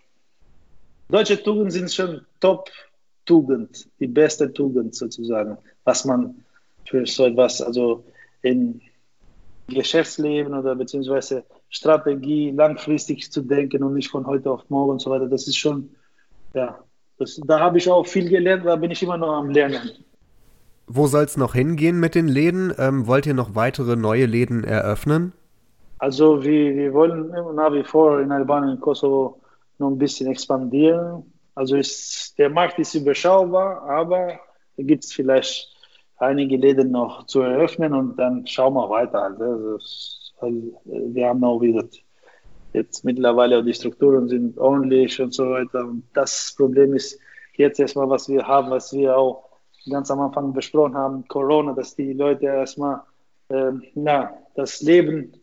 Deutsche 1.10 1.42
Tugenden 1.42 1.72
sind 1.72 1.92
schon 1.92 2.22
Top-Tugend, 2.40 3.88
die 4.00 4.08
beste 4.08 4.52
Tugend 4.54 4.96
sozusagen, 4.96 5.58
was 5.86 6.06
man 6.06 6.44
für 6.86 7.06
so 7.06 7.26
etwas, 7.26 7.62
also 7.62 8.04
in 8.42 8.82
Geschäftsleben 9.68 10.54
oder 10.54 10.76
beziehungsweise 10.76 11.44
Strategie 11.70 12.52
langfristig 12.52 13.32
zu 13.32 13.42
denken 13.42 13.84
und 13.84 13.94
nicht 13.94 14.10
von 14.10 14.26
heute 14.26 14.52
auf 14.52 14.70
morgen 14.70 14.92
und 14.92 15.02
so 15.02 15.10
weiter. 15.10 15.28
Das 15.28 15.48
ist 15.48 15.58
schon, 15.58 15.90
ja, 16.54 16.80
das, 17.18 17.40
da 17.46 17.60
habe 17.60 17.78
ich 17.78 17.90
auch 17.90 18.06
viel 18.06 18.30
gelernt, 18.30 18.66
da 18.66 18.76
bin 18.76 18.92
ich 18.92 19.02
immer 19.04 19.18
noch 19.18 19.34
am 19.34 19.50
Lernen. 19.50 19.92
Wo 20.88 21.08
soll 21.08 21.26
es 21.26 21.36
noch 21.36 21.54
hingehen 21.54 22.00
mit 22.00 22.16
den 22.16 22.28
Läden? 22.30 22.74
Ähm, 22.78 23.08
wollt 23.08 23.26
ihr 23.26 23.34
noch 23.34 23.56
weitere 23.56 23.96
neue 23.98 24.26
Läden 24.26 24.64
eröffnen? 24.64 25.34
Also 26.00 26.44
wir, 26.44 26.76
wir 26.76 26.94
wollen 26.94 27.30
nach 27.56 27.74
wie 27.74 27.84
vor 27.84 28.22
in 28.22 28.32
Albanien 28.32 28.76
und 28.76 28.82
Kosovo 28.82 29.42
noch 29.80 29.90
ein 29.90 29.98
bisschen 29.98 30.28
expandieren. 30.28 31.24
Also 31.56 31.76
ist, 31.76 32.38
der 32.38 32.50
Markt 32.50 32.80
ist 32.80 32.94
überschaubar, 32.94 33.82
aber 33.90 34.40
da 34.78 34.84
gibt 34.84 35.04
es 35.04 35.12
vielleicht 35.12 35.76
einige 36.18 36.56
Läden 36.56 36.92
noch 36.92 37.26
zu 37.26 37.42
eröffnen 37.42 37.94
und 37.94 38.18
dann 38.18 38.46
schauen 38.46 38.76
wir 38.76 38.90
weiter. 38.90 39.24
Also 39.24 39.78
äh, 40.42 40.52
wir 40.86 41.28
haben 41.28 41.44
auch 41.44 41.62
wieder 41.62 41.84
jetzt 42.74 43.04
mittlerweile 43.04 43.64
die 43.64 43.74
Strukturen 43.74 44.28
sind 44.28 44.58
ordentlich 44.58 45.20
und 45.22 45.34
so 45.34 45.50
weiter. 45.50 45.86
Und 45.86 46.04
das 46.14 46.54
Problem 46.56 46.94
ist 46.94 47.20
jetzt 47.56 47.80
erstmal, 47.80 48.10
was 48.10 48.30
wir 48.30 48.48
haben, 48.48 48.70
was 48.70 48.94
wir 48.94 49.18
auch 49.18 49.50
ganz 49.90 50.12
am 50.12 50.20
Anfang 50.22 50.54
besprochen 50.54 50.96
haben, 50.96 51.28
Corona, 51.28 51.74
dass 51.74 51.96
die 51.96 52.14
Leute 52.14 52.46
erstmal, 52.46 53.02
äh, 53.50 53.72
na, 53.96 54.34
das 54.56 54.82
Leben 54.82 55.34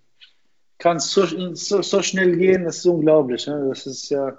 kann 0.78 0.98
so, 0.98 1.24
so, 1.54 1.82
so, 1.82 2.02
schnell 2.02 2.36
gehen, 2.36 2.64
das 2.64 2.78
ist 2.78 2.86
unglaublich. 2.86 3.46
Ne? 3.46 3.66
Das 3.68 3.86
ist 3.86 4.10
ja 4.10 4.36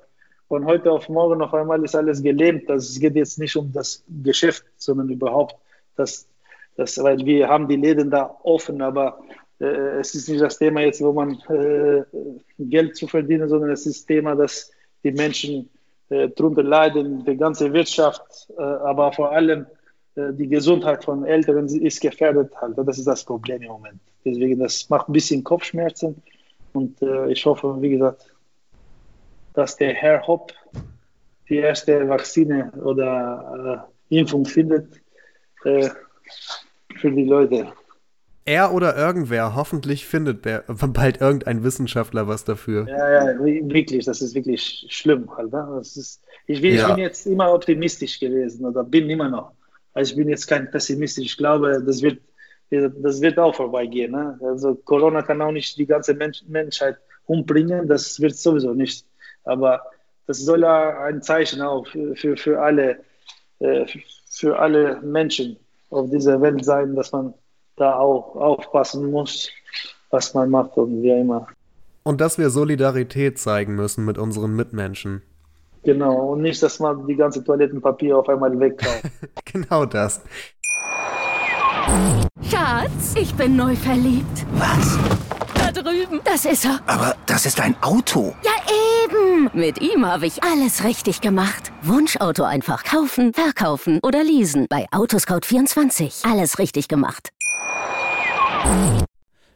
von 0.47 0.65
heute 0.65 0.91
auf 0.91 1.09
morgen 1.09 1.41
auf 1.41 1.53
einmal 1.53 1.83
ist 1.83 1.95
alles 1.95 2.21
gelähmt. 2.21 2.69
Das 2.69 2.99
geht 2.99 3.15
jetzt 3.15 3.39
nicht 3.39 3.55
um 3.55 3.71
das 3.71 4.03
Geschäft, 4.23 4.63
sondern 4.77 5.09
überhaupt 5.09 5.55
das, 5.95 6.27
das, 6.75 7.01
weil 7.01 7.25
wir 7.25 7.47
haben 7.47 7.67
die 7.67 7.77
Läden 7.77 8.11
da 8.11 8.37
offen, 8.43 8.81
aber 8.81 9.19
es 9.57 10.15
ist 10.15 10.27
nicht 10.27 10.41
das 10.41 10.57
Thema 10.57 10.81
jetzt, 10.81 11.01
wo 11.01 11.13
man 11.13 11.39
äh, 11.49 12.03
Geld 12.59 12.95
zu 12.97 13.07
verdienen, 13.07 13.47
sondern 13.47 13.71
es 13.71 13.85
ist 13.85 14.05
Thema, 14.05 14.35
dass 14.35 14.71
die 15.03 15.11
Menschen 15.11 15.69
äh, 16.09 16.29
darunter 16.29 16.63
leiden, 16.63 17.25
die 17.25 17.35
ganze 17.35 17.73
Wirtschaft, 17.73 18.47
äh, 18.57 18.61
aber 18.61 19.11
vor 19.11 19.31
allem 19.31 19.65
äh, 20.15 20.33
die 20.33 20.47
Gesundheit 20.47 21.03
von 21.03 21.25
Älteren 21.25 21.67
ist 21.67 21.99
gefährdet 21.99 22.51
halt. 22.61 22.77
Das 22.77 22.99
ist 22.99 23.07
das 23.07 23.23
Problem 23.23 23.61
im 23.61 23.69
Moment. 23.69 23.99
Deswegen, 24.23 24.59
das 24.59 24.89
macht 24.89 25.09
ein 25.09 25.13
bisschen 25.13 25.43
Kopfschmerzen 25.43 26.21
und 26.73 27.01
äh, 27.01 27.31
ich 27.31 27.43
hoffe, 27.45 27.81
wie 27.81 27.89
gesagt, 27.89 28.31
dass 29.53 29.77
der 29.77 29.93
Herr 29.93 30.27
Hopp 30.27 30.53
die 31.49 31.57
erste 31.57 32.07
Vakzine 32.07 32.71
oder 32.83 33.87
Impfung 34.09 34.45
findet 34.45 35.01
für 35.61 35.91
die 37.03 37.23
Leute. 37.23 37.67
Er 38.47 38.73
oder 38.73 38.95
irgendwer, 38.95 39.55
hoffentlich 39.55 40.05
findet 40.05 40.43
bald 40.43 41.19
irgendein 41.19 41.63
Wissenschaftler 41.63 42.27
was 42.27 42.45
dafür. 42.45 42.87
Ja, 42.87 43.31
ja, 43.31 43.39
wirklich, 43.43 44.05
das 44.05 44.21
ist 44.21 44.35
wirklich 44.35 44.85
schlimm? 44.89 45.27
Das 45.51 45.97
ist, 45.97 46.23
ich, 46.45 46.61
bin, 46.61 46.75
ja. 46.75 46.81
ich 46.81 46.93
bin 46.93 47.03
jetzt 47.03 47.25
immer 47.25 47.51
optimistisch 47.51 48.19
gewesen 48.19 48.63
oder 48.65 48.83
bin 48.83 49.09
immer 49.09 49.29
noch. 49.29 49.51
Also 49.95 50.11
ich 50.11 50.17
bin 50.17 50.29
jetzt 50.29 50.45
kein 50.45 50.69
Pessimist. 50.69 51.17
Ich 51.17 51.37
glaube, 51.37 51.81
das 51.83 52.03
wird, 52.03 52.21
das 52.69 53.19
wird 53.19 53.39
auch 53.39 53.55
vorbeigehen. 53.55 54.11
Ne? 54.11 54.39
Also 54.43 54.75
Corona 54.75 55.23
kann 55.23 55.41
auch 55.41 55.51
nicht 55.51 55.75
die 55.79 55.87
ganze 55.87 56.13
Mensch, 56.13 56.43
Menschheit 56.47 56.97
umbringen, 57.25 57.87
das 57.87 58.19
wird 58.19 58.35
sowieso 58.35 58.73
nicht. 58.73 59.07
Aber 59.43 59.81
das 60.27 60.39
soll 60.39 60.61
ja 60.61 61.03
ein 61.03 61.23
Zeichen 61.23 61.61
auch 61.61 61.87
für, 61.87 62.15
für, 62.15 62.37
für 62.37 62.61
alle, 62.61 62.99
äh, 63.59 63.85
für 64.29 64.59
alle 64.59 65.01
Menschen 65.01 65.57
auf 65.89 66.11
dieser 66.11 66.39
Welt 66.41 66.63
sein, 66.63 66.95
dass 66.95 67.11
man 67.11 67.33
da 67.75 67.97
auch 67.97 68.35
aufpassen 68.35 69.11
muss, 69.11 69.49
was 70.09 70.33
man 70.33 70.49
macht 70.49 70.77
und 70.77 71.01
wie 71.01 71.09
immer. 71.09 71.47
Und 72.03 72.21
dass 72.21 72.37
wir 72.37 72.49
Solidarität 72.49 73.39
zeigen 73.39 73.75
müssen 73.75 74.05
mit 74.05 74.17
unseren 74.17 74.55
Mitmenschen. 74.55 75.21
Genau, 75.83 76.33
und 76.33 76.41
nicht, 76.41 76.61
dass 76.63 76.79
man 76.79 77.05
die 77.05 77.15
ganze 77.15 77.43
Toilettenpapier 77.43 78.17
auf 78.17 78.27
einmal 78.27 78.59
wegkauft. 78.59 79.03
genau 79.45 79.85
das. 79.85 80.21
Schatz, 82.41 83.13
ich 83.15 83.33
bin 83.35 83.55
neu 83.55 83.75
verliebt. 83.75 84.45
Was? 84.53 84.97
Da 85.53 85.71
drüben. 85.71 86.21
Das 86.23 86.45
ist 86.45 86.65
er. 86.65 86.79
Aber 86.87 87.15
das 87.27 87.45
ist 87.45 87.59
ein 87.59 87.75
Auto. 87.81 88.33
Ja, 88.43 88.51
eben. 89.05 89.49
Mit 89.53 89.81
ihm 89.81 90.05
habe 90.05 90.25
ich 90.25 90.43
alles 90.43 90.83
richtig 90.83 91.21
gemacht. 91.21 91.71
Wunschauto 91.81 92.43
einfach 92.43 92.83
kaufen, 92.83 93.33
verkaufen 93.33 93.99
oder 94.03 94.23
leasen. 94.23 94.67
Bei 94.69 94.87
Autoscout24. 94.91 96.29
Alles 96.29 96.59
richtig 96.59 96.87
gemacht. 96.87 97.29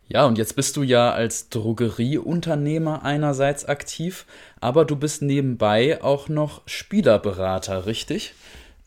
Ja, 0.08 0.26
und 0.26 0.38
jetzt 0.38 0.56
bist 0.56 0.76
du 0.76 0.84
ja 0.84 1.12
als 1.12 1.50
Drogerieunternehmer 1.50 3.04
einerseits 3.04 3.66
aktiv, 3.66 4.26
aber 4.60 4.86
du 4.86 4.96
bist 4.96 5.22
nebenbei 5.22 6.04
auch 6.04 6.30
noch 6.30 6.64
Spielerberater, 6.66 7.86
richtig? 7.86 8.34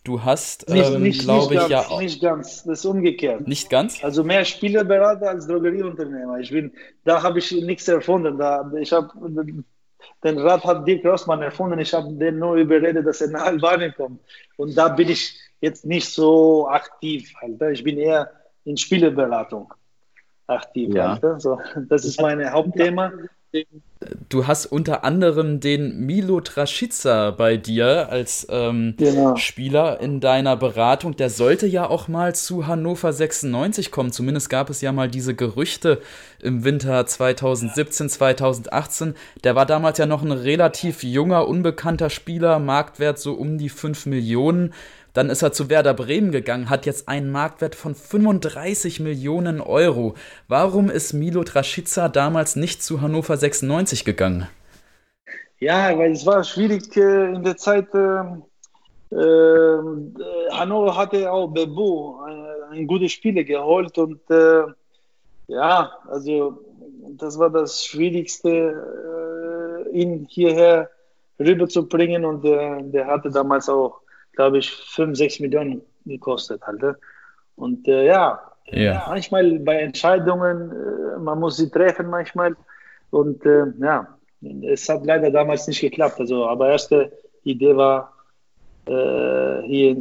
Du 0.05 0.25
hast, 0.25 0.69
ähm, 0.69 1.13
glaube 1.13 1.55
ich, 1.55 1.69
ja 1.69 1.83
auch. 1.83 2.01
Nicht 2.01 2.21
ganz, 2.21 2.65
das 2.65 2.81
ist 2.81 2.85
umgekehrt. 2.87 3.47
Nicht 3.47 3.71
ganz? 3.71 4.03
Also 4.03 4.25
mehr 4.25 4.45
Spielerberater 4.45 5.29
als 5.29 5.47
Drogerieunternehmer. 5.47 6.41
Ich 6.41 6.51
bin, 6.51 6.73
da 7.05 7.23
habe 7.23 7.39
ich 7.39 7.53
nichts 7.53 7.87
erfunden. 7.87 8.37
Da, 8.37 8.69
ich 8.81 8.93
habe 8.93 9.13
den 10.25 10.39
Rat 10.39 10.65
hat 10.65 10.87
Dirk 10.87 11.05
Rossmann 11.05 11.43
erfunden. 11.43 11.79
Ich 11.79 11.93
habe 11.93 12.13
den 12.13 12.39
nur 12.39 12.57
überredet, 12.57 13.07
dass 13.07 13.21
er 13.21 13.29
nach 13.29 13.47
Albanien 13.47 13.95
kommt. 13.97 14.21
Und 14.57 14.77
da 14.77 14.89
bin 14.89 15.09
ich 15.09 15.39
jetzt 15.61 15.85
nicht 15.85 16.09
so 16.09 16.69
aktiv. 16.69 17.33
Halt. 17.41 17.61
Ich 17.73 17.85
bin 17.85 17.99
eher 17.99 18.31
in 18.65 18.77
Spielerberatung 18.77 19.73
aktiv. 20.47 20.95
Ja. 20.95 21.19
So, 21.39 21.61
das 21.89 22.05
ist 22.05 22.21
mein 22.21 22.51
Hauptthema. 22.51 23.13
Du 24.29 24.47
hast 24.47 24.67
unter 24.67 25.05
anderem 25.05 25.61
den 25.61 26.07
Milo 26.07 26.41
Traschica 26.41 27.31
bei 27.31 27.57
dir 27.57 28.09
als 28.11 28.47
ähm, 28.51 28.95
genau. 28.97 29.37
Spieler 29.37 30.01
in 30.01 30.21
deiner 30.21 30.57
Beratung. 30.57 31.17
Der 31.17 31.31
sollte 31.31 31.67
ja 31.67 31.89
auch 31.89 32.09
mal 32.09 32.35
zu 32.35 32.67
Hannover 32.67 33.13
96 33.13 33.91
kommen. 33.91 34.13
Zumindest 34.13 34.51
gab 34.51 34.71
es 34.71 34.81
ja 34.81 34.93
mal 34.93 35.09
diese 35.09 35.35
Gerüchte 35.35 36.01
im 36.41 36.65
Winter 36.65 37.07
2017, 37.07 38.09
2018. 38.09 39.15
Der 39.45 39.55
war 39.55 39.67
damals 39.67 39.99
ja 39.99 40.07
noch 40.07 40.23
ein 40.23 40.33
relativ 40.33 41.03
junger, 41.03 41.49
unbekannter 41.49 42.11
Spieler, 42.11 42.59
Marktwert 42.59 43.19
so 43.19 43.35
um 43.35 43.59
die 43.59 43.69
5 43.69 44.07
Millionen. 44.07 44.73
Dann 45.15 45.29
ist 45.29 45.43
er 45.43 45.53
zu 45.53 45.69
Werder 45.69 45.95
Bremen 45.95 46.33
gegangen, 46.33 46.71
hat 46.71 46.87
jetzt 46.87 47.09
einen 47.09 47.31
Marktwert 47.31 47.75
von 47.75 47.95
35 47.95 49.01
Millionen 49.01 49.61
Euro. 49.61 50.15
Warum 50.49 50.89
ist 50.89 51.13
Milo 51.13 51.45
Traschica 51.45 52.09
damals 52.09 52.57
nicht 52.57 52.83
zu 52.83 53.01
Hannover 53.03 53.37
96 53.37 54.05
gegangen? 54.05 54.49
Ja, 55.59 55.97
weil 55.97 56.13
es 56.13 56.25
war 56.25 56.43
schwierig 56.43 56.97
äh, 56.97 57.35
in 57.35 57.45
der 57.45 57.57
Zeit. 57.57 57.95
Äh, 57.95 58.23
äh, 59.15 59.79
Hannover 60.51 60.97
hatte 60.97 61.31
auch 61.31 61.49
Bebo, 61.49 62.21
ein, 62.27 62.79
ein 62.79 62.87
gute 62.87 63.09
Spieler 63.09 63.45
geholt 63.45 63.97
und 63.99 64.19
äh, 64.31 64.63
ja, 65.49 65.93
also 66.09 66.59
das 67.19 67.39
war 67.39 67.51
das 67.51 67.85
Schwierigste, 67.85 68.49
äh, 68.49 69.91
ihn 69.91 70.27
hierher 70.31 70.91
rüberzubringen 71.39 72.25
und 72.25 72.45
äh, 72.45 72.83
der 72.83 73.07
hatte 73.07 73.31
damals 73.31 73.69
auch 73.69 74.02
glaube 74.33 74.59
ich, 74.59 74.71
5, 74.71 75.17
6 75.17 75.41
Millionen 75.41 75.83
gekostet 76.05 76.63
halt. 76.67 76.97
Und 77.57 77.87
äh, 77.87 78.07
ja, 78.07 78.41
ja, 78.67 79.07
manchmal 79.09 79.59
bei 79.59 79.81
Entscheidungen, 79.81 80.71
äh, 80.71 81.19
man 81.19 81.39
muss 81.39 81.57
sie 81.57 81.71
treffen 81.71 82.09
manchmal. 82.09 82.57
Und 83.11 83.45
äh, 83.45 83.67
ja, 83.79 84.09
es 84.63 84.89
hat 84.89 85.05
leider 85.05 85.31
damals 85.31 85.67
nicht 85.67 85.81
geklappt. 85.81 86.19
Also, 86.21 86.47
aber 86.47 86.71
erste 86.71 87.13
Idee 87.45 87.77
war, 87.77 88.13
äh, 88.87 89.63
hier 89.63 89.91
äh, 89.91 89.97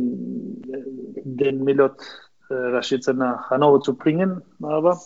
den 1.23 1.63
Milot 1.63 1.97
äh, 2.49 2.53
Rashica 2.53 3.13
nach 3.13 3.49
Hannover 3.49 3.81
zu 3.81 3.95
bringen. 3.95 4.41
Aber 4.61 4.99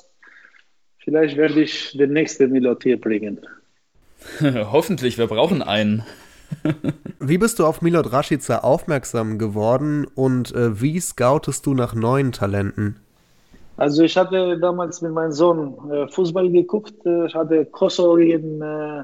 vielleicht 1.00 1.38
werde 1.38 1.62
ich 1.62 1.98
den 1.98 2.14
nächsten 2.14 2.52
Milot 2.52 2.84
hier 2.84 3.00
bringen. 3.00 3.40
Hoffentlich, 4.42 5.18
wir 5.18 5.28
brauchen 5.28 5.62
einen. 5.62 6.04
Wie 7.20 7.38
bist 7.38 7.60
du 7.60 7.66
auf 7.66 7.82
Milot 7.82 8.12
Rashica 8.12 8.60
aufmerksam 8.60 9.38
geworden 9.38 10.06
und 10.16 10.54
äh, 10.54 10.82
wie 10.82 11.00
scoutest 11.00 11.66
du 11.66 11.74
nach 11.74 11.94
neuen 11.94 12.32
Talenten? 12.32 13.00
Also 13.78 14.04
ich 14.04 14.16
hatte 14.16 14.58
damals 14.60 15.02
mit 15.02 15.12
meinem 15.12 15.32
Sohn 15.32 15.92
äh, 15.92 16.08
Fußball 16.08 16.50
geguckt. 16.50 16.94
Äh, 17.06 17.26
ich 17.26 17.36
hatte 17.36 17.66
Kosovo 17.66 18.16
gegen 18.16 18.62
äh, 18.62 19.04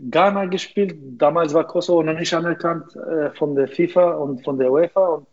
Ghana 0.00 0.46
gespielt. 0.46 0.96
Damals 1.18 1.54
war 1.54 1.64
Kosovo 1.64 2.02
noch 2.02 2.18
nicht 2.18 2.34
anerkannt 2.34 2.96
äh, 2.96 3.30
von 3.30 3.54
der 3.54 3.68
FIFA 3.68 4.14
und 4.14 4.42
von 4.42 4.58
der 4.58 4.70
UEFA. 4.70 5.06
Und 5.06 5.26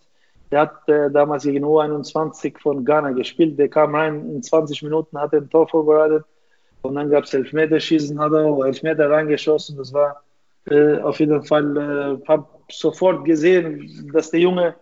der 0.52 0.62
hat 0.62 0.88
äh, 0.88 1.10
damals 1.10 1.44
gegen 1.44 1.66
U21 1.66 2.60
von 2.60 2.86
Ghana 2.86 3.12
gespielt. 3.12 3.58
Der 3.58 3.70
kam 3.70 3.96
rein 3.96 4.30
in 4.30 4.44
20 4.44 4.84
Minuten, 4.84 5.18
hat 5.18 5.34
ein 5.34 5.50
Tor 5.50 5.68
vorbereitet. 5.68 6.24
Und 6.84 6.96
dann 6.96 7.10
gab 7.10 7.24
es 7.24 7.34
Elfmeterschießen, 7.34 8.20
hat 8.20 8.34
er 8.34 8.46
auch 8.46 8.64
Elfmeter 8.64 9.10
reingeschossen. 9.10 9.78
Das 9.78 9.92
war 9.94 10.22
äh, 10.66 10.98
auf 11.00 11.20
jeden 11.20 11.44
Fall 11.44 11.78
äh, 11.78 12.28
habe 12.28 12.48
sofort 12.70 13.26
gesehen, 13.26 14.10
dass 14.14 14.32
der 14.32 14.42
Junge 14.42 14.76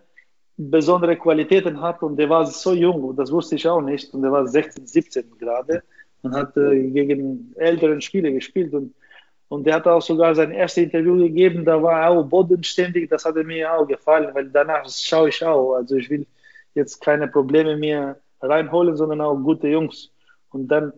besondere 0.57 1.15
Qualitäten 1.15 1.79
hat 1.79 2.03
und 2.03 2.17
der 2.17 2.29
war 2.29 2.45
so 2.45 2.73
jung, 2.73 3.15
das 3.15 3.31
wusste 3.31 3.55
ich 3.55 3.67
auch 3.67 3.81
nicht, 3.81 4.13
und 4.13 4.21
der 4.21 4.31
war 4.31 4.45
16, 4.45 4.85
17 4.85 5.37
gerade 5.39 5.83
und 6.21 6.35
hat 6.35 6.55
äh, 6.57 6.89
gegen 6.89 7.53
älteren 7.55 8.01
Spieler 8.01 8.31
gespielt 8.31 8.73
und, 8.73 8.93
und 9.47 9.65
der 9.65 9.75
hat 9.75 9.87
auch 9.87 10.01
sogar 10.01 10.35
sein 10.35 10.51
erstes 10.51 10.83
Interview 10.83 11.17
gegeben, 11.17 11.63
da 11.63 11.81
war 11.81 12.01
er 12.01 12.09
auch 12.09 12.23
bodenständig, 12.23 13.09
das 13.09 13.23
hat 13.23 13.35
mir 13.35 13.73
auch 13.73 13.87
gefallen, 13.87 14.29
weil 14.33 14.49
danach 14.49 14.87
schaue 14.89 15.29
ich 15.29 15.43
auch, 15.45 15.75
also 15.75 15.95
ich 15.95 16.09
will 16.09 16.27
jetzt 16.75 16.99
keine 16.99 17.27
Probleme 17.27 17.77
mehr 17.77 18.19
reinholen, 18.41 18.95
sondern 18.95 19.21
auch 19.21 19.35
gute 19.35 19.67
Jungs. 19.67 20.11
Und 20.51 20.67
dann 20.67 20.93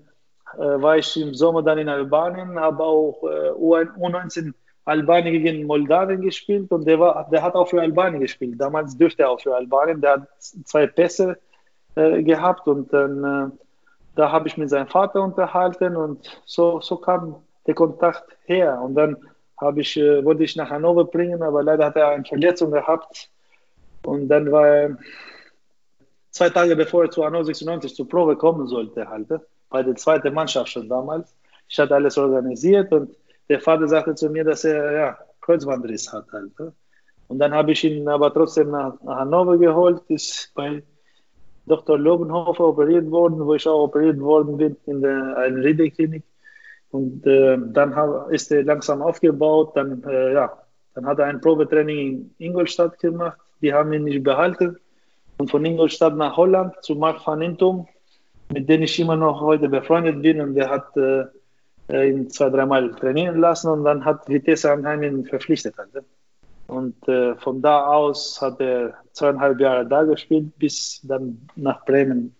äh, 0.57 0.81
war 0.81 0.97
ich 0.97 1.15
im 1.17 1.33
Sommer 1.33 1.63
dann 1.63 1.77
in 1.77 1.89
Albanien, 1.89 2.59
habe 2.59 2.83
auch 2.83 3.23
äh, 3.23 3.51
U19 3.51 4.53
Albanien 4.85 5.43
gegen 5.43 5.67
Moldawien 5.67 6.21
gespielt 6.21 6.71
und 6.71 6.85
der, 6.87 6.99
war, 6.99 7.27
der 7.31 7.41
hat 7.43 7.55
auch 7.55 7.69
für 7.69 7.81
Albanien 7.81 8.21
gespielt. 8.21 8.59
Damals 8.59 8.97
dürfte 8.97 9.23
er 9.23 9.29
auch 9.29 9.41
für 9.41 9.55
Albanien. 9.55 10.01
Der 10.01 10.13
hat 10.13 10.27
zwei 10.39 10.87
Pässe 10.87 11.37
äh, 11.95 12.23
gehabt 12.23 12.67
und 12.67 12.91
dann 12.91 13.23
äh, 13.23 13.49
da 14.15 14.31
habe 14.31 14.47
ich 14.47 14.57
mit 14.57 14.69
seinem 14.69 14.87
Vater 14.87 15.21
unterhalten 15.21 15.95
und 15.95 16.41
so, 16.45 16.81
so 16.81 16.97
kam 16.97 17.35
der 17.65 17.75
Kontakt 17.75 18.37
her. 18.45 18.79
Und 18.81 18.95
dann 18.95 19.17
ich, 19.75 19.95
äh, 19.97 20.25
wollte 20.25 20.43
ich 20.43 20.55
nach 20.55 20.69
Hannover 20.69 21.05
bringen, 21.05 21.41
aber 21.43 21.63
leider 21.63 21.85
hat 21.85 21.95
er 21.95 22.09
eine 22.09 22.25
Verletzung 22.25 22.71
gehabt. 22.71 23.29
Und 24.03 24.27
dann 24.27 24.51
war 24.51 24.67
er 24.67 24.97
zwei 26.31 26.49
Tage 26.49 26.75
bevor 26.75 27.03
er 27.03 27.11
zu 27.11 27.23
Hannover 27.23 27.45
96 27.45 27.95
zur 27.95 28.09
Probe 28.09 28.35
kommen 28.35 28.67
sollte, 28.67 29.07
halt, 29.07 29.27
bei 29.69 29.83
der 29.83 29.95
zweiten 29.95 30.33
Mannschaft 30.33 30.69
schon 30.69 30.89
damals. 30.89 31.35
Ich 31.69 31.79
hatte 31.79 31.95
alles 31.95 32.17
organisiert 32.17 32.91
und 32.91 33.15
der 33.49 33.59
Vater 33.59 33.87
sagte 33.87 34.15
zu 34.15 34.29
mir, 34.29 34.43
dass 34.43 34.63
er 34.63 34.91
ja, 34.91 35.17
Kreuzbandriss 35.41 36.11
hat. 36.11 36.25
Halt. 36.31 36.57
Ne? 36.59 36.73
Und 37.27 37.39
dann 37.39 37.53
habe 37.53 37.71
ich 37.71 37.83
ihn 37.83 38.07
aber 38.07 38.33
trotzdem 38.33 38.71
nach, 38.71 39.01
nach 39.01 39.19
Hannover 39.19 39.57
geholt, 39.57 40.01
ist 40.09 40.51
bei 40.53 40.83
Dr. 41.65 41.97
Lobenhofer 41.97 42.67
operiert 42.67 43.09
worden, 43.09 43.45
wo 43.45 43.55
ich 43.55 43.67
auch 43.67 43.83
operiert 43.83 44.19
worden 44.19 44.57
bin 44.57 44.75
in 44.85 45.01
der 45.01 45.37
Einriede-Klinik. 45.37 46.23
Und 46.91 47.25
äh, 47.25 47.57
dann 47.57 47.95
hab, 47.95 48.29
ist 48.31 48.51
er 48.51 48.63
langsam 48.63 49.01
aufgebaut. 49.01 49.71
Dann, 49.75 50.03
äh, 50.03 50.33
ja, 50.33 50.51
dann 50.93 51.05
hat 51.05 51.19
er 51.19 51.25
ein 51.25 51.39
Probetraining 51.39 51.99
in 51.99 52.35
Ingolstadt 52.37 52.99
gemacht. 52.99 53.37
Die 53.61 53.73
haben 53.73 53.93
ihn 53.93 54.03
nicht 54.03 54.23
behalten. 54.23 54.77
Und 55.37 55.49
von 55.49 55.63
Ingolstadt 55.63 56.15
nach 56.15 56.35
Holland 56.35 56.73
zu 56.81 56.95
Mark 56.95 57.25
van 57.25 57.41
Intum, 57.41 57.87
mit 58.51 58.67
dem 58.67 58.81
ich 58.81 58.99
immer 58.99 59.15
noch 59.15 59.39
heute 59.39 59.69
befreundet 59.69 60.21
bin. 60.21 60.41
Und 60.41 60.55
der 60.55 60.69
hat 60.69 60.97
äh, 60.97 61.23
ihn 61.93 62.29
zwei, 62.29 62.49
dreimal 62.49 62.91
trainieren 62.91 63.39
lassen 63.39 63.69
und 63.69 63.83
dann 63.83 64.03
hat 64.05 64.27
Vitesse 64.27 64.71
Arnheim 64.71 65.03
ihn 65.03 65.25
verpflichtet. 65.25 65.75
Also. 65.77 65.99
Und 66.67 67.07
äh, 67.07 67.35
von 67.35 67.61
da 67.61 67.85
aus 67.87 68.41
hat 68.41 68.59
er 68.61 68.93
zweieinhalb 69.11 69.59
Jahre 69.59 69.85
da 69.85 70.03
gespielt, 70.03 70.57
bis 70.57 71.01
dann 71.03 71.37
nach 71.55 71.83
Bremen 71.85 72.35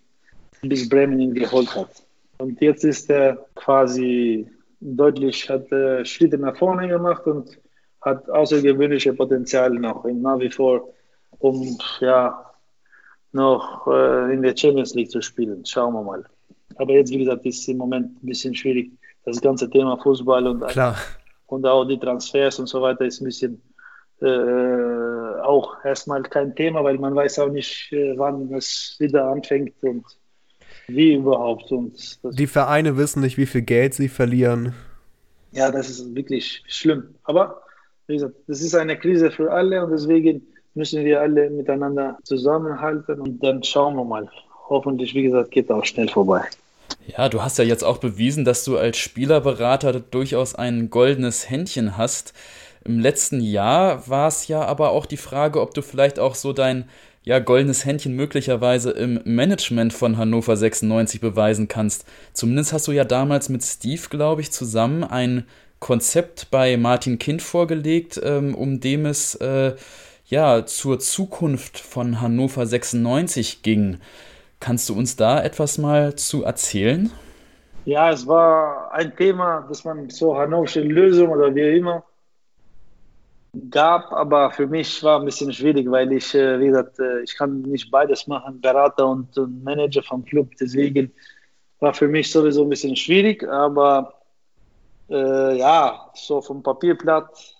bis 0.62 0.88
Bremen 0.88 1.20
ihn 1.20 1.34
geholt 1.34 1.76
hat. 1.76 1.90
Und 2.38 2.60
jetzt 2.62 2.84
ist 2.84 3.10
er 3.10 3.46
quasi 3.56 4.48
deutlich, 4.80 5.50
hat 5.50 5.72
äh, 5.72 6.04
Schritte 6.06 6.38
nach 6.38 6.58
vorne 6.58 6.88
gemacht 6.88 7.26
und 7.28 7.60
hat 8.02 8.30
außergewöhnliche 8.30 9.14
Potenzial 9.14 9.72
noch 9.72 10.04
nach 10.06 10.40
wie 10.40 10.50
vor, 10.50 10.94
um 11.40 11.78
ja 12.00 12.46
noch 13.32 13.88
äh, 13.88 14.34
in 14.34 14.42
der 14.42 14.58
Champions 14.58 14.96
League 14.96 15.12
zu 15.12 15.22
spielen. 15.22 15.66
Schauen 15.66 15.94
wir 15.94 16.04
mal. 16.04 16.26
Aber 16.76 16.94
jetzt, 16.94 17.12
wie 17.12 17.20
gesagt, 17.20 17.46
ist 17.46 17.68
im 17.68 17.78
Moment 17.78 18.24
ein 18.24 18.26
bisschen 18.26 18.56
schwierig. 18.56 18.92
Das 19.26 19.42
ganze 19.42 19.70
Thema 19.70 19.98
Fußball 19.98 20.48
und, 20.48 20.68
Klar. 20.68 20.96
und 21.48 21.66
auch 21.66 21.86
die 21.86 22.00
Transfers 22.00 22.60
und 22.60 22.68
so 22.68 22.82
weiter 22.82 23.06
ist 23.06 23.22
ein 23.22 23.26
bisschen 23.26 23.62
äh, 24.22 25.42
auch 25.42 25.84
erstmal 25.84 26.24
kein 26.24 26.56
Thema, 26.56 26.84
weil 26.84 26.98
man 26.98 27.16
weiß 27.16 27.40
auch 27.40 27.50
nicht, 27.50 27.92
äh, 27.92 28.14
wann 28.18 28.54
es 28.54 28.96
wieder 29.00 29.26
anfängt 29.26 29.74
und 29.82 30.06
wie 30.88 31.14
überhaupt. 31.14 31.72
Und 31.72 32.20
die 32.24 32.48
Vereine 32.48 32.98
wissen 32.98 33.22
nicht, 33.22 33.38
wie 33.38 33.46
viel 33.46 33.62
Geld 33.62 33.94
sie 33.94 34.10
verlieren. 34.10 34.74
Ja, 35.52 35.72
das 35.72 35.90
ist 35.90 36.16
wirklich 36.16 36.64
schlimm. 36.68 37.16
Aber 37.24 37.62
wie 38.08 38.14
gesagt, 38.14 38.36
das 38.48 38.62
ist 38.62 38.76
eine 38.76 38.98
Krise 38.98 39.32
für 39.32 39.52
alle 39.52 39.84
und 39.84 39.92
deswegen 39.92 40.46
müssen 40.74 41.04
wir 41.04 41.22
alle 41.22 41.50
miteinander 41.50 42.18
zusammenhalten 42.24 43.20
und 43.20 43.44
dann 43.44 43.64
schauen 43.64 43.96
wir 43.96 44.06
mal. 44.06 44.30
Hoffentlich, 44.70 45.14
wie 45.14 45.24
gesagt, 45.24 45.52
geht 45.52 45.70
auch 45.70 45.84
schnell 45.84 46.08
vorbei. 46.08 46.44
Ja, 47.08 47.30
du 47.30 47.42
hast 47.42 47.58
ja 47.58 47.64
jetzt 47.64 47.84
auch 47.84 47.98
bewiesen, 47.98 48.46
dass 48.46 48.64
du 48.64 48.78
als 48.78 48.98
Spielerberater 48.98 50.00
durchaus 50.00 50.56
ein 50.56 50.90
goldenes 50.90 51.50
Händchen 51.50 51.98
hast. 51.98 52.34
Im 52.84 53.00
letzten 53.00 53.42
Jahr 53.42 54.08
war 54.08 54.28
es 54.28 54.48
ja 54.48 54.64
aber 54.64 54.92
auch 54.92 55.06
die 55.06 55.18
Frage, 55.18 55.62
ob 55.62 55.74
du 55.74 55.82
vielleicht 55.82 56.20
auch 56.20 56.36
so 56.36 56.54
dein 56.54 56.90
ja, 57.24 57.40
goldenes 57.40 57.86
Händchen 57.86 58.16
möglicherweise 58.16 58.92
im 58.92 59.22
Management 59.26 59.94
von 59.94 60.18
Hannover 60.18 60.58
96 60.58 61.22
beweisen 61.22 61.68
kannst. 61.68 62.06
Zumindest 62.34 62.74
hast 62.74 62.88
du 62.88 62.92
ja 62.92 63.04
damals 63.04 63.50
mit 63.50 63.64
Steve, 63.64 64.02
glaube 64.10 64.42
ich, 64.42 64.52
zusammen 64.52 65.04
ein 65.04 65.46
Konzept 65.80 66.50
bei 66.50 66.78
Martin 66.78 67.20
Kind 67.20 67.42
vorgelegt, 67.42 68.20
ähm, 68.24 68.56
um 68.56 68.80
dem 68.80 69.06
es 69.06 69.36
äh, 69.36 69.76
ja 70.28 70.66
zur 70.66 71.00
Zukunft 71.00 71.78
von 71.78 72.22
Hannover 72.22 72.66
96 72.66 73.62
ging. 73.62 73.98
Kannst 74.62 74.88
du 74.90 74.94
uns 74.94 75.16
da 75.16 75.44
etwas 75.44 75.80
mal 75.80 76.16
zu 76.16 76.44
erzählen? 76.44 77.10
Ja, 77.86 78.12
es 78.12 78.28
war 78.28 78.92
ein 78.94 79.16
Thema, 79.16 79.66
dass 79.68 79.84
man 79.84 80.08
so 80.12 80.38
Hannoversche 80.38 80.82
Lösung 80.82 81.30
oder 81.30 81.54
wie 81.54 81.78
immer 81.78 82.04
gab, 83.72 84.12
aber 84.14 84.52
für 84.52 84.68
mich 84.68 85.02
war 85.04 85.20
ein 85.20 85.26
bisschen 85.26 85.52
schwierig, 85.52 85.90
weil 85.90 86.12
ich, 86.14 86.36
äh, 86.36 86.60
wie 86.60 86.68
gesagt, 86.68 87.00
äh, 87.00 87.22
ich 87.22 87.36
kann 87.36 87.64
nicht 87.64 87.90
beides 87.90 88.28
machen, 88.28 88.62
Berater 88.62 89.08
und, 89.08 89.36
und 89.36 89.64
Manager 89.64 90.04
vom 90.04 90.24
Club. 90.24 90.52
Deswegen 90.60 91.12
war 91.80 91.94
für 91.96 92.08
mich 92.08 92.32
sowieso 92.32 92.62
ein 92.62 92.70
bisschen 92.70 92.96
schwierig, 92.96 93.44
aber 93.44 94.14
äh, 95.10 95.58
ja, 95.58 96.08
so 96.14 96.40
vom 96.40 96.62
Papierblatt 96.62 97.56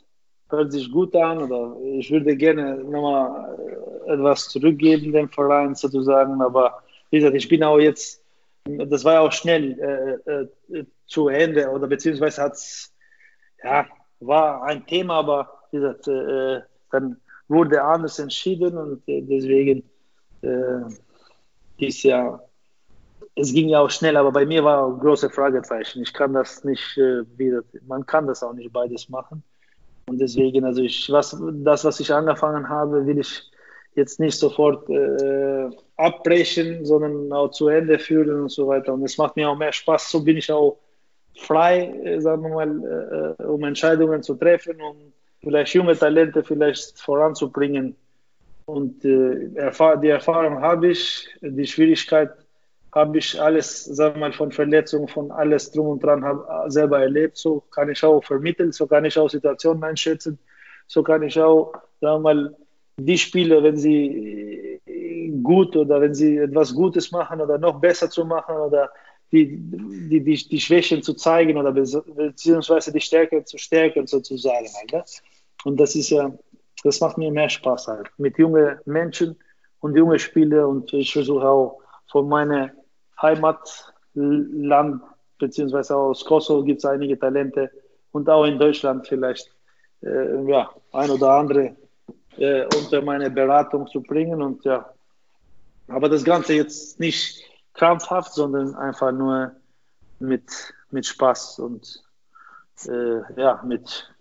hört 0.50 0.72
sich 0.72 0.92
gut 0.92 1.16
an 1.16 1.42
oder 1.42 1.76
ich 1.98 2.12
würde 2.12 2.38
gerne 2.38 2.76
nochmal 2.76 3.58
äh, 4.06 4.14
etwas 4.14 4.50
zurückgeben 4.50 5.12
dem 5.12 5.30
Verein 5.30 5.74
sozusagen, 5.74 6.40
aber 6.42 6.84
wie 7.12 7.18
gesagt, 7.18 7.36
ich 7.36 7.48
bin 7.48 7.64
auch 7.64 7.78
jetzt, 7.78 8.24
das 8.66 9.04
war 9.04 9.14
ja 9.14 9.20
auch 9.22 9.32
schnell 9.32 10.20
äh, 10.26 10.78
äh, 10.78 10.86
zu 11.06 11.28
Ende 11.28 11.70
oder 11.70 11.88
beziehungsweise 11.88 12.42
hat 12.42 12.54
es, 12.54 12.94
ja, 13.64 13.86
war 14.22 14.64
ein 14.64 14.86
Thema, 14.86 15.16
aber 15.16 15.50
wie 15.72 15.78
gesagt, 15.78 16.08
äh, 16.08 16.62
dann 16.92 17.18
wurde 17.48 17.84
anders 17.84 18.18
entschieden 18.20 18.78
und 18.78 19.08
äh, 19.08 19.22
deswegen 19.22 19.84
äh, 20.42 21.86
ist 21.86 22.04
ja, 22.04 22.42
es 23.36 23.54
ging 23.54 23.70
ja 23.70 23.82
auch 23.82 23.90
schnell, 23.90 24.16
aber 24.16 24.32
bei 24.32 24.46
mir 24.46 24.64
war 24.64 24.88
ein 24.88 25.00
großes 25.00 25.34
Fragezeichen. 25.34 26.04
Ich 26.04 26.14
kann 26.14 26.34
das 26.34 26.64
nicht 26.64 26.98
äh, 26.98 27.24
wieder, 27.38 27.62
man 27.88 28.06
kann 28.06 28.28
das 28.28 28.44
auch 28.44 28.54
nicht 28.54 28.72
beides 28.72 29.10
machen. 29.10 29.44
Und 30.08 30.20
deswegen, 30.20 30.66
also 30.66 30.82
ich, 30.82 31.10
was, 31.12 31.38
das, 31.64 31.86
was 31.86 32.00
ich 32.00 32.14
angefangen 32.14 32.68
habe, 32.68 33.06
will 33.06 33.20
ich 33.20 33.51
jetzt 33.96 34.20
nicht 34.20 34.38
sofort 34.38 34.90
äh, 34.90 35.70
abbrechen, 35.98 36.86
sondern 36.86 37.32
auch 37.34 37.50
zu 37.50 37.68
Ende 37.68 38.00
führen 38.00 38.42
und 38.42 38.50
so 38.50 38.68
weiter. 38.68 38.94
Und 38.94 39.04
es 39.04 39.18
macht 39.18 39.36
mir 39.36 39.50
auch 39.50 39.58
mehr 39.58 39.74
Spaß. 39.74 40.10
So 40.10 40.24
bin 40.24 40.38
ich 40.38 40.52
auch 40.52 40.80
frei, 41.36 41.88
äh, 42.04 42.20
sagen 42.22 42.44
wir 42.44 42.50
mal, 42.50 43.36
äh, 43.40 43.44
um 43.44 43.64
Entscheidungen 43.64 44.24
zu 44.24 44.36
treffen, 44.36 44.82
um 44.82 44.96
vielleicht 45.42 45.74
junge 45.74 45.98
Talente 45.98 46.44
vielleicht 46.44 47.00
voranzubringen. 47.00 47.96
Und 48.66 49.04
äh, 49.04 49.50
die 50.02 50.10
Erfahrung 50.10 50.62
habe 50.62 50.92
ich, 50.92 51.28
die 51.42 51.68
Schwierigkeit 51.68 52.32
habe 52.94 53.18
ich 53.18 53.42
alles, 53.42 53.86
sagen 53.86 54.16
wir 54.16 54.20
mal, 54.22 54.34
von 54.34 54.52
Verletzungen, 54.52 55.08
von 55.08 55.32
alles 55.32 55.72
drum 55.72 55.88
und 55.88 56.04
dran 56.04 56.24
hab, 56.24 56.72
selber 56.72 57.02
erlebt. 57.02 57.38
So 57.38 57.64
kann 57.72 57.90
ich 57.90 58.04
auch 58.04 58.24
vermitteln, 58.24 58.72
so 58.72 58.86
kann 58.88 59.06
ich 59.06 59.18
auch 59.18 59.30
Situationen 59.30 59.84
einschätzen, 59.84 60.38
so 60.88 61.02
kann 61.04 61.24
ich 61.24 61.40
auch, 61.40 61.74
sagen 62.02 62.24
wir 62.24 62.34
mal, 62.34 62.56
die 63.06 63.18
Spieler, 63.18 63.64
wenn 63.64 63.78
sie 63.78 64.80
gut 65.44 65.76
oder 65.76 66.02
wenn 66.02 66.14
sie 66.14 66.38
etwas 66.38 66.74
Gutes 66.74 67.12
machen 67.12 67.42
oder 67.42 67.58
noch 67.58 67.80
besser 67.80 68.10
zu 68.10 68.26
machen 68.26 68.56
oder 68.56 68.90
die, 69.32 69.58
die, 69.58 70.22
die, 70.24 70.36
die 70.50 70.60
Schwächen 70.60 71.02
zu 71.02 71.14
zeigen 71.14 71.58
oder 71.58 71.72
beziehungsweise 71.72 72.92
die 72.92 73.00
Stärke 73.00 73.44
zu 73.46 73.58
stärken 73.58 74.06
sozusagen. 74.08 74.68
Halt, 74.78 74.92
ne? 74.92 75.04
Und 75.64 75.80
das 75.80 75.96
ist 75.96 76.10
ja, 76.10 76.32
das 76.84 77.00
macht 77.00 77.18
mir 77.18 77.32
mehr 77.32 77.50
Spaß 77.50 77.88
halt. 77.88 78.10
Mit 78.18 78.38
jungen 78.38 78.78
Menschen 78.86 79.38
und 79.80 79.96
jungen 79.96 80.20
Spielern 80.20 80.66
und 80.66 80.94
ich 80.94 81.14
versuche 81.14 81.48
auch 81.48 81.80
von 82.12 82.28
meinem 82.28 82.72
Heimatland, 83.22 85.02
beziehungsweise 85.40 85.96
aus 85.96 86.26
Kosovo 86.26 86.64
gibt 86.64 86.80
es 86.80 86.86
einige 86.86 87.18
Talente 87.18 87.72
und 88.12 88.30
auch 88.30 88.46
in 88.46 88.60
Deutschland 88.60 89.08
vielleicht 89.08 89.50
äh, 90.04 90.44
ja, 90.46 90.70
ein 90.92 91.10
oder 91.10 91.32
andere 91.32 91.76
äh, 92.38 92.66
unter 92.76 93.02
meine 93.02 93.30
Beratung 93.30 93.88
zu 93.88 94.02
bringen. 94.02 94.42
Und 94.42 94.64
ja, 94.66 94.92
aber 95.88 96.10
das 96.10 96.24
Ganze 96.24 96.54
jetzt 96.54 97.00
nicht 97.00 97.44
krampfhaft, 97.74 98.34
sondern 98.34 98.76
einfach 98.76 99.12
nur 99.12 99.52
mit, 100.20 100.74
mit 100.92 101.06
Spaß 101.06 101.60
und 101.60 102.04
äh, 102.88 103.42
ja, 103.42 103.62
mit 103.64 104.12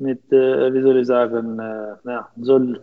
mit, 0.00 0.32
äh, 0.32 0.72
wie 0.72 0.82
soll 0.82 0.98
ich 0.98 1.06
sagen, 1.06 1.58
äh, 1.58 1.94
ja, 2.04 2.28
soll, 2.40 2.82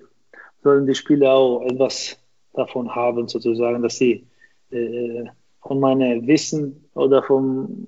sollen 0.64 0.85
die 0.85 0.95
Spieler 0.95 1.34
auch 1.34 1.64
etwas 1.64 2.18
davon 2.53 2.93
haben, 2.93 3.27
sozusagen, 3.27 3.81
dass 3.81 3.97
sie 3.97 4.26
äh, 4.69 5.26
von 5.61 5.80
meinem 5.80 6.26
Wissen 6.27 6.89
oder 6.93 7.23
von 7.23 7.88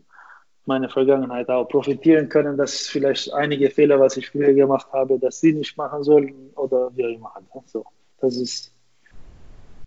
meiner 0.70 0.90
Vergangenheit 0.90 1.50
auch 1.50 1.68
profitieren 1.68 2.30
können, 2.30 2.56
dass 2.56 2.88
vielleicht 2.88 3.34
einige 3.34 3.70
Fehler, 3.70 4.00
was 4.00 4.16
ich 4.16 4.30
früher 4.30 4.54
gemacht 4.54 4.88
habe, 4.94 5.20
dass 5.20 5.42
sie 5.42 5.52
nicht 5.52 5.76
machen 5.76 6.04
sollen 6.04 6.52
oder 6.56 6.90
wie 6.96 7.16
immer. 7.16 7.34
So, 7.66 7.84
das 8.22 8.38
ist 8.38 8.72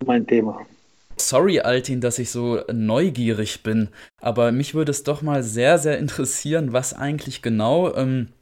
mein 0.04 0.26
Thema. 0.26 0.60
Sorry, 1.16 1.60
Altin, 1.60 2.00
dass 2.00 2.18
ich 2.18 2.30
so 2.30 2.60
neugierig 2.72 3.62
bin, 3.62 3.88
aber 4.20 4.50
mich 4.50 4.74
würde 4.74 4.90
es 4.90 5.04
doch 5.04 5.22
mal 5.22 5.42
sehr, 5.42 5.78
sehr 5.78 5.98
interessieren, 5.98 6.72
was 6.72 6.94
eigentlich 6.94 7.42
genau 7.42 7.94
ähm, 7.94 8.28
äh, 8.28 8.41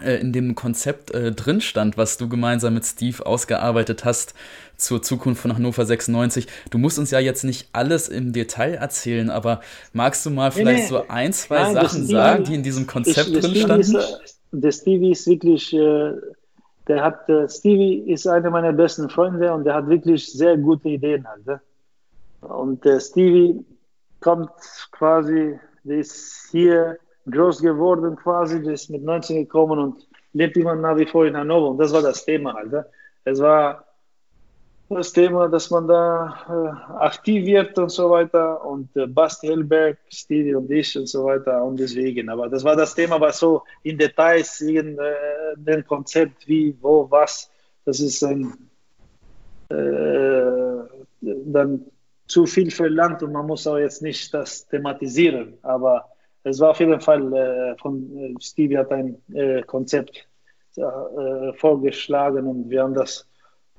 in 0.00 0.32
dem 0.32 0.54
Konzept 0.54 1.10
äh, 1.10 1.32
drin 1.32 1.60
stand, 1.60 1.96
was 1.96 2.16
du 2.16 2.28
gemeinsam 2.28 2.74
mit 2.74 2.84
Steve 2.84 3.24
ausgearbeitet 3.26 4.04
hast 4.04 4.34
zur 4.76 5.02
Zukunft 5.02 5.42
von 5.42 5.54
Hannover 5.54 5.84
96. 5.84 6.46
Du 6.70 6.78
musst 6.78 6.98
uns 6.98 7.10
ja 7.10 7.18
jetzt 7.20 7.44
nicht 7.44 7.68
alles 7.72 8.08
im 8.08 8.32
Detail 8.32 8.74
erzählen, 8.74 9.30
aber 9.30 9.60
magst 9.92 10.24
du 10.26 10.30
mal 10.30 10.50
vielleicht 10.50 10.84
nee, 10.84 10.88
so 10.88 11.08
ein, 11.08 11.32
zwei 11.32 11.62
nein, 11.62 11.74
Sachen 11.74 12.06
sagen, 12.06 12.44
die 12.44 12.54
in 12.54 12.62
diesem 12.62 12.86
Konzept 12.86 13.28
ich, 13.28 13.40
drin 13.40 13.54
standen? 13.54 13.80
Ist, 13.80 13.94
äh, 13.94 14.02
der 14.52 14.72
Stevie 14.72 15.12
ist 15.12 15.26
wirklich, 15.26 15.72
äh, 15.72 16.12
der 16.88 17.02
hat, 17.02 17.28
äh, 17.28 17.48
Stevie 17.48 18.10
ist 18.10 18.26
einer 18.26 18.50
meiner 18.50 18.72
besten 18.72 19.08
Freunde 19.08 19.52
und 19.52 19.64
der 19.64 19.74
hat 19.74 19.88
wirklich 19.88 20.32
sehr 20.32 20.56
gute 20.56 20.88
Ideen 20.88 21.26
halt. 21.28 21.46
Ne? 21.46 21.60
Und 22.40 22.84
der 22.84 22.98
Stevie 22.98 23.64
kommt 24.20 24.50
quasi, 24.90 25.58
der 25.84 25.98
ist 25.98 26.48
hier 26.50 26.98
groß 27.30 27.60
geworden 27.60 28.16
quasi, 28.16 28.62
der 28.62 28.74
ist 28.74 28.90
mit 28.90 29.02
19 29.02 29.36
gekommen 29.36 29.78
und 29.78 30.06
lebt 30.32 30.56
immer 30.56 30.74
nach 30.74 30.96
wie 30.96 31.06
vor 31.06 31.26
in 31.26 31.36
Hannover. 31.36 31.70
Und 31.70 31.78
das 31.78 31.92
war 31.92 32.02
das 32.02 32.24
Thema 32.24 32.54
halt. 32.54 32.72
Ne? 32.72 32.86
Es 33.24 33.40
war 33.40 33.84
das 34.88 35.12
Thema, 35.12 35.48
dass 35.48 35.70
man 35.70 35.86
da 35.86 36.36
äh, 36.48 36.94
aktiv 36.94 37.46
wird 37.46 37.78
und 37.78 37.90
so 37.90 38.10
weiter. 38.10 38.64
Und 38.64 38.94
äh, 38.96 39.06
Basti 39.06 39.48
Hellberg, 39.48 39.98
Stevie 40.08 40.54
und 40.54 40.70
ich 40.70 40.96
und 40.98 41.08
so 41.08 41.24
weiter. 41.24 41.62
Und 41.64 41.78
deswegen. 41.78 42.28
Aber 42.28 42.48
das 42.48 42.64
war 42.64 42.76
das 42.76 42.94
Thema, 42.94 43.20
was 43.20 43.38
so 43.38 43.62
in 43.82 43.98
Details, 43.98 44.60
in 44.60 44.98
äh, 44.98 45.12
dem 45.56 45.86
Konzept, 45.86 46.46
wie, 46.48 46.76
wo, 46.80 47.10
was, 47.10 47.50
das 47.84 48.00
ist 48.00 48.22
ein, 48.22 48.52
äh, 49.68 49.74
dann 51.20 51.84
zu 52.26 52.46
viel 52.46 52.70
verlangt 52.70 53.22
und 53.22 53.32
man 53.32 53.46
muss 53.46 53.66
auch 53.66 53.78
jetzt 53.78 54.02
nicht 54.02 54.32
das 54.32 54.66
thematisieren. 54.66 55.58
Aber 55.62 56.11
es 56.44 56.60
war 56.60 56.70
auf 56.70 56.80
jeden 56.80 57.00
Fall 57.00 57.32
äh, 57.34 57.76
von 57.78 58.16
äh, 58.16 58.34
Stevie 58.40 58.78
hat 58.78 58.90
ein 58.92 59.16
äh, 59.32 59.62
Konzept 59.62 60.26
äh, 60.76 61.52
vorgeschlagen 61.54 62.46
und 62.46 62.70
wir 62.70 62.82
haben 62.82 62.94
das 62.94 63.28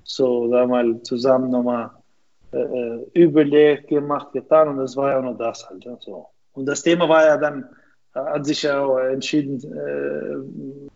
so, 0.03 0.49
sagen 0.49 0.69
wir 0.69 0.84
mal, 0.84 1.02
zusammen 1.03 1.49
nochmal 1.49 1.91
äh, 2.52 2.98
überlegt, 3.14 3.88
gemacht, 3.88 4.31
getan 4.34 4.69
und 4.69 4.77
das 4.77 4.95
war 4.95 5.11
ja 5.11 5.22
nur 5.22 5.35
das 5.35 5.68
halt. 5.69 5.84
Ja, 5.85 5.98
so. 5.99 6.27
Und 6.53 6.65
das 6.65 6.84
Thema 6.84 7.10
war 7.10 7.26
ja 7.26 7.38
dann, 7.38 7.68
hat 8.14 8.45
sich 8.45 8.64
ja 8.64 8.84
auch 8.84 8.98
entschieden, 8.99 9.60
äh, 9.73 10.90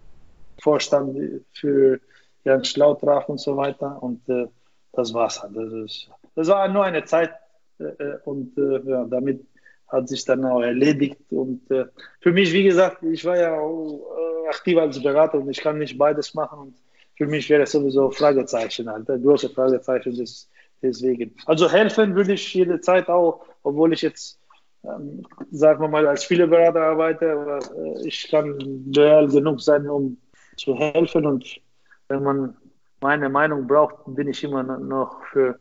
Vorstand 0.62 1.18
für 1.54 2.00
Jan 2.44 2.64
Schlautraf 2.64 3.30
und 3.30 3.40
so 3.40 3.58
weiter 3.58 4.02
und 4.02 4.28
äh, 4.30 4.48
das 4.94 5.14
war's 5.14 5.42
halt. 5.42 5.56
Das, 5.56 5.72
ist, 5.72 6.10
das 6.36 6.48
war 6.48 6.68
nur 6.68 6.84
eine 6.84 7.04
Zeit 7.06 7.32
äh, 7.80 7.84
äh, 7.84 8.20
und 8.26 8.58
äh, 8.58 8.80
ja, 8.90 9.06
damit 9.06 9.46
hat 9.88 10.10
sich 10.10 10.26
dann 10.26 10.44
auch 10.46 10.62
erledigt 10.62 11.18
und 11.32 11.62
für 11.68 12.32
mich, 12.32 12.52
wie 12.52 12.64
gesagt, 12.64 13.04
ich 13.04 13.24
war 13.24 13.38
ja 13.38 13.58
auch 13.58 14.06
aktiv 14.50 14.78
als 14.78 15.02
Berater 15.02 15.40
und 15.40 15.50
ich 15.50 15.62
kann 15.62 15.78
nicht 15.78 15.98
beides 15.98 16.34
machen 16.34 16.60
und 16.60 16.76
für 17.16 17.26
mich 17.26 17.50
wäre 17.50 17.64
es 17.64 17.72
sowieso 17.72 18.12
Fragezeichen 18.12 18.90
halt, 18.90 19.08
große 19.08 19.50
Fragezeichen 19.50 20.16
des, 20.16 20.50
deswegen. 20.82 21.34
Also 21.46 21.72
helfen 21.72 22.16
würde 22.16 22.34
ich 22.34 22.54
jederzeit 22.54 23.08
auch, 23.08 23.46
obwohl 23.64 23.94
ich 23.94 24.02
jetzt 24.02 24.40
ähm, 24.84 25.24
sagen 25.52 25.82
wir 25.82 25.88
mal, 25.88 26.08
als 26.08 26.24
Spielerberater 26.24 26.82
arbeite, 26.82 27.32
aber 27.32 27.60
äh, 27.60 28.08
ich 28.08 28.30
kann 28.30 28.58
loyal 28.94 29.28
genug 29.28 29.62
sein, 29.62 29.88
um 29.90 30.18
zu 30.56 30.76
helfen. 30.76 31.26
Und 31.26 31.60
wenn 32.08 32.24
man 32.24 32.56
meine 33.02 33.30
Meinung 33.30 33.68
braucht, 33.68 33.96
bin 34.08 34.28
ich 34.30 34.44
immer 34.44 34.64
noch 34.64 35.24
für 35.32 35.60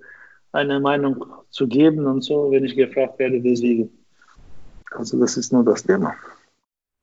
eine 0.52 0.80
Meinung 0.80 1.24
zu 1.50 1.66
geben 1.66 2.06
und 2.06 2.22
so, 2.22 2.50
wenn 2.50 2.64
ich 2.64 2.76
gefragt 2.76 3.18
werde, 3.18 3.40
deswegen. 3.40 3.90
Also 4.96 5.18
das 5.20 5.36
ist 5.36 5.52
nur 5.52 5.64
das 5.64 5.82
Thema. 5.82 6.14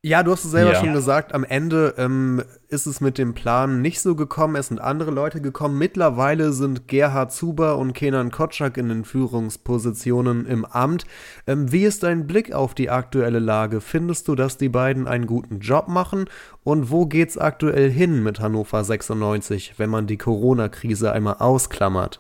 Ja, 0.05 0.21
du 0.21 0.33
hast 0.33 0.43
es 0.43 0.51
selber 0.51 0.73
ja. 0.73 0.79
schon 0.81 0.91
gesagt, 0.91 1.33
am 1.33 1.45
Ende 1.45 1.93
ähm, 1.97 2.43
ist 2.67 2.87
es 2.87 2.99
mit 2.99 3.17
dem 3.17 3.33
Plan 3.33 3.81
nicht 3.81 4.01
so 4.01 4.15
gekommen, 4.15 4.57
es 4.57 4.67
sind 4.67 4.81
andere 4.81 5.11
Leute 5.11 5.39
gekommen. 5.39 5.77
Mittlerweile 5.77 6.51
sind 6.51 6.89
Gerhard 6.89 7.31
Zuber 7.31 7.77
und 7.77 7.93
Kenan 7.93 8.29
Kotschak 8.29 8.75
in 8.75 8.89
den 8.89 9.05
Führungspositionen 9.05 10.45
im 10.45 10.65
Amt. 10.65 11.05
Ähm, 11.47 11.71
wie 11.71 11.85
ist 11.85 12.03
dein 12.03 12.27
Blick 12.27 12.51
auf 12.51 12.73
die 12.73 12.89
aktuelle 12.89 13.39
Lage? 13.39 13.79
Findest 13.79 14.27
du, 14.27 14.35
dass 14.35 14.57
die 14.57 14.67
beiden 14.67 15.07
einen 15.07 15.25
guten 15.25 15.59
Job 15.59 15.87
machen? 15.87 16.25
Und 16.65 16.91
wo 16.91 17.05
geht's 17.05 17.37
aktuell 17.37 17.89
hin 17.89 18.23
mit 18.23 18.41
Hannover 18.41 18.83
96, 18.83 19.75
wenn 19.77 19.89
man 19.89 20.05
die 20.05 20.17
Corona-Krise 20.17 21.13
einmal 21.13 21.35
ausklammert? 21.39 22.19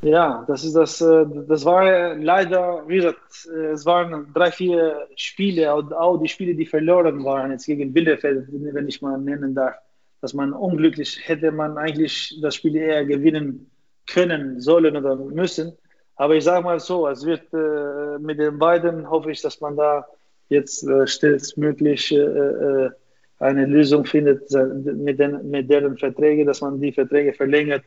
Ja, 0.00 0.44
das 0.46 0.62
ist 0.62 0.74
das, 0.74 1.00
äh, 1.00 1.26
das 1.48 1.64
war 1.64 2.14
leider, 2.14 2.84
wie 2.86 2.96
gesagt, 2.96 3.48
äh, 3.52 3.72
es 3.72 3.84
waren 3.84 4.32
drei, 4.32 4.52
vier 4.52 5.08
Spiele, 5.16 5.72
auch 5.74 6.18
die 6.18 6.28
Spiele, 6.28 6.54
die 6.54 6.66
verloren 6.66 7.24
waren, 7.24 7.50
jetzt 7.50 7.66
gegen 7.66 7.92
Bielefeld, 7.92 8.46
wenn 8.48 8.86
ich 8.86 9.02
mal 9.02 9.18
nennen 9.18 9.56
darf, 9.56 9.74
dass 10.20 10.34
man 10.34 10.52
unglücklich 10.52 11.18
hätte 11.26 11.50
man 11.50 11.76
eigentlich 11.78 12.38
das 12.40 12.54
Spiel 12.54 12.76
eher 12.76 13.04
gewinnen 13.06 13.70
können, 14.06 14.60
sollen 14.60 14.96
oder 14.96 15.16
müssen. 15.16 15.76
Aber 16.14 16.36
ich 16.36 16.44
sage 16.44 16.64
mal 16.64 16.78
so, 16.78 17.08
es 17.08 17.26
wird 17.26 17.52
äh, 17.52 18.18
mit 18.20 18.38
den 18.38 18.58
beiden, 18.58 19.10
hoffe 19.10 19.32
ich, 19.32 19.42
dass 19.42 19.60
man 19.60 19.76
da 19.76 20.06
jetzt 20.48 20.86
äh, 20.86 21.08
schnellstmöglich 21.08 22.12
äh, 22.12 22.90
eine 23.40 23.66
Lösung 23.66 24.04
findet 24.04 24.50
mit, 24.50 25.18
den, 25.18 25.50
mit 25.50 25.70
deren 25.70 25.96
Verträge, 25.96 26.44
dass 26.44 26.60
man 26.60 26.80
die 26.80 26.92
Verträge 26.92 27.32
verlängert 27.32 27.82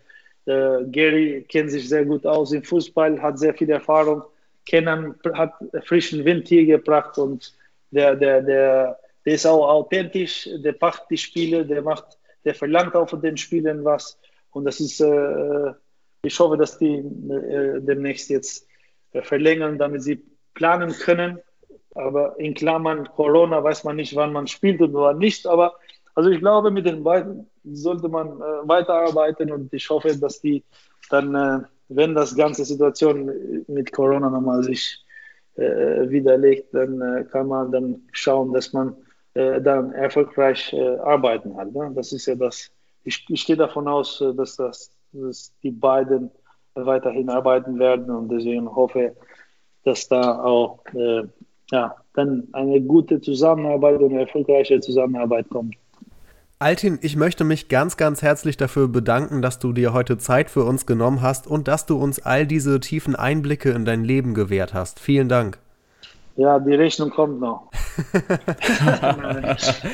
äh, 0.45 0.83
Gary 0.85 1.45
kennt 1.47 1.71
sich 1.71 1.87
sehr 1.87 2.05
gut 2.05 2.25
aus 2.25 2.51
im 2.51 2.63
Fußball, 2.63 3.21
hat 3.21 3.39
sehr 3.39 3.53
viel 3.53 3.69
Erfahrung. 3.69 4.23
Kenan 4.65 5.15
hat 5.33 5.53
frischen 5.83 6.23
Wind 6.25 6.47
hier 6.47 6.65
gebracht 6.65 7.17
und 7.17 7.53
der, 7.91 8.15
der, 8.15 8.41
der, 8.41 8.99
der 9.25 9.33
ist 9.33 9.45
auch 9.45 9.67
authentisch, 9.67 10.49
der 10.63 10.75
macht 10.79 11.03
die 11.09 11.17
Spiele, 11.17 11.65
der 11.65 11.81
macht, 11.81 12.17
der 12.45 12.55
verlangt 12.55 12.95
auch 12.95 13.09
von 13.09 13.21
den 13.21 13.37
Spielen 13.37 13.83
was. 13.83 14.17
Und 14.51 14.65
das 14.65 14.79
ist, 14.79 14.99
äh, 15.01 15.73
ich 16.23 16.39
hoffe, 16.39 16.57
dass 16.57 16.77
die 16.77 16.95
äh, 16.95 17.81
demnächst 17.81 18.29
jetzt 18.29 18.67
äh, 19.13 19.21
verlängern, 19.21 19.77
damit 19.77 20.03
sie 20.03 20.23
planen 20.53 20.91
können. 20.91 21.39
Aber 21.93 22.39
in 22.39 22.53
Klammern 22.53 23.07
Corona 23.09 23.63
weiß 23.63 23.83
man 23.83 23.97
nicht, 23.97 24.15
wann 24.15 24.31
man 24.31 24.47
spielt 24.47 24.81
und 24.81 24.93
wann 24.93 25.17
nicht. 25.17 25.45
Aber 25.45 25.75
also 26.15 26.29
ich 26.29 26.39
glaube, 26.39 26.71
mit 26.71 26.85
den 26.85 27.03
beiden 27.03 27.49
sollte 27.63 28.09
man 28.09 28.27
äh, 28.27 28.67
weiterarbeiten 28.67 29.51
und 29.51 29.73
ich 29.73 29.89
hoffe, 29.89 30.15
dass 30.17 30.41
die 30.41 30.63
dann, 31.09 31.35
äh, 31.35 31.59
wenn 31.89 32.15
das 32.15 32.35
ganze 32.35 32.65
Situation 32.65 33.65
mit 33.67 33.91
Corona 33.91 34.29
nochmal 34.29 34.63
sich 34.63 35.05
äh, 35.55 36.09
widerlegt, 36.09 36.73
dann 36.73 37.01
äh, 37.01 37.25
kann 37.25 37.47
man 37.47 37.71
dann 37.71 38.01
schauen, 38.13 38.53
dass 38.53 38.73
man 38.73 38.95
äh, 39.33 39.61
dann 39.61 39.91
erfolgreich 39.91 40.73
äh, 40.73 40.97
arbeiten 40.97 41.55
hat. 41.57 41.73
Ne? 41.73 41.91
Das 41.95 42.13
ist 42.13 42.25
ja 42.25 42.35
das. 42.35 42.71
Ich, 43.03 43.25
ich 43.29 43.45
gehe 43.45 43.57
davon 43.57 43.87
aus, 43.87 44.23
dass, 44.35 44.55
das, 44.55 44.91
dass 45.11 45.53
die 45.63 45.71
beiden 45.71 46.31
weiterhin 46.75 47.29
arbeiten 47.29 47.79
werden 47.79 48.09
und 48.13 48.29
deswegen 48.29 48.73
hoffe, 48.73 49.15
dass 49.83 50.07
da 50.07 50.43
auch 50.43 50.83
ja, 51.71 51.95
dann 52.13 52.47
eine 52.51 52.79
gute 52.79 53.19
Zusammenarbeit 53.19 53.99
und 53.99 54.11
eine 54.11 54.21
erfolgreiche 54.21 54.79
Zusammenarbeit 54.79 55.49
kommt. 55.49 55.75
Altin, 56.61 56.99
ich 57.01 57.15
möchte 57.15 57.43
mich 57.43 57.69
ganz, 57.69 57.97
ganz 57.97 58.21
herzlich 58.21 58.55
dafür 58.55 58.87
bedanken, 58.87 59.41
dass 59.41 59.57
du 59.57 59.73
dir 59.73 59.93
heute 59.93 60.19
Zeit 60.19 60.51
für 60.51 60.63
uns 60.63 60.85
genommen 60.85 61.23
hast 61.23 61.47
und 61.47 61.67
dass 61.67 61.87
du 61.87 61.97
uns 61.97 62.23
all 62.23 62.45
diese 62.45 62.79
tiefen 62.79 63.15
Einblicke 63.15 63.71
in 63.71 63.83
dein 63.83 64.03
Leben 64.03 64.35
gewährt 64.35 64.75
hast. 64.75 64.99
Vielen 64.99 65.27
Dank. 65.27 65.57
Ja, 66.35 66.59
die 66.59 66.75
Rechnung 66.75 67.09
kommt 67.09 67.39
noch. 67.39 67.71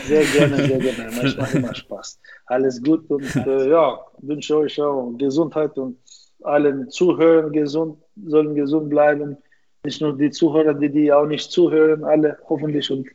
sehr 0.07 0.26
gerne, 0.26 0.57
sehr 0.57 0.80
gerne. 0.80 1.38
Macht 1.38 1.56
immer 1.56 1.73
Spaß. 1.73 2.19
Alles 2.48 2.84
gut 2.84 3.10
und 3.10 3.34
äh, 3.34 3.69
ja, 3.69 3.99
wünsche 4.18 4.57
euch 4.57 4.81
auch 4.81 5.14
Gesundheit 5.18 5.77
und 5.77 5.98
allen 6.44 6.89
Zuhörern 6.89 7.53
gesund, 7.53 7.98
sollen 8.26 8.56
gesund 8.56 8.89
bleiben. 8.89 9.38
Nicht 9.85 10.02
nur 10.02 10.18
die 10.18 10.31
Zuhörer, 10.31 10.73
die, 10.73 10.89
die 10.89 11.14
auch 11.14 11.27
nicht 11.27 11.49
zuhören, 11.49 12.03
alle 12.03 12.38
hoffentlich 12.49 12.91
und 12.91 13.07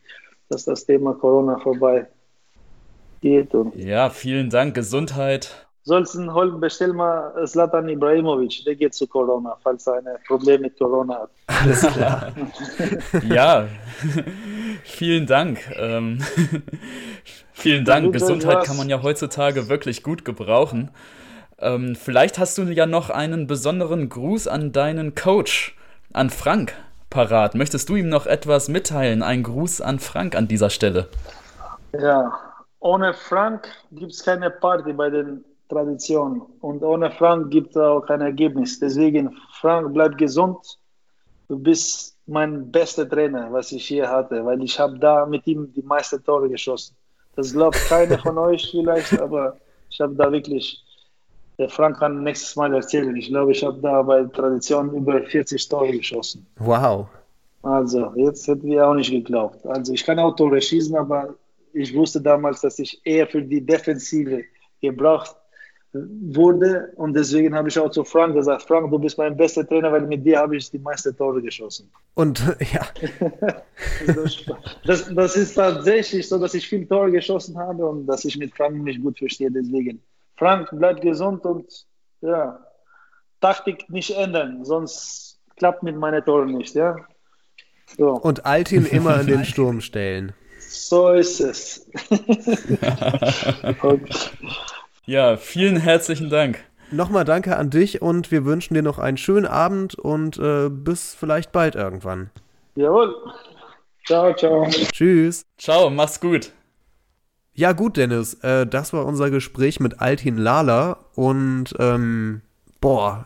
dass 0.49 0.65
das 0.65 0.87
Thema 0.87 1.13
Corona 1.13 1.59
vorbei 1.59 2.07
geht. 3.23 3.55
Und 3.55 3.75
ja, 3.75 4.11
vielen 4.11 4.51
Dank. 4.51 4.75
Gesundheit. 4.75 5.65
Hol, 5.89 6.59
bestell 6.59 6.93
mal 6.93 7.45
Slatan 7.45 7.89
Ibrahimovic, 7.89 8.63
der 8.65 8.75
geht 8.75 8.93
zu 8.93 9.05
Corona, 9.05 9.57
falls 9.61 9.85
er 9.85 9.95
ein 9.95 10.05
Problem 10.27 10.61
mit 10.61 10.77
Corona 10.77 11.23
hat. 11.23 11.29
Alles 11.47 11.81
klar. 11.81 12.31
ja, 13.29 13.67
vielen 14.83 15.25
Dank. 15.25 15.59
Ähm, 15.75 16.19
vielen 17.51 17.83
Dank. 17.83 18.13
Gesundheit 18.13 18.63
kann 18.63 18.77
man 18.77 18.87
ja 18.87 19.03
heutzutage 19.03 19.67
wirklich 19.67 20.03
gut 20.03 20.23
gebrauchen. 20.23 20.89
Ähm, 21.59 21.95
vielleicht 21.95 22.39
hast 22.39 22.57
du 22.57 22.63
ja 22.63 22.85
noch 22.85 23.09
einen 23.09 23.47
besonderen 23.47 24.07
Gruß 24.07 24.47
an 24.47 24.71
deinen 24.71 25.15
Coach, 25.15 25.75
an 26.13 26.29
Frank, 26.29 26.73
parat. 27.09 27.55
Möchtest 27.55 27.89
du 27.89 27.97
ihm 27.97 28.07
noch 28.07 28.25
etwas 28.25 28.69
mitteilen? 28.69 29.21
Ein 29.21 29.43
Gruß 29.43 29.81
an 29.81 29.99
Frank 29.99 30.35
an 30.35 30.47
dieser 30.47 30.69
Stelle. 30.69 31.09
Ja, 31.91 32.31
ohne 32.83 33.13
Frank 33.13 33.69
gibt 33.91 34.11
es 34.11 34.23
keine 34.23 34.49
Party 34.49 34.91
bei 34.91 35.09
den 35.09 35.43
Traditionen 35.69 36.41
und 36.59 36.83
ohne 36.83 37.09
Frank 37.11 37.49
gibt 37.49 37.71
es 37.71 37.77
auch 37.77 38.01
kein 38.01 38.21
Ergebnis. 38.21 38.79
Deswegen, 38.79 39.35
Frank, 39.61 39.93
bleib 39.93 40.17
gesund. 40.17 40.57
Du 41.47 41.57
bist 41.57 42.17
mein 42.27 42.69
bester 42.71 43.07
Trainer, 43.07 43.51
was 43.51 43.71
ich 43.71 43.85
hier 43.87 44.09
hatte, 44.09 44.43
weil 44.45 44.61
ich 44.61 44.77
habe 44.77 44.99
da 44.99 45.25
mit 45.25 45.47
ihm 45.47 45.71
die 45.73 45.81
meisten 45.81 46.21
Tore 46.23 46.49
geschossen. 46.49 46.95
Das 47.35 47.53
glaubt 47.53 47.77
keiner 47.87 48.19
von 48.19 48.37
euch 48.37 48.69
vielleicht, 48.69 49.19
aber 49.19 49.57
ich 49.89 49.99
habe 50.01 50.13
da 50.15 50.29
wirklich, 50.29 50.83
der 51.57 51.69
Frank 51.69 51.99
kann 51.99 52.21
nächstes 52.21 52.55
Mal 52.57 52.73
erzählen. 52.73 53.15
Ich 53.15 53.29
glaube, 53.29 53.53
ich 53.53 53.63
habe 53.63 53.79
da 53.81 54.01
bei 54.01 54.25
Tradition 54.25 54.93
über 54.93 55.21
40 55.21 55.69
Tore 55.69 55.91
geschossen. 55.91 56.45
Wow. 56.59 57.07
Also, 57.61 58.11
jetzt 58.17 58.45
hätten 58.45 58.67
wir 58.67 58.85
auch 58.85 58.93
nicht 58.93 59.11
geglaubt. 59.11 59.65
Also, 59.65 59.93
ich 59.93 60.03
kann 60.03 60.19
auch 60.19 60.35
Tore 60.35 60.61
schießen, 60.61 60.97
aber 60.97 61.33
ich 61.73 61.93
wusste 61.93 62.21
damals, 62.21 62.61
dass 62.61 62.79
ich 62.79 63.01
eher 63.03 63.27
für 63.27 63.41
die 63.41 63.61
Defensive 63.61 64.43
gebraucht 64.81 65.35
wurde 65.93 66.91
und 66.95 67.13
deswegen 67.13 67.53
habe 67.55 67.69
ich 67.69 67.77
auch 67.77 67.91
zu 67.91 68.03
Frank 68.03 68.33
gesagt, 68.33 68.63
Frank, 68.63 68.89
du 68.89 68.97
bist 68.97 69.17
mein 69.17 69.37
bester 69.37 69.67
Trainer, 69.67 69.91
weil 69.91 70.01
mit 70.01 70.25
dir 70.25 70.39
habe 70.39 70.57
ich 70.57 70.69
die 70.71 70.79
meisten 70.79 71.15
Tore 71.15 71.39
geschossen. 71.41 71.91
Und 72.15 72.39
ja. 72.73 72.81
das, 74.85 75.13
das 75.13 75.35
ist 75.35 75.53
tatsächlich 75.53 76.27
so, 76.27 76.39
dass 76.39 76.55
ich 76.55 76.67
viele 76.67 76.87
Tore 76.87 77.11
geschossen 77.11 77.57
habe 77.57 77.85
und 77.85 78.07
dass 78.07 78.25
ich 78.25 78.37
mit 78.37 78.55
Frank 78.55 78.75
mich 78.75 78.99
gut 78.99 79.19
verstehe. 79.19 79.51
Deswegen, 79.51 80.01
Frank, 80.35 80.69
bleib 80.71 80.99
gesund 81.01 81.45
und 81.45 81.85
ja, 82.21 82.59
Taktik 83.39 83.87
nicht 83.89 84.17
ändern, 84.17 84.65
sonst 84.65 85.39
klappt 85.57 85.83
mit 85.83 85.95
meinen 85.95 86.23
Toren 86.25 86.57
nicht, 86.57 86.73
ja. 86.73 86.95
So. 87.97 88.13
Und 88.13 88.45
Altin 88.45 88.85
immer 88.85 89.19
in 89.21 89.27
den 89.27 89.45
Sturm 89.45 89.81
stellen. 89.81 90.33
So 90.73 91.09
ist 91.09 91.39
es. 91.39 91.85
Ja, 95.05 95.35
vielen 95.35 95.75
herzlichen 95.75 96.29
Dank. 96.29 96.63
Nochmal 96.89 97.25
danke 97.25 97.57
an 97.57 97.69
dich 97.69 98.01
und 98.01 98.31
wir 98.31 98.45
wünschen 98.45 98.73
dir 98.73 98.81
noch 98.81 98.99
einen 98.99 99.17
schönen 99.17 99.45
Abend 99.45 99.95
und 99.95 100.37
äh, 100.37 100.69
bis 100.69 101.13
vielleicht 101.13 101.51
bald 101.51 101.75
irgendwann. 101.75 102.29
Jawohl. 102.75 103.13
Ciao, 104.05 104.33
ciao. 104.33 104.65
Tschüss. 104.69 105.45
Ciao, 105.57 105.89
mach's 105.89 106.21
gut. 106.21 106.53
Ja, 107.53 107.73
gut, 107.73 107.97
Dennis. 107.97 108.35
Äh, 108.35 108.65
das 108.65 108.93
war 108.93 109.05
unser 109.05 109.29
Gespräch 109.29 109.81
mit 109.81 109.99
Altin 109.99 110.37
Lala 110.37 110.99
und 111.15 111.73
ähm, 111.79 112.41
boah, 112.79 113.25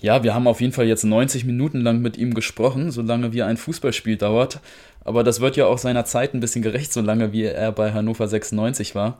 Ja, 0.00 0.22
wir 0.22 0.34
haben 0.34 0.46
auf 0.46 0.60
jeden 0.60 0.72
Fall 0.72 0.86
jetzt 0.86 1.04
90 1.04 1.44
Minuten 1.44 1.80
lang 1.80 2.00
mit 2.00 2.16
ihm 2.16 2.34
gesprochen, 2.34 2.90
solange 2.90 3.32
wie 3.32 3.42
ein 3.42 3.56
Fußballspiel 3.56 4.16
dauert. 4.16 4.60
Aber 5.04 5.22
das 5.22 5.40
wird 5.40 5.56
ja 5.56 5.66
auch 5.66 5.78
seiner 5.78 6.04
Zeit 6.04 6.34
ein 6.34 6.40
bisschen 6.40 6.62
gerecht, 6.62 6.92
solange 6.92 7.32
wie 7.32 7.44
er 7.44 7.72
bei 7.72 7.92
Hannover 7.92 8.26
96 8.26 8.94
war. 8.94 9.18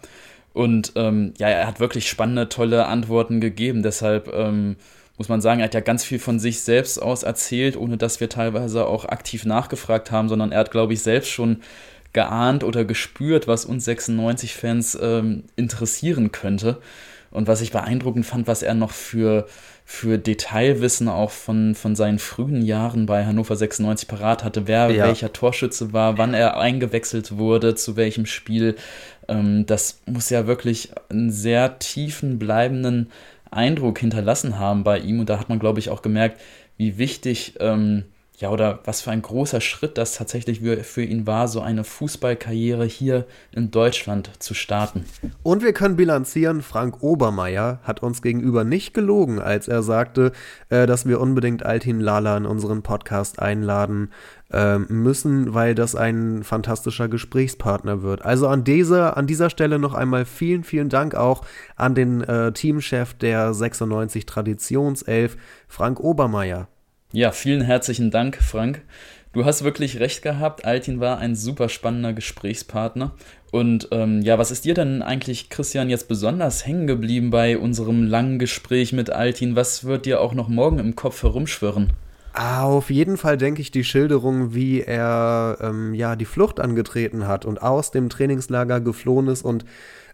Und 0.53 0.93
ähm, 0.97 1.35
ja, 1.39 1.49
er 1.49 1.67
hat 1.67 1.81
wirklich 1.81 2.09
spannende, 2.09 2.49
tolle 2.49 2.87
Antworten 2.87 3.41
gegeben. 3.41 3.83
Deshalb 3.83 4.33
ähm, 4.33 4.77
muss 5.19 5.29
man 5.29 5.41
sagen, 5.41 5.61
er 5.61 5.65
hat 5.65 5.75
ja 5.75 5.81
ganz 5.81 6.05
viel 6.05 6.19
von 6.19 6.39
sich 6.39 6.61
selbst 6.61 7.01
aus 7.01 7.23
erzählt, 7.23 7.77
ohne 7.77 7.97
dass 7.97 8.21
wir 8.21 8.29
teilweise 8.29 8.87
auch 8.87 9.05
aktiv 9.05 9.45
nachgefragt 9.45 10.11
haben, 10.11 10.29
sondern 10.29 10.53
er 10.53 10.61
hat, 10.61 10.71
glaube 10.71 10.93
ich, 10.93 11.03
selbst 11.03 11.31
schon 11.31 11.61
geahnt 12.13 12.65
oder 12.65 12.85
gespürt, 12.85 13.47
was 13.49 13.65
uns 13.65 13.87
96-Fans 13.87 14.99
ähm, 15.03 15.45
interessieren 15.57 16.33
könnte. 16.33 16.79
Und 17.31 17.49
was 17.49 17.61
ich 17.61 17.73
beeindruckend 17.73 18.25
fand, 18.25 18.47
was 18.47 18.63
er 18.63 18.75
noch 18.75 18.93
für, 18.93 19.49
für 19.86 20.19
Detailwissen 20.19 21.09
auch 21.09 21.31
von, 21.31 21.74
von 21.74 21.94
seinen 21.94 22.19
frühen 22.19 22.62
Jahren 22.62 23.05
bei 23.05 23.27
Hannover 23.27 23.55
96 23.55 24.09
parat 24.09 24.43
hatte, 24.43 24.66
wer 24.66 24.90
ja. 24.90 25.05
welcher 25.06 25.32
Torschütze 25.32 25.93
war, 25.93 26.16
wann 26.16 26.32
er 26.32 26.59
eingewechselt 26.59 27.36
wurde, 27.36 27.74
zu 27.74 27.94
welchem 27.97 28.24
Spiel. 28.24 28.77
Ähm, 29.28 29.66
das 29.66 30.01
muss 30.06 30.31
ja 30.31 30.47
wirklich 30.47 30.90
einen 31.11 31.31
sehr 31.31 31.78
tiefen, 31.78 32.39
bleibenden 32.39 33.11
Eindruck 33.51 33.98
hinterlassen 33.98 34.59
haben 34.59 34.85
bei 34.85 34.98
ihm. 34.98 35.20
Und 35.20 35.28
da 35.28 35.39
hat 35.39 35.51
man, 35.51 35.59
glaube 35.59 35.81
ich, 35.81 35.90
auch 35.90 36.01
gemerkt, 36.01 36.40
wie 36.78 36.97
wichtig 36.97 37.55
ähm, 37.61 38.05
ja, 38.39 38.51
oder 38.51 38.81
was 38.85 39.01
für 39.01 39.12
ein 39.12 39.23
großer 39.23 39.61
Schritt 39.61 39.97
das 39.97 40.16
tatsächlich 40.16 40.61
für 40.61 41.02
ihn 41.02 41.24
war, 41.24 41.47
so 41.47 41.61
eine 41.61 41.85
Fußballkarriere 41.85 42.85
hier 42.85 43.27
in 43.52 43.70
Deutschland 43.70 44.31
zu 44.40 44.55
starten. 44.55 45.05
Und 45.44 45.62
wir 45.62 45.73
können 45.73 45.94
bilanzieren, 45.94 46.61
Frank 46.61 47.01
Obermeier 47.01 47.78
hat 47.85 48.02
uns 48.02 48.23
gegenüber 48.23 48.65
nicht 48.65 48.93
gelogen, 48.93 49.39
als 49.39 49.69
er 49.69 49.85
sagte, 49.85 50.32
äh, 50.69 50.86
dass 50.86 51.06
wir 51.06 51.20
unbedingt 51.20 51.65
Altin 51.65 52.01
Lala 52.01 52.36
in 52.36 52.44
unseren 52.44 52.82
Podcast 52.82 53.39
einladen 53.39 54.11
äh, 54.51 54.78
müssen, 54.78 55.55
weil 55.55 55.77
das 55.77 55.94
ein 55.94 56.43
fantastischer 56.43 57.09
Gesprächspartner 57.09 58.02
wird. 58.02 58.24
Also 58.24 58.48
an 58.48 58.65
dieser, 58.65 59.16
an 59.16 59.28
dieser 59.28 59.48
Stelle 59.48 59.78
noch 59.78 59.94
einmal 59.94 60.24
vielen, 60.24 60.65
vielen 60.65 60.89
Dank 60.89 61.15
auch 61.15 61.44
an 61.77 61.94
den 61.94 62.23
äh, 62.23 62.52
Teamchef 62.52 63.15
der 63.15 63.55
96 63.55 64.27
Traditionself, 64.27 65.36
Frank 65.69 66.01
Obermeier. 66.01 66.66
Ja, 67.15 67.31
vielen 67.31 67.61
herzlichen 67.61 68.11
Dank, 68.11 68.39
Frank. 68.43 68.82
Du 69.32 69.45
hast 69.45 69.62
wirklich 69.62 70.01
recht 70.01 70.20
gehabt. 70.23 70.65
Altin 70.65 70.99
war 70.99 71.19
ein 71.19 71.36
super 71.36 71.69
spannender 71.69 72.12
Gesprächspartner. 72.12 73.12
Und 73.53 73.86
ähm, 73.93 74.20
ja, 74.23 74.36
was 74.36 74.51
ist 74.51 74.65
dir 74.65 74.74
denn 74.74 75.01
eigentlich, 75.01 75.49
Christian, 75.49 75.89
jetzt 75.89 76.09
besonders 76.09 76.66
hängen 76.66 76.89
geblieben 76.89 77.31
bei 77.31 77.57
unserem 77.57 78.03
langen 78.03 78.41
Gespräch 78.41 78.93
mit 78.93 79.11
Altin? 79.11 79.55
Was 79.55 79.85
wird 79.85 80.07
dir 80.07 80.20
auch 80.20 80.35
noch 80.35 80.49
morgen 80.49 80.81
im 80.81 80.97
Kopf 80.97 81.23
herumschwirren? 81.23 81.93
Auf 82.32 82.91
jeden 82.91 83.16
Fall 83.16 83.39
denke 83.39 83.62
ich 83.62 83.70
die 83.70 83.85
Schilderung, 83.85 84.53
wie 84.53 84.81
er 84.81 85.59
ähm, 85.61 85.95
ja 85.95 86.16
die 86.16 86.24
Flucht 86.24 86.59
angetreten 86.59 87.28
hat 87.28 87.45
und 87.45 87.62
aus 87.62 87.93
dem 87.93 88.09
Trainingslager 88.09 88.81
geflohen 88.81 89.28
ist 89.28 89.45
und 89.45 89.65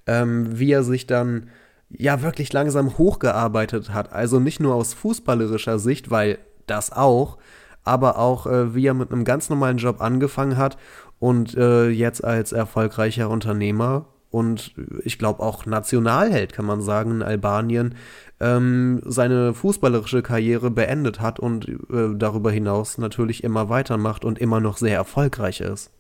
ähm, 0.07 0.59
wie 0.59 0.71
er 0.71 0.83
sich 0.83 1.07
dann 1.07 1.49
ja 1.89 2.21
wirklich 2.21 2.53
langsam 2.53 2.99
hochgearbeitet 2.99 3.89
hat. 3.95 4.13
Also 4.13 4.39
nicht 4.39 4.61
nur 4.61 4.75
aus 4.75 4.93
fußballerischer 4.93 5.79
Sicht, 5.79 6.11
weil 6.11 6.39
das 6.71 6.93
auch, 6.93 7.39
aber 7.85 8.19
auch 8.19 8.47
äh, 8.47 8.75
wie 8.75 8.87
er 8.87 8.95
mit 8.95 9.13
einem 9.13 9.25
ganz 9.25 9.51
normalen 9.51 9.79
Job 9.79 10.01
angefangen 10.01 10.57
hat 10.57 10.77
und 11.19 11.57
äh, 11.57 11.89
jetzt 11.89 12.25
als 12.25 12.53
erfolgreicher 12.53 13.29
Unternehmer 13.29 14.07
und 14.31 14.75
ich 15.05 15.19
glaube 15.19 15.43
auch 15.43 15.67
Nationalheld, 15.67 16.53
kann 16.53 16.65
man 16.65 16.81
sagen, 16.81 17.11
in 17.11 17.23
Albanien, 17.23 17.97
ähm, 18.39 19.03
seine 19.05 19.55
fußballerische 19.55 20.23
Karriere 20.23 20.71
beendet 20.71 21.21
hat 21.21 21.41
und 21.41 21.69
äh, 21.69 22.15
darüber 22.17 22.53
hinaus 22.53 22.97
natürlich 22.99 23.43
immer 23.43 23.69
weitermacht 23.69 24.25
und 24.25 24.39
immer 24.39 24.61
noch 24.61 24.77
sehr 24.77 24.95
erfolgreich 24.95 25.61
ist. 25.61 25.91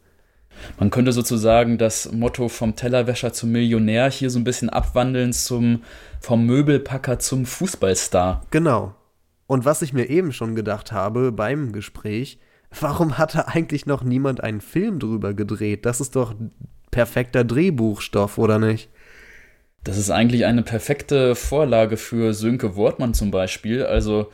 Man 0.79 0.91
könnte 0.91 1.13
sozusagen 1.13 1.79
das 1.79 2.13
Motto 2.13 2.49
vom 2.49 2.77
Tellerwäscher 2.77 3.33
zum 3.33 3.51
Millionär 3.51 4.11
hier 4.11 4.31
so 4.31 4.39
ein 4.39 4.45
bisschen 4.45 4.69
abwandeln 4.69 5.33
zum 5.33 5.83
vom 6.21 6.45
Möbelpacker 6.45 7.19
zum 7.19 7.47
Fußballstar. 7.47 8.43
Genau. 8.51 8.95
Und 9.51 9.65
was 9.65 9.83
ich 9.83 9.93
mir 9.93 10.09
eben 10.09 10.33
schon 10.33 10.55
gedacht 10.55 10.93
habe 10.93 11.33
beim 11.33 11.73
Gespräch, 11.73 12.39
warum 12.79 13.19
hatte 13.19 13.49
eigentlich 13.49 13.85
noch 13.85 14.05
niemand 14.05 14.45
einen 14.45 14.61
Film 14.61 15.01
drüber 15.01 15.35
gedreht? 15.35 15.85
Das 15.85 16.01
ist 16.01 16.15
doch 16.15 16.37
perfekter 16.93 17.43
Drehbuchstoff, 17.43 18.39
oder 18.39 18.61
nicht? 18.61 18.91
Das 19.83 19.99
ist 19.99 20.09
eigentlich 20.09 20.45
eine 20.45 20.63
perfekte 20.63 21.35
Vorlage 21.35 21.97
für 21.97 22.33
Sönke 22.33 22.77
Wortmann 22.77 23.13
zum 23.13 23.33
Beispiel. 23.33 23.83
Also, 23.83 24.31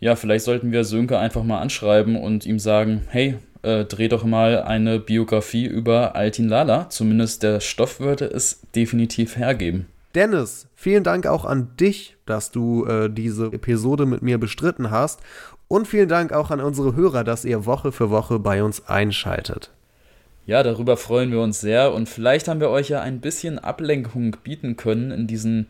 ja, 0.00 0.16
vielleicht 0.16 0.44
sollten 0.44 0.72
wir 0.72 0.82
Sönke 0.82 1.16
einfach 1.16 1.44
mal 1.44 1.60
anschreiben 1.60 2.16
und 2.16 2.44
ihm 2.44 2.58
sagen, 2.58 3.02
hey, 3.10 3.36
äh, 3.62 3.84
dreh 3.84 4.08
doch 4.08 4.24
mal 4.24 4.64
eine 4.64 4.98
Biografie 4.98 5.66
über 5.66 6.16
Altin 6.16 6.48
Lala. 6.48 6.90
Zumindest 6.90 7.44
der 7.44 7.60
Stoff 7.60 8.00
würde 8.00 8.24
es 8.24 8.62
definitiv 8.74 9.36
hergeben. 9.36 9.86
Dennis, 10.16 10.66
vielen 10.74 11.04
Dank 11.04 11.26
auch 11.26 11.44
an 11.44 11.76
dich, 11.78 12.16
dass 12.24 12.50
du 12.50 12.86
äh, 12.86 13.10
diese 13.10 13.52
Episode 13.52 14.06
mit 14.06 14.22
mir 14.22 14.38
bestritten 14.38 14.90
hast. 14.90 15.20
Und 15.68 15.86
vielen 15.86 16.08
Dank 16.08 16.32
auch 16.32 16.50
an 16.50 16.60
unsere 16.60 16.96
Hörer, 16.96 17.22
dass 17.22 17.44
ihr 17.44 17.66
Woche 17.66 17.92
für 17.92 18.08
Woche 18.08 18.38
bei 18.38 18.62
uns 18.62 18.86
einschaltet. 18.86 19.70
Ja, 20.46 20.62
darüber 20.62 20.96
freuen 20.96 21.32
wir 21.32 21.40
uns 21.40 21.60
sehr 21.60 21.92
und 21.92 22.08
vielleicht 22.08 22.48
haben 22.48 22.60
wir 22.60 22.70
euch 22.70 22.88
ja 22.88 23.02
ein 23.02 23.20
bisschen 23.20 23.58
Ablenkung 23.58 24.36
bieten 24.42 24.76
können 24.76 25.10
in 25.10 25.26
diesen 25.26 25.66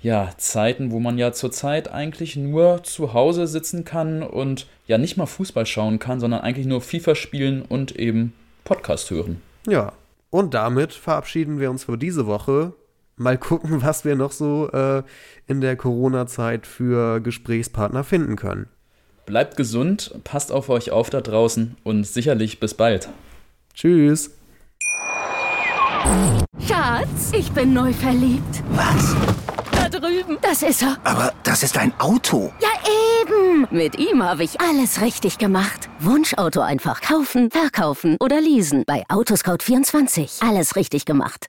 ja, 0.00 0.30
Zeiten, 0.36 0.92
wo 0.92 1.00
man 1.00 1.18
ja 1.18 1.32
zurzeit 1.32 1.90
eigentlich 1.90 2.36
nur 2.36 2.84
zu 2.84 3.14
Hause 3.14 3.48
sitzen 3.48 3.84
kann 3.84 4.22
und 4.22 4.68
ja 4.86 4.96
nicht 4.96 5.16
mal 5.16 5.26
Fußball 5.26 5.66
schauen 5.66 5.98
kann, 5.98 6.20
sondern 6.20 6.42
eigentlich 6.42 6.66
nur 6.66 6.82
FIFA 6.82 7.16
spielen 7.16 7.62
und 7.62 7.96
eben 7.96 8.32
Podcast 8.62 9.10
hören. 9.10 9.42
Ja, 9.66 9.92
und 10.30 10.54
damit 10.54 10.92
verabschieden 10.92 11.58
wir 11.58 11.70
uns 11.70 11.84
für 11.84 11.98
diese 11.98 12.26
Woche 12.26 12.74
mal 13.18 13.38
gucken, 13.38 13.82
was 13.82 14.04
wir 14.04 14.16
noch 14.16 14.32
so 14.32 14.70
äh, 14.70 15.02
in 15.46 15.60
der 15.60 15.76
Corona-Zeit 15.76 16.66
für 16.66 17.20
Gesprächspartner 17.20 18.04
finden 18.04 18.36
können. 18.36 18.66
Bleibt 19.26 19.56
gesund, 19.56 20.14
passt 20.24 20.50
auf 20.52 20.70
euch 20.70 20.90
auf 20.90 21.10
da 21.10 21.20
draußen 21.20 21.76
und 21.84 22.06
sicherlich 22.06 22.60
bis 22.60 22.72
bald. 22.74 23.10
Tschüss. 23.74 24.30
Schatz, 26.66 27.32
ich 27.32 27.52
bin 27.52 27.74
neu 27.74 27.92
verliebt. 27.92 28.62
Was? 28.70 29.14
Da 29.72 29.88
drüben. 29.88 30.38
Das 30.40 30.62
ist 30.62 30.82
er. 30.82 30.96
Aber 31.04 31.32
das 31.42 31.62
ist 31.62 31.76
ein 31.76 31.92
Auto. 31.98 32.52
Ja, 32.60 32.68
eben. 33.20 33.66
Mit 33.70 33.98
ihm 33.98 34.22
habe 34.22 34.44
ich 34.44 34.60
alles 34.60 35.02
richtig 35.02 35.36
gemacht. 35.38 35.88
Wunschauto 36.00 36.60
einfach 36.60 37.00
kaufen, 37.02 37.50
verkaufen 37.50 38.16
oder 38.20 38.40
leasen. 38.40 38.84
Bei 38.86 39.04
Autoscout24. 39.08 40.46
Alles 40.46 40.74
richtig 40.76 41.04
gemacht. 41.04 41.48